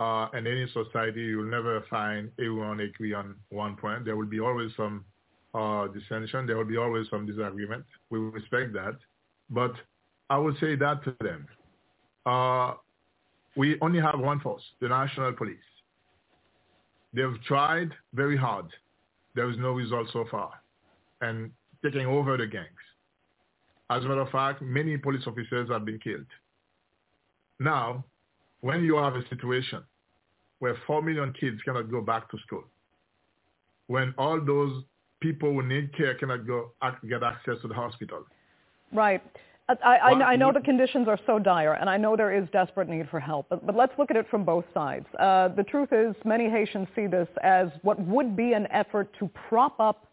uh, 0.00 0.28
and 0.32 0.46
any 0.46 0.66
society 0.72 1.20
you'll 1.20 1.44
never 1.44 1.84
find 1.90 2.30
everyone 2.38 2.80
agree 2.80 3.12
on 3.12 3.34
one 3.50 3.76
point. 3.76 4.04
There 4.04 4.16
will 4.16 4.26
be 4.26 4.40
always 4.40 4.70
some 4.76 5.04
uh, 5.54 5.88
dissension. 5.88 6.46
There 6.46 6.56
will 6.56 6.64
be 6.64 6.78
always 6.78 7.06
some 7.10 7.26
disagreement. 7.26 7.84
We 8.08 8.18
respect 8.18 8.72
that, 8.72 8.96
but 9.50 9.72
I 10.30 10.38
would 10.38 10.56
say 10.58 10.74
that 10.76 11.04
to 11.04 11.14
them. 11.20 11.46
Uh, 12.24 12.74
we 13.56 13.78
only 13.82 14.00
have 14.00 14.18
one 14.18 14.40
force, 14.40 14.62
the 14.80 14.88
national 14.88 15.32
police. 15.34 15.58
They've 17.12 17.42
tried 17.46 17.90
very 18.14 18.36
hard. 18.36 18.66
There 19.34 19.50
is 19.50 19.56
no 19.58 19.72
result 19.72 20.08
so 20.12 20.24
far 20.30 20.52
and 21.20 21.50
taking 21.84 22.06
over 22.06 22.36
the 22.36 22.46
gangs. 22.46 22.66
As 23.90 24.04
a 24.04 24.08
matter 24.08 24.20
of 24.20 24.30
fact, 24.30 24.62
many 24.62 24.96
police 24.96 25.22
officers 25.26 25.68
have 25.68 25.84
been 25.84 25.98
killed. 25.98 26.26
Now, 27.58 28.04
when 28.60 28.84
you 28.84 28.96
have 28.96 29.14
a 29.14 29.26
situation 29.28 29.82
where 30.58 30.76
4 30.86 31.02
million 31.02 31.32
kids 31.32 31.60
cannot 31.64 31.90
go 31.90 32.00
back 32.00 32.30
to 32.30 32.38
school, 32.46 32.64
when 33.86 34.14
all 34.18 34.40
those 34.40 34.84
people 35.20 35.52
who 35.52 35.62
need 35.62 35.94
care 35.96 36.14
cannot 36.14 36.46
go 36.46 36.72
get 37.08 37.22
access 37.22 37.56
to 37.62 37.68
the 37.68 37.74
hospital. 37.74 38.24
Right. 38.92 39.22
I, 39.68 39.96
I, 39.96 40.10
I, 40.32 40.36
know 40.36 40.52
the 40.52 40.60
conditions 40.60 41.06
are 41.06 41.18
so 41.26 41.38
dire, 41.38 41.74
and 41.74 41.88
I 41.88 41.96
know 41.96 42.16
there 42.16 42.34
is 42.34 42.48
desperate 42.52 42.88
need 42.88 43.08
for 43.08 43.20
help, 43.20 43.46
but, 43.48 43.64
but 43.64 43.76
let's 43.76 43.92
look 43.98 44.10
at 44.10 44.16
it 44.16 44.26
from 44.28 44.44
both 44.44 44.64
sides. 44.74 45.06
Uh, 45.18 45.48
the 45.48 45.62
truth 45.62 45.90
is 45.92 46.16
many 46.24 46.50
Haitians 46.50 46.88
see 46.96 47.06
this 47.06 47.28
as 47.44 47.68
what 47.82 48.00
would 48.00 48.34
be 48.36 48.52
an 48.52 48.66
effort 48.72 49.14
to 49.20 49.30
prop 49.48 49.78
up 49.78 50.08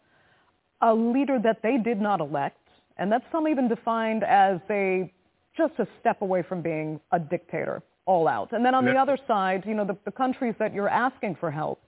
a 0.82 0.94
leader 0.94 1.40
that 1.42 1.58
they 1.62 1.76
did 1.76 2.00
not 2.00 2.20
elect, 2.20 2.60
and 2.98 3.10
that 3.10 3.22
some 3.32 3.48
even 3.48 3.66
defined 3.66 4.22
as 4.22 4.60
a 4.70 5.12
just 5.56 5.74
a 5.80 5.88
step 5.98 6.22
away 6.22 6.42
from 6.42 6.62
being 6.62 7.00
a 7.10 7.18
dictator 7.18 7.82
all 8.08 8.26
out. 8.26 8.52
And 8.52 8.64
then 8.64 8.74
on 8.74 8.84
the 8.86 8.96
other 8.96 9.18
side, 9.28 9.64
you 9.66 9.74
know, 9.74 9.84
the, 9.84 9.96
the 10.06 10.10
countries 10.10 10.54
that 10.58 10.72
you're 10.74 10.88
asking 10.88 11.36
for 11.38 11.50
help 11.50 11.78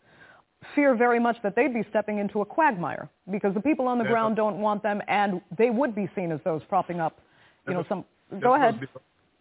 fear 0.74 0.94
very 0.94 1.18
much 1.18 1.36
that 1.42 1.56
they'd 1.56 1.72
be 1.72 1.84
stepping 1.88 2.18
into 2.18 2.42
a 2.42 2.44
quagmire 2.44 3.08
because 3.30 3.54
the 3.54 3.60
people 3.60 3.88
on 3.88 3.96
the 3.96 4.04
ground 4.04 4.36
don't 4.36 4.58
want 4.58 4.82
them 4.82 5.00
and 5.08 5.40
they 5.56 5.70
would 5.70 5.94
be 5.94 6.06
seen 6.14 6.30
as 6.30 6.40
those 6.44 6.60
propping 6.68 7.00
up, 7.00 7.18
you 7.66 7.72
know, 7.72 7.84
some... 7.88 8.04
Go 8.40 8.54
ahead. 8.54 8.78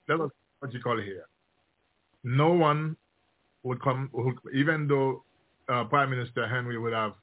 That 0.07 0.17
was 0.17 0.31
what 0.59 0.73
you 0.73 0.79
call 0.79 0.97
here. 0.97 1.25
No 2.23 2.53
one 2.53 2.95
would 3.63 3.81
come, 3.81 4.09
even 4.53 4.87
though 4.87 5.23
uh, 5.67 5.83
Prime 5.83 6.09
Minister 6.09 6.47
Henry 6.47 6.77
would 6.79 6.93
have 6.93 7.13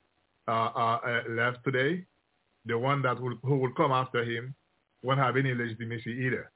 uh, 0.46 0.50
uh, 0.52 1.22
left 1.30 1.64
today, 1.64 2.04
the 2.66 2.78
one 2.78 3.00
that 3.02 3.20
would, 3.20 3.38
who 3.42 3.56
will 3.56 3.72
come 3.72 3.90
after 3.90 4.22
him 4.22 4.54
won't 5.02 5.18
have 5.18 5.36
any 5.36 5.54
legitimacy 5.54 6.12
either. 6.26 6.50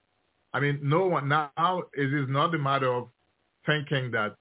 I 0.52 0.60
mean, 0.60 0.80
no 0.82 1.06
one 1.06 1.28
now. 1.28 1.82
It 1.94 2.12
is 2.12 2.26
not 2.28 2.54
a 2.54 2.58
matter 2.58 2.92
of 2.92 3.08
thinking 3.66 4.10
that 4.12 4.34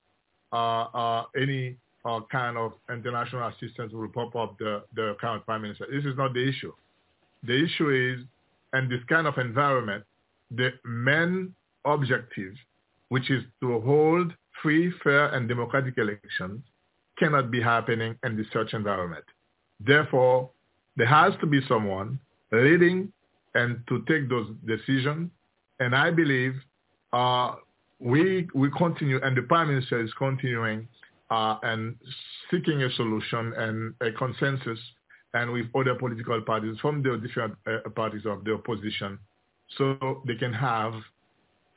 uh, 0.52 0.84
uh, 0.84 1.26
any 1.40 1.78
uh, 2.06 2.22
kind 2.32 2.58
of 2.58 2.74
international 2.92 3.48
assistance 3.48 3.94
will 3.94 4.08
pop 4.10 4.36
up 4.36 4.58
the, 4.58 4.84
the 4.96 5.16
current 5.22 5.46
prime 5.46 5.62
minister. 5.62 5.86
This 5.92 6.06
is 6.06 6.18
not 6.18 6.34
the 6.34 6.48
issue. 6.48 6.74
The 7.44 7.64
issue 7.64 7.90
is, 7.90 8.26
in 8.74 8.90
this 8.90 9.02
kind 9.08 9.28
of 9.28 9.38
environment, 9.38 10.04
the 10.52 10.72
main 10.84 11.54
objective, 11.86 12.54
which 13.10 13.30
is 13.30 13.44
to 13.62 13.80
hold 13.82 14.34
free, 14.62 14.92
fair, 15.04 15.28
and 15.34 15.48
democratic 15.48 15.98
elections, 15.98 16.62
cannot 17.18 17.52
be 17.52 17.62
happening 17.62 18.16
in 18.24 18.36
this 18.36 18.48
such 18.52 18.74
environment. 18.74 19.26
Therefore, 19.80 20.50
there 20.98 21.08
has 21.08 21.34
to 21.42 21.46
be 21.46 21.62
someone 21.68 22.20
leading 22.52 23.12
and 23.56 23.82
to 23.88 24.04
take 24.08 24.30
those 24.30 24.48
decisions. 24.66 25.30
And 25.80 25.96
I 25.96 26.12
believe 26.12 26.54
uh, 27.14 27.56
we 28.00 28.48
we 28.54 28.70
continue, 28.72 29.20
and 29.22 29.36
the 29.36 29.44
prime 29.44 29.68
minister 29.68 30.02
is 30.02 30.12
continuing 30.18 30.88
uh, 31.30 31.58
and 31.64 31.96
seeking 32.50 32.84
a 32.84 32.92
solution 32.92 33.54
and 33.58 33.94
a 34.02 34.12
consensus, 34.12 34.80
and 35.34 35.52
with 35.52 35.68
other 35.76 35.96
political 35.96 36.42
parties 36.42 36.78
from 36.82 37.04
the 37.04 37.18
different 37.18 37.56
uh, 37.68 37.90
parties 37.90 38.26
of 38.26 38.44
the 38.44 38.54
opposition, 38.54 39.20
so 39.78 40.22
they 40.28 40.36
can 40.36 40.54
have 40.54 40.94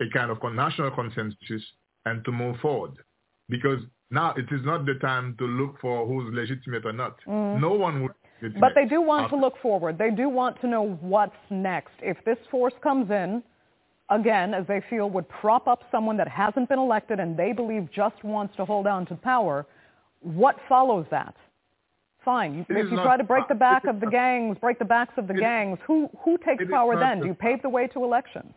a 0.01 0.09
kind 0.13 0.31
of 0.31 0.39
national 0.53 0.91
consensus 0.91 1.63
and 2.07 2.25
to 2.25 2.33
move 2.33 2.57
forward. 2.61 2.93
Because 3.49 3.81
now 4.11 4.35
it 4.37 4.47
is 4.51 4.65
not 4.65 4.87
the 4.87 4.95
time 4.95 5.37
to 5.39 5.45
look 5.45 5.81
for 5.81 6.07
who's 6.07 6.33
legitimate 6.35 6.85
or 6.85 6.93
not. 6.93 7.17
Mm. 7.27 7.61
No 7.61 7.73
one 7.73 8.03
would 8.03 8.13
but 8.59 8.73
they 8.75 8.87
do 8.87 9.01
want 9.01 9.31
to 9.31 9.37
look 9.37 9.55
forward. 9.63 9.99
They 9.99 10.11
do 10.11 10.29
want 10.29 10.61
to 10.63 10.67
know 10.67 10.99
what's 11.01 11.37
next. 11.51 11.93
If 12.01 12.17
this 12.25 12.39
force 12.51 12.75
comes 12.83 13.09
in, 13.09 13.41
again, 14.15 14.55
as 14.55 14.67
they 14.67 14.83
feel 14.89 15.11
would 15.11 15.29
prop 15.29 15.67
up 15.67 15.83
someone 15.91 16.17
that 16.17 16.29
hasn't 16.29 16.69
been 16.69 16.79
elected 16.79 17.21
and 17.21 17.37
they 17.37 17.53
believe 17.53 17.89
just 17.95 18.23
wants 18.23 18.57
to 18.57 18.65
hold 18.65 18.87
on 18.87 19.07
to 19.07 19.15
power, 19.15 19.67
what 20.21 20.57
follows 20.69 21.07
that? 21.11 21.35
Fine. 22.25 22.65
if 22.69 22.91
you 22.91 22.97
try 23.03 23.17
to 23.17 23.25
break 23.25 23.49
the 23.49 23.55
back 23.55 23.85
of 23.85 23.99
the 23.99 24.07
gangs, 24.07 24.57
break 24.61 24.79
the 24.79 24.85
backs 24.85 25.15
of 25.17 25.27
the 25.27 25.35
gangs, 25.35 25.79
who, 25.87 26.09
who 26.25 26.39
takes 26.39 26.65
power 26.71 26.99
then? 26.99 27.21
Do 27.21 27.27
you 27.27 27.35
pave 27.35 27.61
the 27.63 27.69
way 27.69 27.89
to 27.89 28.05
elections? 28.05 28.53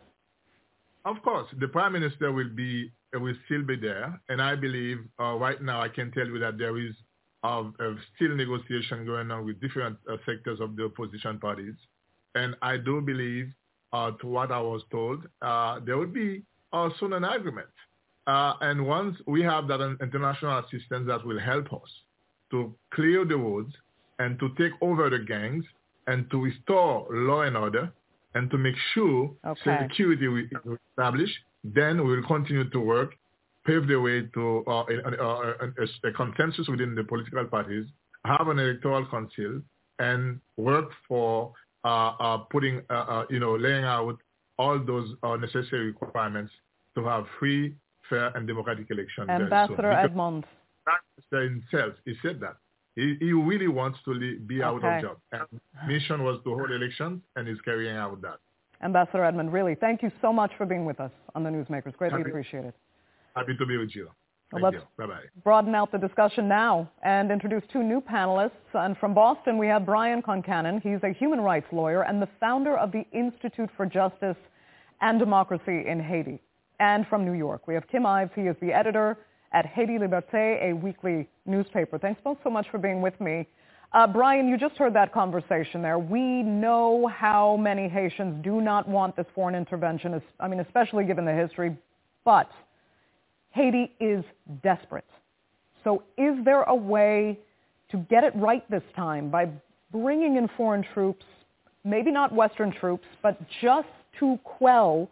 Of 1.04 1.20
course. 1.22 1.46
The 1.58 1.68
prime 1.68 1.92
minister 1.92 2.30
will 2.32 2.50
be 2.54 2.92
will 3.14 3.34
still 3.46 3.62
be 3.62 3.76
there. 3.76 4.20
And 4.28 4.42
I 4.42 4.56
believe 4.56 4.98
uh, 5.18 5.34
right 5.34 5.60
now 5.62 5.80
I 5.80 5.88
can 5.88 6.10
tell 6.12 6.26
you 6.26 6.38
that 6.40 6.58
there 6.58 6.76
is 6.78 6.92
of, 7.42 7.72
of 7.78 7.96
still 8.14 8.34
negotiation 8.36 9.06
going 9.06 9.30
on 9.30 9.46
with 9.46 9.60
different 9.60 9.96
uh, 10.10 10.16
sectors 10.26 10.60
of 10.60 10.76
the 10.76 10.84
opposition 10.84 11.38
parties. 11.38 11.74
And 12.34 12.54
I 12.60 12.76
do 12.76 13.00
believe, 13.00 13.52
uh, 13.92 14.10
to 14.12 14.26
what 14.26 14.50
I 14.50 14.60
was 14.60 14.82
told, 14.90 15.26
uh, 15.42 15.80
there 15.84 15.96
will 15.96 16.06
be 16.06 16.42
uh, 16.72 16.90
soon 16.98 17.12
an 17.12 17.24
agreement. 17.24 17.68
Uh, 18.26 18.54
and 18.60 18.86
once 18.86 19.16
we 19.26 19.42
have 19.42 19.68
that 19.68 19.80
international 20.00 20.58
assistance 20.58 21.06
that 21.06 21.24
will 21.24 21.38
help 21.38 21.72
us 21.72 21.88
to 22.50 22.74
clear 22.92 23.24
the 23.24 23.36
roads 23.36 23.72
and 24.18 24.38
to 24.40 24.48
take 24.58 24.72
over 24.80 25.08
the 25.10 25.18
gangs 25.18 25.64
and 26.06 26.28
to 26.30 26.42
restore 26.42 27.06
law 27.10 27.42
and 27.42 27.56
order 27.56 27.92
and 28.34 28.50
to 28.50 28.58
make 28.58 28.74
sure 28.94 29.30
okay. 29.46 29.78
security 29.88 30.28
we 30.28 30.48
establish, 30.90 31.30
then 31.64 32.04
we 32.04 32.16
will 32.16 32.26
continue 32.26 32.68
to 32.70 32.80
work 32.80 33.14
pave 33.66 33.86
the 33.88 34.00
way 34.00 34.22
to 34.32 34.64
uh, 34.68 34.84
a, 34.88 35.24
a, 35.24 36.08
a, 36.08 36.12
consensus 36.12 36.68
within 36.68 36.94
the 36.94 37.02
political 37.02 37.44
parties, 37.44 37.84
have 38.24 38.48
an 38.48 38.58
electoral 38.58 39.04
council, 39.06 39.60
and 39.98 40.40
work 40.56 40.90
for 41.08 41.52
putting, 42.50 42.82
uh, 42.90 42.94
uh, 42.94 43.24
you 43.30 43.38
know, 43.38 43.56
laying 43.56 43.84
out 43.84 44.18
all 44.58 44.78
those 44.78 45.14
uh, 45.22 45.36
necessary 45.36 45.92
requirements 45.92 46.52
to 46.94 47.04
have 47.04 47.26
free, 47.38 47.74
fair, 48.08 48.28
and 48.34 48.46
democratic 48.46 48.90
elections. 48.90 49.28
Ambassador 49.28 49.92
Edmond. 49.92 50.44
himself, 51.30 51.94
he 52.04 52.14
said 52.22 52.40
that. 52.40 52.56
He, 52.94 53.16
he 53.20 53.32
really 53.32 53.68
wants 53.68 53.98
to 54.06 54.38
be 54.46 54.62
out 54.62 54.76
okay. 54.76 54.96
of 54.96 55.02
job. 55.02 55.16
And 55.32 55.60
mission 55.86 56.24
was 56.24 56.40
to 56.44 56.54
hold 56.54 56.70
elections, 56.70 57.20
and 57.36 57.46
he's 57.46 57.60
carrying 57.60 57.96
out 57.96 58.20
that. 58.22 58.38
Ambassador 58.82 59.24
Edmond, 59.24 59.52
really, 59.52 59.74
thank 59.74 60.02
you 60.02 60.10
so 60.20 60.32
much 60.32 60.50
for 60.56 60.66
being 60.66 60.84
with 60.84 61.00
us 61.00 61.10
on 61.34 61.42
the 61.42 61.50
Newsmakers. 61.50 61.96
Greatly 61.96 62.18
Happy. 62.18 62.30
appreciated. 62.30 62.72
Happy 63.34 63.56
to 63.56 63.66
be 63.66 63.76
with 63.76 63.94
you. 63.94 64.10
Well, 64.52 64.72
you. 64.72 64.80
Bye-bye. 64.96 65.20
broaden 65.42 65.74
out 65.74 65.90
the 65.90 65.98
discussion 65.98 66.48
now 66.48 66.88
and 67.02 67.30
introduce 67.32 67.64
two 67.72 67.82
new 67.82 68.00
panelists. 68.00 68.50
And 68.74 68.96
from 68.96 69.12
Boston, 69.12 69.58
we 69.58 69.66
have 69.66 69.84
Brian 69.84 70.22
Concannon. 70.22 70.80
He's 70.80 71.02
a 71.02 71.12
human 71.12 71.40
rights 71.40 71.66
lawyer 71.72 72.02
and 72.02 72.22
the 72.22 72.28
founder 72.38 72.76
of 72.76 72.92
the 72.92 73.04
Institute 73.12 73.70
for 73.76 73.86
Justice 73.86 74.36
and 75.00 75.18
Democracy 75.18 75.84
in 75.86 76.00
Haiti. 76.00 76.40
And 76.78 77.06
from 77.08 77.24
New 77.24 77.32
York, 77.32 77.66
we 77.66 77.74
have 77.74 77.88
Kim 77.88 78.06
Ives. 78.06 78.30
He 78.34 78.42
is 78.42 78.56
the 78.60 78.72
editor 78.72 79.18
at 79.52 79.66
Haiti 79.66 79.98
Liberté, 79.98 80.70
a 80.70 80.72
weekly 80.74 81.28
newspaper. 81.46 81.98
Thanks 81.98 82.20
both 82.22 82.38
so 82.44 82.50
much 82.50 82.68
for 82.70 82.78
being 82.78 83.00
with 83.02 83.18
me. 83.20 83.46
Uh, 83.92 84.06
Brian, 84.06 84.48
you 84.48 84.58
just 84.58 84.76
heard 84.76 84.94
that 84.94 85.12
conversation 85.12 85.80
there. 85.80 85.98
We 85.98 86.42
know 86.42 87.06
how 87.06 87.56
many 87.56 87.88
Haitians 87.88 88.44
do 88.44 88.60
not 88.60 88.88
want 88.88 89.16
this 89.16 89.26
foreign 89.34 89.54
intervention, 89.54 90.20
I 90.38 90.48
mean, 90.48 90.60
especially 90.60 91.04
given 91.04 91.24
the 91.24 91.32
history. 91.32 91.76
But 92.24 92.50
Haiti 93.56 93.90
is 94.00 94.22
desperate. 94.62 95.06
So 95.82 96.02
is 96.18 96.36
there 96.44 96.62
a 96.64 96.74
way 96.74 97.38
to 97.90 97.96
get 98.10 98.22
it 98.22 98.34
right 98.36 98.70
this 98.70 98.82
time 98.94 99.30
by 99.30 99.48
bringing 99.90 100.36
in 100.36 100.46
foreign 100.58 100.84
troops, 100.92 101.24
maybe 101.82 102.10
not 102.10 102.34
Western 102.34 102.70
troops, 102.70 103.06
but 103.22 103.40
just 103.62 103.88
to 104.20 104.38
quell 104.44 105.08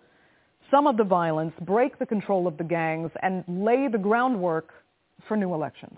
some 0.71 0.87
of 0.87 0.99
the 0.99 1.05
violence, 1.05 1.55
break 1.63 1.99
the 1.99 2.05
control 2.05 2.47
of 2.47 2.59
the 2.59 2.65
gangs, 2.65 3.11
and 3.23 3.45
lay 3.49 3.89
the 3.89 3.97
groundwork 3.97 4.75
for 5.27 5.39
new 5.39 5.55
elections? 5.55 5.97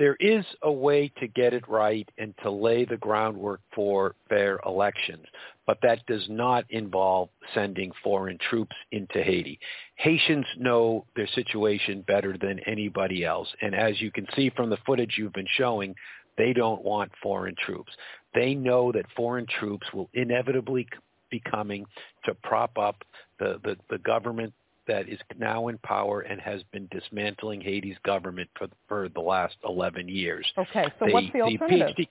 There 0.00 0.16
is 0.18 0.46
a 0.62 0.72
way 0.72 1.12
to 1.20 1.28
get 1.28 1.52
it 1.52 1.68
right 1.68 2.08
and 2.16 2.32
to 2.42 2.50
lay 2.50 2.86
the 2.86 2.96
groundwork 2.96 3.60
for 3.74 4.14
fair 4.30 4.58
elections, 4.64 5.26
but 5.66 5.76
that 5.82 6.06
does 6.06 6.26
not 6.30 6.64
involve 6.70 7.28
sending 7.52 7.92
foreign 8.02 8.38
troops 8.48 8.74
into 8.92 9.22
Haiti. 9.22 9.60
Haitians 9.96 10.46
know 10.56 11.04
their 11.16 11.26
situation 11.34 12.02
better 12.06 12.38
than 12.40 12.60
anybody 12.60 13.26
else, 13.26 13.48
and 13.60 13.74
as 13.74 14.00
you 14.00 14.10
can 14.10 14.26
see 14.34 14.48
from 14.56 14.70
the 14.70 14.78
footage 14.86 15.16
you've 15.18 15.34
been 15.34 15.46
showing, 15.58 15.94
they 16.38 16.54
don't 16.54 16.82
want 16.82 17.12
foreign 17.22 17.54
troops. 17.66 17.92
They 18.34 18.54
know 18.54 18.92
that 18.92 19.04
foreign 19.14 19.46
troops 19.58 19.86
will 19.92 20.08
inevitably 20.14 20.88
be 21.30 21.40
coming 21.40 21.84
to 22.24 22.34
prop 22.36 22.78
up 22.78 23.04
the, 23.38 23.60
the, 23.62 23.76
the 23.90 23.98
government 23.98 24.54
that 24.86 25.08
is 25.08 25.18
now 25.38 25.68
in 25.68 25.78
power 25.78 26.20
and 26.20 26.40
has 26.40 26.62
been 26.72 26.88
dismantling 26.90 27.60
Haiti's 27.60 27.96
government 28.04 28.48
for, 28.56 28.68
for 28.88 29.08
the 29.08 29.20
last 29.20 29.56
11 29.64 30.08
years. 30.08 30.46
Okay, 30.58 30.86
so 30.98 31.06
what's 31.10 31.26
the 31.32 31.42
alternative? 31.42 31.94
The, 31.96 32.08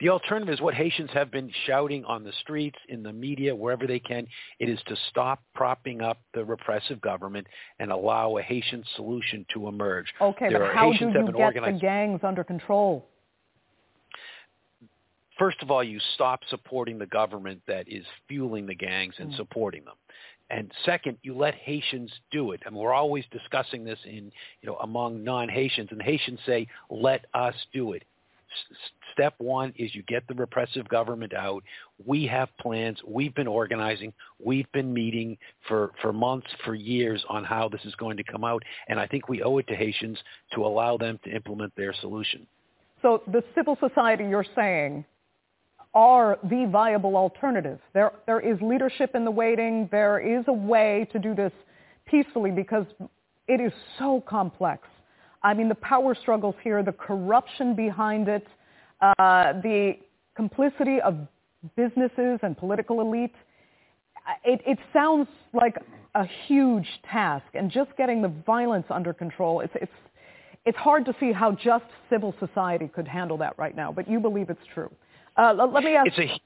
the 0.00 0.08
alternative 0.08 0.52
is 0.54 0.60
what 0.60 0.74
Haitians 0.74 1.10
have 1.12 1.30
been 1.30 1.50
shouting 1.66 2.04
on 2.04 2.24
the 2.24 2.32
streets, 2.40 2.78
in 2.88 3.02
the 3.02 3.12
media, 3.12 3.54
wherever 3.54 3.86
they 3.86 3.98
can. 3.98 4.26
It 4.58 4.68
is 4.68 4.78
to 4.86 4.96
stop 5.10 5.42
propping 5.54 6.00
up 6.00 6.18
the 6.34 6.44
repressive 6.44 7.00
government 7.00 7.46
and 7.78 7.92
allow 7.92 8.38
a 8.38 8.42
Haitian 8.42 8.84
solution 8.96 9.46
to 9.54 9.68
emerge. 9.68 10.06
Okay, 10.20 10.48
there 10.48 10.60
but 10.60 10.74
how 10.74 10.90
Haitians 10.90 11.12
do 11.12 11.20
you 11.20 11.26
get 11.26 11.34
organized... 11.34 11.76
the 11.76 11.80
gangs 11.80 12.20
under 12.22 12.42
control? 12.42 13.06
First 15.38 15.62
of 15.62 15.70
all, 15.70 15.82
you 15.82 15.98
stop 16.14 16.40
supporting 16.50 16.98
the 16.98 17.06
government 17.06 17.62
that 17.66 17.88
is 17.88 18.04
fueling 18.28 18.66
the 18.66 18.74
gangs 18.74 19.14
and 19.18 19.32
Mm. 19.32 19.36
supporting 19.36 19.84
them. 19.84 19.96
And 20.52 20.70
second, 20.84 21.16
you 21.22 21.34
let 21.34 21.54
Haitians 21.54 22.12
do 22.30 22.52
it. 22.52 22.60
And 22.66 22.76
we're 22.76 22.92
always 22.92 23.24
discussing 23.32 23.84
this 23.84 23.98
in, 24.04 24.30
you 24.60 24.66
know, 24.66 24.76
among 24.82 25.24
non-Haitians. 25.24 25.88
And 25.90 26.00
Haitians 26.00 26.38
say, 26.44 26.68
let 26.90 27.24
us 27.32 27.54
do 27.72 27.94
it. 27.94 28.04
S- 28.50 28.76
step 29.14 29.34
one 29.38 29.72
is 29.78 29.94
you 29.94 30.02
get 30.02 30.28
the 30.28 30.34
repressive 30.34 30.86
government 30.90 31.32
out. 31.32 31.64
We 32.04 32.26
have 32.26 32.50
plans. 32.60 32.98
We've 33.08 33.34
been 33.34 33.46
organizing. 33.46 34.12
We've 34.44 34.70
been 34.72 34.92
meeting 34.92 35.38
for, 35.66 35.92
for 36.02 36.12
months, 36.12 36.48
for 36.66 36.74
years 36.74 37.24
on 37.30 37.44
how 37.44 37.70
this 37.70 37.80
is 37.86 37.94
going 37.94 38.18
to 38.18 38.24
come 38.24 38.44
out. 38.44 38.62
And 38.88 39.00
I 39.00 39.06
think 39.06 39.30
we 39.30 39.42
owe 39.42 39.56
it 39.56 39.66
to 39.68 39.74
Haitians 39.74 40.18
to 40.54 40.66
allow 40.66 40.98
them 40.98 41.18
to 41.24 41.30
implement 41.30 41.74
their 41.76 41.94
solution. 42.02 42.46
So 43.00 43.22
the 43.26 43.42
civil 43.54 43.78
society 43.80 44.24
you're 44.24 44.44
saying 44.54 45.06
are 45.94 46.38
the 46.44 46.66
viable 46.70 47.16
alternative. 47.16 47.78
There, 47.92 48.12
there 48.26 48.40
is 48.40 48.60
leadership 48.62 49.14
in 49.14 49.24
the 49.24 49.30
waiting. 49.30 49.88
There 49.90 50.18
is 50.18 50.44
a 50.48 50.52
way 50.52 51.06
to 51.12 51.18
do 51.18 51.34
this 51.34 51.52
peacefully 52.06 52.50
because 52.50 52.86
it 53.48 53.60
is 53.60 53.72
so 53.98 54.22
complex. 54.26 54.88
I 55.42 55.54
mean, 55.54 55.68
the 55.68 55.74
power 55.76 56.14
struggles 56.14 56.54
here, 56.62 56.82
the 56.82 56.92
corruption 56.92 57.74
behind 57.74 58.28
it, 58.28 58.46
uh, 59.00 59.54
the 59.62 59.94
complicity 60.34 61.00
of 61.00 61.16
businesses 61.76 62.38
and 62.42 62.56
political 62.56 63.00
elite. 63.00 63.34
It, 64.44 64.60
it 64.66 64.78
sounds 64.92 65.28
like 65.52 65.76
a 66.14 66.26
huge 66.46 66.86
task, 67.10 67.46
and 67.54 67.70
just 67.70 67.90
getting 67.96 68.22
the 68.22 68.32
violence 68.46 68.86
under 68.90 69.12
control, 69.12 69.60
it's, 69.60 69.72
it's, 69.80 69.92
it's 70.64 70.78
hard 70.78 71.04
to 71.06 71.14
see 71.18 71.32
how 71.32 71.52
just 71.52 71.84
civil 72.08 72.34
society 72.38 72.88
could 72.88 73.08
handle 73.08 73.36
that 73.38 73.58
right 73.58 73.74
now, 73.74 73.90
but 73.90 74.08
you 74.08 74.20
believe 74.20 74.50
it's 74.50 74.60
true. 74.74 74.90
Uh, 75.36 75.54
let, 75.56 75.72
let 75.72 75.84
me 75.84 75.94
ask. 75.94 76.08
It's 76.08 76.18
a 76.18 76.40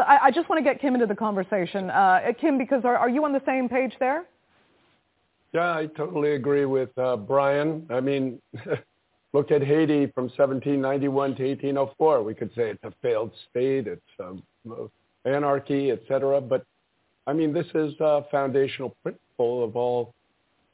I, 0.00 0.18
I 0.24 0.30
just 0.30 0.48
want 0.48 0.58
to 0.58 0.64
get 0.64 0.80
Kim 0.80 0.94
into 0.94 1.06
the 1.06 1.14
conversation. 1.14 1.90
Uh, 1.90 2.20
Kim, 2.40 2.58
because 2.58 2.84
are, 2.84 2.96
are 2.96 3.10
you 3.10 3.24
on 3.24 3.32
the 3.32 3.42
same 3.44 3.68
page 3.68 3.92
there? 4.00 4.24
Yeah, 5.52 5.76
I 5.76 5.86
totally 5.86 6.32
agree 6.32 6.64
with 6.64 6.96
uh, 6.96 7.16
Brian. 7.16 7.86
I 7.90 8.00
mean, 8.00 8.40
look 9.34 9.50
at 9.50 9.62
Haiti 9.62 10.06
from 10.14 10.24
1791 10.24 11.34
to 11.36 11.42
1804. 11.42 12.22
We 12.22 12.34
could 12.34 12.50
say 12.54 12.70
it's 12.70 12.84
a 12.84 12.92
failed 13.02 13.32
state, 13.50 13.86
it's 13.86 14.00
um, 14.18 14.42
anarchy, 15.24 15.90
etc. 15.90 16.40
But 16.40 16.64
I 17.26 17.34
mean, 17.34 17.52
this 17.52 17.66
is 17.74 17.92
a 18.00 18.24
foundational 18.30 18.96
principle 19.02 19.64
of 19.64 19.76
all 19.76 20.14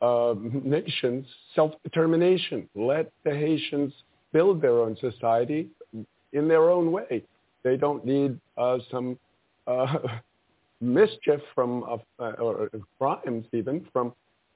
uh, 0.01 0.35
nations: 0.63 1.27
self-determination. 1.57 2.69
Let 2.77 3.11
the 3.25 3.31
Haitians 3.31 3.93
build 4.33 4.63
their 4.63 4.81
own 4.81 4.97
society 5.01 5.71
in 6.33 6.47
their 6.47 6.71
own 6.71 6.93
way. 6.93 7.25
They 7.65 7.77
don't 7.77 8.05
need 8.05 8.39
uh, 8.57 8.79
some 8.91 9.19
uh, 9.67 9.99
mischief 10.81 11.41
from 11.55 11.85
uh, 12.19 12.25
or 12.25 12.71
crimes 12.99 13.47
even 13.53 13.87
from 13.93 14.13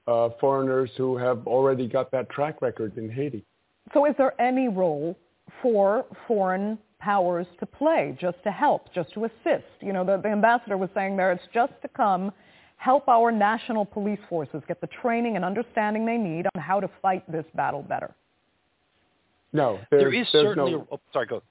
uh, 0.07 0.31
foreigners 0.41 0.91
who 0.97 1.17
have 1.17 1.47
already 1.47 1.87
got 1.87 2.11
that 2.11 2.29
track 2.31 2.63
record 2.63 2.97
in 2.97 3.11
Haiti. 3.11 3.45
So 3.93 4.07
is 4.07 4.15
there 4.19 4.41
any 4.41 4.69
role 4.69 5.17
for 5.61 6.05
foreign 6.27 6.79
powers 6.99 7.47
to 7.59 7.67
play, 7.67 8.17
just 8.21 8.39
to 8.45 8.51
help, 8.53 8.93
just 8.95 9.13
to 9.15 9.25
assist? 9.25 9.67
You 9.81 9.93
know, 9.93 10.05
the, 10.05 10.19
the 10.19 10.29
ambassador 10.29 10.77
was 10.77 10.89
saying 10.95 11.17
there, 11.17 11.33
it's 11.33 11.43
just 11.53 11.73
to 11.83 11.89
come 11.89 12.33
help 12.77 13.09
our 13.09 13.31
national 13.31 13.85
police 13.85 14.19
forces 14.29 14.61
get 14.67 14.81
the 14.81 14.89
training 15.01 15.37
and 15.37 15.45
understanding 15.45 16.05
they 16.05 16.17
need 16.17 16.47
on 16.55 16.61
how 16.61 16.81
to 16.81 16.91
fight 17.01 17.31
this 17.31 17.45
battle 17.55 17.83
better. 17.83 18.13
No, 19.53 19.79
there 19.91 20.13
is 20.13 20.27
certainly. 20.33 20.73
No, 20.73 20.89
oh, 20.91 21.01
sorry, 21.13 21.27
go. 21.27 21.43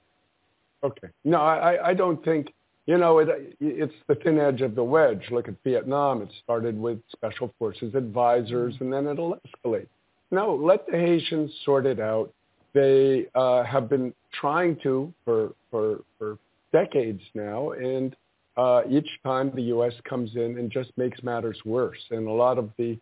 Okay. 0.84 1.08
No, 1.24 1.38
I, 1.38 1.90
I 1.90 1.94
don't 1.94 2.22
think, 2.24 2.52
you 2.86 2.98
know, 2.98 3.18
it, 3.18 3.56
it's 3.60 3.94
the 4.08 4.16
thin 4.16 4.38
edge 4.38 4.60
of 4.60 4.74
the 4.74 4.82
wedge. 4.82 5.22
Look 5.30 5.48
at 5.48 5.54
Vietnam. 5.64 6.22
It 6.22 6.30
started 6.42 6.78
with 6.78 6.98
special 7.12 7.52
forces 7.58 7.94
advisors, 7.94 8.74
and 8.80 8.92
then 8.92 9.06
it'll 9.06 9.38
escalate. 9.46 9.86
No, 10.30 10.54
let 10.54 10.86
the 10.86 10.98
Haitians 10.98 11.52
sort 11.64 11.86
it 11.86 12.00
out. 12.00 12.32
They 12.74 13.26
uh, 13.34 13.64
have 13.64 13.88
been 13.88 14.14
trying 14.32 14.76
to 14.82 15.12
for, 15.24 15.52
for, 15.70 16.00
for 16.18 16.38
decades 16.72 17.20
now, 17.34 17.72
and 17.72 18.16
uh, 18.56 18.82
each 18.88 19.08
time 19.24 19.52
the 19.54 19.62
U.S. 19.62 19.92
comes 20.08 20.34
in 20.34 20.58
and 20.58 20.70
just 20.70 20.90
makes 20.96 21.22
matters 21.22 21.58
worse. 21.64 21.98
And 22.10 22.26
a 22.26 22.32
lot 22.32 22.58
of 22.58 22.70
the 22.78 22.98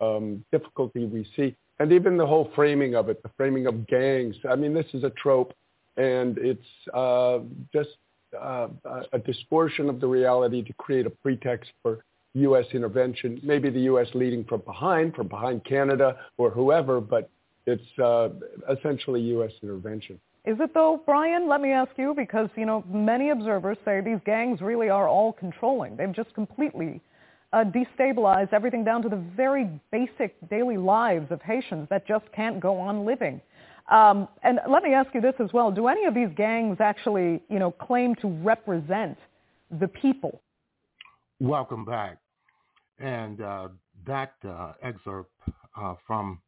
um, 0.00 0.44
difficulty 0.52 1.06
we 1.06 1.26
see, 1.36 1.56
and 1.78 1.92
even 1.92 2.16
the 2.16 2.26
whole 2.26 2.50
framing 2.54 2.94
of 2.96 3.08
it, 3.08 3.22
the 3.22 3.30
framing 3.36 3.66
of 3.66 3.86
gangs. 3.86 4.36
I 4.48 4.56
mean, 4.56 4.74
this 4.74 4.86
is 4.92 5.04
a 5.04 5.10
trope 5.10 5.54
and 5.96 6.38
it's 6.38 6.60
uh, 6.94 7.40
just 7.72 7.90
uh, 8.40 8.68
a 9.12 9.18
distortion 9.18 9.88
of 9.88 10.00
the 10.00 10.06
reality 10.06 10.62
to 10.62 10.72
create 10.74 11.06
a 11.06 11.10
pretext 11.10 11.70
for 11.82 12.04
U.S. 12.34 12.64
intervention. 12.72 13.40
Maybe 13.42 13.68
the 13.70 13.80
U.S. 13.82 14.08
leading 14.14 14.44
from 14.44 14.60
behind, 14.62 15.14
from 15.14 15.28
behind 15.28 15.64
Canada 15.64 16.16
or 16.38 16.50
whoever, 16.50 17.00
but 17.00 17.30
it's 17.66 17.82
uh, 17.98 18.30
essentially 18.70 19.20
U.S. 19.20 19.52
intervention. 19.62 20.18
Is 20.44 20.56
it 20.58 20.74
though, 20.74 21.00
Brian? 21.06 21.48
Let 21.48 21.60
me 21.60 21.70
ask 21.70 21.92
you, 21.96 22.14
because 22.16 22.48
you 22.56 22.66
know 22.66 22.82
many 22.88 23.30
observers 23.30 23.76
say 23.84 24.00
these 24.00 24.18
gangs 24.24 24.60
really 24.60 24.88
are 24.88 25.06
all 25.06 25.32
controlling. 25.32 25.96
They've 25.96 26.12
just 26.12 26.34
completely 26.34 27.00
uh, 27.52 27.64
destabilized 27.64 28.52
everything 28.52 28.82
down 28.82 29.02
to 29.02 29.08
the 29.08 29.22
very 29.36 29.68
basic 29.92 30.34
daily 30.48 30.78
lives 30.78 31.30
of 31.30 31.40
Haitians 31.42 31.86
that 31.90 32.06
just 32.06 32.24
can't 32.34 32.58
go 32.58 32.78
on 32.78 33.04
living. 33.04 33.40
Um, 33.90 34.28
and 34.42 34.60
let 34.68 34.82
me 34.82 34.94
ask 34.94 35.12
you 35.14 35.20
this 35.20 35.34
as 35.40 35.52
well. 35.52 35.70
Do 35.70 35.88
any 35.88 36.04
of 36.04 36.14
these 36.14 36.28
gangs 36.36 36.78
actually, 36.80 37.42
you 37.48 37.58
know, 37.58 37.70
claim 37.70 38.14
to 38.16 38.28
represent 38.28 39.18
the 39.80 39.88
people? 39.88 40.40
Welcome 41.40 41.84
back. 41.84 42.18
And 42.98 43.40
uh, 43.40 43.68
that 44.06 44.34
uh, 44.48 44.72
excerpt 44.82 45.32
uh, 45.76 45.94
from 46.06 46.40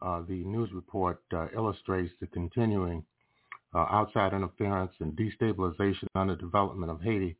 uh, 0.00 0.22
the 0.28 0.44
news 0.44 0.70
report 0.72 1.22
uh, 1.32 1.46
illustrates 1.54 2.12
the 2.20 2.26
continuing 2.28 3.04
uh, 3.74 3.86
outside 3.90 4.32
interference 4.32 4.92
and 5.00 5.12
destabilization 5.16 6.06
and 6.14 6.30
underdevelopment 6.30 6.90
of 6.90 7.00
Haiti, 7.00 7.36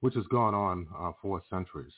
which 0.00 0.14
has 0.14 0.24
gone 0.30 0.54
on 0.54 0.86
for 1.20 1.42
centuries. 1.50 1.92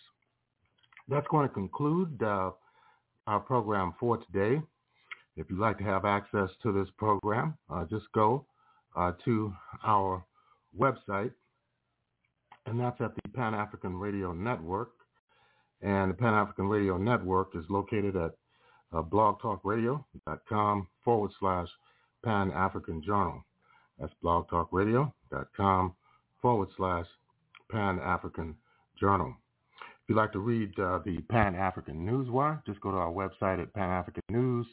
That's 1.09 1.27
going 1.29 1.47
to 1.47 1.55
conclude 1.55 2.21
our 2.23 3.41
program 3.47 3.95
for 4.01 4.19
today. 4.19 4.61
If 5.37 5.51
you'd 5.51 5.59
like 5.59 5.77
to 5.79 5.85
have 5.85 6.05
access 6.05 6.49
to 6.63 6.73
this 6.73 6.89
program, 6.97 7.59
uh, 7.71 7.85
just 7.85 8.07
go 8.15 8.47
uh, 8.97 9.13
to 9.27 9.53
our 9.85 10.25
website, 10.79 11.33
and 12.65 12.81
that's 12.81 13.01
at 13.01 13.15
the 13.15 13.29
Pan 13.35 13.55
African 13.55 13.97
Radio 13.97 14.33
Network. 14.33 14.91
And 15.83 16.11
the 16.11 16.15
Pan 16.15 16.33
African 16.33 16.69
Radio 16.69 16.97
Network 16.97 17.49
is 17.55 17.65
located 17.69 18.17
at 18.17 18.33
uh, 18.95 19.03
blogtalkradio.com 19.03 20.89
forward 21.05 21.31
slash 21.39 21.69
Pan 22.25 22.51
African 22.53 23.03
Journal. 23.03 23.45
That's 23.99 24.13
blogtalkradio.com 24.25 25.95
forward 26.41 26.69
slash 26.79 27.07
Pan 27.71 27.99
African 27.99 28.57
Journal. 28.99 29.35
If 29.81 30.11
you'd 30.11 30.17
like 30.17 30.33
to 30.33 30.39
read 30.39 30.79
uh, 30.79 31.01
the 31.05 31.19
Pan 31.29 31.55
African 31.55 32.07
Newswire, 32.07 32.65
just 32.65 32.81
go 32.81 32.91
to 32.91 32.97
our 32.97 33.13
website 33.13 33.61
at 33.61 33.75
Pan 33.75 33.91
African 33.91 34.23
News 34.31 34.67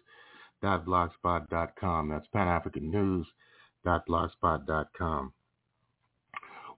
blogspot.com. 0.64 2.10
That's 2.10 2.28
panafricannews.blogspot.com. 2.34 5.34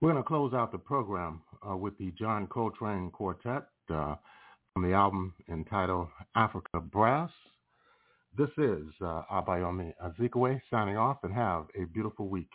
We're 0.01 0.11
going 0.11 0.22
to 0.22 0.27
close 0.27 0.53
out 0.53 0.72
the 0.72 0.77
program 0.77 1.41
uh, 1.67 1.75
with 1.77 1.97
the 1.97 2.11
John 2.11 2.45
Coltrane 2.47 3.09
Quartet 3.11 3.64
uh, 3.89 4.15
from 4.73 4.83
the 4.83 4.93
album 4.93 5.33
entitled 5.49 6.09
Africa 6.35 6.81
Brass. 6.81 7.31
This 8.38 8.49
is 8.57 8.83
uh, 9.01 9.22
Abayomi 9.31 9.93
Azikiwe 10.03 10.59
signing 10.69 10.97
off 10.97 11.23
and 11.23 11.33
have 11.33 11.67
a 11.80 11.85
beautiful 11.85 12.27
week. 12.27 12.49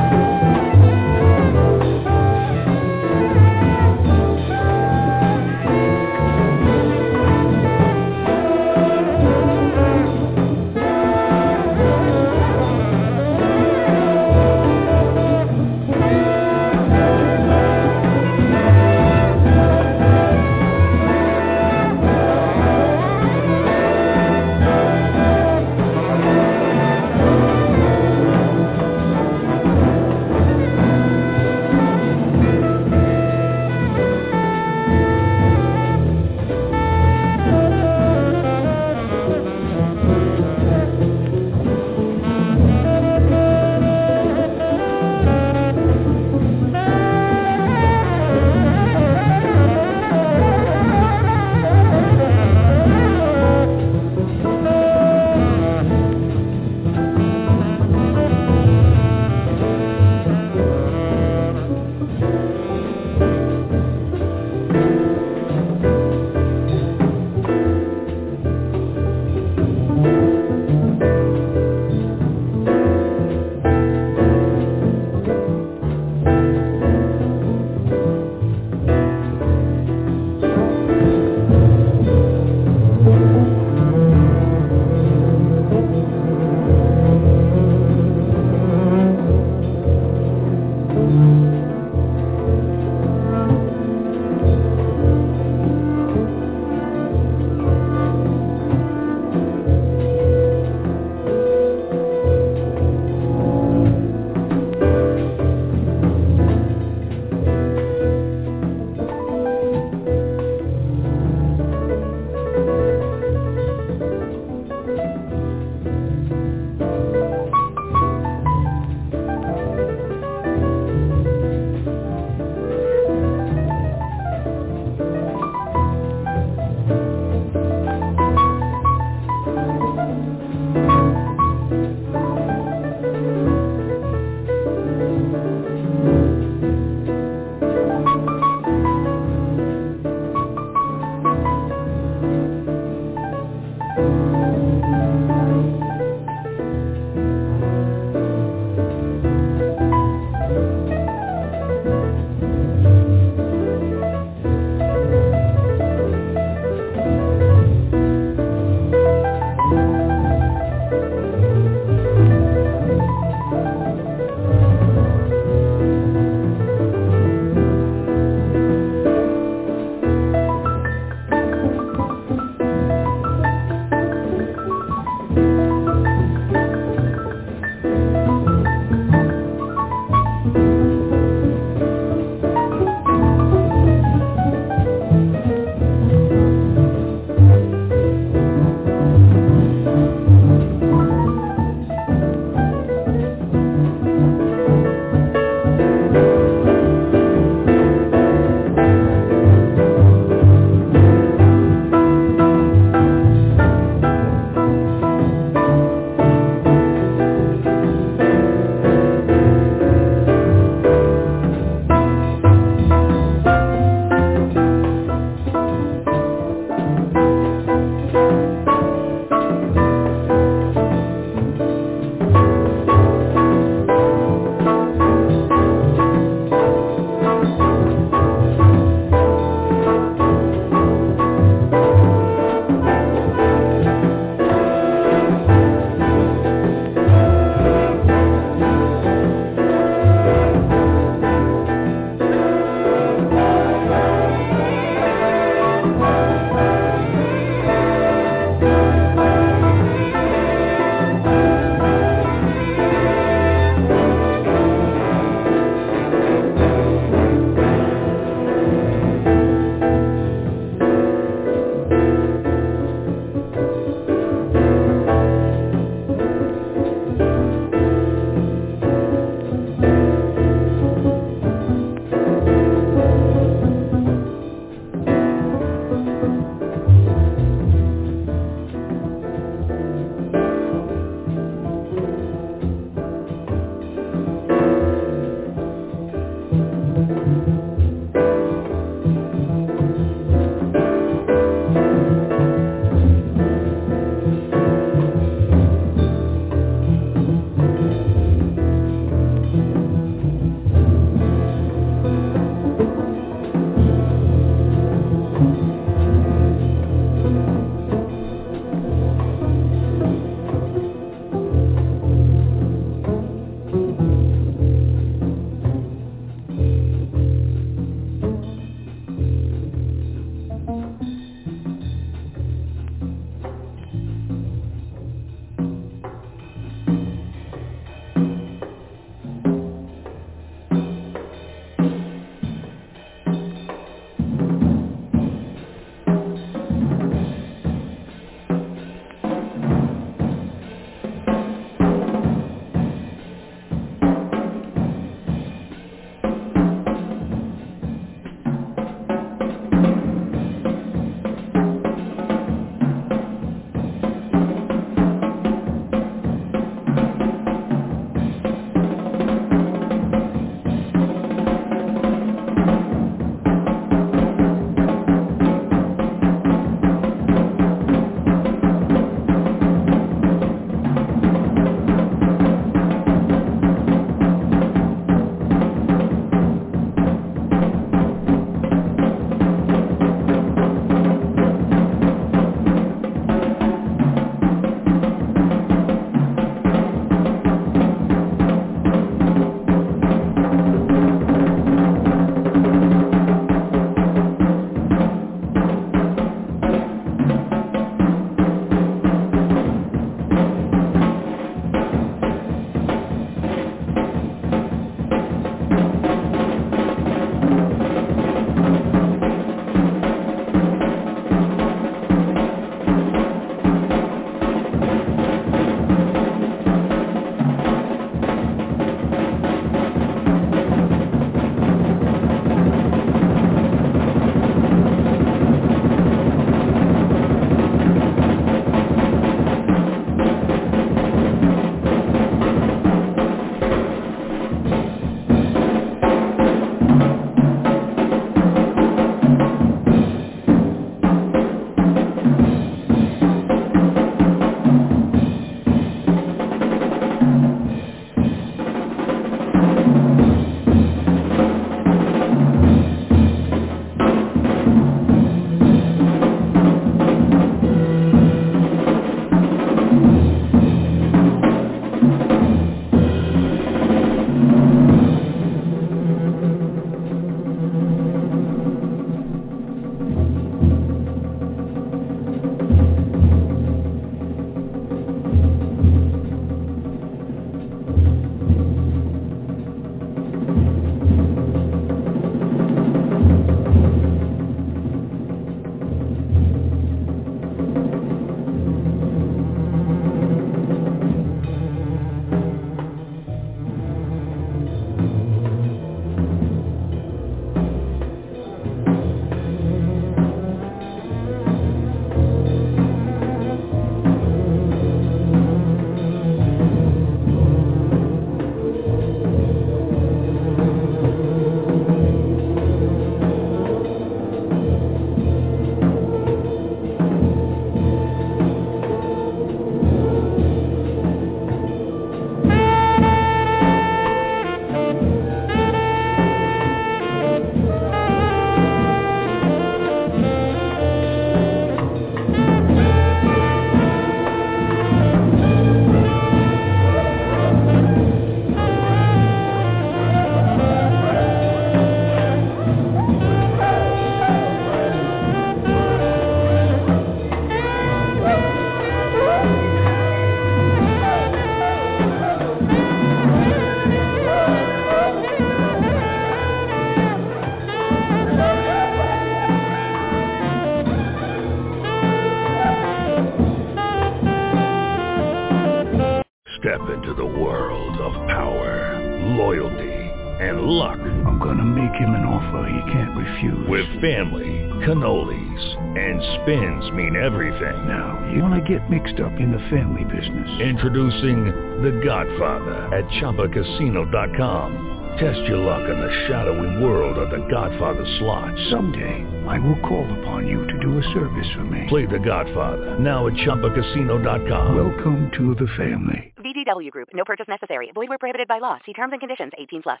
And 576.46 576.82
spins 576.82 576.92
mean 576.92 577.16
everything. 577.16 577.86
Now, 577.86 578.30
you 578.32 578.42
want 578.42 578.54
to 578.54 578.60
get 578.60 578.90
mixed 578.90 579.20
up 579.20 579.32
in 579.40 579.52
the 579.52 579.58
family 579.70 580.04
business. 580.04 580.60
Introducing 580.60 581.44
The 581.82 582.00
Godfather 582.04 582.94
at 582.94 583.04
ChumbaCasino.com. 583.20 584.94
Test 585.18 585.48
your 585.48 585.58
luck 585.58 585.88
in 585.88 585.98
the 585.98 586.26
shadowy 586.28 586.82
world 586.84 587.16
of 587.18 587.30
The 587.30 587.46
Godfather 587.48 588.04
slot. 588.18 588.54
Someday, 588.70 589.24
I 589.48 589.58
will 589.58 589.80
call 589.80 590.06
upon 590.20 590.46
you 590.46 590.66
to 590.66 590.78
do 590.80 590.98
a 590.98 591.02
service 591.14 591.48
for 591.54 591.64
me. 591.64 591.86
Play 591.88 592.06
The 592.06 592.18
Godfather 592.18 592.98
now 592.98 593.26
at 593.26 593.34
ChumbaCasino.com. 593.34 594.76
Welcome 594.76 595.30
to 595.38 595.54
the 595.54 595.68
family. 595.76 596.34
VGW 596.38 596.90
Group. 596.90 597.08
No 597.14 597.24
purchase 597.24 597.48
necessary. 597.48 597.90
Void 597.94 598.08
where 598.08 598.18
prohibited 598.18 598.48
by 598.48 598.58
law. 598.58 598.78
See 598.84 598.92
terms 598.92 599.12
and 599.12 599.20
conditions. 599.20 599.52
18 599.58 599.82
plus. 599.82 600.00